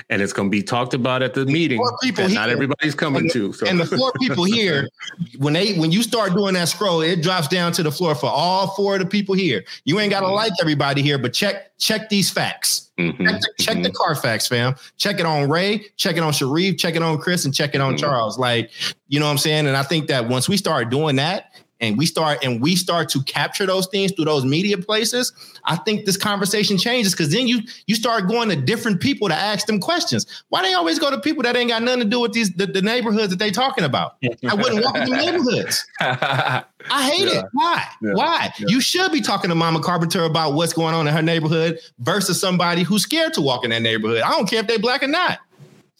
and 0.10 0.20
it's 0.20 0.34
going 0.34 0.48
to 0.48 0.52
be 0.52 0.64
talked 0.64 0.96
about 0.96 1.22
at 1.22 1.36
the 1.36 1.46
meeting. 1.46 1.78
Four 1.78 1.96
people 2.02 2.28
that 2.28 2.34
not 2.34 2.50
everybody's 2.50 2.96
coming 2.96 3.22
And- 3.24 3.32
to. 3.34 3.54
So 3.54 3.68
and 3.68 3.80
the 3.80 3.86
four 3.86 4.12
people 4.20 4.44
here 4.46 4.90
when 5.38 5.54
they 5.54 5.74
when 5.78 5.92
you 5.92 6.02
start 6.02 6.34
doing 6.34 6.56
that 6.56 6.70
scroll 6.70 7.02
it 7.02 7.22
drops 7.22 7.48
down 7.48 7.72
to 7.74 7.84
the 7.84 7.92
floor 7.92 8.16
for 8.16 8.26
all 8.30 8.68
four 8.70 8.96
of 8.96 9.00
the 9.00 9.06
people 9.06 9.36
here 9.36 9.64
you 9.86 10.00
ain't 10.00 10.10
got 10.10 10.22
to 10.22 10.28
like 10.28 10.54
everybody 10.62 11.02
here 11.02 11.18
but 11.18 11.34
check 11.34 11.72
check 11.78 12.10
these 12.10 12.30
facts 12.32 12.90
Mhm, 12.98 13.18
check 13.18 13.42
the, 13.42 13.64
check 13.64 13.84
the 13.84 13.90
mhm. 13.90 13.94
Carfax, 13.94 14.48
fam. 14.48 14.76
Check 14.98 15.20
it 15.22 15.26
on 15.26 15.50
Ray, 15.50 15.86
check 15.96 16.18
it 16.18 16.20
on 16.24 16.34
Sharif, 16.34 16.78
check 16.78 16.96
it 16.96 17.02
on 17.02 17.18
Chris, 17.18 17.46
and 17.46 17.54
check 17.54 17.74
it 17.74 17.80
on 17.80 17.94
Mhm. 17.96 18.00
Charles. 18.00 18.38
Like, 18.38 18.72
you 19.08 19.20
know 19.22 19.26
what 19.26 19.32
I'm 19.32 19.38
saying? 19.38 19.68
And 19.68 19.78
I 19.78 19.84
think 19.84 20.08
that 20.08 20.28
once 20.28 20.50
we 20.50 20.58
start 20.58 20.90
doing 20.90 21.16
that 21.16 21.54
and 21.82 21.98
we 21.98 22.06
start 22.06 22.44
and 22.44 22.62
we 22.62 22.76
start 22.76 23.08
to 23.10 23.24
capture 23.24 23.66
those 23.66 23.88
things 23.88 24.12
through 24.12 24.26
those 24.26 24.44
media 24.46 24.78
places, 24.78 25.32
I 25.66 25.78
think 25.78 26.06
this 26.06 26.18
conversation 26.18 26.78
changes 26.78 27.14
because 27.14 27.32
then 27.32 27.48
you 27.48 27.62
you 27.88 27.96
start 27.96 28.28
going 28.28 28.50
to 28.50 28.56
different 28.56 29.00
people 29.02 29.30
to 29.30 29.36
ask 29.36 29.66
them 29.68 29.80
questions. 29.80 30.26
Why 30.50 30.62
they 30.62 30.74
always 30.74 31.00
go 31.00 31.10
to 31.10 31.20
people 31.20 31.44
that 31.44 31.56
ain't 31.56 31.70
got 31.70 31.82
nothing 31.84 32.02
to 32.02 32.06
do 32.10 32.20
with 32.20 32.34
these 32.34 32.52
the, 32.54 32.66
the 32.66 32.82
neighborhoods 32.82 33.30
that 33.30 33.40
they 33.40 33.52
talking 33.52 33.84
about? 33.84 34.18
I 34.48 34.54
wouldn't 34.56 34.84
walk 34.84 34.96
in 34.98 35.10
the 35.10 35.16
neighborhoods. 35.16 35.86
I 36.02 36.64
hate 36.90 37.28
Yeah. 37.28 37.40
it. 37.40 37.46
Why? 37.54 37.86
Yeah. 38.02 38.14
Why? 38.14 38.54
Yeah. 38.60 38.68
You 38.70 38.82
should 38.82 39.12
be 39.12 39.22
talking 39.22 39.50
to 39.50 39.56
Mama 39.56 39.80
Carpenter 39.82 40.24
about 40.24 40.54
what's 40.54 40.74
going 40.74 40.94
on 40.96 41.08
in 41.08 41.14
her 41.14 41.22
neighborhood 41.22 41.80
versus 42.00 42.40
somebody 42.40 42.84
who's 42.84 43.04
scared 43.04 43.34
to 43.36 43.42
walk 43.42 43.64
in 43.64 43.70
that 43.72 43.82
neighborhood. 43.82 44.22
I 44.22 44.32
don't 44.32 44.50
care 44.50 44.60
if 44.62 44.68
they 44.68 44.78
black 44.78 45.04
or 45.04 45.08
not. 45.08 45.40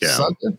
Yeah. 0.02 0.10
Sucker. 0.10 0.58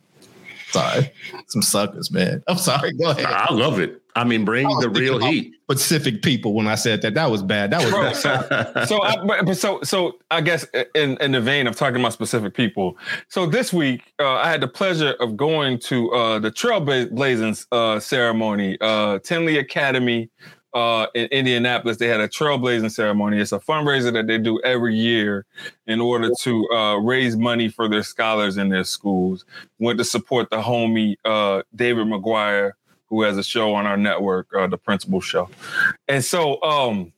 Sorry. 0.70 1.10
Some 1.48 1.62
suckers, 1.62 2.10
man. 2.10 2.42
I'm 2.46 2.56
sorry. 2.58 2.92
Go 2.92 3.10
ahead. 3.10 3.24
I 3.26 3.52
love 3.52 3.80
it. 3.80 3.99
I 4.16 4.24
mean, 4.24 4.44
bring 4.44 4.66
I 4.66 4.80
the 4.80 4.90
real 4.90 5.18
heat. 5.18 5.54
Pacific 5.68 6.22
people 6.22 6.52
when 6.54 6.66
I 6.66 6.74
said 6.74 7.02
that. 7.02 7.14
That 7.14 7.30
was 7.30 7.42
bad. 7.42 7.70
That 7.70 7.82
was 7.82 7.90
Bro, 7.90 8.02
bad. 8.02 8.88
so 8.88 9.02
I, 9.02 9.24
but, 9.24 9.46
but 9.46 9.56
so 9.56 9.80
so 9.82 10.18
I 10.30 10.40
guess 10.40 10.66
in 10.94 11.16
in 11.18 11.32
the 11.32 11.40
vein 11.40 11.66
of 11.66 11.76
talking 11.76 12.00
about 12.00 12.12
specific 12.12 12.54
people. 12.54 12.96
So 13.28 13.46
this 13.46 13.72
week 13.72 14.12
uh, 14.18 14.34
I 14.34 14.50
had 14.50 14.60
the 14.60 14.68
pleasure 14.68 15.14
of 15.20 15.36
going 15.36 15.78
to 15.80 16.10
uh, 16.12 16.38
the 16.38 16.50
Trailblazing 16.50 17.66
uh, 17.70 18.00
ceremony, 18.00 18.76
uh, 18.80 19.20
Tindley 19.20 19.58
Academy 19.58 20.30
uh, 20.74 21.06
in 21.14 21.26
Indianapolis. 21.26 21.96
They 21.96 22.08
had 22.08 22.20
a 22.20 22.28
Trailblazing 22.28 22.90
ceremony. 22.90 23.40
It's 23.40 23.52
a 23.52 23.58
fundraiser 23.58 24.12
that 24.12 24.26
they 24.26 24.38
do 24.38 24.60
every 24.62 24.94
year 24.94 25.46
in 25.86 26.00
order 26.00 26.30
to 26.40 26.68
uh, 26.70 26.96
raise 26.96 27.36
money 27.36 27.68
for 27.68 27.88
their 27.88 28.02
scholars 28.02 28.56
in 28.56 28.68
their 28.68 28.84
schools. 28.84 29.44
Went 29.78 29.98
to 29.98 30.04
support 30.04 30.50
the 30.50 30.60
homie 30.60 31.16
uh, 31.24 31.62
David 31.74 32.06
McGuire, 32.06 32.72
who 33.10 33.22
has 33.22 33.36
a 33.36 33.44
show 33.44 33.74
on 33.74 33.84
our 33.86 33.96
network, 33.98 34.48
uh, 34.56 34.66
the 34.66 34.78
Principal 34.78 35.20
Show, 35.20 35.48
and 36.08 36.24
so. 36.24 36.62
um 36.62 37.12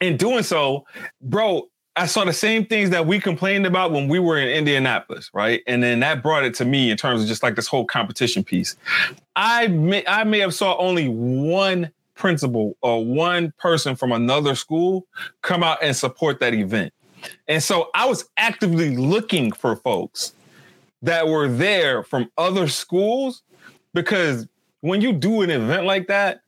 in 0.00 0.16
doing 0.16 0.42
so, 0.42 0.84
bro, 1.22 1.68
I 1.96 2.06
saw 2.06 2.24
the 2.24 2.32
same 2.32 2.66
things 2.66 2.90
that 2.90 3.06
we 3.06 3.20
complained 3.20 3.66
about 3.66 3.92
when 3.92 4.08
we 4.08 4.18
were 4.18 4.38
in 4.38 4.48
Indianapolis, 4.48 5.30
right? 5.32 5.62
And 5.66 5.82
then 5.82 6.00
that 6.00 6.22
brought 6.22 6.44
it 6.44 6.54
to 6.54 6.64
me 6.64 6.90
in 6.90 6.96
terms 6.96 7.22
of 7.22 7.28
just 7.28 7.42
like 7.42 7.54
this 7.54 7.68
whole 7.68 7.86
competition 7.86 8.42
piece. 8.42 8.76
I 9.36 9.68
may 9.68 10.04
I 10.06 10.24
may 10.24 10.40
have 10.40 10.54
saw 10.54 10.76
only 10.78 11.08
one 11.08 11.90
principal 12.14 12.76
or 12.82 13.04
one 13.04 13.52
person 13.58 13.96
from 13.96 14.12
another 14.12 14.54
school 14.54 15.06
come 15.42 15.62
out 15.62 15.78
and 15.82 15.94
support 15.96 16.40
that 16.40 16.54
event. 16.54 16.92
And 17.48 17.62
so 17.62 17.90
I 17.94 18.06
was 18.06 18.28
actively 18.36 18.96
looking 18.96 19.52
for 19.52 19.76
folks 19.76 20.34
that 21.02 21.28
were 21.28 21.48
there 21.48 22.02
from 22.02 22.30
other 22.36 22.66
schools 22.68 23.42
because 23.92 24.48
when 24.84 25.00
you 25.00 25.14
do 25.14 25.40
an 25.40 25.48
event 25.48 25.86
like 25.86 26.08
that, 26.08 26.42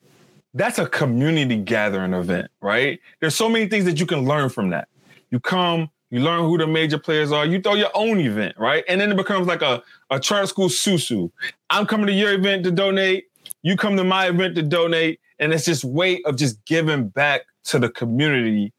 that's 0.52 0.78
a 0.78 0.86
community 0.86 1.56
gathering 1.56 2.12
event, 2.12 2.50
right? 2.60 3.00
There's 3.18 3.34
so 3.34 3.48
many 3.48 3.66
things 3.66 3.86
that 3.86 3.98
you 3.98 4.04
can 4.04 4.26
learn 4.26 4.50
from 4.50 4.68
that. 4.70 4.88
You 5.30 5.40
come, 5.40 5.88
you 6.10 6.20
learn 6.20 6.40
who 6.42 6.58
the 6.58 6.66
major 6.66 6.98
players 6.98 7.32
are, 7.32 7.46
you 7.46 7.62
throw 7.62 7.72
your 7.76 7.90
own 7.94 8.20
event, 8.20 8.54
right? 8.58 8.84
And 8.88 9.00
then 9.00 9.10
it 9.10 9.16
becomes 9.16 9.46
like 9.46 9.62
a, 9.62 9.82
a 10.10 10.20
charter 10.20 10.46
school 10.46 10.68
susu. 10.68 11.30
I'm 11.70 11.86
coming 11.86 12.08
to 12.08 12.12
your 12.12 12.34
event 12.34 12.64
to 12.64 12.70
donate, 12.70 13.24
you 13.62 13.74
come 13.74 13.96
to 13.96 14.04
my 14.04 14.28
event 14.28 14.54
to 14.56 14.62
donate, 14.62 15.18
and 15.38 15.54
it's 15.54 15.64
just 15.64 15.82
way 15.82 16.22
of 16.24 16.36
just 16.36 16.62
giving 16.66 17.08
back 17.08 17.46
to 17.64 17.78
the 17.78 17.88
community 17.88 18.74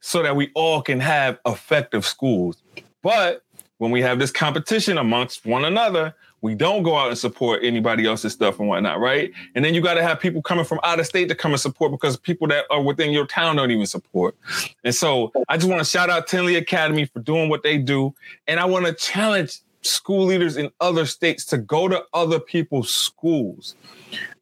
so 0.00 0.24
that 0.24 0.34
we 0.34 0.50
all 0.56 0.82
can 0.82 0.98
have 0.98 1.38
effective 1.46 2.04
schools. 2.04 2.60
But 3.00 3.44
when 3.78 3.92
we 3.92 4.02
have 4.02 4.18
this 4.18 4.32
competition 4.32 4.98
amongst 4.98 5.46
one 5.46 5.64
another, 5.64 6.16
we 6.42 6.56
don't 6.56 6.82
go 6.82 6.96
out 6.96 7.08
and 7.08 7.16
support 7.16 7.60
anybody 7.62 8.04
else's 8.04 8.32
stuff 8.32 8.58
and 8.58 8.68
whatnot, 8.68 8.98
right? 8.98 9.32
And 9.54 9.64
then 9.64 9.74
you 9.74 9.80
got 9.80 9.94
to 9.94 10.02
have 10.02 10.18
people 10.20 10.42
coming 10.42 10.64
from 10.64 10.80
out 10.82 10.98
of 10.98 11.06
state 11.06 11.28
to 11.28 11.36
come 11.36 11.52
and 11.52 11.60
support 11.60 11.92
because 11.92 12.16
people 12.16 12.48
that 12.48 12.64
are 12.68 12.82
within 12.82 13.12
your 13.12 13.26
town 13.26 13.56
don't 13.56 13.70
even 13.70 13.86
support. 13.86 14.36
And 14.82 14.94
so 14.94 15.32
I 15.48 15.56
just 15.56 15.68
want 15.68 15.80
to 15.80 15.88
shout 15.88 16.10
out 16.10 16.26
Tindley 16.26 16.56
Academy 16.56 17.06
for 17.06 17.20
doing 17.20 17.48
what 17.48 17.62
they 17.62 17.78
do. 17.78 18.12
And 18.48 18.58
I 18.58 18.64
want 18.64 18.86
to 18.86 18.92
challenge 18.92 19.60
school 19.82 20.26
leaders 20.26 20.56
in 20.56 20.70
other 20.80 21.06
states 21.06 21.44
to 21.46 21.58
go 21.58 21.86
to 21.86 22.04
other 22.12 22.40
people's 22.40 22.92
schools. 22.92 23.76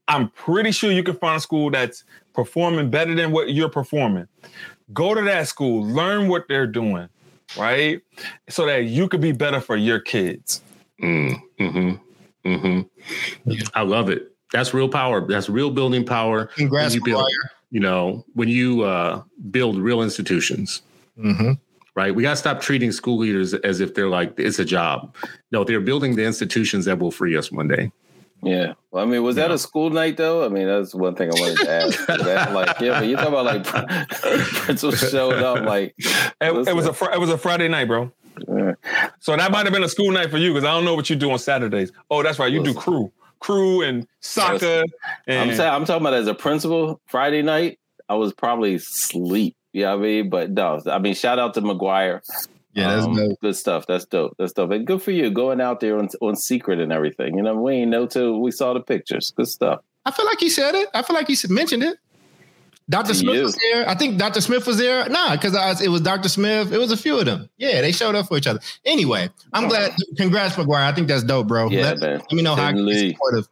I'm 0.08 0.30
pretty 0.30 0.72
sure 0.72 0.90
you 0.90 1.02
can 1.02 1.16
find 1.16 1.36
a 1.36 1.40
school 1.40 1.70
that's 1.70 2.04
performing 2.32 2.90
better 2.90 3.14
than 3.14 3.30
what 3.30 3.52
you're 3.52 3.68
performing. 3.68 4.26
Go 4.94 5.14
to 5.14 5.20
that 5.22 5.48
school, 5.48 5.86
learn 5.86 6.28
what 6.28 6.48
they're 6.48 6.66
doing, 6.66 7.08
right? 7.58 8.00
So 8.48 8.64
that 8.66 8.84
you 8.84 9.06
could 9.06 9.20
be 9.20 9.32
better 9.32 9.60
for 9.60 9.76
your 9.76 10.00
kids. 10.00 10.62
Mm, 11.02 11.40
mm-hmm. 11.58 12.48
Mm-hmm. 12.48 13.52
I 13.74 13.82
love 13.82 14.08
it. 14.08 14.32
That's 14.52 14.74
real 14.74 14.88
power. 14.88 15.26
That's 15.26 15.48
real 15.48 15.70
building 15.70 16.04
power. 16.04 16.46
Congrats, 16.46 16.94
When 16.94 17.00
you 17.00 17.04
build, 17.04 17.28
you 17.70 17.80
know, 17.80 18.24
when 18.34 18.48
you 18.48 18.82
uh, 18.82 19.22
build 19.50 19.78
real 19.78 20.02
institutions, 20.02 20.82
Mhm. 21.18 21.58
right? 21.94 22.14
We 22.14 22.22
got 22.22 22.30
to 22.30 22.36
stop 22.36 22.60
treating 22.60 22.92
school 22.92 23.18
leaders 23.18 23.54
as 23.54 23.80
if 23.80 23.94
they're 23.94 24.08
like 24.08 24.34
it's 24.38 24.58
a 24.58 24.64
job. 24.64 25.14
No, 25.52 25.64
they're 25.64 25.80
building 25.80 26.16
the 26.16 26.24
institutions 26.24 26.84
that 26.86 26.98
will 26.98 27.10
free 27.10 27.36
us 27.36 27.52
one 27.52 27.68
day. 27.68 27.92
Yeah. 28.42 28.72
Well, 28.90 29.04
I 29.04 29.06
mean, 29.06 29.22
was 29.22 29.36
that 29.36 29.50
a 29.50 29.58
school 29.58 29.90
night 29.90 30.16
though? 30.16 30.44
I 30.44 30.48
mean, 30.48 30.66
that's 30.66 30.94
one 30.94 31.14
thing 31.14 31.28
I 31.30 31.38
wanted 31.40 31.58
to 31.58 31.70
ask. 31.70 32.06
that, 32.06 32.52
like, 32.54 32.80
yeah, 32.80 32.98
but 33.00 33.06
you 33.06 33.16
talk 33.16 33.28
about 33.28 33.44
like 33.44 33.64
principal 34.08 34.92
showed 34.96 35.42
up 35.42 35.64
like 35.66 35.94
It, 35.98 36.68
it 36.68 36.74
was 36.74 36.86
a 36.86 36.92
fr- 36.94 37.12
it 37.12 37.20
was 37.20 37.28
a 37.30 37.36
Friday 37.38 37.68
night, 37.68 37.84
bro. 37.86 38.10
So 39.20 39.36
that 39.36 39.50
might 39.52 39.66
have 39.66 39.72
been 39.72 39.84
a 39.84 39.88
school 39.88 40.10
night 40.10 40.30
for 40.30 40.38
you 40.38 40.52
because 40.52 40.64
I 40.64 40.72
don't 40.72 40.84
know 40.84 40.94
what 40.94 41.10
you 41.10 41.16
do 41.16 41.30
on 41.30 41.38
Saturdays. 41.38 41.92
Oh, 42.10 42.22
that's 42.22 42.38
right, 42.38 42.50
you 42.52 42.62
do 42.62 42.72
crew, 42.74 43.12
crew 43.40 43.82
and 43.82 44.06
soccer. 44.20 44.84
And 45.26 45.50
I'm 45.50 45.56
saying 45.56 45.70
I'm 45.70 45.84
talking 45.84 46.02
about 46.02 46.14
as 46.14 46.26
a 46.26 46.34
principal 46.34 47.00
Friday 47.06 47.42
night. 47.42 47.78
I 48.08 48.14
was 48.14 48.32
probably 48.32 48.78
sleep. 48.78 49.56
You 49.72 49.82
know 49.82 49.94
I 49.94 49.98
mean? 49.98 50.30
But 50.30 50.50
no, 50.50 50.80
I 50.86 50.98
mean, 50.98 51.14
shout 51.14 51.38
out 51.38 51.54
to 51.54 51.60
McGuire. 51.62 52.20
Yeah, 52.72 52.94
that's 52.94 53.06
Um, 53.06 53.14
dope. 53.16 53.40
Good 53.40 53.56
stuff. 53.56 53.86
That's 53.86 54.04
dope. 54.04 54.34
That's 54.38 54.52
dope. 54.52 54.70
And 54.70 54.86
good 54.86 55.02
for 55.02 55.10
you 55.10 55.30
going 55.30 55.60
out 55.60 55.80
there 55.80 55.98
on, 55.98 56.08
on 56.20 56.36
secret 56.36 56.80
and 56.80 56.92
everything. 56.92 57.36
You 57.36 57.42
know, 57.42 57.54
we 57.56 57.74
ain't 57.74 57.90
know 57.90 58.06
till 58.06 58.40
we 58.40 58.50
saw 58.52 58.72
the 58.74 58.80
pictures. 58.80 59.32
Good 59.36 59.48
stuff. 59.48 59.80
I 60.04 60.10
feel 60.12 60.24
like 60.26 60.40
he 60.40 60.48
said 60.48 60.74
it. 60.74 60.88
I 60.94 61.02
feel 61.02 61.14
like 61.14 61.28
he 61.28 61.36
mentioned 61.48 61.82
it. 61.82 61.98
Dr. 62.90 63.08
To 63.08 63.14
Smith 63.14 63.36
you. 63.36 63.42
was 63.44 63.56
there. 63.56 63.88
I 63.88 63.94
think 63.94 64.18
Dr. 64.18 64.40
Smith 64.40 64.66
was 64.66 64.76
there. 64.76 65.08
Nah, 65.08 65.36
because 65.36 65.80
it 65.80 65.88
was 65.88 66.00
Dr. 66.00 66.28
Smith. 66.28 66.72
It 66.72 66.78
was 66.78 66.90
a 66.90 66.96
few 66.96 67.18
of 67.18 67.24
them. 67.24 67.48
Yeah, 67.56 67.80
they 67.80 67.92
showed 67.92 68.16
up 68.16 68.26
for 68.26 68.36
each 68.36 68.48
other. 68.48 68.60
Anyway, 68.84 69.30
I'm 69.52 69.68
glad. 69.68 69.92
Congrats, 70.16 70.56
McGuire. 70.56 70.82
I 70.82 70.92
think 70.92 71.06
that's 71.06 71.22
dope, 71.22 71.46
bro. 71.46 71.70
Yeah, 71.70 71.82
let, 71.82 72.00
man. 72.00 72.18
let 72.18 72.32
me 72.32 72.42
know 72.42 72.56
how 72.56 72.66
I 72.66 72.72
can 72.72 72.92
supportive. 72.92 73.48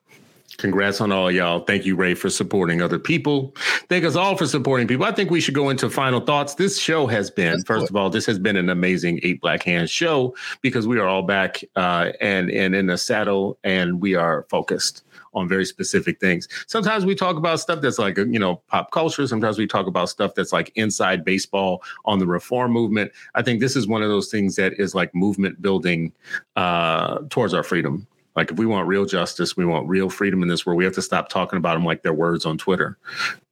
Congrats 0.57 1.01
on 1.01 1.13
all 1.13 1.31
y'all. 1.31 1.61
Thank 1.61 1.87
you, 1.87 1.95
Ray, 1.95 2.15
for 2.15 2.29
supporting 2.29 2.83
other 2.83 2.99
people. 2.99 3.55
Thank 3.89 4.05
us 4.05 4.17
all 4.17 4.37
for 4.37 4.45
supporting 4.45 4.89
people. 4.89 5.07
I 5.07 5.13
think 5.13 5.31
we 5.31 5.41
should 5.41 5.55
go 5.55 5.71
into 5.71 5.89
final 5.89 6.19
thoughts. 6.19 6.55
This 6.55 6.81
show 6.81 7.07
has 7.07 7.31
been, 7.31 7.53
Let's 7.53 7.65
first 7.65 7.85
it. 7.85 7.91
of 7.91 7.97
all, 7.97 8.11
this 8.11 8.27
has 8.27 8.41
been 8.41 8.57
an 8.57 8.69
amazing 8.69 9.21
Eight 9.23 9.41
Black 9.41 9.63
Hands 9.63 9.89
show 9.89 10.35
because 10.61 10.89
we 10.89 10.99
are 10.99 11.07
all 11.07 11.23
back 11.23 11.63
uh, 11.77 12.11
and 12.21 12.51
and 12.51 12.75
in 12.75 12.87
the 12.89 12.99
saddle, 12.99 13.57
and 13.63 14.01
we 14.01 14.17
are 14.17 14.47
focused 14.51 15.05
on 15.39 15.49
very 15.49 15.65
specific 15.65 16.21
things. 16.21 16.49
Sometimes 16.67 17.05
we 17.05 17.15
talk 17.15 17.37
about 17.37 17.61
stuff 17.61 17.81
that's 17.81 17.99
like 17.99 18.17
you 18.17 18.39
know 18.39 18.57
pop 18.69 18.91
culture. 18.91 19.27
Sometimes 19.27 19.59
we 19.59 19.67
talk 19.67 19.87
about 19.87 20.09
stuff 20.09 20.35
that's 20.35 20.53
like 20.53 20.73
inside 20.75 21.25
baseball 21.25 21.83
on 22.05 22.19
the 22.19 22.27
reform 22.27 22.73
movement. 22.73 23.13
I 23.35 23.43
think 23.43 23.61
this 23.61 23.77
is 23.77 23.87
one 23.87 24.03
of 24.03 24.09
those 24.09 24.31
things 24.31 24.57
that 24.57 24.75
is 24.79 24.95
like 24.95 25.15
movement 25.15 25.63
building 25.63 26.13
uh, 26.57 27.21
towards 27.31 27.55
our 27.55 27.63
freedom. 27.63 28.07
Like 28.39 28.53
if 28.53 28.57
we 28.57 28.67
want 28.67 28.87
real 28.87 29.05
justice, 29.05 29.57
we 29.57 29.65
want 29.65 29.89
real 29.89 30.09
freedom 30.09 30.45
in 30.45 30.49
this 30.49 30.65
world, 30.65 30.79
we 30.79 30.85
have 30.85 30.95
to 30.95 31.03
stop 31.03 31.29
talking 31.29 31.57
about 31.57 31.75
them 31.75 31.85
like 31.85 32.05
they're 32.05 32.15
words 32.15 32.47
on 32.47 32.57
Twitter. 32.57 32.97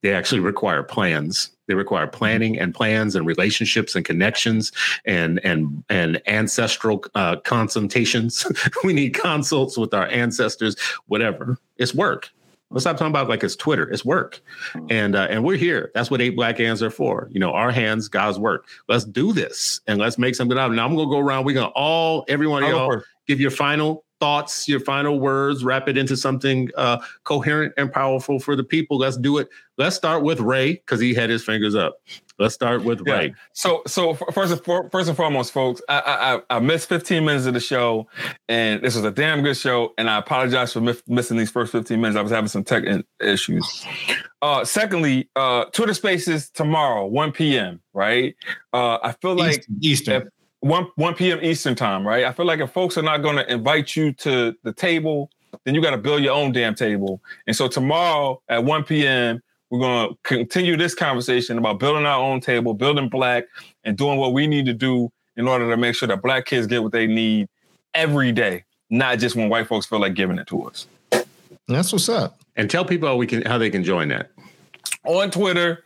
They 0.03 0.15
actually 0.15 0.39
require 0.39 0.85
plans. 0.85 1.51
They 1.67 1.75
require 1.75 2.07
planning 2.07 2.57
and 2.57 2.73
plans 2.73 3.17
and 3.17 3.27
relationships 3.27 3.97
and 3.97 4.05
connections 4.05 4.71
and 5.05 5.41
and 5.45 5.83
and 5.89 6.23
ancestral 6.29 7.05
uh, 7.17 7.35
consultations. 7.41 8.47
we 8.85 8.93
need 8.93 9.11
consults 9.11 9.77
with 9.77 9.93
our 9.93 10.07
ancestors. 10.07 10.77
Whatever. 11.09 11.59
It's 11.79 11.93
work. 11.93 12.31
Let's 12.71 12.85
stop 12.85 12.97
talking 12.97 13.11
about 13.11 13.29
like 13.29 13.43
it's 13.43 13.57
Twitter. 13.57 13.91
It's 13.91 14.05
work, 14.05 14.41
and 14.89 15.17
uh, 15.17 15.27
and 15.29 15.43
we're 15.43 15.57
here. 15.57 15.91
That's 15.95 16.13
what 16.13 16.21
eight 16.21 16.37
black 16.37 16.59
hands 16.59 16.81
are 16.81 16.91
for. 16.91 17.29
You 17.33 17.41
know, 17.41 17.51
our 17.51 17.73
hands, 17.73 18.07
God's 18.07 18.39
work. 18.39 18.67
Let's 18.89 19.05
do 19.05 19.33
this 19.33 19.81
and 19.89 19.99
let's 19.99 20.17
make 20.17 20.37
something 20.37 20.57
out. 20.57 20.67
of 20.67 20.75
it. 20.75 20.77
Now 20.77 20.87
I'm 20.87 20.95
gonna 20.95 21.11
go 21.11 21.19
around. 21.19 21.45
We're 21.45 21.55
gonna 21.55 21.73
all 21.75 22.25
everyone 22.29 22.63
of 22.63 22.71
y'all 22.71 23.03
give 23.27 23.41
your 23.41 23.51
final 23.51 24.05
thoughts, 24.21 24.69
your 24.69 24.81
final 24.81 25.19
words, 25.21 25.65
wrap 25.65 25.89
it 25.89 25.97
into 25.97 26.17
something 26.17 26.71
uh, 26.77 26.99
coherent 27.25 27.75
and 27.77 27.93
powerful 27.93 28.39
for 28.41 28.57
the 28.57 28.65
people. 28.65 28.99
Let's 28.99 29.17
do 29.17 29.39
it. 29.39 29.49
Let's 29.79 29.95
start 29.97 30.23
with 30.23 30.41
Ray 30.41 30.75
because 30.75 31.01
he 31.01 31.13
had 31.15 31.29
his 31.29 31.45
fingers 31.45 31.75
up. 31.75 32.01
Let's 32.39 32.55
start 32.55 32.85
with 32.85 33.03
Yeah. 33.07 33.13
Ray. 33.15 33.35
So, 33.53 33.83
so 33.87 34.15
first 34.15 34.53
and 34.53 34.63
for, 34.65 34.89
first 34.91 35.09
and 35.09 35.17
foremost, 35.17 35.53
folks, 35.53 35.81
I, 35.89 35.99
I 36.01 36.35
I- 36.37 36.43
I 36.57 36.59
missed 36.61 36.89
15 36.89 37.25
minutes 37.25 37.47
of 37.47 37.55
the 37.55 37.61
show, 37.61 38.07
and 38.49 38.83
this 38.83 38.95
was 38.95 39.05
a 39.05 39.11
damn 39.11 39.43
good 39.43 39.57
show. 39.57 39.93
And 39.99 40.09
I 40.09 40.19
apologize 40.19 40.73
for 40.73 40.81
mi- 40.81 40.95
missing 41.07 41.37
these 41.39 41.51
first 41.51 41.73
15 41.73 41.99
minutes. 42.01 42.17
I 42.19 42.23
was 42.23 42.33
having 42.33 42.49
some 42.49 42.65
tech 42.65 42.85
issues. 43.21 43.87
Uh, 44.43 44.65
secondly, 44.65 45.29
uh, 45.37 45.65
Twitter 45.67 45.95
Spaces 45.95 46.51
tomorrow, 46.51 47.07
1 47.07 47.33
p.m. 47.33 47.81
Right? 47.95 48.35
Uh, 48.73 48.99
I 49.03 49.13
feel 49.21 49.35
like 49.35 49.59
Eastern. 49.59 49.77
Eastern. 49.83 50.23
if- 50.23 50.29
1 50.67 50.89
1 50.97 51.15
p.m. 51.15 51.39
Eastern 51.43 51.75
time, 51.75 52.07
right? 52.07 52.25
I 52.25 52.33
feel 52.33 52.47
like 52.47 52.61
if 52.61 52.71
folks 52.73 52.99
are 52.99 53.03
not 53.03 53.19
going 53.19 53.37
to 53.37 53.51
invite 53.51 53.95
you 53.97 54.13
to 54.15 54.55
the 54.63 54.73
table, 54.73 55.31
then 55.65 55.75
you 55.75 55.81
got 55.81 55.91
to 55.91 55.99
build 55.99 56.23
your 56.23 56.35
own 56.35 56.53
damn 56.53 56.75
table. 56.75 57.21
And 57.47 57.55
so 57.55 57.69
tomorrow 57.69 58.43
at 58.49 58.65
1 58.65 58.85
p.m., 58.85 59.41
we're 59.71 59.81
going 59.81 60.09
to 60.09 60.17
continue 60.23 60.77
this 60.77 60.95
conversation 60.95 61.59
about 61.59 61.81
building 61.81 62.07
our 62.07 62.21
own 62.21 62.41
table, 62.41 62.75
building 62.75 63.09
black, 63.09 63.45
and 63.85 63.97
doing 63.97 64.19
what 64.19 64.33
we 64.33 64.47
need 64.47 64.67
to 64.67 64.73
do 64.73 65.11
in 65.37 65.49
order 65.49 65.69
to 65.69 65.77
make 65.77 65.95
sure 65.95 66.09
that 66.09 66.23
black 66.23 66.47
kids 66.47 66.67
get 66.67 66.83
what 66.83 66.93
they 66.93 67.07
need 67.07 67.49
every 67.95 68.33
day, 68.33 68.65
not 68.91 69.19
just 69.19 69.35
when 69.35 69.49
white 69.49 69.67
folks 69.67 69.87
feel 69.87 70.01
like 70.01 70.15
giving 70.15 70.39
it 70.39 70.47
to 70.49 70.63
us. 70.65 70.87
That's 71.69 71.93
what's 71.93 72.09
up. 72.09 72.39
And 72.55 72.71
tell 72.71 72.85
people 72.85 73.09
how 73.09 73.17
we 73.17 73.27
can 73.27 73.43
how 73.43 73.59
they 73.59 73.71
can 73.71 73.83
join 73.83 74.09
that. 74.09 74.31
On 75.05 75.31
Twitter, 75.31 75.85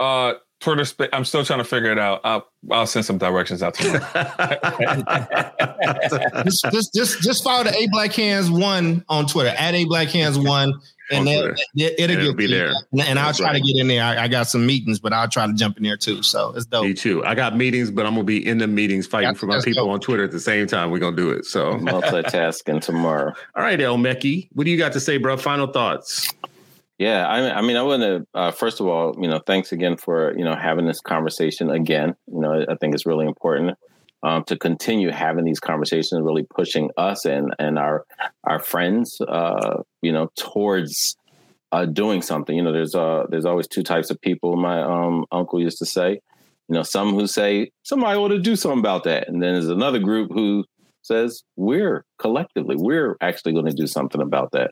uh, 0.00 0.34
Twitter, 0.62 0.84
spa- 0.84 1.08
I'm 1.12 1.24
still 1.24 1.44
trying 1.44 1.58
to 1.58 1.64
figure 1.64 1.90
it 1.90 1.98
out. 1.98 2.20
I'll, 2.22 2.46
I'll 2.70 2.86
send 2.86 3.04
some 3.04 3.18
directions 3.18 3.62
out 3.62 3.74
to 3.74 3.84
you. 3.84 3.92
just, 6.44 6.64
just, 6.70 6.94
just, 6.94 7.20
just 7.22 7.44
follow 7.44 7.64
the 7.64 7.74
A 7.76 7.88
Black 7.90 8.12
Hands 8.12 8.48
One 8.48 9.04
on 9.08 9.26
Twitter 9.26 9.50
at 9.50 9.74
A 9.74 9.84
Black 9.84 10.08
Hands 10.08 10.38
One, 10.38 10.72
and 11.10 11.20
on 11.20 11.24
then 11.24 11.40
Twitter. 11.42 11.56
it, 11.74 11.94
it'll, 11.98 12.16
It'll 12.18 12.32
get 12.32 12.36
be 12.36 12.46
to 12.46 12.54
there. 12.54 12.72
And 13.06 13.18
I'll 13.18 13.34
try 13.34 13.48
right. 13.48 13.52
to 13.54 13.60
get 13.60 13.80
in 13.80 13.88
there. 13.88 14.04
I, 14.04 14.24
I 14.24 14.28
got 14.28 14.46
some 14.46 14.64
meetings, 14.64 15.00
but 15.00 15.12
I'll 15.12 15.28
try 15.28 15.46
to 15.48 15.52
jump 15.52 15.76
in 15.78 15.82
there 15.82 15.96
too. 15.96 16.22
So 16.22 16.52
it's 16.54 16.64
dope. 16.66 16.84
Me 16.84 16.94
too. 16.94 17.24
I 17.24 17.34
got 17.34 17.56
meetings, 17.56 17.90
but 17.90 18.06
I'm 18.06 18.14
gonna 18.14 18.24
be 18.24 18.46
in 18.46 18.58
the 18.58 18.68
meetings 18.68 19.06
fighting 19.06 19.28
That's- 19.30 19.40
for 19.40 19.46
my 19.46 19.60
people 19.60 19.86
dope. 19.86 19.94
on 19.94 20.00
Twitter 20.00 20.22
at 20.24 20.30
the 20.30 20.40
same 20.40 20.68
time. 20.68 20.90
We're 20.92 21.00
gonna 21.00 21.16
do 21.16 21.32
it. 21.32 21.44
So, 21.44 21.74
Multitasking 21.74 22.82
tomorrow. 22.82 23.32
all 23.56 23.62
right, 23.62 23.80
El 23.80 23.98
Mekki, 23.98 24.48
what 24.52 24.64
do 24.64 24.70
you 24.70 24.78
got 24.78 24.92
to 24.92 25.00
say, 25.00 25.16
bro? 25.16 25.36
Final 25.36 25.66
thoughts. 25.66 26.32
Yeah, 27.02 27.26
I 27.26 27.58
I 27.58 27.62
mean, 27.62 27.76
I 27.76 27.82
want 27.82 28.02
to 28.02 28.24
uh, 28.32 28.52
first 28.52 28.78
of 28.78 28.86
all, 28.86 29.16
you 29.20 29.26
know, 29.26 29.40
thanks 29.44 29.72
again 29.72 29.96
for 29.96 30.38
you 30.38 30.44
know 30.44 30.54
having 30.54 30.86
this 30.86 31.00
conversation 31.00 31.68
again. 31.68 32.14
You 32.28 32.40
know, 32.40 32.64
I 32.68 32.76
think 32.76 32.94
it's 32.94 33.06
really 33.06 33.26
important 33.26 33.76
um, 34.22 34.44
to 34.44 34.56
continue 34.56 35.10
having 35.10 35.44
these 35.44 35.58
conversations, 35.58 36.22
really 36.22 36.46
pushing 36.54 36.90
us 36.96 37.24
and 37.24 37.52
and 37.58 37.76
our 37.76 38.04
our 38.44 38.60
friends, 38.60 39.20
uh, 39.20 39.82
you 40.00 40.12
know, 40.12 40.30
towards 40.36 41.16
uh, 41.72 41.86
doing 41.86 42.22
something. 42.22 42.54
You 42.54 42.62
know, 42.62 42.72
there's 42.72 42.94
uh 42.94 43.24
there's 43.30 43.46
always 43.46 43.66
two 43.66 43.82
types 43.82 44.12
of 44.12 44.20
people. 44.20 44.54
My 44.54 44.80
um, 44.80 45.24
uncle 45.32 45.60
used 45.60 45.78
to 45.78 45.86
say, 45.86 46.20
you 46.68 46.74
know, 46.76 46.84
some 46.84 47.14
who 47.14 47.26
say 47.26 47.72
somebody 47.82 48.16
ought 48.16 48.28
to 48.28 48.38
do 48.38 48.54
something 48.54 48.78
about 48.78 49.02
that, 49.04 49.26
and 49.26 49.42
then 49.42 49.54
there's 49.54 49.68
another 49.68 49.98
group 49.98 50.30
who 50.32 50.64
says 51.02 51.42
we're 51.56 52.04
collectively 52.20 52.76
we're 52.78 53.16
actually 53.20 53.54
going 53.54 53.66
to 53.66 53.72
do 53.72 53.88
something 53.88 54.20
about 54.20 54.52
that. 54.52 54.70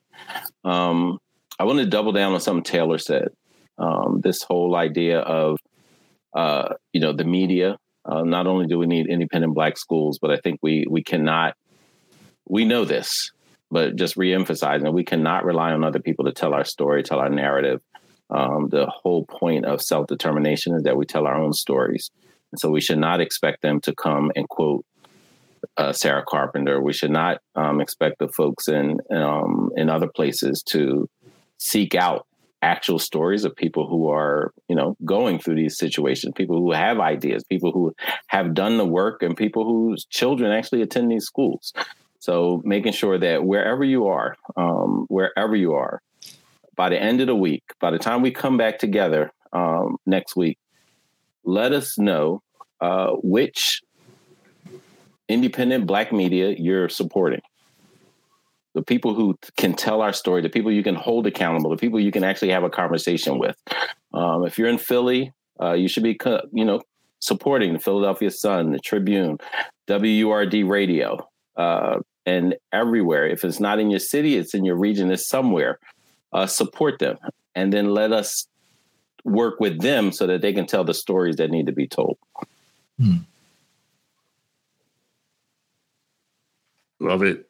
Um, 0.62 1.19
I 1.61 1.65
want 1.65 1.78
to 1.78 1.85
double 1.85 2.12
down 2.12 2.32
on 2.32 2.41
something 2.41 2.65
Taylor 2.65 2.97
said. 2.97 3.28
Um, 3.77 4.23
this 4.23 4.43
whole 4.43 4.74
idea 4.77 5.20
of, 5.20 5.59
uh, 6.35 6.70
you 6.95 7.03
know, 7.03 7.12
the 7.12 7.24
media. 7.24 7.77
Uh, 8.07 8.23
not 8.23 8.47
only 8.47 8.66
do 8.66 8.78
we 8.78 8.87
need 8.87 9.09
independent 9.09 9.53
black 9.55 9.77
schools, 9.77 10.19
but 10.19 10.31
I 10.31 10.39
think 10.39 10.59
we 10.62 10.87
we 10.89 11.03
cannot. 11.05 11.55
We 12.49 12.65
know 12.65 12.87
this, 12.87 13.31
but 13.70 13.97
just 13.97 14.16
reemphasizing 14.16 14.91
we 14.95 15.05
cannot 15.05 15.45
rely 15.45 15.73
on 15.73 15.85
other 15.85 15.99
people 15.99 16.24
to 16.24 16.32
tell 16.32 16.55
our 16.55 16.65
story, 16.65 17.03
tell 17.03 17.20
our 17.20 17.28
narrative. 17.28 17.82
Um, 18.31 18.70
the 18.70 18.87
whole 18.87 19.27
point 19.27 19.66
of 19.66 19.82
self 19.82 20.07
determination 20.07 20.74
is 20.74 20.85
that 20.85 20.97
we 20.97 21.05
tell 21.05 21.27
our 21.27 21.37
own 21.37 21.53
stories, 21.53 22.11
and 22.53 22.59
so 22.59 22.70
we 22.70 22.81
should 22.81 22.99
not 22.99 23.20
expect 23.20 23.61
them 23.61 23.82
to 23.82 23.95
come 23.95 24.32
and 24.35 24.49
quote 24.49 24.87
uh, 25.77 25.93
Sarah 25.93 26.24
Carpenter. 26.27 26.81
We 26.81 26.95
should 26.95 27.11
not 27.11 27.43
um, 27.55 27.82
expect 27.82 28.19
the 28.19 28.28
folks 28.28 28.66
in 28.66 28.99
um, 29.11 29.70
in 29.77 29.91
other 29.91 30.09
places 30.09 30.62
to 30.69 31.07
seek 31.61 31.95
out 31.95 32.27
actual 32.62 32.99
stories 32.99 33.45
of 33.45 33.55
people 33.55 33.87
who 33.87 34.11
are 34.11 34.53
you 34.69 34.74
know 34.74 34.97
going 35.05 35.39
through 35.39 35.55
these 35.55 35.78
situations 35.78 36.32
people 36.37 36.59
who 36.59 36.73
have 36.73 37.01
ideas 37.01 37.43
people 37.45 37.73
who 37.73 37.95
have 38.27 38.53
done 38.55 38.77
the 38.77 38.85
work 38.85 39.23
and 39.23 39.37
people 39.37 39.65
whose 39.65 40.05
children 40.07 40.51
actually 40.53 40.82
attend 40.82 41.11
these 41.11 41.24
schools. 41.24 41.73
So 42.19 42.61
making 42.66 42.93
sure 42.93 43.19
that 43.19 43.45
wherever 43.45 43.85
you 43.85 44.09
are 44.09 44.37
um, 44.57 45.07
wherever 45.09 45.55
you 45.55 45.73
are 45.74 46.03
by 46.77 46.89
the 46.89 47.01
end 47.01 47.20
of 47.20 47.27
the 47.27 47.37
week 47.37 47.62
by 47.78 47.91
the 47.91 47.99
time 47.99 48.20
we 48.23 48.31
come 48.31 48.57
back 48.57 48.78
together 48.78 49.32
um, 49.53 49.97
next 50.07 50.37
week 50.37 50.59
let 51.45 51.73
us 51.73 51.99
know 51.99 52.43
uh, 52.81 53.12
which 53.23 53.82
independent 55.28 55.87
black 55.87 56.12
media 56.12 56.55
you're 56.59 56.89
supporting 56.89 57.41
the 58.74 58.82
people 58.82 59.14
who 59.14 59.38
can 59.56 59.74
tell 59.74 60.01
our 60.01 60.12
story, 60.12 60.42
the 60.42 60.48
people 60.48 60.70
you 60.70 60.82
can 60.82 60.94
hold 60.94 61.26
accountable, 61.26 61.70
the 61.70 61.76
people 61.76 61.98
you 61.98 62.12
can 62.12 62.24
actually 62.24 62.51
have 62.51 62.62
a 62.62 62.70
conversation 62.70 63.38
with. 63.38 63.56
Um, 64.14 64.44
if 64.47 64.59
you're 64.59 64.68
in 64.68 64.78
Philly, 64.78 65.32
uh, 65.60 65.72
you 65.72 65.88
should 65.88 66.02
be, 66.02 66.18
you 66.52 66.64
know, 66.64 66.80
supporting 67.18 67.72
the 67.72 67.78
Philadelphia 67.78 68.30
Sun, 68.30 68.72
the 68.72 68.78
Tribune, 68.78 69.38
WURD 69.88 70.68
Radio, 70.68 71.28
uh, 71.56 71.98
and 72.26 72.55
everywhere. 72.72 73.26
If 73.26 73.44
it's 73.44 73.60
not 73.60 73.78
in 73.78 73.90
your 73.90 74.01
city, 74.01 74.36
it's 74.36 74.55
in 74.55 74.64
your 74.64 74.76
region, 74.76 75.10
it's 75.10 75.28
somewhere. 75.28 75.78
Uh, 76.32 76.47
support 76.47 77.01
them, 77.01 77.18
and 77.56 77.72
then 77.72 77.92
let 77.92 78.12
us 78.12 78.47
work 79.24 79.59
with 79.59 79.80
them 79.80 80.12
so 80.12 80.28
that 80.28 80.40
they 80.40 80.52
can 80.52 80.64
tell 80.64 80.84
the 80.84 80.94
stories 80.94 81.36
that 81.36 81.51
need 81.51 81.66
to 81.66 81.72
be 81.72 81.88
told. 81.88 82.16
Love 87.01 87.24
it. 87.24 87.49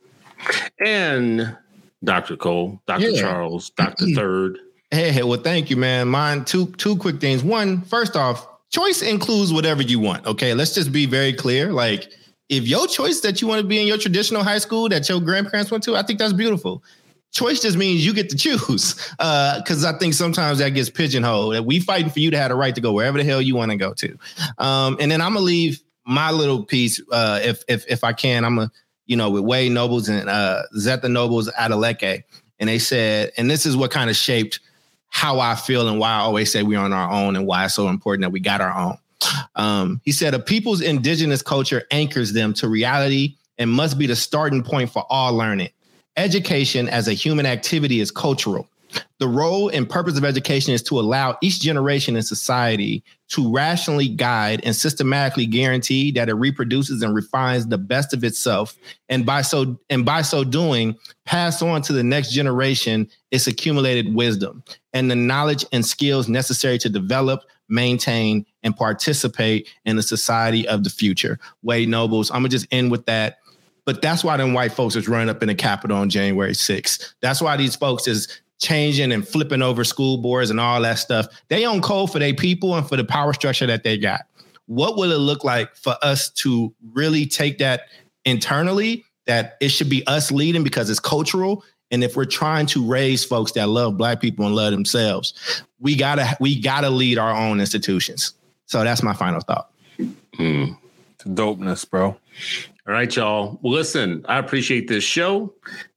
And 0.85 1.57
Dr. 2.05 2.37
Cole, 2.37 2.81
Dr. 2.87 3.11
Yeah. 3.11 3.21
Charles, 3.21 3.71
Dr. 3.71 4.07
Third. 4.15 4.59
Hey, 4.91 5.23
well, 5.23 5.41
thank 5.41 5.71
you, 5.71 5.77
man. 5.77 6.09
Mine 6.09 6.45
two 6.45 6.67
two 6.73 6.97
quick 6.97 7.21
things. 7.21 7.45
One, 7.45 7.83
first 7.83 8.17
off, 8.17 8.47
choice 8.71 9.03
includes 9.03 9.53
whatever 9.53 9.83
you 9.83 10.01
want. 10.01 10.27
Okay, 10.27 10.53
let's 10.55 10.75
just 10.75 10.91
be 10.91 11.07
very 11.07 11.33
clear. 11.33 11.73
Like, 11.73 12.13
if 12.49 12.67
your 12.67 12.89
choice 12.89 13.21
that 13.21 13.41
you 13.41 13.47
want 13.47 13.61
to 13.61 13.67
be 13.67 13.81
in 13.81 13.87
your 13.87 13.99
traditional 13.99 14.43
high 14.43 14.59
school 14.59 14.89
that 14.89 15.09
your 15.09 15.21
grandparents 15.21 15.71
went 15.71 15.85
to, 15.85 15.95
I 15.95 16.03
think 16.03 16.19
that's 16.19 16.33
beautiful. 16.33 16.83
Choice 17.31 17.61
just 17.61 17.77
means 17.77 18.05
you 18.05 18.13
get 18.13 18.29
to 18.31 18.37
choose. 18.37 18.95
Because 19.19 19.85
I 19.85 19.97
think 19.99 20.15
sometimes 20.15 20.59
that 20.59 20.71
gets 20.71 20.91
pigeonholed. 20.91 21.55
That 21.55 21.65
we 21.65 21.79
fighting 21.79 22.11
for 22.11 22.19
you 22.19 22.31
to 22.33 22.39
have 22.39 22.49
the 22.49 22.57
right 22.57 22.75
to 22.75 22.81
go 22.81 22.93
wherever 22.93 23.19
the 23.19 23.25
hell 23.25 23.41
you 23.41 23.55
want 23.55 23.71
to 23.71 23.77
go 23.77 23.93
to. 23.95 24.19
Um, 24.59 24.97
and 24.99 25.11
then 25.11 25.21
I'm 25.21 25.35
gonna 25.35 25.45
leave 25.45 25.81
my 26.05 26.33
little 26.33 26.65
piece, 26.65 27.01
uh, 27.13 27.39
if 27.45 27.63
if 27.69 27.85
if 27.89 28.03
I 28.03 28.13
can. 28.13 28.45
I'm 28.45 28.59
a 28.59 28.71
you 29.11 29.17
know 29.17 29.29
with 29.29 29.43
Wade 29.43 29.73
Nobles 29.73 30.09
and 30.09 30.31
uh, 30.31 30.63
Zeta 30.79 31.09
Nobles 31.09 31.51
Adeleke, 31.59 32.23
and 32.61 32.69
they 32.69 32.79
said, 32.79 33.33
and 33.37 33.51
this 33.51 33.67
is 33.67 33.77
what 33.77 33.91
kind 33.91 34.09
of 34.09 34.15
shaped 34.15 34.61
how 35.09 35.41
I 35.41 35.57
feel 35.57 35.89
and 35.89 35.99
why 35.99 36.11
I 36.11 36.19
always 36.21 36.53
say 36.53 36.63
we're 36.63 36.79
on 36.79 36.93
our 36.93 37.11
own 37.11 37.35
and 37.35 37.45
why 37.45 37.65
it's 37.65 37.75
so 37.75 37.89
important 37.89 38.23
that 38.23 38.31
we 38.31 38.39
got 38.39 38.61
our 38.61 38.73
own. 38.73 38.97
Um, 39.57 40.01
he 40.05 40.13
said, 40.13 40.33
a 40.33 40.39
people's 40.39 40.81
indigenous 40.81 41.43
culture 41.43 41.83
anchors 41.91 42.33
them 42.33 42.55
to 42.55 42.69
reality 42.69 43.35
and 43.59 43.69
must 43.69 43.99
be 43.99 44.07
the 44.07 44.15
starting 44.15 44.63
point 44.63 44.91
for 44.91 45.05
all 45.11 45.35
learning. 45.35 45.71
Education 46.17 46.89
as 46.89 47.09
a 47.09 47.13
human 47.13 47.47
activity 47.47 47.99
is 47.99 48.13
cultural. 48.13 48.69
The 49.19 49.29
role 49.29 49.69
and 49.69 49.89
purpose 49.89 50.17
of 50.17 50.25
education 50.25 50.73
is 50.73 50.83
to 50.85 50.99
allow 50.99 51.37
each 51.43 51.61
generation 51.61 52.17
in 52.17 52.23
society 52.23 53.05
to 53.29 53.53
rationally 53.53 54.09
guide 54.09 54.61
and 54.65 54.75
systematically 54.75 55.47
guarantee 55.47 56.11
that 56.13 56.29
it 56.29 56.35
reproduces 56.35 57.03
and 57.03 57.15
refines 57.15 57.67
the 57.67 57.79
best 57.79 58.13
of 58.15 58.25
itself, 58.25 58.77
and 59.09 59.25
by 59.25 59.43
so 59.43 59.79
and 59.89 60.05
by 60.05 60.23
so 60.23 60.43
doing, 60.43 60.97
pass 61.27 61.63
on 61.63 61.83
to 61.83 61.93
the 61.93 62.03
next 62.03 62.33
generation 62.33 63.09
its 63.31 63.47
accumulated 63.47 64.15
wisdom 64.15 64.65
and 64.93 65.11
the 65.11 65.17
knowledge 65.17 65.65
and 65.73 65.85
skills 65.87 66.29
necessary 66.29 66.79
to 66.79 66.89
develop, 66.89 67.45
maintain, 67.69 68.45
and 68.63 68.77
participate 68.77 69.69
in 69.85 69.97
the 69.97 70.03
society 70.03 70.67
of 70.67 70.83
the 70.83 70.91
future. 70.91 71.39
Wade 71.63 71.89
Nobles, 71.89 72.31
I'm 72.31 72.39
gonna 72.39 72.49
just 72.49 72.67
end 72.71 72.91
with 72.91 73.07
that. 73.07 73.39
But 73.87 74.03
that's 74.03 74.23
why 74.23 74.37
them 74.37 74.53
white 74.53 74.73
folks 74.73 74.95
is 74.95 75.09
running 75.09 75.29
up 75.29 75.43
in 75.43 75.49
the 75.49 75.55
Capitol 75.55 75.97
on 75.97 76.11
January 76.11 76.53
6th. 76.53 77.15
That's 77.23 77.41
why 77.41 77.57
these 77.57 77.75
folks 77.75 78.07
is 78.07 78.41
changing 78.61 79.11
and 79.11 79.27
flipping 79.27 79.63
over 79.63 79.85
school 79.85 80.19
boards 80.19 80.51
and 80.51 80.61
all 80.61 80.81
that 80.83 80.99
stuff. 80.99 81.27
They 81.49 81.67
own 81.67 81.81
code 81.81 82.13
for 82.13 82.19
their 82.19 82.35
people 82.35 82.77
and 82.77 82.89
for 82.89 82.97
the 82.97 83.05
power 83.05 83.33
structure 83.33 83.67
that 83.67 83.83
they 83.83 83.99
got. 83.99 84.23
What 84.67 84.97
will 84.97 85.11
it 85.11 85.19
look 85.19 85.43
like 85.43 85.75
for 85.75 85.97
us 86.03 86.31
to 86.31 86.73
really 86.93 87.27
take 87.27 87.59
that 87.59 87.89
internally? 88.25 89.05
That 89.27 89.57
it 89.61 89.71
should 89.71 89.89
be 89.89 90.07
us 90.07 90.31
leading 90.31 90.63
because 90.63 90.91
it's 90.91 91.01
cultural. 91.01 91.65
And 91.91 92.05
if 92.05 92.17
we're 92.17 92.25
trying 92.25 92.67
to 92.67 92.87
raise 92.87 93.25
folks 93.25 93.53
that 93.53 93.69
love 93.69 93.97
black 93.97 94.21
people 94.21 94.47
and 94.47 94.55
love 94.55 94.71
themselves, 94.73 95.63
we 95.81 95.97
gotta 95.97 96.37
we 96.41 96.61
gotta 96.61 96.91
lead 96.91 97.19
our 97.19 97.35
own 97.35 97.61
institutions. 97.61 98.35
So 98.67 98.85
that's 98.85 99.03
my 99.03 99.15
final 99.15 99.41
thought. 99.41 99.71
Hmm. 100.37 100.73
It's 101.15 101.25
dopeness, 101.25 101.89
bro. 101.89 102.07
All 102.87 102.95
right, 102.95 103.15
y'all. 103.15 103.59
Well, 103.63 103.73
listen, 103.73 104.25
I 104.29 104.39
appreciate 104.39 104.89
this 104.89 105.05
show. 105.05 105.53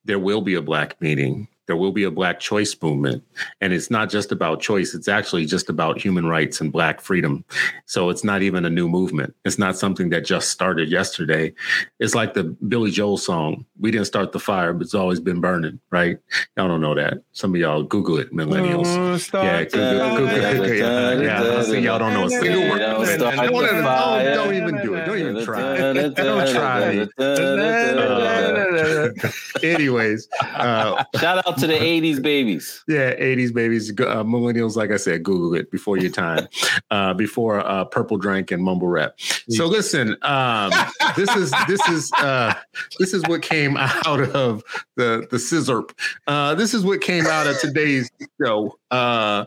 There 0.05 0.19
will 0.19 0.41
be 0.41 0.55
a 0.55 0.61
black 0.61 0.99
meeting. 0.99 1.47
There 1.67 1.75
will 1.75 1.91
be 1.91 2.03
a 2.03 2.11
black 2.11 2.39
choice 2.39 2.75
movement. 2.81 3.23
And 3.61 3.73
it's 3.73 3.89
not 3.89 4.09
just 4.09 4.31
about 4.31 4.61
choice, 4.61 4.93
it's 4.93 5.07
actually 5.07 5.45
just 5.45 5.69
about 5.69 5.99
human 5.99 6.25
rights 6.25 6.59
and 6.61 6.71
black 6.71 7.01
freedom. 7.01 7.45
So 7.85 8.09
it's 8.09 8.23
not 8.23 8.41
even 8.41 8.65
a 8.65 8.69
new 8.69 8.87
movement. 8.87 9.35
It's 9.45 9.57
not 9.57 9.77
something 9.77 10.09
that 10.09 10.25
just 10.25 10.49
started 10.49 10.89
yesterday. 10.89 11.53
It's 11.99 12.15
like 12.15 12.33
the 12.33 12.43
Billy 12.43 12.91
Joel 12.91 13.17
song. 13.17 13.65
We 13.79 13.91
didn't 13.91 14.07
start 14.07 14.31
the 14.31 14.39
fire, 14.39 14.73
but 14.73 14.83
it's 14.83 14.93
always 14.93 15.19
been 15.19 15.41
burning, 15.41 15.79
right? 15.91 16.17
Y'all 16.57 16.67
don't 16.67 16.81
know 16.81 16.95
that. 16.95 17.23
Some 17.31 17.55
of 17.55 17.61
y'all 17.61 17.83
Google 17.83 18.17
it, 18.17 18.31
millennials. 18.33 19.31
Yeah, 19.33 19.63
Google, 19.63 20.17
Google, 20.17 20.63
it. 20.63 20.77
yeah, 20.77 21.13
yeah. 21.21 21.59
I 21.59 21.63
see 21.63 21.79
y'all 21.79 21.99
don't 21.99 22.13
know 22.13 22.25
a 22.25 22.29
single 22.29 22.69
word. 22.69 22.79
Don't 22.79 22.93
Don't, 23.05 23.19
start 23.19 23.35
don't, 23.35 23.61
the 23.61 23.67
don't, 23.67 23.83
fire. 23.83 24.33
don't 24.33 24.55
even 24.55 24.81
do 24.81 24.95
it. 24.95 25.05
Don't 25.05 25.17
even 25.17 25.43
try. 25.43 25.77
Don't 25.93 26.47
try. 26.51 27.07
Uh, 28.13 29.09
anyways, 29.63 30.27
uh, 30.41 31.03
Shout 31.19 31.45
out 31.45 31.52
to 31.57 31.67
the 31.67 31.73
80s 31.73 32.21
babies. 32.21 32.83
yeah, 32.87 33.13
80s 33.15 33.53
babies, 33.53 33.91
uh, 33.91 34.23
millennials, 34.23 34.75
like 34.75 34.91
I 34.91 34.97
said, 34.97 35.23
Google 35.23 35.55
it 35.55 35.71
before 35.71 35.97
your 35.97 36.11
time, 36.11 36.47
uh, 36.91 37.13
before 37.13 37.59
uh, 37.59 37.85
purple 37.85 38.17
drink 38.17 38.51
and 38.51 38.63
mumble 38.63 38.87
rap. 38.87 39.19
So 39.49 39.65
listen, 39.65 40.15
um, 40.21 40.71
this 41.15 41.35
is 41.35 41.53
this 41.67 41.87
is 41.89 42.11
uh, 42.17 42.53
this 42.99 43.13
is 43.13 43.23
what 43.27 43.41
came 43.41 43.77
out 43.77 44.21
of 44.21 44.63
the 44.95 45.27
the 45.29 45.39
scissor. 45.39 45.83
Uh, 46.27 46.55
this 46.55 46.73
is 46.73 46.83
what 46.83 47.01
came 47.01 47.25
out 47.25 47.47
of 47.47 47.59
today's 47.59 48.09
show. 48.41 48.77
Uh, 48.91 49.45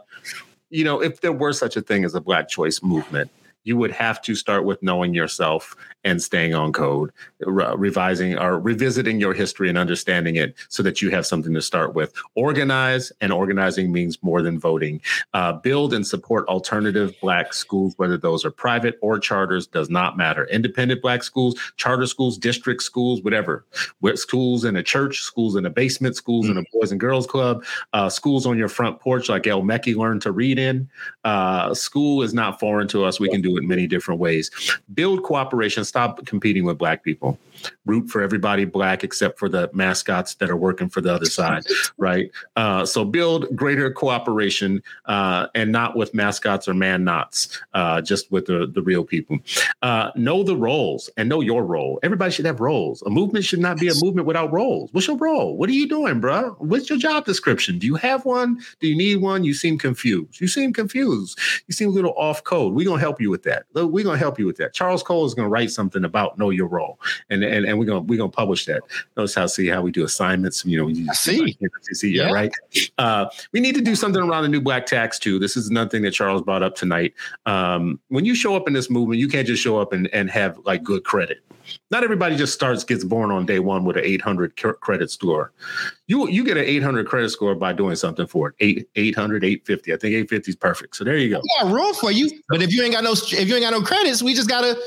you 0.71 0.85
know, 0.85 1.01
if 1.01 1.21
there 1.21 1.33
were 1.33 1.53
such 1.53 1.77
a 1.77 1.83
thing 1.83 2.05
as 2.05 2.15
a 2.15 2.21
black 2.21 2.49
choice 2.49 2.83
movement, 2.83 3.31
you 3.67 3.77
would 3.77 3.91
have 3.91 4.23
to 4.23 4.35
start 4.35 4.65
with 4.65 4.83
knowing 4.83 5.13
yourself 5.13 5.75
and 6.05 6.23
staying 6.23 6.55
on 6.55 6.73
code, 6.73 7.11
re- 7.41 7.75
revising 7.77 8.39
or 8.39 8.61
revisiting 8.61 9.19
your 9.19 9.35
history 9.35 9.69
and 9.69 9.77
understanding 9.77 10.37
it 10.37 10.55
so 10.69 10.83
that 10.83 11.03
you 11.03 11.11
have 11.11 11.27
something 11.27 11.53
to 11.53 11.61
start 11.61 11.95
with. 11.95 12.15
Organize, 12.37 13.11
and 13.21 13.33
organizing 13.33 13.91
means 13.91 14.23
more 14.23 14.41
than 14.41 14.59
voting. 14.59 15.01
Uh, 15.35 15.53
build 15.53 15.93
and 15.93 16.07
support 16.07 16.47
alternative 16.47 17.13
Black 17.21 17.53
schools, 17.53 17.95
whether 17.97 18.17
those 18.17 18.45
are 18.45 18.53
private 18.53 18.99
or 19.03 19.19
charters, 19.19 19.67
does 19.67 19.91
not 19.91 20.17
matter. 20.17 20.45
Independent 20.47 21.03
Black 21.03 21.25
schools, 21.25 21.59
charter 21.77 22.07
schools, 22.07 22.39
district 22.39 22.83
schools, 22.83 23.21
whatever. 23.23 23.65
With 24.01 24.19
Schools 24.19 24.65
in 24.65 24.77
a 24.77 24.83
church, 24.83 25.21
schools 25.21 25.57
in 25.57 25.67
a 25.67 25.71
basement, 25.71 26.15
schools 26.15 26.47
mm-hmm. 26.47 26.59
in 26.59 26.65
a 26.65 26.69
mm. 26.69 26.81
boys 26.81 26.93
and 26.93 27.01
girls 27.01 27.27
club, 27.27 27.65
uh, 27.93 28.09
schools 28.09 28.47
on 28.47 28.57
your 28.57 28.69
front 28.69 29.01
porch, 29.01 29.29
like 29.29 29.47
El 29.47 29.63
Mekki 29.63 29.97
learned 29.97 30.23
to 30.23 30.31
read 30.31 30.59
in. 30.59 30.89
Uh, 31.25 31.75
school 31.75 32.23
is 32.23 32.33
not 32.33 32.61
foreign 32.61 32.87
to 32.89 33.05
us. 33.05 33.19
We 33.19 33.29
can 33.29 33.41
do 33.41 33.56
it 33.57 33.65
many 33.65 33.87
different 33.87 34.21
ways. 34.21 34.51
Build 34.95 35.23
cooperation 35.23 35.85
stop 35.85 36.25
competing 36.27 36.65
with 36.65 36.79
black 36.79 37.05
people 37.05 37.39
root 37.85 38.11
for 38.11 38.23
everybody 38.23 38.65
black 38.65 39.05
except 39.05 39.39
for 39.39 39.49
the 39.49 39.71
mascots 39.73 40.35
that 40.37 40.51
are 40.51 40.57
working 40.57 40.89
for 40.89 41.01
the 41.01 41.13
other 41.13 41.27
side, 41.27 41.65
right? 41.99 42.31
Uh, 42.57 42.85
so 42.85 43.05
build 43.05 43.55
greater 43.55 43.91
cooperation 43.91 44.83
uh, 45.07 45.47
and 45.55 45.73
not 45.73 45.97
with 45.97 46.15
mascots 46.15 46.69
or 46.69 46.75
man 46.75 47.05
knots, 47.05 47.61
uh, 47.75 48.01
just 48.01 48.31
with 48.31 48.47
the, 48.47 48.67
the 48.67 48.83
real 48.83 49.05
people. 49.05 49.39
Uh, 49.83 50.11
know 50.17 50.43
the 50.43 50.57
roles 50.57 51.11
and 51.17 51.29
know 51.29 51.41
your 51.41 51.65
role. 51.65 51.99
Everybody 52.03 52.33
should 52.33 52.47
have 52.47 52.61
roles. 52.61 53.03
A 53.03 53.11
movement 53.11 53.45
should 53.45 53.61
not 53.61 53.79
be 53.79 53.89
a 53.89 53.95
movement 54.03 54.27
without 54.27 54.53
roles. 54.53 54.93
What's 54.93 55.07
your 55.07 55.17
role? 55.17 55.57
What 55.57 55.69
are 55.69 55.75
you 55.75 55.89
doing, 55.89 56.21
bro? 56.21 56.57
What's 56.59 56.91
your 56.91 56.99
job 56.99 57.25
description? 57.25 57.79
Do 57.79 57.87
you 57.87 57.97
have 57.97 58.25
one? 58.25 58.61
Do 58.81 58.89
you 58.89 58.97
need 58.97 59.17
one? 59.17 59.45
You 59.45 59.55
seem 59.55 59.79
confused. 59.79 60.41
You 60.41 60.49
seem 60.49 60.73
confused. 60.73 61.39
You 61.67 61.75
seem 61.75 61.89
a 61.89 61.93
little 61.93 62.15
off 62.17 62.45
code. 62.45 62.75
We're 62.75 62.87
going 62.87 62.99
to 62.99 63.05
help 63.05 63.21
you 63.21 63.31
with 63.31 63.43
that. 63.45 63.67
We're 63.75 64.05
going 64.05 64.15
to 64.15 64.17
help 64.17 64.39
you 64.39 64.47
with 64.47 64.57
that. 64.57 64.75
Charles 64.75 65.03
Cole 65.03 65.25
is 65.25 65.35
going 65.35 65.47
to 65.47 65.51
write 65.51 65.71
something 65.71 66.05
about 66.05 66.39
know 66.39 66.51
your 66.51 66.67
role. 66.69 66.99
And 67.31 67.43
and, 67.47 67.67
and 67.67 67.79
we're 67.79 67.85
gonna 67.85 68.01
we're 68.01 68.19
gonna 68.19 68.31
publish 68.31 68.67
that. 68.67 68.83
Notice 69.17 69.35
how 69.35 69.47
see 69.47 69.67
how 69.67 69.83
we 69.83 69.91
do 69.91 70.05
assignments. 70.05 70.65
You 70.65 70.79
know, 70.79 70.89
you 70.89 71.13
see, 71.15 71.57
see, 71.93 72.15
yeah, 72.15 72.31
right. 72.31 72.53
Uh, 72.99 73.27
we 73.53 73.61
need 73.61 73.75
to 73.75 73.81
do 73.81 73.95
something 73.95 74.23
around 74.23 74.43
the 74.43 74.49
new 74.49 74.61
black 74.61 74.87
tax 74.87 75.19
too. 75.19 75.39
This 75.39 75.57
is 75.57 75.69
another 75.69 75.91
thing 75.91 76.03
that 76.03 76.13
Charles 76.13 76.43
brought 76.43 76.63
up 76.63 76.75
tonight. 76.75 77.15
Um, 77.47 78.01
when 78.09 78.25
you 78.25 78.35
show 78.35 78.55
up 78.57 78.67
in 78.67 78.73
this 78.73 78.91
movement, 78.91 79.21
you 79.21 79.29
can't 79.29 79.47
just 79.47 79.63
show 79.63 79.79
up 79.79 79.93
and, 79.93 80.09
and 80.13 80.31
have 80.31 80.59
like 80.65 80.83
good 80.83 81.05
credit. 81.05 81.41
Not 81.91 82.05
everybody 82.05 82.37
just 82.37 82.55
starts 82.55 82.85
gets 82.85 83.05
born 83.05 83.31
on 83.31 83.47
day 83.47 83.59
one 83.59 83.85
with 83.85 83.97
an 83.97 84.05
800 84.05 84.57
credit 84.81 85.11
score. 85.11 85.53
You 86.07 86.29
you 86.29 86.45
get 86.45 86.57
an 86.57 86.65
800 86.65 87.07
credit 87.07 87.31
score 87.31 87.55
by 87.55 87.73
doing 87.73 87.97
something 87.97 88.27
for 88.27 88.49
it. 88.49 88.55
Eight 88.61 88.89
800, 88.95 89.45
850. 89.45 89.93
I 89.93 89.97
think 89.97 90.13
850 90.13 90.51
is 90.51 90.57
perfect. 90.57 90.97
So 90.97 91.05
there 91.05 91.17
you 91.17 91.31
go. 91.31 91.43
Yeah, 91.59 91.73
room 91.73 91.95
for 91.95 92.11
you. 92.11 92.31
But 92.49 92.63
if 92.63 92.73
you 92.73 92.83
ain't 92.83 92.93
got 92.93 93.05
no 93.05 93.13
if 93.13 93.49
you 93.49 93.55
ain't 93.55 93.65
got 93.65 93.73
no 93.73 93.83
credits, 93.83 94.23
we 94.23 94.35
just 94.35 94.49
gotta 94.49 94.79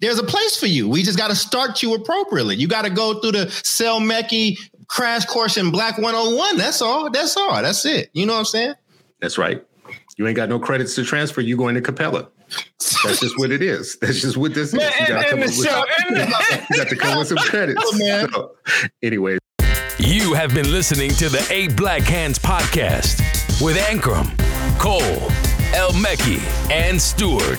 there's 0.00 0.18
a 0.18 0.24
place 0.24 0.56
for 0.56 0.66
you. 0.66 0.88
We 0.88 1.02
just 1.02 1.18
got 1.18 1.28
to 1.28 1.36
start 1.36 1.82
you 1.82 1.94
appropriately. 1.94 2.56
You 2.56 2.68
got 2.68 2.82
to 2.82 2.90
go 2.90 3.20
through 3.20 3.32
the 3.32 3.50
Sel 3.50 4.00
Mekki 4.00 4.58
crash 4.88 5.24
course 5.24 5.56
in 5.56 5.70
Black 5.70 5.98
101. 5.98 6.56
That's 6.56 6.82
all. 6.82 7.10
That's 7.10 7.36
all. 7.36 7.62
That's 7.62 7.84
it. 7.84 8.10
You 8.12 8.26
know 8.26 8.34
what 8.34 8.40
I'm 8.40 8.44
saying? 8.44 8.74
That's 9.20 9.38
right. 9.38 9.64
You 10.16 10.26
ain't 10.26 10.36
got 10.36 10.48
no 10.48 10.58
credits 10.58 10.94
to 10.96 11.04
transfer. 11.04 11.40
You 11.40 11.56
going 11.56 11.74
to 11.74 11.80
Capella. 11.80 12.28
That's 13.04 13.20
just 13.20 13.38
what 13.38 13.50
it 13.50 13.62
is. 13.62 13.96
That's 14.00 14.20
just 14.20 14.36
what 14.36 14.54
this 14.54 14.72
man, 14.72 14.92
is. 14.92 15.00
You 15.08 15.14
got, 15.14 15.38
with, 15.38 15.54
show, 15.54 15.84
you 16.10 16.76
got 16.76 16.88
to 16.88 16.96
come 16.96 17.18
with 17.18 17.28
some 17.28 17.36
credits. 17.38 17.80
Oh, 17.82 17.98
man. 17.98 18.30
So, 18.32 18.54
anyway. 19.02 19.38
You 19.98 20.34
have 20.34 20.54
been 20.54 20.70
listening 20.70 21.10
to 21.12 21.28
the 21.28 21.46
Eight 21.50 21.76
Black 21.76 22.02
Hands 22.02 22.38
podcast 22.38 23.20
with 23.62 23.76
Ankrum, 23.76 24.28
Cole, 24.78 25.00
El 25.74 25.90
Mekki, 25.90 26.38
and 26.70 27.02
Stewart. 27.02 27.58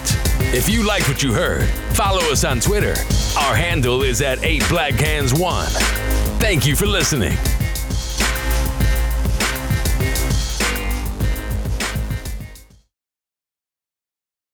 If 0.54 0.70
you 0.70 0.88
like 0.88 1.06
what 1.06 1.22
you 1.22 1.34
heard, 1.34 1.68
follow 1.94 2.22
us 2.32 2.46
on 2.46 2.62
Twitter. 2.62 2.94
Our 3.38 3.54
handle 3.54 4.04
is 4.04 4.22
at 4.22 4.42
8 4.42 4.64
Black 4.70 4.94
Hands 4.94 5.34
1. 5.34 5.68
Thank 6.40 6.66
you 6.66 6.78
for 6.78 6.86
listening. 6.86 7.38